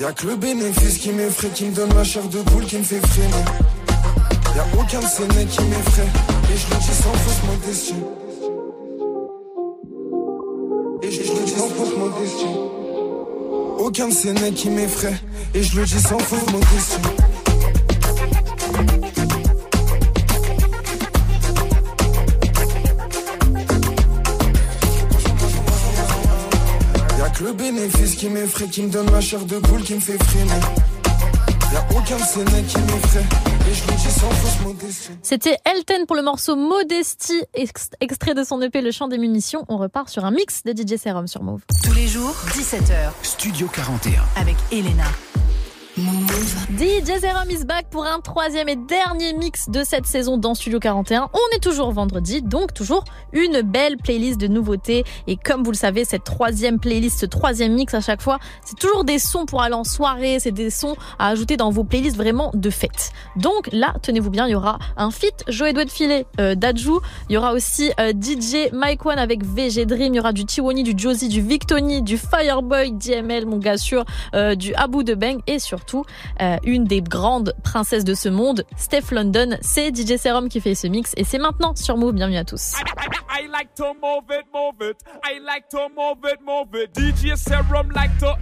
Y'a 0.00 0.12
que 0.12 0.26
le 0.26 0.36
bénéfice 0.36 0.98
qui 0.98 1.12
m'effraie, 1.12 1.48
qui 1.50 1.66
me 1.66 1.74
donne 1.74 1.94
la 1.94 2.04
chair 2.04 2.24
de 2.24 2.38
poule, 2.38 2.64
qui 2.64 2.78
me 2.78 2.82
fait 2.82 3.04
freiner. 3.06 3.44
Y'a 4.56 4.64
aucun 4.78 5.00
mecs 5.34 5.48
qui 5.48 5.62
m'effraie, 5.62 6.02
et 6.52 6.56
je 6.56 6.74
le 6.74 6.80
dis 6.80 6.86
sans 6.86 7.12
fausse 7.12 7.42
modestie. 7.46 7.94
Et 11.02 11.10
je, 11.10 11.20
le 11.20 11.44
dis 11.44 11.52
sans 11.52 11.68
fausse 11.68 11.96
modestie. 11.96 12.46
Aucun 13.78 14.08
mecs 14.40 14.54
qui 14.54 14.70
m'effraie, 14.70 15.20
et 15.54 15.62
je 15.62 15.78
le 15.78 15.84
dis 15.84 16.00
sans 16.00 16.18
fausse 16.18 16.52
modestie. 16.52 17.23
Qui 28.24 28.30
m'effraie, 28.30 28.68
qui 28.68 28.82
me 28.82 28.88
donne 28.88 29.10
la 29.12 29.20
chair 29.20 29.44
de 29.44 29.58
poule, 29.58 29.82
qui 29.82 29.94
me 29.96 30.00
fait 30.00 30.16
freiner. 30.24 30.50
Y'a 31.74 31.84
aucun 31.94 32.16
de 32.16 32.22
ces 32.22 32.38
mecs 32.44 32.66
qui 32.66 32.78
m'effraie, 32.78 33.20
et 33.70 33.74
je 33.74 33.86
le 33.86 33.96
dis 33.96 34.10
sans 34.18 34.30
fausse 34.30 34.60
modestie. 34.64 35.10
C'était 35.22 35.58
Elton 35.66 36.06
pour 36.06 36.16
le 36.16 36.22
morceau 36.22 36.56
Modesty, 36.56 37.42
ex- 37.52 37.90
extrait 38.00 38.32
de 38.32 38.42
son 38.42 38.62
EP 38.62 38.80
Le 38.80 38.92
Chant 38.92 39.08
des 39.08 39.18
Munitions. 39.18 39.66
On 39.68 39.76
repart 39.76 40.08
sur 40.08 40.24
un 40.24 40.30
mix 40.30 40.62
de 40.64 40.72
DJ 40.72 40.98
Serum 40.98 41.26
sur 41.26 41.42
Move. 41.42 41.60
Tous 41.84 41.92
les 41.92 42.06
jours, 42.08 42.34
17h, 42.52 43.10
Studio 43.22 43.68
41. 43.70 44.22
avec 44.40 44.56
Elena. 44.72 45.04
DJ 45.96 47.20
Serum 47.20 47.48
is 47.50 47.64
back 47.64 47.86
pour 47.88 48.04
un 48.04 48.18
troisième 48.18 48.68
et 48.68 48.74
dernier 48.74 49.32
mix 49.32 49.68
de 49.68 49.84
cette 49.84 50.06
saison 50.06 50.38
dans 50.38 50.56
Studio 50.56 50.80
41. 50.80 51.30
On 51.32 51.56
est 51.56 51.60
toujours 51.60 51.92
vendredi, 51.92 52.42
donc 52.42 52.74
toujours 52.74 53.04
une 53.32 53.60
belle 53.60 53.96
playlist 53.96 54.40
de 54.40 54.48
nouveautés. 54.48 55.04
Et 55.28 55.36
comme 55.36 55.62
vous 55.62 55.70
le 55.70 55.76
savez, 55.76 56.04
cette 56.04 56.24
troisième 56.24 56.80
playlist, 56.80 57.20
ce 57.20 57.26
troisième 57.26 57.74
mix 57.74 57.94
à 57.94 58.00
chaque 58.00 58.22
fois, 58.22 58.40
c'est 58.64 58.76
toujours 58.76 59.04
des 59.04 59.20
sons 59.20 59.46
pour 59.46 59.62
aller 59.62 59.74
en 59.74 59.84
soirée, 59.84 60.38
c'est 60.40 60.50
des 60.50 60.70
sons 60.70 60.96
à 61.20 61.28
ajouter 61.28 61.56
dans 61.56 61.70
vos 61.70 61.84
playlists 61.84 62.16
vraiment 62.16 62.50
de 62.54 62.70
fête. 62.70 63.12
Donc 63.36 63.68
là, 63.70 63.94
tenez-vous 64.02 64.30
bien, 64.30 64.48
il 64.48 64.50
y 64.50 64.56
aura 64.56 64.80
un 64.96 65.12
feat 65.12 65.44
Joey 65.46 65.74
Doit 65.74 65.84
de 65.84 65.90
Filet 65.90 66.26
euh, 66.40 66.56
d'Adju, 66.56 66.90
il 67.28 67.34
y 67.34 67.36
aura 67.36 67.52
aussi 67.52 67.92
euh, 68.00 68.10
DJ 68.10 68.72
Mike 68.72 69.06
One 69.06 69.20
avec 69.20 69.44
VG 69.44 69.86
Dream, 69.86 70.14
il 70.14 70.16
y 70.16 70.20
aura 70.20 70.32
du 70.32 70.44
Tiwoni, 70.44 70.82
du 70.82 70.94
Josie, 70.96 71.28
du 71.28 71.40
Victoni, 71.40 72.02
du 72.02 72.18
Fireboy, 72.18 72.90
DML, 72.90 73.46
mon 73.46 73.58
gars 73.58 73.78
sûr, 73.78 74.04
euh, 74.34 74.56
du 74.56 74.74
Abu 74.74 75.04
de 75.04 75.14
Bang 75.14 75.38
et 75.46 75.60
surtout 75.60 75.83
euh, 76.40 76.56
une 76.64 76.84
des 76.84 77.00
grandes 77.00 77.54
princesses 77.62 78.04
de 78.04 78.14
ce 78.14 78.28
monde, 78.28 78.64
Steph 78.76 79.10
London. 79.12 79.56
C'est 79.60 79.94
DJ 79.94 80.16
Serum 80.16 80.48
qui 80.48 80.60
fait 80.60 80.74
ce 80.74 80.86
mix 80.86 81.12
et 81.16 81.24
c'est 81.24 81.38
maintenant 81.38 81.74
sur 81.74 81.96
Move. 81.96 82.14
Bienvenue 82.14 82.38
à 82.38 82.44
tous. 82.44 82.74
I 83.30 83.48
like 83.48 83.74
to 83.74 83.94
move 83.94 84.24
it, 84.30 84.44
move 84.52 84.88
it. 84.88 84.96
I 85.24 85.40
like 85.40 85.68
to 85.70 85.88
move 85.96 86.24
it, 86.24 86.40
move 86.40 86.74
it. 86.74 86.94
DJ 86.94 87.36
Serum 87.36 87.90
like 87.94 88.16
to 88.18 88.34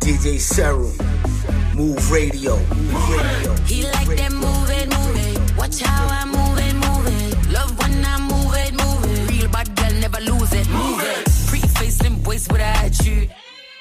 DJ 0.00 0.38
Serum, 0.40 0.96
Move 1.74 2.10
Radio. 2.10 2.56
Move 2.56 3.16
Radio. 3.16 3.54
He 3.66 3.82
like 3.82 4.16
that 4.16 4.32
move 4.32 4.70
it, 4.70 4.88
move 4.88 5.16
it. 5.16 5.56
Watch 5.58 5.80
how 5.80 6.06
I 6.08 6.24
move 6.24 6.58
it, 6.58 6.74
move 6.74 7.06
it. 7.06 7.52
Love 7.52 7.78
when 7.78 8.04
I 8.04 8.18
move 8.18 8.54
it, 8.54 8.72
move 8.72 9.04
it. 9.04 9.30
Real 9.30 9.48
bad 9.50 9.74
girl 9.76 9.92
never 10.00 10.20
lose 10.20 10.52
it, 10.54 10.68
move 10.70 11.00
it. 11.02 11.28
Pretty 11.48 11.68
face, 11.68 11.98
slim 11.98 12.22
waist 12.22 12.50
with 12.50 12.60
attitude. 12.60 13.30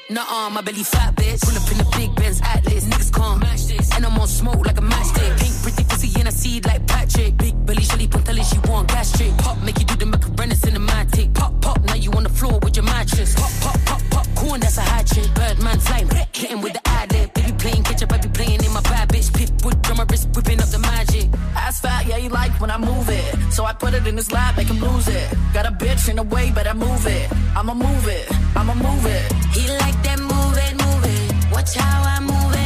Nuh-uh, 0.09 0.49
my 0.51 0.61
belly 0.61 0.83
fat 0.83 1.13
bitch. 1.17 1.41
Pull 1.41 1.57
up 1.57 1.69
in 1.69 1.77
the 1.79 1.87
big 1.97 2.15
Benz 2.15 2.39
Atlas. 2.41 2.85
Niggas 2.85 3.13
can't 3.13 3.41
match 3.41 3.65
this. 3.65 3.93
And 3.93 4.05
I'm 4.05 4.17
on 4.17 4.27
smoke 4.27 4.65
like 4.65 4.77
a 4.77 4.81
matchstick. 4.81 5.37
Pink 5.37 5.55
pretty 5.61 5.83
pussy 5.83 6.17
in 6.17 6.27
a 6.27 6.31
seed 6.31 6.65
like 6.65 6.87
Patrick. 6.87 7.35
Big 7.35 7.65
belly, 7.65 7.83
Shelly 7.83 8.07
Puntali, 8.07 8.41
she 8.41 8.57
want 8.71 8.87
gastric. 8.87 9.35
Pop, 9.37 9.61
make 9.63 9.77
you 9.79 9.85
do 9.85 9.95
the 9.95 10.05
Macarena 10.05 10.55
cinematic. 10.55 11.33
Pop, 11.33 11.59
pop, 11.59 11.83
now 11.83 11.95
you 11.95 12.09
on 12.13 12.23
the 12.23 12.29
floor 12.29 12.57
with 12.63 12.77
your 12.77 12.85
mattress. 12.85 13.35
Pop, 13.35 13.51
pop, 13.59 13.85
pop, 13.85 14.01
pop, 14.09 14.35
corn, 14.35 14.61
that's 14.61 14.77
a 14.77 14.81
hat 14.81 15.07
trick. 15.07 15.27
Birdman 15.35 15.77
flying, 15.79 16.07
hitting 16.31 16.61
with 16.61 16.71
the 16.71 16.87
ad 16.87 17.11
lib. 17.11 17.33
Baby 17.33 17.51
playing 17.59 17.83
catch 17.83 18.01
up, 18.01 18.13
I 18.13 18.17
be 18.19 18.29
playing 18.29 18.63
in 18.63 18.71
my 18.71 18.81
bad 18.81 19.09
bitch. 19.09 19.33
Pit 19.35 19.51
wood, 19.65 19.81
drum 19.81 19.97
my 19.97 20.05
wrist, 20.09 20.29
whipping 20.33 20.61
up 20.61 20.69
the 20.69 20.79
magic. 20.79 21.27
Ass 21.53 21.81
fat, 21.81 22.05
yeah, 22.07 22.15
you 22.15 22.29
like 22.29 22.53
when 22.61 22.71
I 22.71 22.77
move 22.77 23.09
it. 23.09 23.36
So 23.57 23.65
I 23.65 23.73
put 23.73 23.95
it 23.95 24.05
in 24.05 24.15
his 24.15 24.31
lap, 24.31 24.55
make 24.55 24.67
him 24.67 24.79
lose 24.79 25.07
it. 25.07 25.27
Got 25.51 25.65
a 25.65 25.71
bitch 25.71 26.09
in 26.09 26.17
the 26.17 26.21
way, 26.21 26.51
but 26.53 26.67
I 26.67 26.73
move 26.73 27.07
it. 27.07 27.27
I'ma 27.55 27.73
move 27.73 28.07
it, 28.07 28.31
I'ma 28.55 28.75
move 28.75 29.03
it. 29.07 29.33
He 29.51 29.67
like 29.81 29.97
that 30.03 30.19
move 30.19 30.57
it, 30.65 30.73
move 30.85 31.03
it. 31.03 31.51
Watch 31.51 31.73
how 31.73 32.03
I 32.03 32.19
move 32.19 32.29
it, 32.29 32.37
move 32.37 32.53
it. 32.53 32.56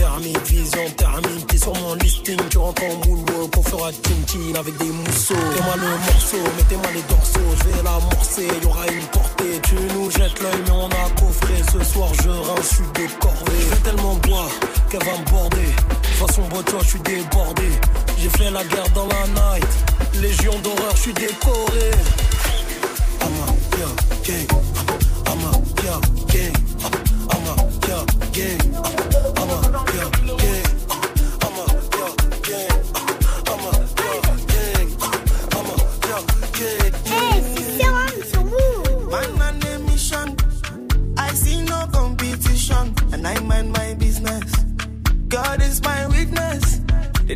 Ermite, 0.00 0.46
vision 0.46 0.90
thermique, 0.96 1.46
t'es 1.48 1.58
sur 1.58 1.74
mon 1.74 1.94
listing, 1.94 2.38
tu 2.50 2.58
rentres 2.58 2.82
en 2.84 3.08
moonwalk, 3.08 3.56
on 3.56 3.62
fera 3.62 3.90
chin 3.92 4.54
avec 4.58 4.76
des 4.78 4.90
mousseaux. 4.90 5.34
Fais-moi 5.34 5.76
le 5.76 5.88
morceau, 5.88 6.36
mettez-moi 6.56 6.90
les 6.94 7.02
dorsaux, 7.02 7.50
je 7.58 7.64
vais 7.64 7.82
l'amorcer, 7.82 8.48
y'aura 8.62 8.86
une 8.88 9.06
portée, 9.06 9.60
tu 9.62 9.74
nous 9.94 10.10
jettes 10.10 10.40
l'œil, 10.40 10.62
mais 10.64 10.72
on 10.72 10.88
a 10.88 11.10
coffré, 11.20 11.54
ce 11.72 11.84
soir 11.92 12.08
je 12.22 12.28
rince, 12.28 12.70
je 12.70 12.74
suis 12.76 12.90
décorvé. 12.94 13.56
Je 13.70 13.76
tellement 13.82 14.14
boire 14.16 14.50
qu'elle 14.90 15.04
va 15.04 15.18
me 15.18 15.30
border, 15.30 15.74
de 16.02 16.26
façon 16.26 16.42
bocho, 16.48 16.78
je 16.82 16.88
suis 16.88 17.00
débordé, 17.00 17.70
j'ai 18.18 18.30
fait 18.30 18.50
la 18.50 18.64
guerre 18.64 18.90
dans 18.94 19.06
la 19.06 19.26
night. 19.26 19.66
Légion 20.20 20.58
d'horreur, 20.60 20.96
je 20.96 21.00
suis 21.02 21.12
décoré. 21.12 21.90
I'm 23.20 23.32
a 23.32 23.46
yeah, 23.76 23.92
gang. 24.24 24.46
I'm 25.26 25.44
a 25.44 25.50
yeah, 25.82 26.00
gang. 26.32 26.54
I'm 27.30 27.46
a 27.48 27.54
yeah, 27.86 28.04
gang. 28.32 29.15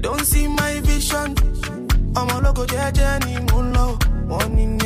They 0.01 0.09
don't 0.09 0.25
see 0.25 0.49
my 0.49 0.81
vision. 0.81 1.35
I'm 2.17 2.31
a 2.31 2.41
local 2.41 2.65
judge 2.65 2.97
ni. 3.27 3.37
One 3.37 4.59
in 4.59 4.79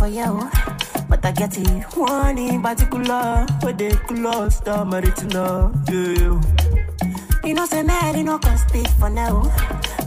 for 0.00 0.08
you. 0.08 0.24
Oh. 0.24 0.50
But 1.10 1.24
I 1.26 1.32
get 1.32 1.58
it. 1.58 1.84
One 1.94 2.38
in 2.38 2.62
particular, 2.62 3.46
where 3.60 3.74
they 3.74 3.90
close 4.08 4.58
the 4.60 4.76
maritina. 4.90 5.68
Yeah. 5.92 6.40
You 7.44 7.54
know, 7.54 7.66
say, 7.66 7.82
man, 7.82 8.16
you 8.16 8.24
know, 8.24 8.38
cost 8.38 8.68
speak 8.68 8.88
for 8.98 9.10
now. 9.10 9.42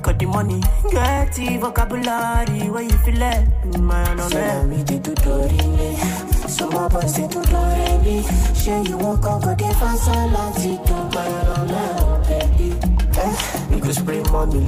Got 0.02 0.18
the 0.18 0.26
money, 0.26 0.61
get 0.90 1.34
the 1.36 1.57
vocabulary, 1.57 2.70
where 2.72 2.84
you 2.84 2.98
feel 3.06 3.22
it. 3.22 3.80
My 3.80 4.02
honor, 4.10 4.30
man. 4.30 4.70
me 4.70 4.84
do 4.84 4.99
tutorial. 4.99 5.95
So 6.48 6.70
my 6.72 6.88
boss 6.88 7.14
the 7.14 7.28
tutorial. 7.28 8.24
Sure, 8.56 8.84
you 8.84 8.98
walk 8.98 9.26
on, 9.26 9.41
go 9.41 9.53
the 9.53 9.70
fast, 9.80 10.10
I'll 10.10 10.30
let 10.30 10.65
you 10.65 10.78
go. 10.88 10.98
My 11.14 11.28
honor, 11.53 12.24
baby. 12.28 12.76
Eh, 13.15 13.76
you 13.76 13.82
could 13.82 13.95
spray 13.95 14.24
money. 14.32 14.65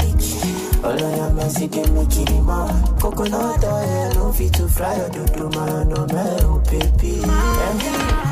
All 0.85 1.03
I 1.03 1.11
am 1.25 1.39
is 1.39 1.59
a 1.61 1.67
give 1.67 1.91
me 1.93 2.05
kitty 2.05 2.39
ma. 2.41 2.67
Coconut 2.99 3.63
oil, 3.63 4.13
no 4.13 4.31
fit 4.31 4.53
to 4.53 4.67
fry 4.67 4.99
or 4.99 5.09
do 5.09 5.25
do 5.25 5.49
man, 5.49 5.89
no 5.89 6.05
man, 6.05 6.43
oh 6.43 6.61
baby. 6.69 7.21
Yeah. 7.25 8.24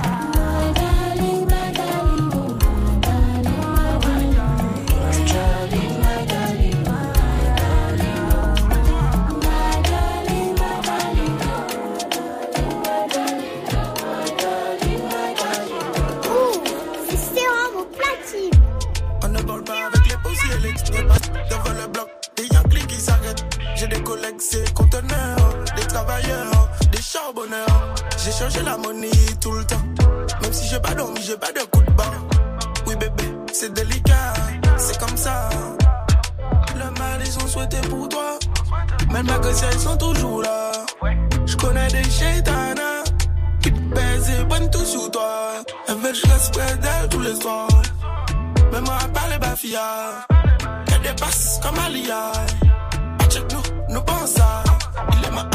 La 28.63 28.77
monnaie 28.77 29.09
tout 29.41 29.51
le 29.51 29.63
temps. 29.65 29.83
Même 30.41 30.53
si 30.53 30.67
j'ai 30.67 30.79
pas 30.79 30.93
dormi, 30.93 31.19
j'ai 31.21 31.37
pas 31.37 31.51
de 31.51 31.59
coup 31.71 31.81
de 31.81 31.91
barre. 31.91 32.23
Oui, 32.87 32.95
bébé, 32.95 33.23
c'est 33.51 33.73
délicat. 33.73 34.33
C'est 34.77 34.99
comme 34.99 35.17
ça. 35.17 35.49
Le 36.75 36.99
mal, 36.99 37.21
ils 37.25 37.37
ont 37.37 37.47
souhaité 37.47 37.77
pour 37.89 38.09
toi. 38.09 38.39
Même 39.11 39.25
ma 39.25 39.37
gosse, 39.39 39.63
elles 39.63 39.79
sont 39.79 39.97
toujours 39.97 40.41
là. 40.41 40.71
Je 41.45 41.55
connais 41.55 41.87
des 41.87 42.03
shaitanas 42.03 43.03
qui 43.61 43.71
te 43.71 43.77
et 43.77 44.45
prennent 44.45 44.69
tout 44.69 44.85
sur 44.85 45.11
toi. 45.11 45.63
Elles 45.87 45.95
veulent 45.95 46.11
que 46.11 46.17
je 46.17 46.31
reste 46.31 46.53
près 46.53 46.75
d'elles 46.77 47.09
tous 47.09 47.21
les 47.21 47.35
soirs. 47.35 47.67
Mais 48.71 48.81
moi, 48.81 48.97
pas 49.13 49.29
les 49.29 49.37
bafia. 49.37 50.25
Elle 50.87 51.01
dépasse 51.01 51.59
comme 51.61 51.77
Alia. 51.79 52.31
Ah, 53.19 53.25
check 53.29 53.43
nous, 53.51 53.93
nous 53.93 54.01
pensons. 54.01 54.41
Il 55.17 55.25
est 55.25 55.31
ma. 55.31 55.49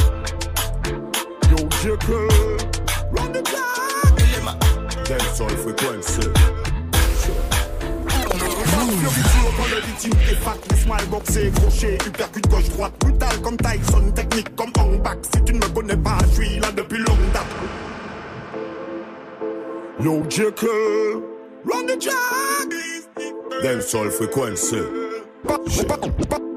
Dancehall 5.04 5.56
frequency. 5.58 6.20
Fioriture 8.78 9.52
quand 9.56 9.68
le 9.74 9.80
victime 9.86 10.12
est 10.30 10.36
fat, 10.36 10.56
laisse-moi 10.70 10.96
le 11.00 11.06
boxer, 11.06 11.50
crochet, 11.56 11.98
uppercut 12.06 12.48
gauche 12.48 12.68
droite, 12.70 12.92
brutal 13.00 13.40
comme 13.42 13.56
Tyson, 13.56 14.12
technique 14.14 14.54
comme 14.56 14.72
hang 14.78 15.02
back. 15.02 15.18
Si 15.22 15.42
tu 15.44 15.52
ne 15.54 15.58
me 15.58 15.68
connais 15.74 15.96
pas, 15.96 16.18
je 16.30 16.42
suis 16.42 16.60
là 16.60 16.70
depuis 16.76 16.98
longue 16.98 17.32
date. 17.32 17.46
Yo, 20.00 20.22
Jekyll. 20.28 21.22
Run 21.64 21.86
the 21.86 21.98
track. 21.98 22.68
Dancehall 23.62 24.10
frequency. 24.10 24.78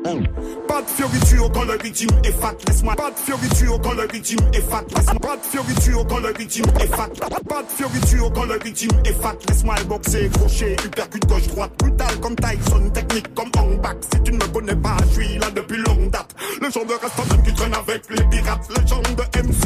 Pas, 0.03 0.81
de 0.81 0.87
fioriture 0.87 1.51
quand 1.53 1.63
le 1.63 1.77
victime 1.77 2.09
est 2.23 2.31
fat, 2.31 2.55
laisse-moi. 2.67 2.95
Pas 2.95 3.11
de 3.11 3.17
fioriture 3.17 3.79
quand 3.81 3.93
le 3.93 4.07
victime 4.11 4.39
est 4.53 4.61
fat, 4.61 4.83
laisse-moi. 4.95 5.19
Pas 5.21 5.37
de 5.37 5.43
fioriture 5.43 6.07
quand 6.07 6.19
le 6.19 6.33
victime 6.33 6.65
est 6.79 6.87
fat. 6.87 7.09
Pas 7.47 7.63
de 7.63 7.69
fioriture 7.69 8.31
quand 8.33 8.45
le 8.45 8.57
victime 8.63 8.91
est 9.05 9.21
fat, 9.21 9.35
laisse-moi 9.47 9.75
boxer, 9.87 10.29
crochet, 10.29 10.75
uppercut 10.85 11.27
gauche 11.27 11.47
droite, 11.47 11.71
brutal 11.77 12.19
comme 12.19 12.35
Tyson, 12.35 12.89
technique 12.89 13.33
comme 13.35 13.51
hang 13.57 13.79
back. 13.79 13.97
Si 14.01 14.23
tu 14.23 14.31
ne 14.31 14.37
me 14.37 14.47
connais 14.51 14.75
pas, 14.75 14.97
je 15.09 15.21
suis 15.21 15.37
là 15.37 15.51
depuis 15.51 15.77
longue 15.77 16.09
date. 16.09 16.35
Le 16.59 16.69
genre 16.71 16.85
de 16.85 16.93
restaurant 16.93 17.41
qui 17.43 17.53
traîne 17.53 17.73
avec 17.75 18.01
les 18.09 18.23
pirates, 18.23 18.67
le 18.69 18.87
genre 18.87 19.01
de 19.01 19.39
MC 19.39 19.60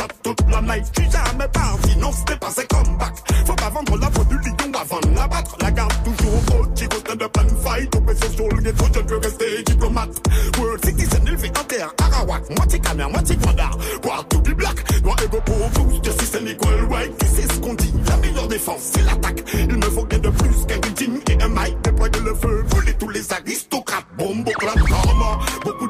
tape 0.00 0.14
toute 0.22 0.50
la 0.50 0.60
night. 0.62 0.84
Je 0.96 1.02
suis 1.02 1.10
jamais 1.10 1.48
parti, 1.52 1.96
non, 1.98 2.10
c'était 2.12 2.36
pas 2.36 2.50
ses 2.50 2.66
comeback. 2.66 3.14
Faut 3.46 3.54
pas 3.54 3.70
vendre 3.70 3.98
la 3.98 4.10
peau 4.10 4.24
du 4.24 4.36
lion 4.36 4.72
avant 4.80 5.00
de 5.00 5.14
la 5.14 5.28
battre. 5.28 5.56
La 5.60 5.70
garde 5.70 5.92
toujours 6.04 6.60
haute, 6.60 6.88
côté 6.88 7.16
de 7.16 7.26
plein 7.26 7.48
fight. 7.62 7.90
Pression 7.90 8.32
sur 8.36 8.48
le 8.48 8.62
ghetto, 8.62 8.84
je 8.94 9.14
veux 9.14 9.18
rester 9.18 9.62
diplomate. 9.64 10.28
World 10.58 10.84
citizen 10.84 11.26
élevé 11.26 11.50
en 11.58 11.64
terre, 11.64 11.92
Arawak, 12.02 12.42
moitié 12.56 12.78
caméra, 12.80 13.08
moitié 13.08 13.36
grandard. 13.36 13.76
Voir 14.02 14.26
tout 14.28 14.40
du 14.40 14.54
black, 14.54 15.02
noir 15.02 15.16
ego 15.22 15.38
pour 15.44 15.68
vous, 15.74 16.02
justice 16.02 16.34
and 16.40 16.46
equal 16.46 16.86
right. 16.90 17.16
Qui 17.18 17.26
c'est 17.26 17.52
ce 17.52 17.58
qu'on 17.60 17.74
dit, 17.74 17.92
la 18.06 18.16
meilleure 18.16 18.48
défense, 18.48 18.80
c'est 18.94 19.02
l'attaque. 19.02 19.42
Il 19.54 19.76
me 19.76 19.90
faut 19.90 20.06
rien 20.10 20.18
de 20.18 20.30
plus 20.30 20.66
qu'un 20.66 20.80
victime 20.86 21.20
et 21.28 21.42
un 21.42 21.48
mic. 21.48 21.76
Déployer 21.82 22.20
le 22.24 22.34
feu, 22.34 22.64
voler 22.68 22.94
tous 22.94 23.08
les 23.08 23.32
aristocrates. 23.32 24.06
Bombo, 24.16 24.50
clap, 24.52 24.74
karma, 24.74 25.38
beaucoup 25.64 25.88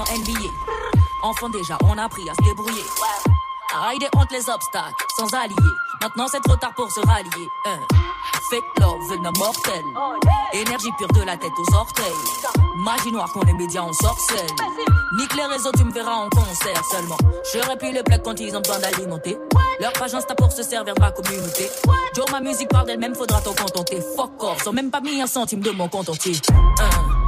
en 0.00 0.18
NBA. 0.18 0.48
Enfant 1.22 1.48
déjà, 1.50 1.76
on 1.84 1.98
a 1.98 2.04
appris 2.04 2.28
à 2.28 2.34
se 2.34 2.42
débrouiller. 2.42 2.84
À 3.74 3.88
rider 3.88 4.08
entre 4.16 4.32
les 4.32 4.48
obstacles, 4.48 5.04
sans 5.16 5.32
alliés. 5.34 5.54
Maintenant 6.00 6.26
c'est 6.28 6.40
trop 6.40 6.56
tard 6.56 6.72
pour 6.74 6.90
se 6.90 7.00
rallier. 7.00 7.48
Hein. 7.66 7.78
Fake 8.50 8.64
love, 8.80 9.00
venin 9.10 9.30
mortel. 9.38 9.84
Énergie 10.52 10.90
pure 10.98 11.08
de 11.08 11.22
la 11.22 11.36
tête 11.36 11.52
aux 11.58 11.74
orteils. 11.74 12.04
Magie 12.76 13.12
noire 13.12 13.30
qu'on 13.32 13.42
les 13.42 13.52
médias 13.52 13.82
en 13.82 13.92
sorcelle. 13.92 14.46
Nique 15.18 15.36
les 15.36 15.44
réseaux, 15.44 15.72
tu 15.76 15.84
me 15.84 15.92
verras 15.92 16.14
en 16.14 16.30
concert 16.30 16.82
seulement. 16.90 17.18
Je 17.52 17.58
répile 17.68 17.94
les 17.94 18.02
plaques 18.02 18.22
quand 18.22 18.40
ils 18.40 18.56
ont 18.56 18.60
besoin 18.60 18.78
d'alimenter. 18.78 19.36
Leur 19.80 19.92
page 19.92 20.14
Insta 20.14 20.34
pour 20.34 20.50
se 20.50 20.62
servir 20.62 20.94
de 20.94 21.00
ma 21.00 21.10
communauté. 21.10 21.70
Joe, 22.16 22.30
ma 22.32 22.40
musique 22.40 22.68
parle 22.68 22.86
d'elle-même, 22.86 23.14
faudra 23.14 23.40
t'en 23.40 23.52
contenter. 23.54 24.00
Fuck 24.16 24.42
off, 24.42 24.62
sans 24.64 24.72
même 24.72 24.90
pas 24.90 25.00
mis 25.00 25.20
un 25.20 25.26
centime 25.26 25.60
de 25.60 25.70
mon 25.70 25.88
compte 25.88 26.08
entier. 26.08 26.36
Hein. 26.80 27.19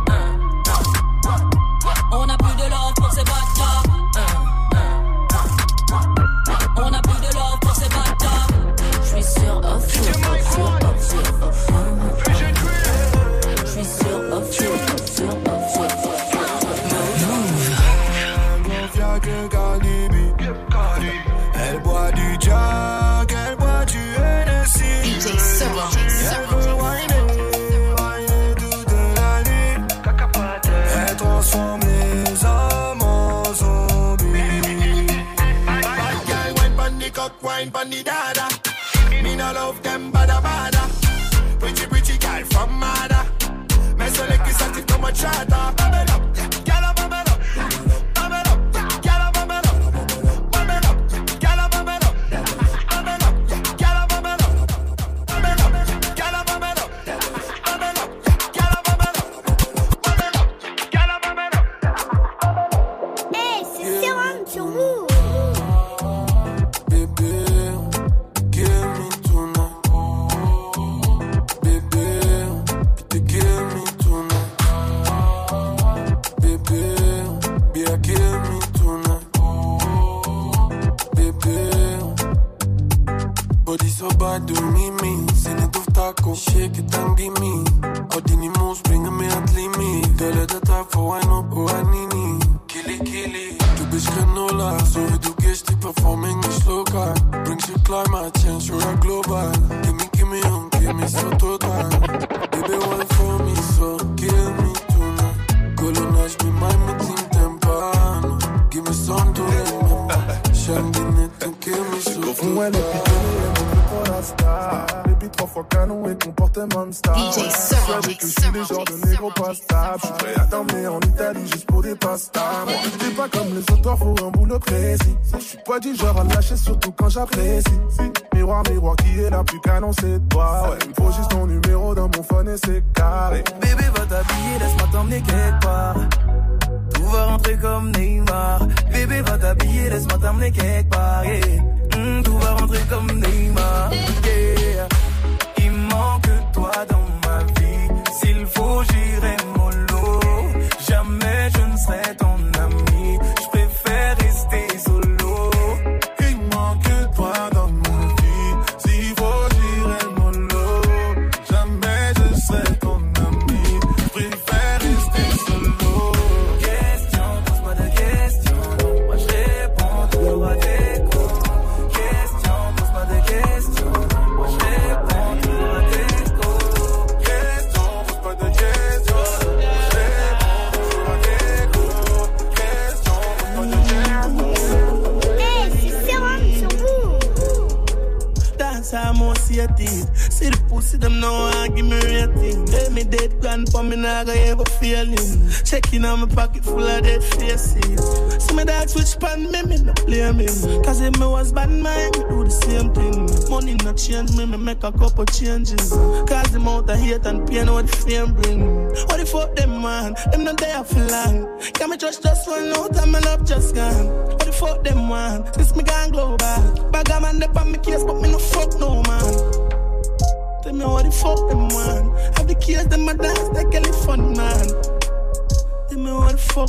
Cock, 37.32 37.42
wine 37.42 37.70
pon 37.70 37.90
the 37.90 38.02
dada. 38.02 38.48
Me 39.22 39.36
no 39.36 39.52
love 39.52 39.82
them 39.82 40.12
bada 40.12 40.40
bada. 40.40 40.88
Pretty 41.60 41.86
pretty 41.86 42.18
girl 42.18 42.44
from 42.44 42.72
Mada. 42.78 43.26
Me 43.96 44.06
select 44.08 44.44
this 44.44 44.60
active 44.60 44.86
comme 44.86 45.04
un 45.04 45.12
chata. 45.12 45.74
Bubble 45.76 46.12
up, 46.14 46.31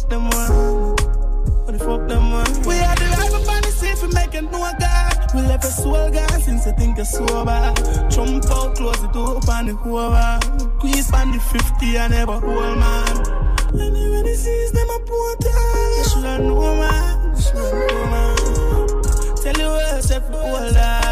fuck 0.03 0.09
them. 0.09 0.29
What 1.65 1.73
the 1.73 1.79
fuck 1.79 2.07
them 2.07 2.29
man. 2.29 2.67
We 2.67 2.75
had 2.75 2.97
the 2.97 3.05
life 3.09 3.49
on 3.49 3.61
the 3.61 3.71
sea 3.71 3.95
for 3.95 4.07
making 4.09 4.51
no 4.51 4.59
God. 4.79 5.31
We 5.33 5.41
left 5.41 5.63
a 5.63 5.67
soul 5.67 6.09
gone 6.11 6.41
since 6.41 6.67
I 6.67 6.71
think 6.71 6.97
it's 6.97 7.11
sober. 7.11 7.73
Jump 8.09 8.45
out, 8.51 8.75
close 8.75 9.01
the 9.01 9.09
door 9.13 9.39
on 9.49 9.65
the 9.67 9.77
over. 9.85 10.39
Squeeze 10.77 11.11
on 11.13 11.31
the 11.31 11.39
50 11.39 11.97
and 11.97 12.13
never 12.13 12.33
hold 12.33 12.77
man. 12.77 13.17
Anyway, 13.73 14.21
the 14.23 14.35
seas 14.35 14.71
them 14.71 14.89
a 14.89 14.99
put 14.99 15.45
You 15.97 16.03
shoulda 16.09 16.39
know 16.39 16.75
man. 16.75 17.35
You 17.35 17.41
shoulda 17.41 17.87
know 17.87 18.05
man. 18.11 19.35
Tell 19.41 19.57
you 19.57 19.69
where 19.69 20.01
set 20.01 20.25
for 20.27 21.02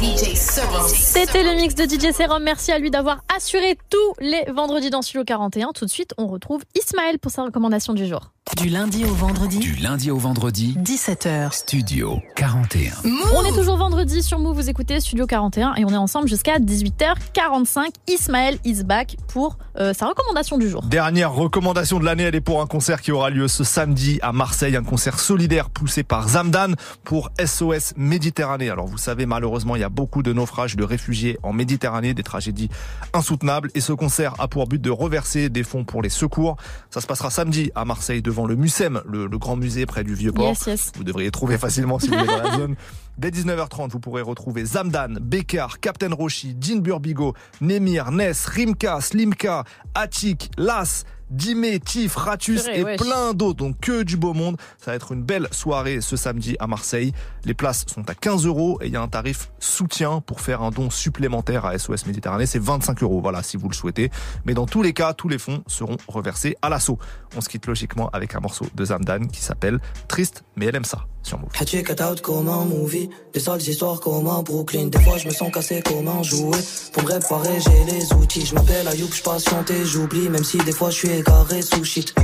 C'était 0.00 1.42
le 1.42 1.60
mix 1.60 1.74
de 1.74 1.84
DJ 1.84 2.14
Serum. 2.14 2.42
Merci 2.42 2.72
à 2.72 2.78
lui 2.78 2.90
d'avoir 2.90 3.22
assuré 3.36 3.76
tous 3.90 4.14
les 4.18 4.46
vendredis 4.50 4.88
dans 4.88 5.02
Studio 5.02 5.24
41. 5.24 5.72
Tout 5.74 5.84
de 5.84 5.90
suite, 5.90 6.14
on 6.16 6.26
retrouve 6.26 6.62
Ismaël 6.74 7.18
pour 7.18 7.30
sa 7.30 7.44
recommandation 7.44 7.92
du 7.92 8.06
jour. 8.06 8.32
Du 8.56 8.68
lundi 8.68 9.04
au 9.04 9.14
vendredi. 9.14 9.58
Du 9.58 9.74
lundi 9.74 10.10
au 10.10 10.16
vendredi. 10.16 10.74
17h. 10.78 11.52
Studio 11.52 12.20
41. 12.34 12.92
On 13.34 13.44
est 13.44 13.52
toujours 13.52 13.76
vendredi 13.76 14.22
sur 14.22 14.38
Move, 14.38 14.56
vous 14.56 14.68
écoutez 14.68 14.98
Studio 15.00 15.26
41 15.26 15.74
et 15.76 15.84
on 15.84 15.90
est 15.90 15.96
ensemble 15.96 16.28
jusqu'à 16.28 16.58
18h45. 16.58 17.90
Ismaël 18.08 18.58
is 18.64 18.82
back 18.82 19.16
pour 19.28 19.56
euh, 19.78 19.92
sa 19.92 20.06
recommandation 20.06 20.58
du 20.58 20.68
jour. 20.68 20.82
Dernière 20.82 21.32
recommandation 21.32 22.00
de 22.00 22.04
l'année, 22.04 22.24
elle 22.24 22.34
est 22.34 22.40
pour 22.40 22.60
un 22.60 22.66
concert 22.66 23.02
qui 23.02 23.12
aura 23.12 23.30
lieu 23.30 23.46
ce 23.46 23.62
samedi 23.62 24.18
à 24.20 24.32
Marseille, 24.32 24.74
un 24.74 24.82
concert 24.82 25.20
solidaire 25.20 25.70
poussé 25.70 26.02
par 26.02 26.28
Zamdan 26.30 26.74
pour 27.04 27.30
SOS 27.44 27.94
Méditerranée. 27.96 28.68
Alors 28.68 28.86
vous 28.86 28.98
savez, 28.98 29.26
malheureusement, 29.26 29.76
il 29.76 29.82
y 29.82 29.84
a 29.84 29.89
beaucoup 29.90 30.22
de 30.22 30.32
naufrages 30.32 30.76
de 30.76 30.84
réfugiés 30.84 31.38
en 31.42 31.52
Méditerranée, 31.52 32.14
des 32.14 32.22
tragédies 32.22 32.70
insoutenables, 33.12 33.70
et 33.74 33.80
ce 33.80 33.92
concert 33.92 34.34
a 34.38 34.48
pour 34.48 34.66
but 34.66 34.80
de 34.80 34.90
reverser 34.90 35.48
des 35.48 35.64
fonds 35.64 35.84
pour 35.84 36.02
les 36.02 36.08
secours. 36.08 36.56
Ça 36.90 37.00
se 37.00 37.06
passera 37.06 37.30
samedi 37.30 37.70
à 37.74 37.84
Marseille 37.84 38.22
devant 38.22 38.46
le 38.46 38.56
MUSEM, 38.56 39.02
le, 39.06 39.26
le 39.26 39.38
grand 39.38 39.56
musée 39.56 39.86
près 39.86 40.04
du 40.04 40.14
Vieux-Port. 40.14 40.48
Yes, 40.48 40.66
yes. 40.66 40.92
Vous 40.96 41.04
devriez 41.04 41.30
trouver 41.30 41.58
facilement 41.58 41.98
si 41.98 42.08
vous 42.08 42.14
êtes 42.14 42.26
dans 42.26 42.42
la 42.42 42.56
zone. 42.56 42.76
Dès 43.18 43.30
19h30, 43.30 43.90
vous 43.90 44.00
pourrez 44.00 44.22
retrouver 44.22 44.64
Zamdan, 44.64 45.18
Bekar, 45.20 45.80
Captain 45.80 46.14
Roshi, 46.14 46.56
Jean 46.60 46.80
Burbigo, 46.80 47.34
Nemir, 47.60 48.12
Ness, 48.12 48.46
Rimka, 48.46 49.00
Slimka, 49.00 49.64
Atik, 49.94 50.50
Las, 50.56 51.04
Dimé, 51.30 51.78
Tif, 51.78 52.16
Ratus 52.16 52.66
et 52.66 52.84
plein 52.96 53.34
d'autres. 53.34 53.58
Donc 53.58 53.78
que 53.80 54.02
du 54.02 54.16
beau 54.16 54.34
monde. 54.34 54.56
Ça 54.78 54.90
va 54.90 54.96
être 54.96 55.12
une 55.12 55.22
belle 55.22 55.48
soirée 55.52 56.00
ce 56.00 56.16
samedi 56.16 56.56
à 56.58 56.66
Marseille. 56.66 57.12
Les 57.44 57.54
places 57.54 57.84
sont 57.86 58.08
à 58.10 58.14
15 58.14 58.46
euros 58.46 58.78
et 58.82 58.86
il 58.86 58.92
y 58.92 58.96
a 58.96 59.02
un 59.02 59.08
tarif 59.08 59.50
soutien 59.58 60.20
pour 60.20 60.40
faire 60.40 60.62
un 60.62 60.70
don 60.70 60.90
supplémentaire 60.90 61.64
à 61.64 61.78
SOS 61.78 62.06
Méditerranée. 62.06 62.46
C'est 62.46 62.62
25 62.62 63.02
euros, 63.02 63.20
voilà, 63.20 63.42
si 63.42 63.56
vous 63.56 63.68
le 63.68 63.74
souhaitez. 63.74 64.10
Mais 64.44 64.54
dans 64.54 64.66
tous 64.66 64.82
les 64.82 64.92
cas, 64.92 65.14
tous 65.14 65.28
les 65.28 65.38
fonds 65.38 65.62
seront 65.66 65.96
reversés 66.08 66.56
à 66.62 66.68
l'assaut. 66.68 66.98
On 67.36 67.40
se 67.40 67.48
quitte 67.48 67.66
logiquement 67.66 68.10
avec 68.10 68.34
un 68.34 68.40
morceau 68.40 68.66
de 68.74 68.84
Zamdan 68.84 69.28
qui 69.28 69.40
s'appelle 69.40 69.78
Triste, 70.08 70.44
mais 70.56 70.66
elle 70.66 70.76
aime 70.76 70.84
ça 70.84 71.06
sur 71.22 71.38
Move. 71.38 71.50
Cut 71.50 72.02
out 72.02 72.20
comme 72.20 72.48
un 72.48 72.64
movie? 72.64 73.10
Des 73.32 73.40
sales 73.40 73.60
histoires 73.60 74.00
comme 74.00 74.26
un 74.26 74.42
Brooklyn? 74.42 74.86
Des 74.86 75.00
fois 75.00 75.18
je 75.18 75.28
me 75.28 75.32
sens 75.32 75.52
cassé 75.52 75.82
comme 75.82 76.08
un 76.08 76.22
jouet 76.22 76.58
Pour 76.92 77.02
me 77.02 77.12
réparer 77.12 77.58
j'ai 77.60 77.92
les 77.92 78.12
outils. 78.14 78.46
Je 78.46 78.54
m'appelle 78.54 78.86
Ayoub, 78.88 79.12
je 79.12 79.22
patiente 79.22 79.70
et 79.70 79.84
j'oublie 79.84 80.28
Même 80.28 80.44
si 80.44 80.58
des 80.58 80.72
fois 80.72 80.90
je 80.90 80.96
suis 80.96 81.10
égaré 81.10 81.62
sous 81.62 81.84
shit. 81.84 82.14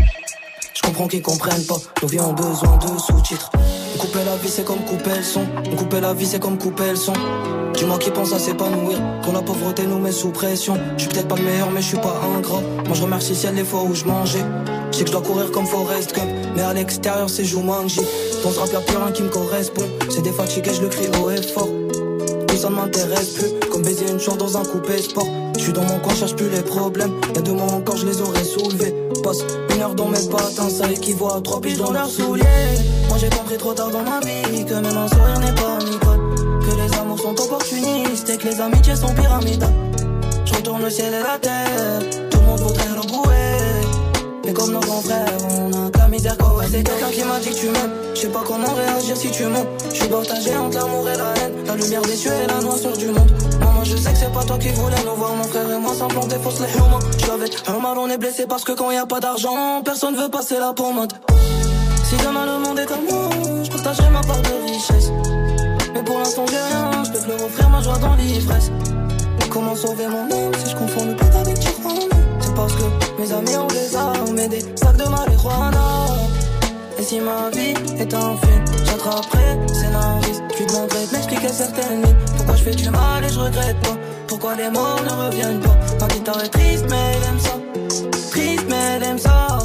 Je 0.74 0.82
comprends 0.82 1.08
qu'ils 1.08 1.22
comprennent 1.22 1.66
pas. 1.66 1.78
Nos 2.02 2.08
vies 2.08 2.20
ont 2.20 2.32
besoin 2.32 2.76
de 2.76 2.98
sous-titres 2.98 3.50
Couper 3.98 4.24
la 4.26 4.36
vie 4.36 4.48
c'est 4.48 4.64
comme 4.64 4.80
couper 4.80 5.16
le 5.16 5.22
son. 5.22 5.46
Couper 5.76 6.00
la 6.00 6.12
vie 6.12 6.26
c'est 6.26 6.38
comme 6.38 6.58
couper 6.58 6.90
le 6.90 6.96
son. 6.96 7.14
Dis-moi 7.74 7.98
qui 7.98 8.10
pense 8.10 8.32
à 8.32 8.38
s'épanouir. 8.38 8.98
Quand 9.24 9.32
la 9.32 9.40
pauvreté 9.40 9.86
nous 9.86 9.98
met 9.98 10.12
sous 10.12 10.30
pression. 10.30 10.76
Je 10.96 11.02
suis 11.02 11.08
peut-être 11.10 11.28
pas 11.28 11.36
le 11.36 11.44
meilleur 11.44 11.70
mais 11.70 11.80
je 11.80 11.88
suis 11.88 11.96
pas 11.96 12.20
ingrat. 12.36 12.60
Moi 12.84 12.94
je 12.94 13.02
remercie 13.02 13.34
ciel 13.34 13.54
les 13.54 13.64
fois 13.64 13.82
où 13.82 13.94
je 13.94 14.04
mangeais. 14.04 14.44
Je 14.92 14.98
sais 14.98 15.04
que 15.04 15.08
je 15.08 15.12
dois 15.12 15.22
courir 15.22 15.50
comme 15.50 15.66
Forrest 15.66 16.14
Gump. 16.14 16.28
Mais 16.54 16.62
à 16.62 16.74
l'extérieur 16.74 17.30
c'est 17.30 17.44
Jumanji. 17.44 18.00
Dans 18.42 18.50
ce 18.50 18.60
rap 18.60 18.70
y'a 18.72 18.80
plus 18.80 18.96
rien 18.96 19.12
qui 19.12 19.22
me 19.22 19.28
correspond. 19.30 19.84
C'est 20.10 20.22
des 20.22 20.32
fatigués 20.32 20.74
je 20.74 20.82
le 20.82 20.88
crie 20.88 21.08
haut 21.22 21.30
et 21.30 21.40
fort. 21.40 21.68
Tout 22.48 22.56
ça 22.56 22.68
ne 22.68 22.74
m'intéresse 22.74 23.30
plus. 23.30 23.68
Comme 23.70 23.82
baiser 23.82 24.10
une 24.10 24.20
chance 24.20 24.36
dans 24.36 24.58
un 24.58 24.64
coupé 24.64 24.98
sport. 24.98 25.26
Je 25.56 25.62
suis 25.62 25.72
dans 25.72 25.84
mon 25.84 25.98
coin, 26.00 26.14
cherche 26.14 26.36
plus 26.36 26.50
les 26.50 26.62
problèmes. 26.62 27.12
Y'a 27.34 27.40
deux 27.40 27.52
mois 27.52 27.72
encore 27.72 27.96
je 27.96 28.06
les 28.06 28.20
aurais 28.20 28.44
soulevés. 28.44 28.94
Passe 29.22 29.42
une 29.74 29.80
heure 29.80 29.94
dans 29.94 30.08
mes 30.08 30.24
patins 30.30 30.68
Ça 30.68 30.90
équivaut 30.90 31.32
à 31.32 31.40
trois 31.40 31.60
piges 31.60 31.78
dans 31.78 31.90
leurs 31.90 32.10
souliers 32.10 32.44
trop 33.54 33.72
tard 33.72 33.90
dans 33.90 34.02
ma 34.02 34.18
vie 34.20 34.64
Que 34.64 34.74
même 34.74 34.96
un 34.96 35.08
sourire 35.08 35.38
n'est 35.38 35.54
pas 35.54 35.76
amical 35.80 36.20
Que 36.60 36.74
les 36.76 36.98
amours 36.98 37.18
sont 37.20 37.40
opportunistes 37.40 38.28
Et 38.28 38.36
que 38.36 38.48
les 38.48 38.60
amitiés 38.60 38.96
sont 38.96 39.14
pyramidales 39.14 39.72
Je 40.44 40.54
retourne 40.54 40.82
le 40.82 40.90
ciel 40.90 41.14
et 41.14 41.22
la 41.22 41.38
terre 41.38 42.00
Tout 42.30 42.38
le 42.38 42.46
monde 42.46 42.60
voudrait 42.60 42.88
l'embrouer 42.94 43.32
mais 44.44 44.52
comme 44.52 44.70
nos 44.70 44.78
grands 44.78 45.00
frères, 45.00 45.26
on 45.58 45.72
a 45.72 45.90
que 45.90 45.98
la 45.98 46.06
misère 46.06 46.38
quoi 46.38 46.62
C'est 46.70 46.84
quelqu'un 46.84 47.10
qui 47.10 47.24
m'a 47.24 47.40
dit 47.40 47.48
que 47.48 47.54
tu 47.54 47.66
m'aimes. 47.66 47.90
Je 48.14 48.20
sais 48.20 48.28
pas 48.28 48.44
comment 48.46 48.72
réagir 48.74 49.16
si 49.16 49.28
tu 49.32 49.42
mens. 49.46 49.66
Je 49.90 49.96
suis 49.96 50.08
partagé 50.08 50.56
entre 50.56 50.78
l'amour 50.78 51.08
et 51.08 51.16
la 51.16 51.34
haine. 51.34 51.64
La 51.66 51.74
lumière 51.74 52.02
des 52.02 52.14
cieux 52.14 52.30
et 52.30 52.46
la 52.46 52.60
noirceur 52.60 52.96
du 52.96 53.06
monde. 53.06 53.28
Maman 53.58 53.82
je 53.82 53.96
sais 53.96 54.12
que 54.12 54.18
c'est 54.18 54.32
pas 54.32 54.44
toi 54.44 54.56
qui 54.56 54.68
voulais 54.68 55.02
nous 55.04 55.16
voir 55.16 55.34
Mon 55.34 55.42
frère 55.42 55.68
et 55.68 55.78
moi 55.78 55.94
s'implanter 55.94 56.36
fausse 56.36 56.60
les 56.60 56.72
humains 56.76 57.00
Je 57.18 57.24
suis 57.24 57.30
avec 57.32 57.68
mal 57.68 57.98
on 57.98 58.08
est 58.08 58.18
blessé 58.18 58.46
parce 58.46 58.62
que 58.62 58.70
quand 58.70 58.92
y 58.92 58.96
a 58.96 59.06
pas 59.06 59.18
d'argent 59.18 59.82
Personne 59.84 60.14
veut 60.14 60.28
passer 60.28 60.58
la 60.58 60.72
pommade 60.72 61.12
Si 62.08 62.16
demain 62.18 62.46
le 62.46 62.58
monde 62.64 62.78
est 62.78 62.92
à 62.92 62.96
moi 62.96 63.28
Je 63.64 63.70
partagerai 63.70 64.08
ma 64.10 64.20
part 64.20 64.40
de 64.40 64.70
richesse 64.70 65.10
Mais 65.92 66.02
pour 66.02 66.18
l'instant 66.18 66.44
j'ai 66.48 66.56
rien 66.56 67.02
Je 67.04 67.10
peux 67.10 67.18
plus 67.18 67.44
offrir 67.44 67.68
ma 67.68 67.80
joie 67.82 67.98
dans 67.98 68.14
l'ivresse 68.14 68.70
Comment 69.50 69.74
sauver 69.74 70.06
mon 70.06 70.24
âme 70.24 70.52
si 70.62 70.70
je 70.70 70.76
confonds 70.76 71.06
le 71.06 71.16
pète 71.16 71.34
avec 71.34 71.58
Tijuana? 71.58 72.16
C'est 72.40 72.54
parce 72.54 72.74
que 72.74 72.82
mes 73.18 73.32
amis 73.32 73.56
ont 73.56 73.66
des 73.66 73.96
armes 73.96 74.38
et 74.38 74.48
des 74.48 74.60
sacs 74.76 74.96
de 74.96 75.08
marijuana 75.08 76.06
Et 76.98 77.02
si 77.02 77.20
ma 77.20 77.50
vie 77.50 77.74
est 77.98 78.14
un 78.14 78.36
film, 78.36 78.64
J'attraperai, 78.84 79.58
scénariste. 79.72 80.42
Tu 80.56 80.66
demanderais 80.66 81.06
de 81.06 81.12
m'expliquer 81.12 81.48
certaines 81.48 82.02
lignes. 82.02 82.16
Pourquoi 82.36 82.56
je 82.56 82.62
fais 82.62 82.74
du 82.74 82.90
mal 82.90 83.24
et 83.24 83.28
je 83.28 83.38
regrette 83.38 83.80
pas? 83.80 83.96
Pourquoi 84.28 84.54
les 84.56 84.70
mots 84.70 85.00
ne 85.04 85.24
reviennent 85.26 85.60
pas? 85.60 85.76
Ma 86.00 86.06
guitare 86.08 86.44
est 86.44 86.48
triste, 86.48 86.86
mais 86.88 87.14
elle 87.16 87.28
aime 87.28 87.40
ça. 87.40 87.56
Triste, 88.30 88.64
mais 88.68 88.96
elle 88.96 89.02
aime 89.02 89.18
ça. 89.18 89.55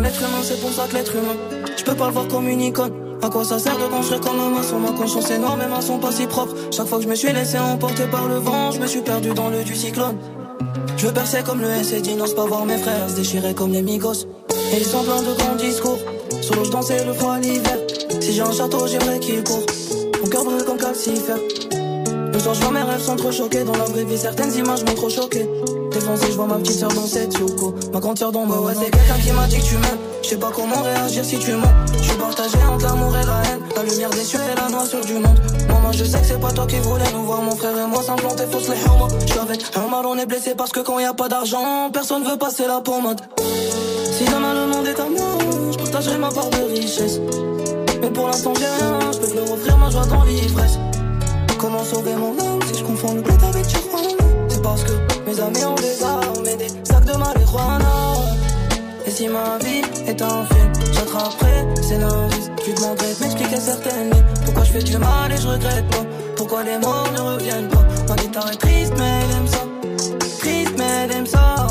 L'être 0.00 0.20
humain, 0.20 0.42
c'est 0.42 0.60
pour 0.60 0.70
ça 0.72 0.86
que 0.88 0.94
l'être 0.94 1.14
humain. 1.14 1.36
Je 1.76 1.84
peux 1.84 1.94
pas 1.94 2.06
le 2.06 2.12
voir 2.12 2.28
comme 2.28 2.48
une 2.48 2.60
icône. 2.60 2.92
À 3.22 3.28
quoi 3.28 3.44
ça 3.44 3.58
sert 3.58 3.76
de 3.76 3.84
construire 3.84 4.20
comme 4.20 4.38
un 4.38 4.50
maçon? 4.50 4.78
Ma 4.78 4.90
conscience 4.90 5.30
est 5.30 5.38
noire, 5.38 5.56
mes 5.56 5.66
mains 5.66 5.80
sont 5.80 5.98
pas 5.98 6.12
si 6.12 6.26
propres. 6.26 6.54
Chaque 6.70 6.86
fois 6.86 6.98
que 6.98 7.04
je 7.04 7.08
me 7.08 7.14
suis 7.14 7.32
laissé 7.32 7.58
emporter 7.58 8.04
par 8.04 8.28
le 8.28 8.36
vent, 8.36 8.70
je 8.70 8.80
me 8.80 8.86
suis 8.86 9.00
perdu 9.00 9.30
dans 9.30 9.48
le 9.48 9.64
du 9.64 9.74
cyclone. 9.74 10.16
Je 10.96 11.06
veux 11.06 11.12
percer 11.12 11.42
comme 11.44 11.60
le 11.60 11.82
SED, 11.82 12.16
n'ose 12.16 12.34
pas 12.34 12.44
voir 12.44 12.64
mes 12.66 12.78
frères 12.78 13.08
se 13.08 13.16
déchirer 13.16 13.54
comme 13.54 13.72
les 13.72 13.82
migos. 13.82 14.26
Et 14.72 14.78
ils 14.78 14.84
sont 14.84 15.02
pleins 15.02 15.22
de 15.22 15.34
grands 15.36 15.56
discours. 15.56 15.98
L'eau, 16.54 16.64
je 16.64 16.70
dansais 16.70 17.04
le 17.04 17.12
froid 17.12 17.38
l'hiver. 17.38 17.78
Si 18.20 18.32
j'ai 18.32 18.42
un 18.42 18.52
château, 18.52 18.86
j'aimerais 18.86 19.18
qu'il 19.18 19.42
court. 19.44 19.66
Mon 20.22 20.28
cœur 20.28 20.44
brûle 20.44 20.64
comme 20.64 20.78
calcifère. 20.78 21.38
Le 22.32 22.38
soir, 22.38 22.54
je 22.54 22.66
mes 22.68 22.82
rêves 22.82 23.00
sont 23.00 23.16
trop 23.16 23.32
choqués. 23.32 23.64
Dans 23.64 23.76
la 23.76 23.84
vraie 23.84 24.04
vie, 24.04 24.16
certaines 24.16 24.54
images 24.54 24.84
m'ont 24.84 24.94
trop 24.94 25.10
choqué. 25.10 25.46
Je 25.98 26.32
vois 26.36 26.46
ma 26.46 26.56
petite 26.56 26.78
soeur 26.78 26.92
dans 26.92 27.06
cette 27.06 27.32
Yoko. 27.38 27.74
Ma 27.92 28.00
grande 28.00 28.18
soeur 28.18 28.30
dans 28.30 28.44
ma 28.44 28.56
ouais, 28.56 28.74
c'est 28.74 28.90
quelqu'un 28.90 29.18
qui 29.18 29.30
m'a 29.32 29.46
dit 29.46 29.56
que 29.56 29.64
tu 29.64 29.76
m'aimes. 29.76 29.98
Je 30.22 30.28
sais 30.28 30.36
pas 30.36 30.50
comment 30.54 30.82
réagir 30.82 31.24
si 31.24 31.38
tu 31.38 31.52
mens. 31.52 31.72
Je 31.96 32.02
suis 32.02 32.16
partagé 32.18 32.58
entre 32.70 32.84
l'amour 32.84 33.16
et 33.16 33.24
la 33.24 33.42
haine. 33.44 33.60
La 33.74 33.82
lumière 33.82 34.10
des 34.10 34.24
cieux 34.24 34.40
et 34.40 34.54
la 34.60 34.68
noirceur 34.68 35.02
du 35.02 35.14
monde. 35.14 35.38
Maman, 35.68 35.92
je 35.92 36.04
sais 36.04 36.18
que 36.18 36.26
c'est 36.26 36.40
pas 36.40 36.52
toi 36.52 36.66
qui 36.66 36.78
voulais 36.80 37.10
nous 37.14 37.22
voir. 37.22 37.40
Mon 37.40 37.56
frère 37.56 37.78
et 37.78 37.86
moi 37.86 38.02
s'implanter 38.02 38.44
fausse 38.44 38.68
les 38.68 38.84
homos. 38.84 39.08
Je 39.20 39.26
suis 39.26 39.38
avec 39.38 39.62
mal, 39.90 40.04
on 40.04 40.18
est 40.18 40.26
blessé 40.26 40.54
parce 40.54 40.70
que 40.70 40.80
quand 40.80 40.98
y 40.98 41.04
a 41.04 41.14
pas 41.14 41.28
d'argent, 41.28 41.88
personne 41.90 42.24
veut 42.24 42.36
passer 42.36 42.66
la 42.66 42.80
pommade. 42.82 43.22
Si 44.12 44.24
demain 44.24 44.52
le 44.52 44.66
monde 44.66 44.86
est 44.86 45.00
à 45.00 45.08
moi, 45.08 45.38
je 45.72 45.78
partagerai 45.78 46.18
ma 46.18 46.28
part 46.28 46.50
de 46.50 46.78
richesse. 46.78 47.20
Mais 48.02 48.10
pour 48.10 48.26
l'instant, 48.26 48.52
j'ai 48.54 48.66
rien, 48.66 49.12
je 49.12 49.18
peux 49.18 49.28
te 49.28 49.34
le 49.34 49.50
offrir 49.50 49.78
ma 49.78 49.88
joie 49.88 50.04
dans 50.04 50.24
l'ivresse. 50.24 50.78
Comment 51.58 51.84
sauver 51.84 52.14
mon 52.16 52.38
âme 52.38 52.60
si 52.70 52.80
je 52.80 52.84
confonds 52.84 53.14
le 53.14 53.22
bled 53.22 53.42
avec 53.42 53.66
que 53.66 54.25
mes 55.36 55.42
amis 55.42 55.64
ont 55.64 55.74
des 55.74 56.02
armes 56.02 56.46
et 56.46 56.56
des 56.56 56.68
sacs 56.84 57.04
de 57.04 57.16
marijuana. 57.16 58.14
Et 59.06 59.10
si 59.10 59.28
ma 59.28 59.58
vie 59.58 59.82
est 60.06 60.22
un 60.22 60.44
film, 60.46 60.72
j'attraperai 60.92 61.82
scénariste. 61.82 62.50
Tu 62.64 62.72
demanderais 62.72 63.14
de 63.14 63.20
m'expliquer 63.20 63.56
certaines 63.56 64.10
lignes. 64.10 64.24
Pourquoi 64.44 64.64
je 64.64 64.72
fais 64.72 64.82
du 64.82 64.98
mal 64.98 65.32
et 65.32 65.36
je 65.36 65.48
regrette 65.48 65.88
pas? 65.88 66.06
Pourquoi 66.36 66.62
les 66.64 66.78
mots 66.78 67.06
ne 67.14 67.20
reviennent 67.20 67.68
pas? 67.68 67.84
Ma 68.08 68.16
guitare 68.16 68.50
est 68.50 68.56
triste, 68.56 68.92
mais 68.96 69.20
elle 69.22 69.36
aime 69.36 69.48
ça. 69.48 69.64
Triste, 70.38 70.74
mais 70.78 71.04
elle 71.04 71.12
aime 71.12 71.26
ça. 71.26 71.66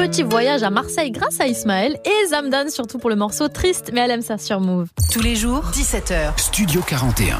Petit 0.00 0.22
voyage 0.22 0.62
à 0.62 0.70
Marseille 0.70 1.10
grâce 1.10 1.42
à 1.42 1.46
Ismaël 1.46 2.00
et 2.06 2.28
Zamdan, 2.28 2.70
surtout 2.70 2.96
pour 2.96 3.10
le 3.10 3.16
morceau 3.16 3.48
Triste, 3.48 3.90
mais 3.92 4.00
elle 4.00 4.10
aime 4.10 4.22
ça 4.22 4.38
sur 4.38 4.58
Move. 4.58 4.88
Tous 5.12 5.20
les 5.20 5.36
jours, 5.36 5.62
17h. 5.74 6.38
Studio 6.38 6.80
41. 6.80 7.38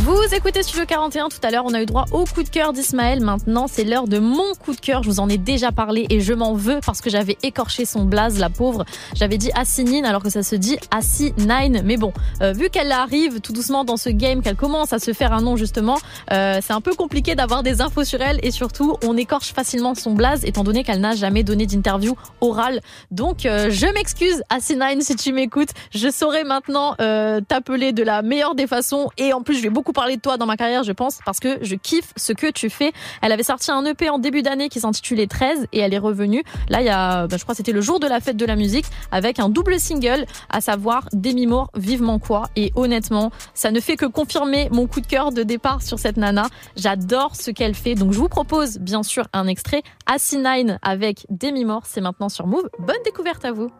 Vous 0.00 0.20
écoutez 0.34 0.62
Studio 0.62 0.84
41, 0.86 1.30
tout 1.30 1.38
à 1.42 1.50
l'heure 1.50 1.64
on 1.64 1.72
a 1.72 1.80
eu 1.80 1.86
droit 1.86 2.04
au 2.12 2.24
coup 2.26 2.42
de 2.42 2.50
cœur 2.50 2.74
d'Ismaël, 2.74 3.22
maintenant 3.22 3.66
c'est 3.66 3.84
l'heure 3.84 4.06
de 4.06 4.18
mon 4.18 4.52
coup 4.62 4.74
de 4.74 4.80
cœur, 4.80 5.02
je 5.02 5.08
vous 5.08 5.20
en 5.20 5.28
ai 5.30 5.38
déjà 5.38 5.72
parlé 5.72 6.06
et 6.10 6.20
je 6.20 6.34
m'en 6.34 6.52
veux 6.52 6.80
parce 6.84 7.00
que 7.00 7.08
j'avais 7.08 7.38
écorché 7.42 7.86
son 7.86 8.04
blaze, 8.04 8.38
la 8.38 8.50
pauvre, 8.50 8.84
j'avais 9.14 9.38
dit 9.38 9.50
Assinine 9.54 10.04
alors 10.04 10.22
que 10.22 10.28
ça 10.28 10.42
se 10.42 10.54
dit 10.54 10.76
Assinine, 10.90 11.80
mais 11.82 11.96
bon, 11.96 12.12
euh, 12.42 12.52
vu 12.52 12.68
qu'elle 12.68 12.92
arrive 12.92 13.40
tout 13.40 13.54
doucement 13.54 13.84
dans 13.84 13.96
ce 13.96 14.10
game, 14.10 14.42
qu'elle 14.42 14.56
commence 14.56 14.92
à 14.92 14.98
se 14.98 15.14
faire 15.14 15.32
un 15.32 15.40
nom 15.40 15.56
justement, 15.56 15.96
euh, 16.30 16.58
c'est 16.60 16.74
un 16.74 16.82
peu 16.82 16.94
compliqué 16.94 17.34
d'avoir 17.34 17.62
des 17.62 17.80
infos 17.80 18.04
sur 18.04 18.20
elle 18.20 18.38
et 18.42 18.50
surtout 18.50 18.98
on 19.02 19.16
écorche 19.16 19.54
facilement 19.54 19.94
son 19.94 20.12
blaze 20.12 20.44
étant 20.44 20.62
donné 20.62 20.84
qu'elle 20.84 21.00
n'a 21.00 21.14
jamais 21.14 21.37
donné 21.42 21.66
d'interview 21.66 22.16
orale, 22.40 22.80
donc 23.10 23.46
euh, 23.46 23.70
je 23.70 23.86
m'excuse 23.86 24.42
Assinine 24.48 25.00
si 25.00 25.16
tu 25.16 25.32
m'écoutes, 25.32 25.70
je 25.94 26.08
saurai 26.10 26.44
maintenant 26.44 26.94
euh, 27.00 27.40
t'appeler 27.40 27.92
de 27.92 28.02
la 28.02 28.22
meilleure 28.22 28.54
des 28.54 28.66
façons. 28.66 29.08
Et 29.16 29.32
en 29.32 29.42
plus 29.42 29.54
je 29.54 29.62
vais 29.62 29.70
beaucoup 29.70 29.92
parler 29.92 30.16
de 30.16 30.20
toi 30.20 30.36
dans 30.36 30.46
ma 30.46 30.56
carrière 30.56 30.82
je 30.82 30.92
pense 30.92 31.18
parce 31.24 31.40
que 31.40 31.58
je 31.62 31.74
kiffe 31.74 32.12
ce 32.16 32.32
que 32.32 32.50
tu 32.50 32.70
fais. 32.70 32.92
Elle 33.22 33.32
avait 33.32 33.42
sorti 33.42 33.70
un 33.70 33.84
EP 33.84 34.08
en 34.10 34.18
début 34.18 34.42
d'année 34.42 34.68
qui 34.68 34.80
s'intitulait 34.80 35.26
13 35.26 35.66
et 35.72 35.78
elle 35.80 35.94
est 35.94 35.98
revenue 35.98 36.42
là 36.68 36.80
il 36.80 36.86
y 36.86 36.90
a 36.90 37.26
bah, 37.26 37.36
je 37.36 37.42
crois 37.42 37.54
c'était 37.54 37.72
le 37.72 37.80
jour 37.80 38.00
de 38.00 38.06
la 38.06 38.20
fête 38.20 38.36
de 38.36 38.46
la 38.46 38.56
musique 38.56 38.86
avec 39.10 39.38
un 39.38 39.48
double 39.48 39.78
single 39.78 40.26
à 40.50 40.60
savoir 40.60 41.08
Demi 41.12 41.46
Moore 41.46 41.70
vivement 41.74 42.18
quoi. 42.18 42.48
Et 42.56 42.72
honnêtement 42.74 43.30
ça 43.54 43.70
ne 43.70 43.80
fait 43.80 43.96
que 43.96 44.06
confirmer 44.06 44.68
mon 44.70 44.86
coup 44.86 45.00
de 45.00 45.06
cœur 45.06 45.32
de 45.32 45.42
départ 45.42 45.82
sur 45.82 45.98
cette 45.98 46.16
nana. 46.16 46.48
J'adore 46.76 47.36
ce 47.36 47.50
qu'elle 47.50 47.74
fait. 47.74 47.94
Donc 47.94 48.12
je 48.12 48.18
vous 48.18 48.28
propose 48.28 48.78
bien 48.78 49.02
sûr 49.02 49.26
un 49.32 49.46
extrait. 49.46 49.82
Assinine 50.06 50.78
avec 50.82 51.26
Demi 51.30 51.64
Moore 51.64 51.86
c'est 51.86 52.00
maintenant 52.00 52.28
sur 52.28 52.46
Move. 52.46 52.68
Bonne 52.78 53.02
découverte 53.04 53.44
à 53.44 53.52
vous. 53.52 53.70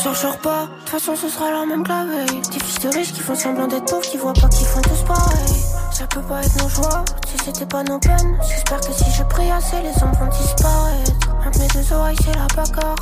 Soir 0.00 0.14
je 0.14 0.20
sors 0.20 0.38
pas, 0.38 0.64
de 0.64 0.78
toute 0.78 0.88
façon 0.88 1.14
ce 1.14 1.28
sera 1.28 1.50
la 1.50 1.66
même 1.66 1.82
que. 1.82 2.40
Des 2.50 2.58
fils 2.58 2.80
de 2.80 2.88
riches 2.88 3.12
qui 3.12 3.20
font 3.20 3.34
semblant 3.34 3.66
d'être 3.66 3.84
pauvres, 3.84 4.00
qui 4.00 4.16
voient 4.16 4.32
pas 4.32 4.48
qu'ils 4.48 4.66
font 4.66 4.80
tous 4.80 5.02
pareil. 5.02 5.69
Ça 6.00 6.06
peut 6.06 6.22
pas 6.22 6.40
être 6.40 6.62
nos 6.62 6.68
joies, 6.70 7.04
si 7.28 7.36
c'était 7.44 7.66
pas 7.66 7.82
nos 7.82 7.98
peines. 7.98 8.38
J'espère 8.48 8.80
que 8.80 8.90
si 8.90 9.04
je 9.10 9.22
prie 9.24 9.50
assez, 9.50 9.76
les 9.82 10.02
hommes 10.02 10.14
vont 10.18 10.28
disparaître. 10.28 11.12
Entre 11.46 11.58
mes 11.58 11.68
deux 11.68 11.92
oreilles, 11.92 12.16
c'est 12.24 12.34
la 12.34 12.46
bagarre. 12.56 12.96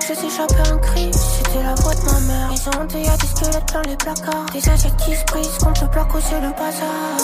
Je 0.00 0.14
sais 0.14 0.26
échapper 0.26 0.70
un 0.72 0.78
cri, 0.78 1.10
c'était 1.12 1.62
la 1.62 1.74
voix 1.74 1.94
de 1.94 2.00
ma 2.00 2.20
mère. 2.20 2.48
Ils 2.50 2.68
ont 2.70 2.82
honte, 2.82 2.94
y'a 2.94 3.14
des 3.18 3.26
squelettes 3.26 3.66
plein 3.66 3.82
les 3.82 3.96
placards. 3.96 4.46
Des 4.54 4.68
assiettes 4.70 4.96
qui 4.96 5.14
se 5.14 5.24
brisent 5.26 5.58
contre 5.58 5.84
le 5.84 5.90
placo, 5.90 6.18
c'est 6.18 6.40
le 6.40 6.48
bazar. 6.52 7.20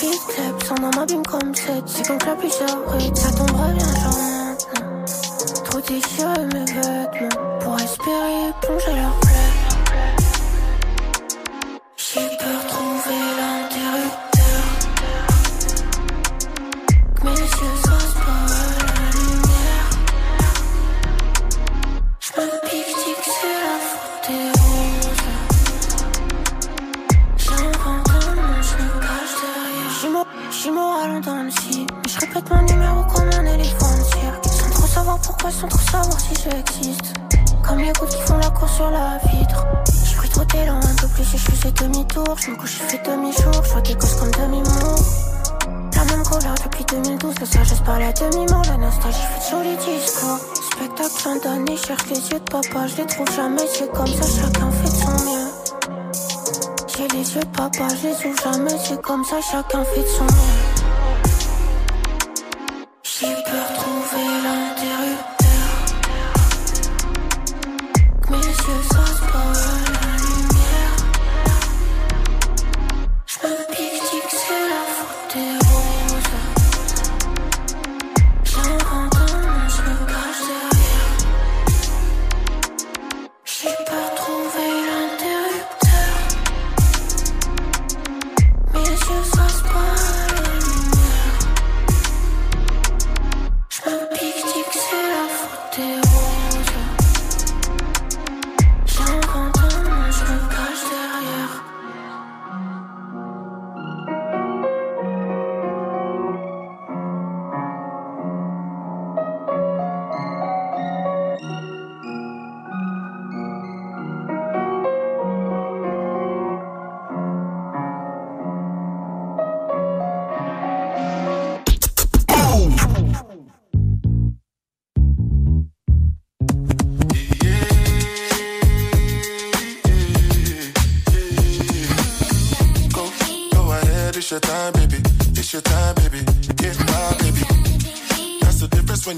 Vite, 0.00 0.22
club, 0.28 0.62
son 0.68 0.84
homme 0.84 1.02
abîme 1.02 1.26
comme 1.26 1.52
7. 1.52 1.82
C'est 1.86 2.06
quand 2.06 2.24
la 2.24 2.36
pluie 2.36 2.52
s'arrête, 2.52 3.16
ça 3.16 3.32
tombera 3.32 3.72
bien 3.72 3.86
genre. 4.04 4.54
Trop 5.64 5.80
déchiré 5.80 6.46
mes 6.54 6.64
vêtements 6.64 7.58
pour 7.58 7.74
espérer 7.74 8.52
plonger 8.60 8.94
leur 8.94 9.18
plaie. 9.18 9.50
J'ai 11.96 12.20
peur 12.38 12.62
de 12.62 12.68
trouver 12.68 13.21
sans 35.52 35.68
trop 35.68 35.78
savoir 35.78 36.18
si 36.18 36.34
j'existe. 36.42 37.14
Comme 37.62 37.78
les 37.78 37.92
gouttes 37.92 38.08
qui 38.08 38.22
font 38.22 38.38
la 38.38 38.50
course 38.50 38.74
sur 38.76 38.90
la 38.90 39.18
vitre. 39.30 39.66
J'ai 40.04 40.16
pris 40.16 40.28
trop 40.28 40.44
d'élan, 40.44 40.76
un 40.76 40.94
peu 41.00 41.06
plus 41.08 41.24
je 41.24 41.36
faisais 41.36 41.72
demi-tour. 41.72 42.36
Je 42.44 42.50
me 42.50 42.56
couche, 42.56 42.78
je 42.78 42.82
fais 42.82 43.02
demi-jour, 43.04 43.62
je 43.62 43.70
vois 43.70 43.80
des 43.82 43.94
gosses 43.94 44.14
comme 44.14 44.30
demi-mour. 44.30 44.96
La 45.94 46.04
même 46.04 46.24
couleur 46.24 46.54
depuis 46.64 46.84
2012, 46.84 47.34
la 47.40 47.46
sagesse 47.46 47.80
parlait 47.80 48.06
à 48.06 48.12
demi-mort, 48.12 48.62
la 48.66 48.76
nostalgie 48.76 49.18
fait 49.18 49.56
de 49.56 49.62
jolis 49.62 49.76
discours. 49.76 50.38
Spectacle 50.72 51.10
fin 51.10 51.36
d'année, 51.36 51.76
cherche 51.76 52.06
les 52.08 52.20
yeux 52.30 52.40
de 52.40 52.50
papa, 52.50 52.86
je 52.86 52.96
les 52.96 53.06
trouve 53.06 53.30
jamais, 53.36 53.66
c'est 53.72 53.90
comme 53.92 54.06
ça, 54.06 54.42
chacun 54.42 54.70
fait 54.70 54.90
de 54.90 55.02
son 55.02 55.12
mieux. 55.24 55.48
J'ai 56.96 57.08
les 57.08 57.34
yeux 57.34 57.40
de 57.40 57.56
papa, 57.56 57.86
je 58.00 58.08
les 58.08 58.14
trouve 58.14 58.40
jamais, 58.42 58.78
c'est 58.82 59.00
comme 59.00 59.24
ça, 59.24 59.36
chacun 59.40 59.84
fait 59.84 60.02
de 60.02 60.08
son 60.08 60.24
mieux. 60.24 60.61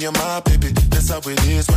You're 0.05 0.12
my 0.12 0.39
baby. 0.40 0.68
That's 0.90 1.09
how 1.09 1.18
it 1.18 1.47
is 1.47 1.73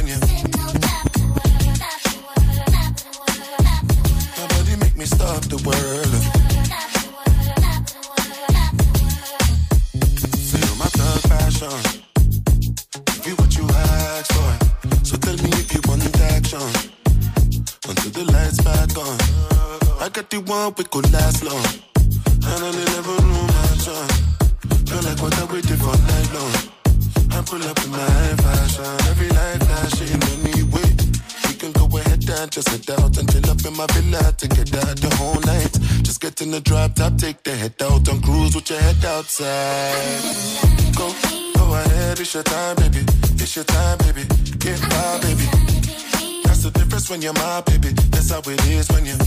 you're 47.28 47.34
my 47.34 47.62
baby. 47.62 47.90
That's 48.12 48.32
how 48.32 48.40
it 48.40 48.68
is 48.68 48.88
when 48.90 49.06
you. 49.06 49.18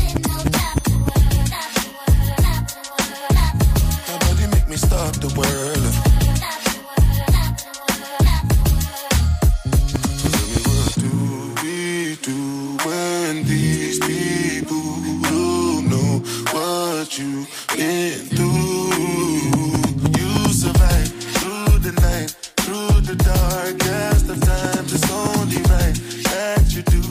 Nobody 4.09 4.47
make 4.55 4.69
me 4.69 4.77
stop 4.77 5.13
the 5.25 5.29
world. 5.37 5.85
So 10.17 10.27
tell 10.33 10.49
me 10.49 10.61
what 10.69 10.93
do 11.05 11.13
we 11.63 11.77
do 12.29 12.41
when 12.89 13.45
these 13.45 13.99
people 13.99 14.87
don't 15.29 15.83
know 15.93 16.13
what 16.55 17.19
you 17.19 17.47
been 17.77 18.19
through? 18.35 18.97
You 20.19 20.33
survive 20.65 21.13
through 21.37 21.79
the 21.87 21.93
night, 22.01 22.31
through 22.65 23.01
the 23.03 23.17
darkest 23.17 24.31
of 24.31 24.41
times. 24.41 24.91
It's 24.95 25.11
only 25.13 25.61
right 25.75 25.97
that 26.33 26.65
you 26.75 26.83
do 26.83 27.03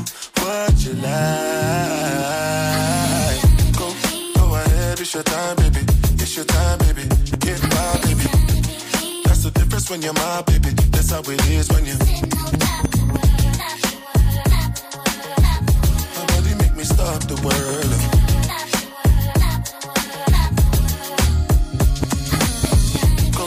what 0.41 0.58
like. 1.01 2.59
Go, 3.77 3.87
go 4.35 4.55
ahead, 4.55 4.99
it's 4.99 5.13
your 5.13 5.23
time, 5.23 5.55
baby. 5.57 5.81
It's 6.21 6.35
your 6.35 6.45
time, 6.45 6.77
baby. 6.79 7.03
Get 7.39 7.61
my 7.63 7.99
baby. 8.03 8.27
That's 9.25 9.43
the 9.43 9.51
difference 9.53 9.89
when 9.89 10.01
you're 10.01 10.13
my 10.13 10.41
baby. 10.43 10.71
That's 10.91 11.11
how 11.11 11.21
it 11.21 11.49
is 11.49 11.69
when 11.69 11.85
you. 11.85 11.97
Nobody 16.17 16.55
make 16.61 16.75
me 16.75 16.83
stop 16.83 17.21
the 17.31 17.35
world. 17.45 17.91
Go, 23.37 23.45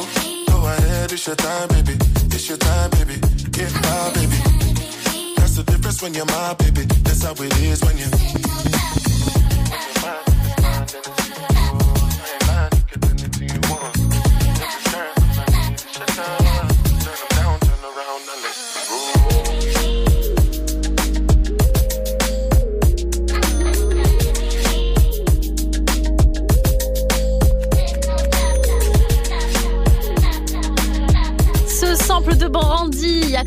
go 0.53 0.66
ahead, 0.66 1.12
it's 1.12 1.27
your 1.27 1.37
time, 1.37 1.69
baby. 1.69 1.95
It's 2.35 2.49
your 2.49 2.59
time, 2.59 2.91
baby. 2.91 3.16
Get 3.51 3.73
my 3.74 4.11
baby. 4.15 4.39
That's 5.37 5.57
the 5.57 5.65
difference 5.66 6.03
when 6.03 6.15
you're 6.15 6.27
my 6.27 6.55
baby. 6.55 7.02
How 7.23 7.31
it 7.35 7.57
is 7.62 7.81
when 7.82 7.97
you. 7.99 8.12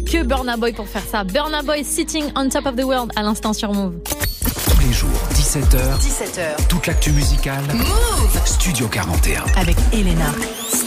Que 0.05 0.23
Burna 0.23 0.57
Boy 0.57 0.73
pour 0.73 0.87
faire 0.87 1.03
ça. 1.09 1.23
Burna 1.23 1.61
Boy 1.61 1.83
sitting 1.83 2.25
on 2.35 2.49
top 2.49 2.65
of 2.65 2.75
the 2.75 2.83
world 2.83 3.11
à 3.15 3.23
l'instant 3.23 3.53
sur 3.53 3.73
Move. 3.73 3.95
Tous 4.03 4.79
les 4.87 4.93
jours, 4.93 5.09
17h. 5.33 5.77
17h. 5.99 6.67
Toute 6.67 6.87
l'actu 6.87 7.11
musicale. 7.11 7.63
Move 7.73 8.41
Studio 8.45 8.87
41. 8.87 9.43
Avec 9.57 9.75
Elena. 9.93 10.25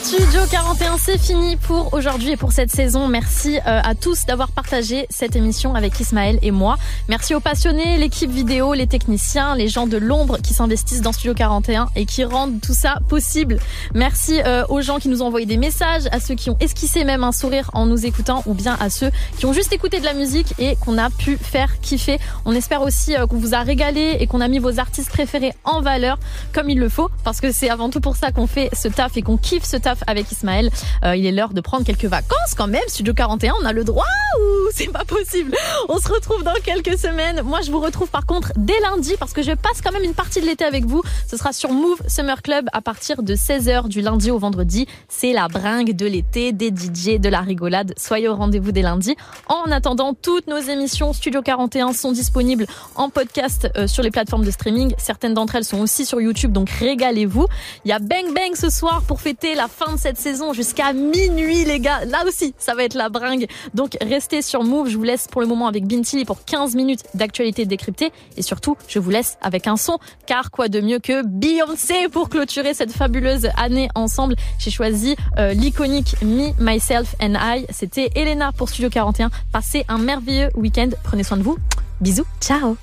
Studio 0.08 0.40
41, 0.50 0.96
c'est 0.96 1.18
fini 1.18 1.56
pour 1.56 1.92
aujourd'hui 1.92 2.30
et 2.30 2.36
pour 2.38 2.52
cette 2.52 2.70
saison. 2.70 3.08
Merci 3.08 3.58
euh, 3.58 3.82
à 3.84 3.94
tous 3.94 4.24
d'avoir 4.24 4.50
partagé 4.50 5.06
cette 5.10 5.36
émission 5.36 5.74
avec 5.74 6.00
Ismaël 6.00 6.38
et 6.40 6.50
moi. 6.50 6.78
Merci 7.10 7.34
aux 7.34 7.40
passionnés, 7.40 7.98
l'équipe 7.98 8.30
vidéo, 8.30 8.72
les 8.72 8.86
techniciens, 8.86 9.54
les 9.54 9.68
gens 9.68 9.86
de 9.86 9.98
l'ombre 9.98 10.38
qui 10.38 10.54
s'investissent 10.54 11.02
dans 11.02 11.12
Studio 11.12 11.34
41 11.34 11.88
et 11.94 12.06
qui 12.06 12.24
rendent 12.24 12.58
tout 12.62 12.72
ça 12.72 13.00
possible. 13.10 13.58
Merci 13.92 14.40
euh, 14.46 14.64
aux 14.70 14.80
gens 14.80 14.98
qui 14.98 15.10
nous 15.10 15.22
ont 15.22 15.26
envoyé 15.26 15.44
des 15.44 15.58
messages, 15.58 16.04
à 16.10 16.20
ceux 16.20 16.36
qui 16.36 16.48
ont 16.48 16.56
esquissé 16.58 17.04
même 17.04 17.22
un 17.22 17.32
sourire 17.32 17.70
en 17.74 17.84
nous 17.84 18.06
écoutant 18.06 18.42
ou 18.46 18.54
bien 18.54 18.78
à 18.80 18.88
ceux 18.88 19.10
qui 19.36 19.44
ont 19.44 19.52
juste 19.52 19.74
écouté 19.74 20.00
de 20.00 20.06
la 20.06 20.14
musique 20.14 20.54
et 20.58 20.76
qu'on 20.76 20.96
a 20.96 21.10
pu 21.10 21.36
faire 21.36 21.80
kiffer. 21.82 22.18
On 22.46 22.54
espère 22.54 22.80
aussi 22.80 23.14
euh, 23.14 23.26
qu'on 23.26 23.36
vous 23.36 23.54
a 23.54 23.60
régalé 23.60 24.16
et 24.20 24.26
qu'on 24.26 24.40
a 24.40 24.48
mis 24.48 24.58
vos 24.58 24.78
artistes 24.78 25.10
préférés 25.10 25.52
en 25.64 25.82
valeur 25.82 26.18
comme 26.54 26.70
il 26.70 26.78
le 26.78 26.88
faut 26.88 27.10
parce 27.24 27.42
que 27.42 27.52
c'est 27.52 27.68
avant 27.68 27.90
tout 27.90 28.00
pour 28.00 28.16
ça 28.16 28.32
qu'on 28.32 28.46
fait 28.46 28.70
ce 28.72 28.88
taf 28.88 29.18
et 29.18 29.22
qu'on 29.22 29.36
kiffe 29.36 29.64
ce 29.64 29.76
taf 29.76 29.97
avec 30.06 30.30
Ismaël. 30.32 30.70
Euh, 31.04 31.16
il 31.16 31.26
est 31.26 31.32
l'heure 31.32 31.54
de 31.54 31.60
prendre 31.60 31.84
quelques 31.84 32.04
vacances 32.04 32.54
quand 32.56 32.66
même. 32.66 32.82
Studio 32.88 33.14
41, 33.14 33.54
on 33.60 33.64
a 33.64 33.72
le 33.72 33.84
droit 33.84 34.04
ou 34.38 34.68
c'est 34.74 34.92
pas 34.92 35.04
possible? 35.04 35.54
On 35.88 35.98
se 35.98 36.08
retrouve 36.08 36.42
dans 36.44 36.54
quelques 36.62 36.98
semaines. 36.98 37.42
Moi, 37.42 37.60
je 37.62 37.70
vous 37.70 37.80
retrouve 37.80 38.08
par 38.08 38.26
contre 38.26 38.52
dès 38.56 38.78
lundi 38.80 39.14
parce 39.18 39.32
que 39.32 39.42
je 39.42 39.52
passe 39.52 39.80
quand 39.82 39.92
même 39.92 40.04
une 40.04 40.14
partie 40.14 40.40
de 40.40 40.46
l'été 40.46 40.64
avec 40.64 40.84
vous. 40.84 41.02
Ce 41.26 41.36
sera 41.36 41.52
sur 41.52 41.72
Move 41.72 42.00
Summer 42.06 42.42
Club 42.42 42.66
à 42.72 42.80
partir 42.80 43.22
de 43.22 43.34
16h 43.34 43.88
du 43.88 44.00
lundi 44.00 44.30
au 44.30 44.38
vendredi. 44.38 44.86
C'est 45.08 45.32
la 45.32 45.48
bringue 45.48 45.94
de 45.94 46.06
l'été, 46.06 46.52
des 46.52 46.68
DJ, 46.68 47.18
de 47.18 47.28
la 47.28 47.40
rigolade. 47.40 47.94
Soyez 47.96 48.28
au 48.28 48.36
rendez-vous 48.36 48.72
dès 48.72 48.82
lundi. 48.82 49.16
En 49.46 49.70
attendant, 49.70 50.14
toutes 50.14 50.46
nos 50.46 50.58
émissions 50.58 51.12
Studio 51.12 51.42
41 51.42 51.92
sont 51.92 52.12
disponibles 52.12 52.66
en 52.94 53.10
podcast 53.10 53.68
euh, 53.76 53.86
sur 53.86 54.02
les 54.02 54.10
plateformes 54.10 54.44
de 54.44 54.50
streaming. 54.50 54.94
Certaines 54.98 55.34
d'entre 55.34 55.56
elles 55.56 55.64
sont 55.64 55.80
aussi 55.80 56.04
sur 56.04 56.20
YouTube, 56.20 56.52
donc 56.52 56.70
régalez-vous. 56.70 57.46
Il 57.84 57.88
y 57.88 57.92
a 57.92 57.98
Bang 57.98 58.34
Bang 58.34 58.54
ce 58.54 58.70
soir 58.70 59.02
pour 59.02 59.20
fêter 59.20 59.54
la 59.54 59.68
fin 59.68 59.87
de 59.92 59.98
cette 59.98 60.18
saison 60.18 60.52
jusqu'à 60.52 60.92
minuit, 60.92 61.64
les 61.64 61.80
gars. 61.80 62.04
Là 62.04 62.24
aussi, 62.26 62.54
ça 62.58 62.74
va 62.74 62.84
être 62.84 62.94
la 62.94 63.08
bringue. 63.08 63.46
Donc 63.74 63.96
restez 64.00 64.42
sur 64.42 64.64
Move. 64.64 64.88
Je 64.88 64.96
vous 64.96 65.02
laisse 65.02 65.26
pour 65.28 65.40
le 65.40 65.46
moment 65.46 65.66
avec 65.66 65.86
Bintili 65.86 66.24
pour 66.24 66.44
15 66.44 66.74
minutes 66.74 67.04
d'actualité 67.14 67.64
décryptée. 67.66 68.12
Et 68.36 68.42
surtout, 68.42 68.76
je 68.88 68.98
vous 68.98 69.10
laisse 69.10 69.38
avec 69.40 69.66
un 69.66 69.76
son, 69.76 69.98
car 70.26 70.50
quoi 70.50 70.68
de 70.68 70.80
mieux 70.80 70.98
que 70.98 71.24
Beyoncé 71.26 72.08
pour 72.10 72.28
clôturer 72.28 72.74
cette 72.74 72.92
fabuleuse 72.92 73.48
année 73.56 73.88
ensemble? 73.94 74.34
J'ai 74.58 74.70
choisi 74.70 75.16
euh, 75.38 75.52
l'iconique 75.52 76.16
Me, 76.22 76.50
Myself 76.60 77.14
and 77.20 77.34
I. 77.34 77.66
C'était 77.70 78.10
Elena 78.14 78.52
pour 78.52 78.68
Studio 78.68 78.90
41. 78.90 79.30
Passez 79.52 79.84
un 79.88 79.98
merveilleux 79.98 80.48
week-end. 80.54 80.88
Prenez 81.04 81.24
soin 81.24 81.36
de 81.36 81.42
vous. 81.42 81.58
Bisous. 82.00 82.26
Ciao. 82.40 82.76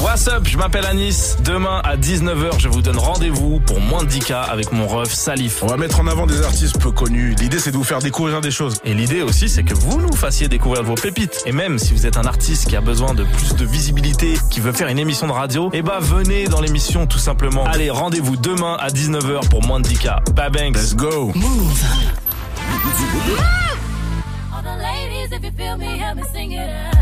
What's 0.00 0.28
up, 0.28 0.46
je 0.46 0.56
m'appelle 0.56 0.86
Anis. 0.86 1.36
Demain 1.44 1.80
à 1.82 1.96
19h, 1.96 2.60
je 2.60 2.68
vous 2.68 2.82
donne 2.82 2.98
rendez-vous 2.98 3.58
pour 3.58 3.80
moins 3.80 4.04
de 4.04 4.08
10K 4.08 4.32
avec 4.32 4.70
mon 4.70 4.86
ref 4.86 5.12
Salif. 5.12 5.62
On 5.64 5.66
va 5.66 5.76
mettre 5.76 5.98
en 5.98 6.06
avant 6.06 6.26
des 6.26 6.40
artistes 6.42 6.78
peu 6.78 6.92
connus. 6.92 7.34
L'idée, 7.40 7.58
c'est 7.58 7.72
de 7.72 7.76
vous 7.76 7.84
faire 7.84 7.98
découvrir 7.98 8.40
des 8.40 8.52
choses. 8.52 8.76
Et 8.84 8.94
l'idée 8.94 9.22
aussi, 9.22 9.48
c'est 9.48 9.64
que 9.64 9.74
vous 9.74 10.00
nous 10.00 10.14
fassiez 10.14 10.46
découvrir 10.46 10.84
vos 10.84 10.94
pépites. 10.94 11.42
Et 11.46 11.52
même 11.52 11.80
si 11.80 11.94
vous 11.94 12.06
êtes 12.06 12.16
un 12.16 12.26
artiste 12.26 12.68
qui 12.68 12.76
a 12.76 12.80
besoin 12.80 13.12
de 13.12 13.24
plus 13.24 13.56
de 13.56 13.64
visibilité, 13.64 14.34
qui 14.50 14.60
veut 14.60 14.72
faire 14.72 14.86
une 14.86 15.00
émission 15.00 15.26
de 15.26 15.32
radio, 15.32 15.68
eh 15.72 15.82
bah 15.82 15.98
venez 16.00 16.46
dans 16.46 16.60
l'émission 16.60 17.08
tout 17.08 17.18
simplement. 17.18 17.64
Allez, 17.64 17.90
rendez-vous 17.90 18.36
demain 18.36 18.76
à 18.78 18.90
19h 18.90 19.48
pour 19.48 19.66
moins 19.66 19.80
de 19.80 19.88
10K. 19.88 20.32
Bye 20.32 20.50
banks. 20.50 20.76
Let's 20.76 20.94
go. 20.94 21.32
Move. 21.34 21.84
All 24.54 24.62
the 24.62 24.80
ladies, 24.80 25.32
if 25.32 25.42
you 25.42 25.50
feel 25.56 25.76
me, 25.76 25.98
help 25.98 26.16
me 26.16 26.22
sing 26.32 26.52
it 26.52 26.60
out. 26.60 26.97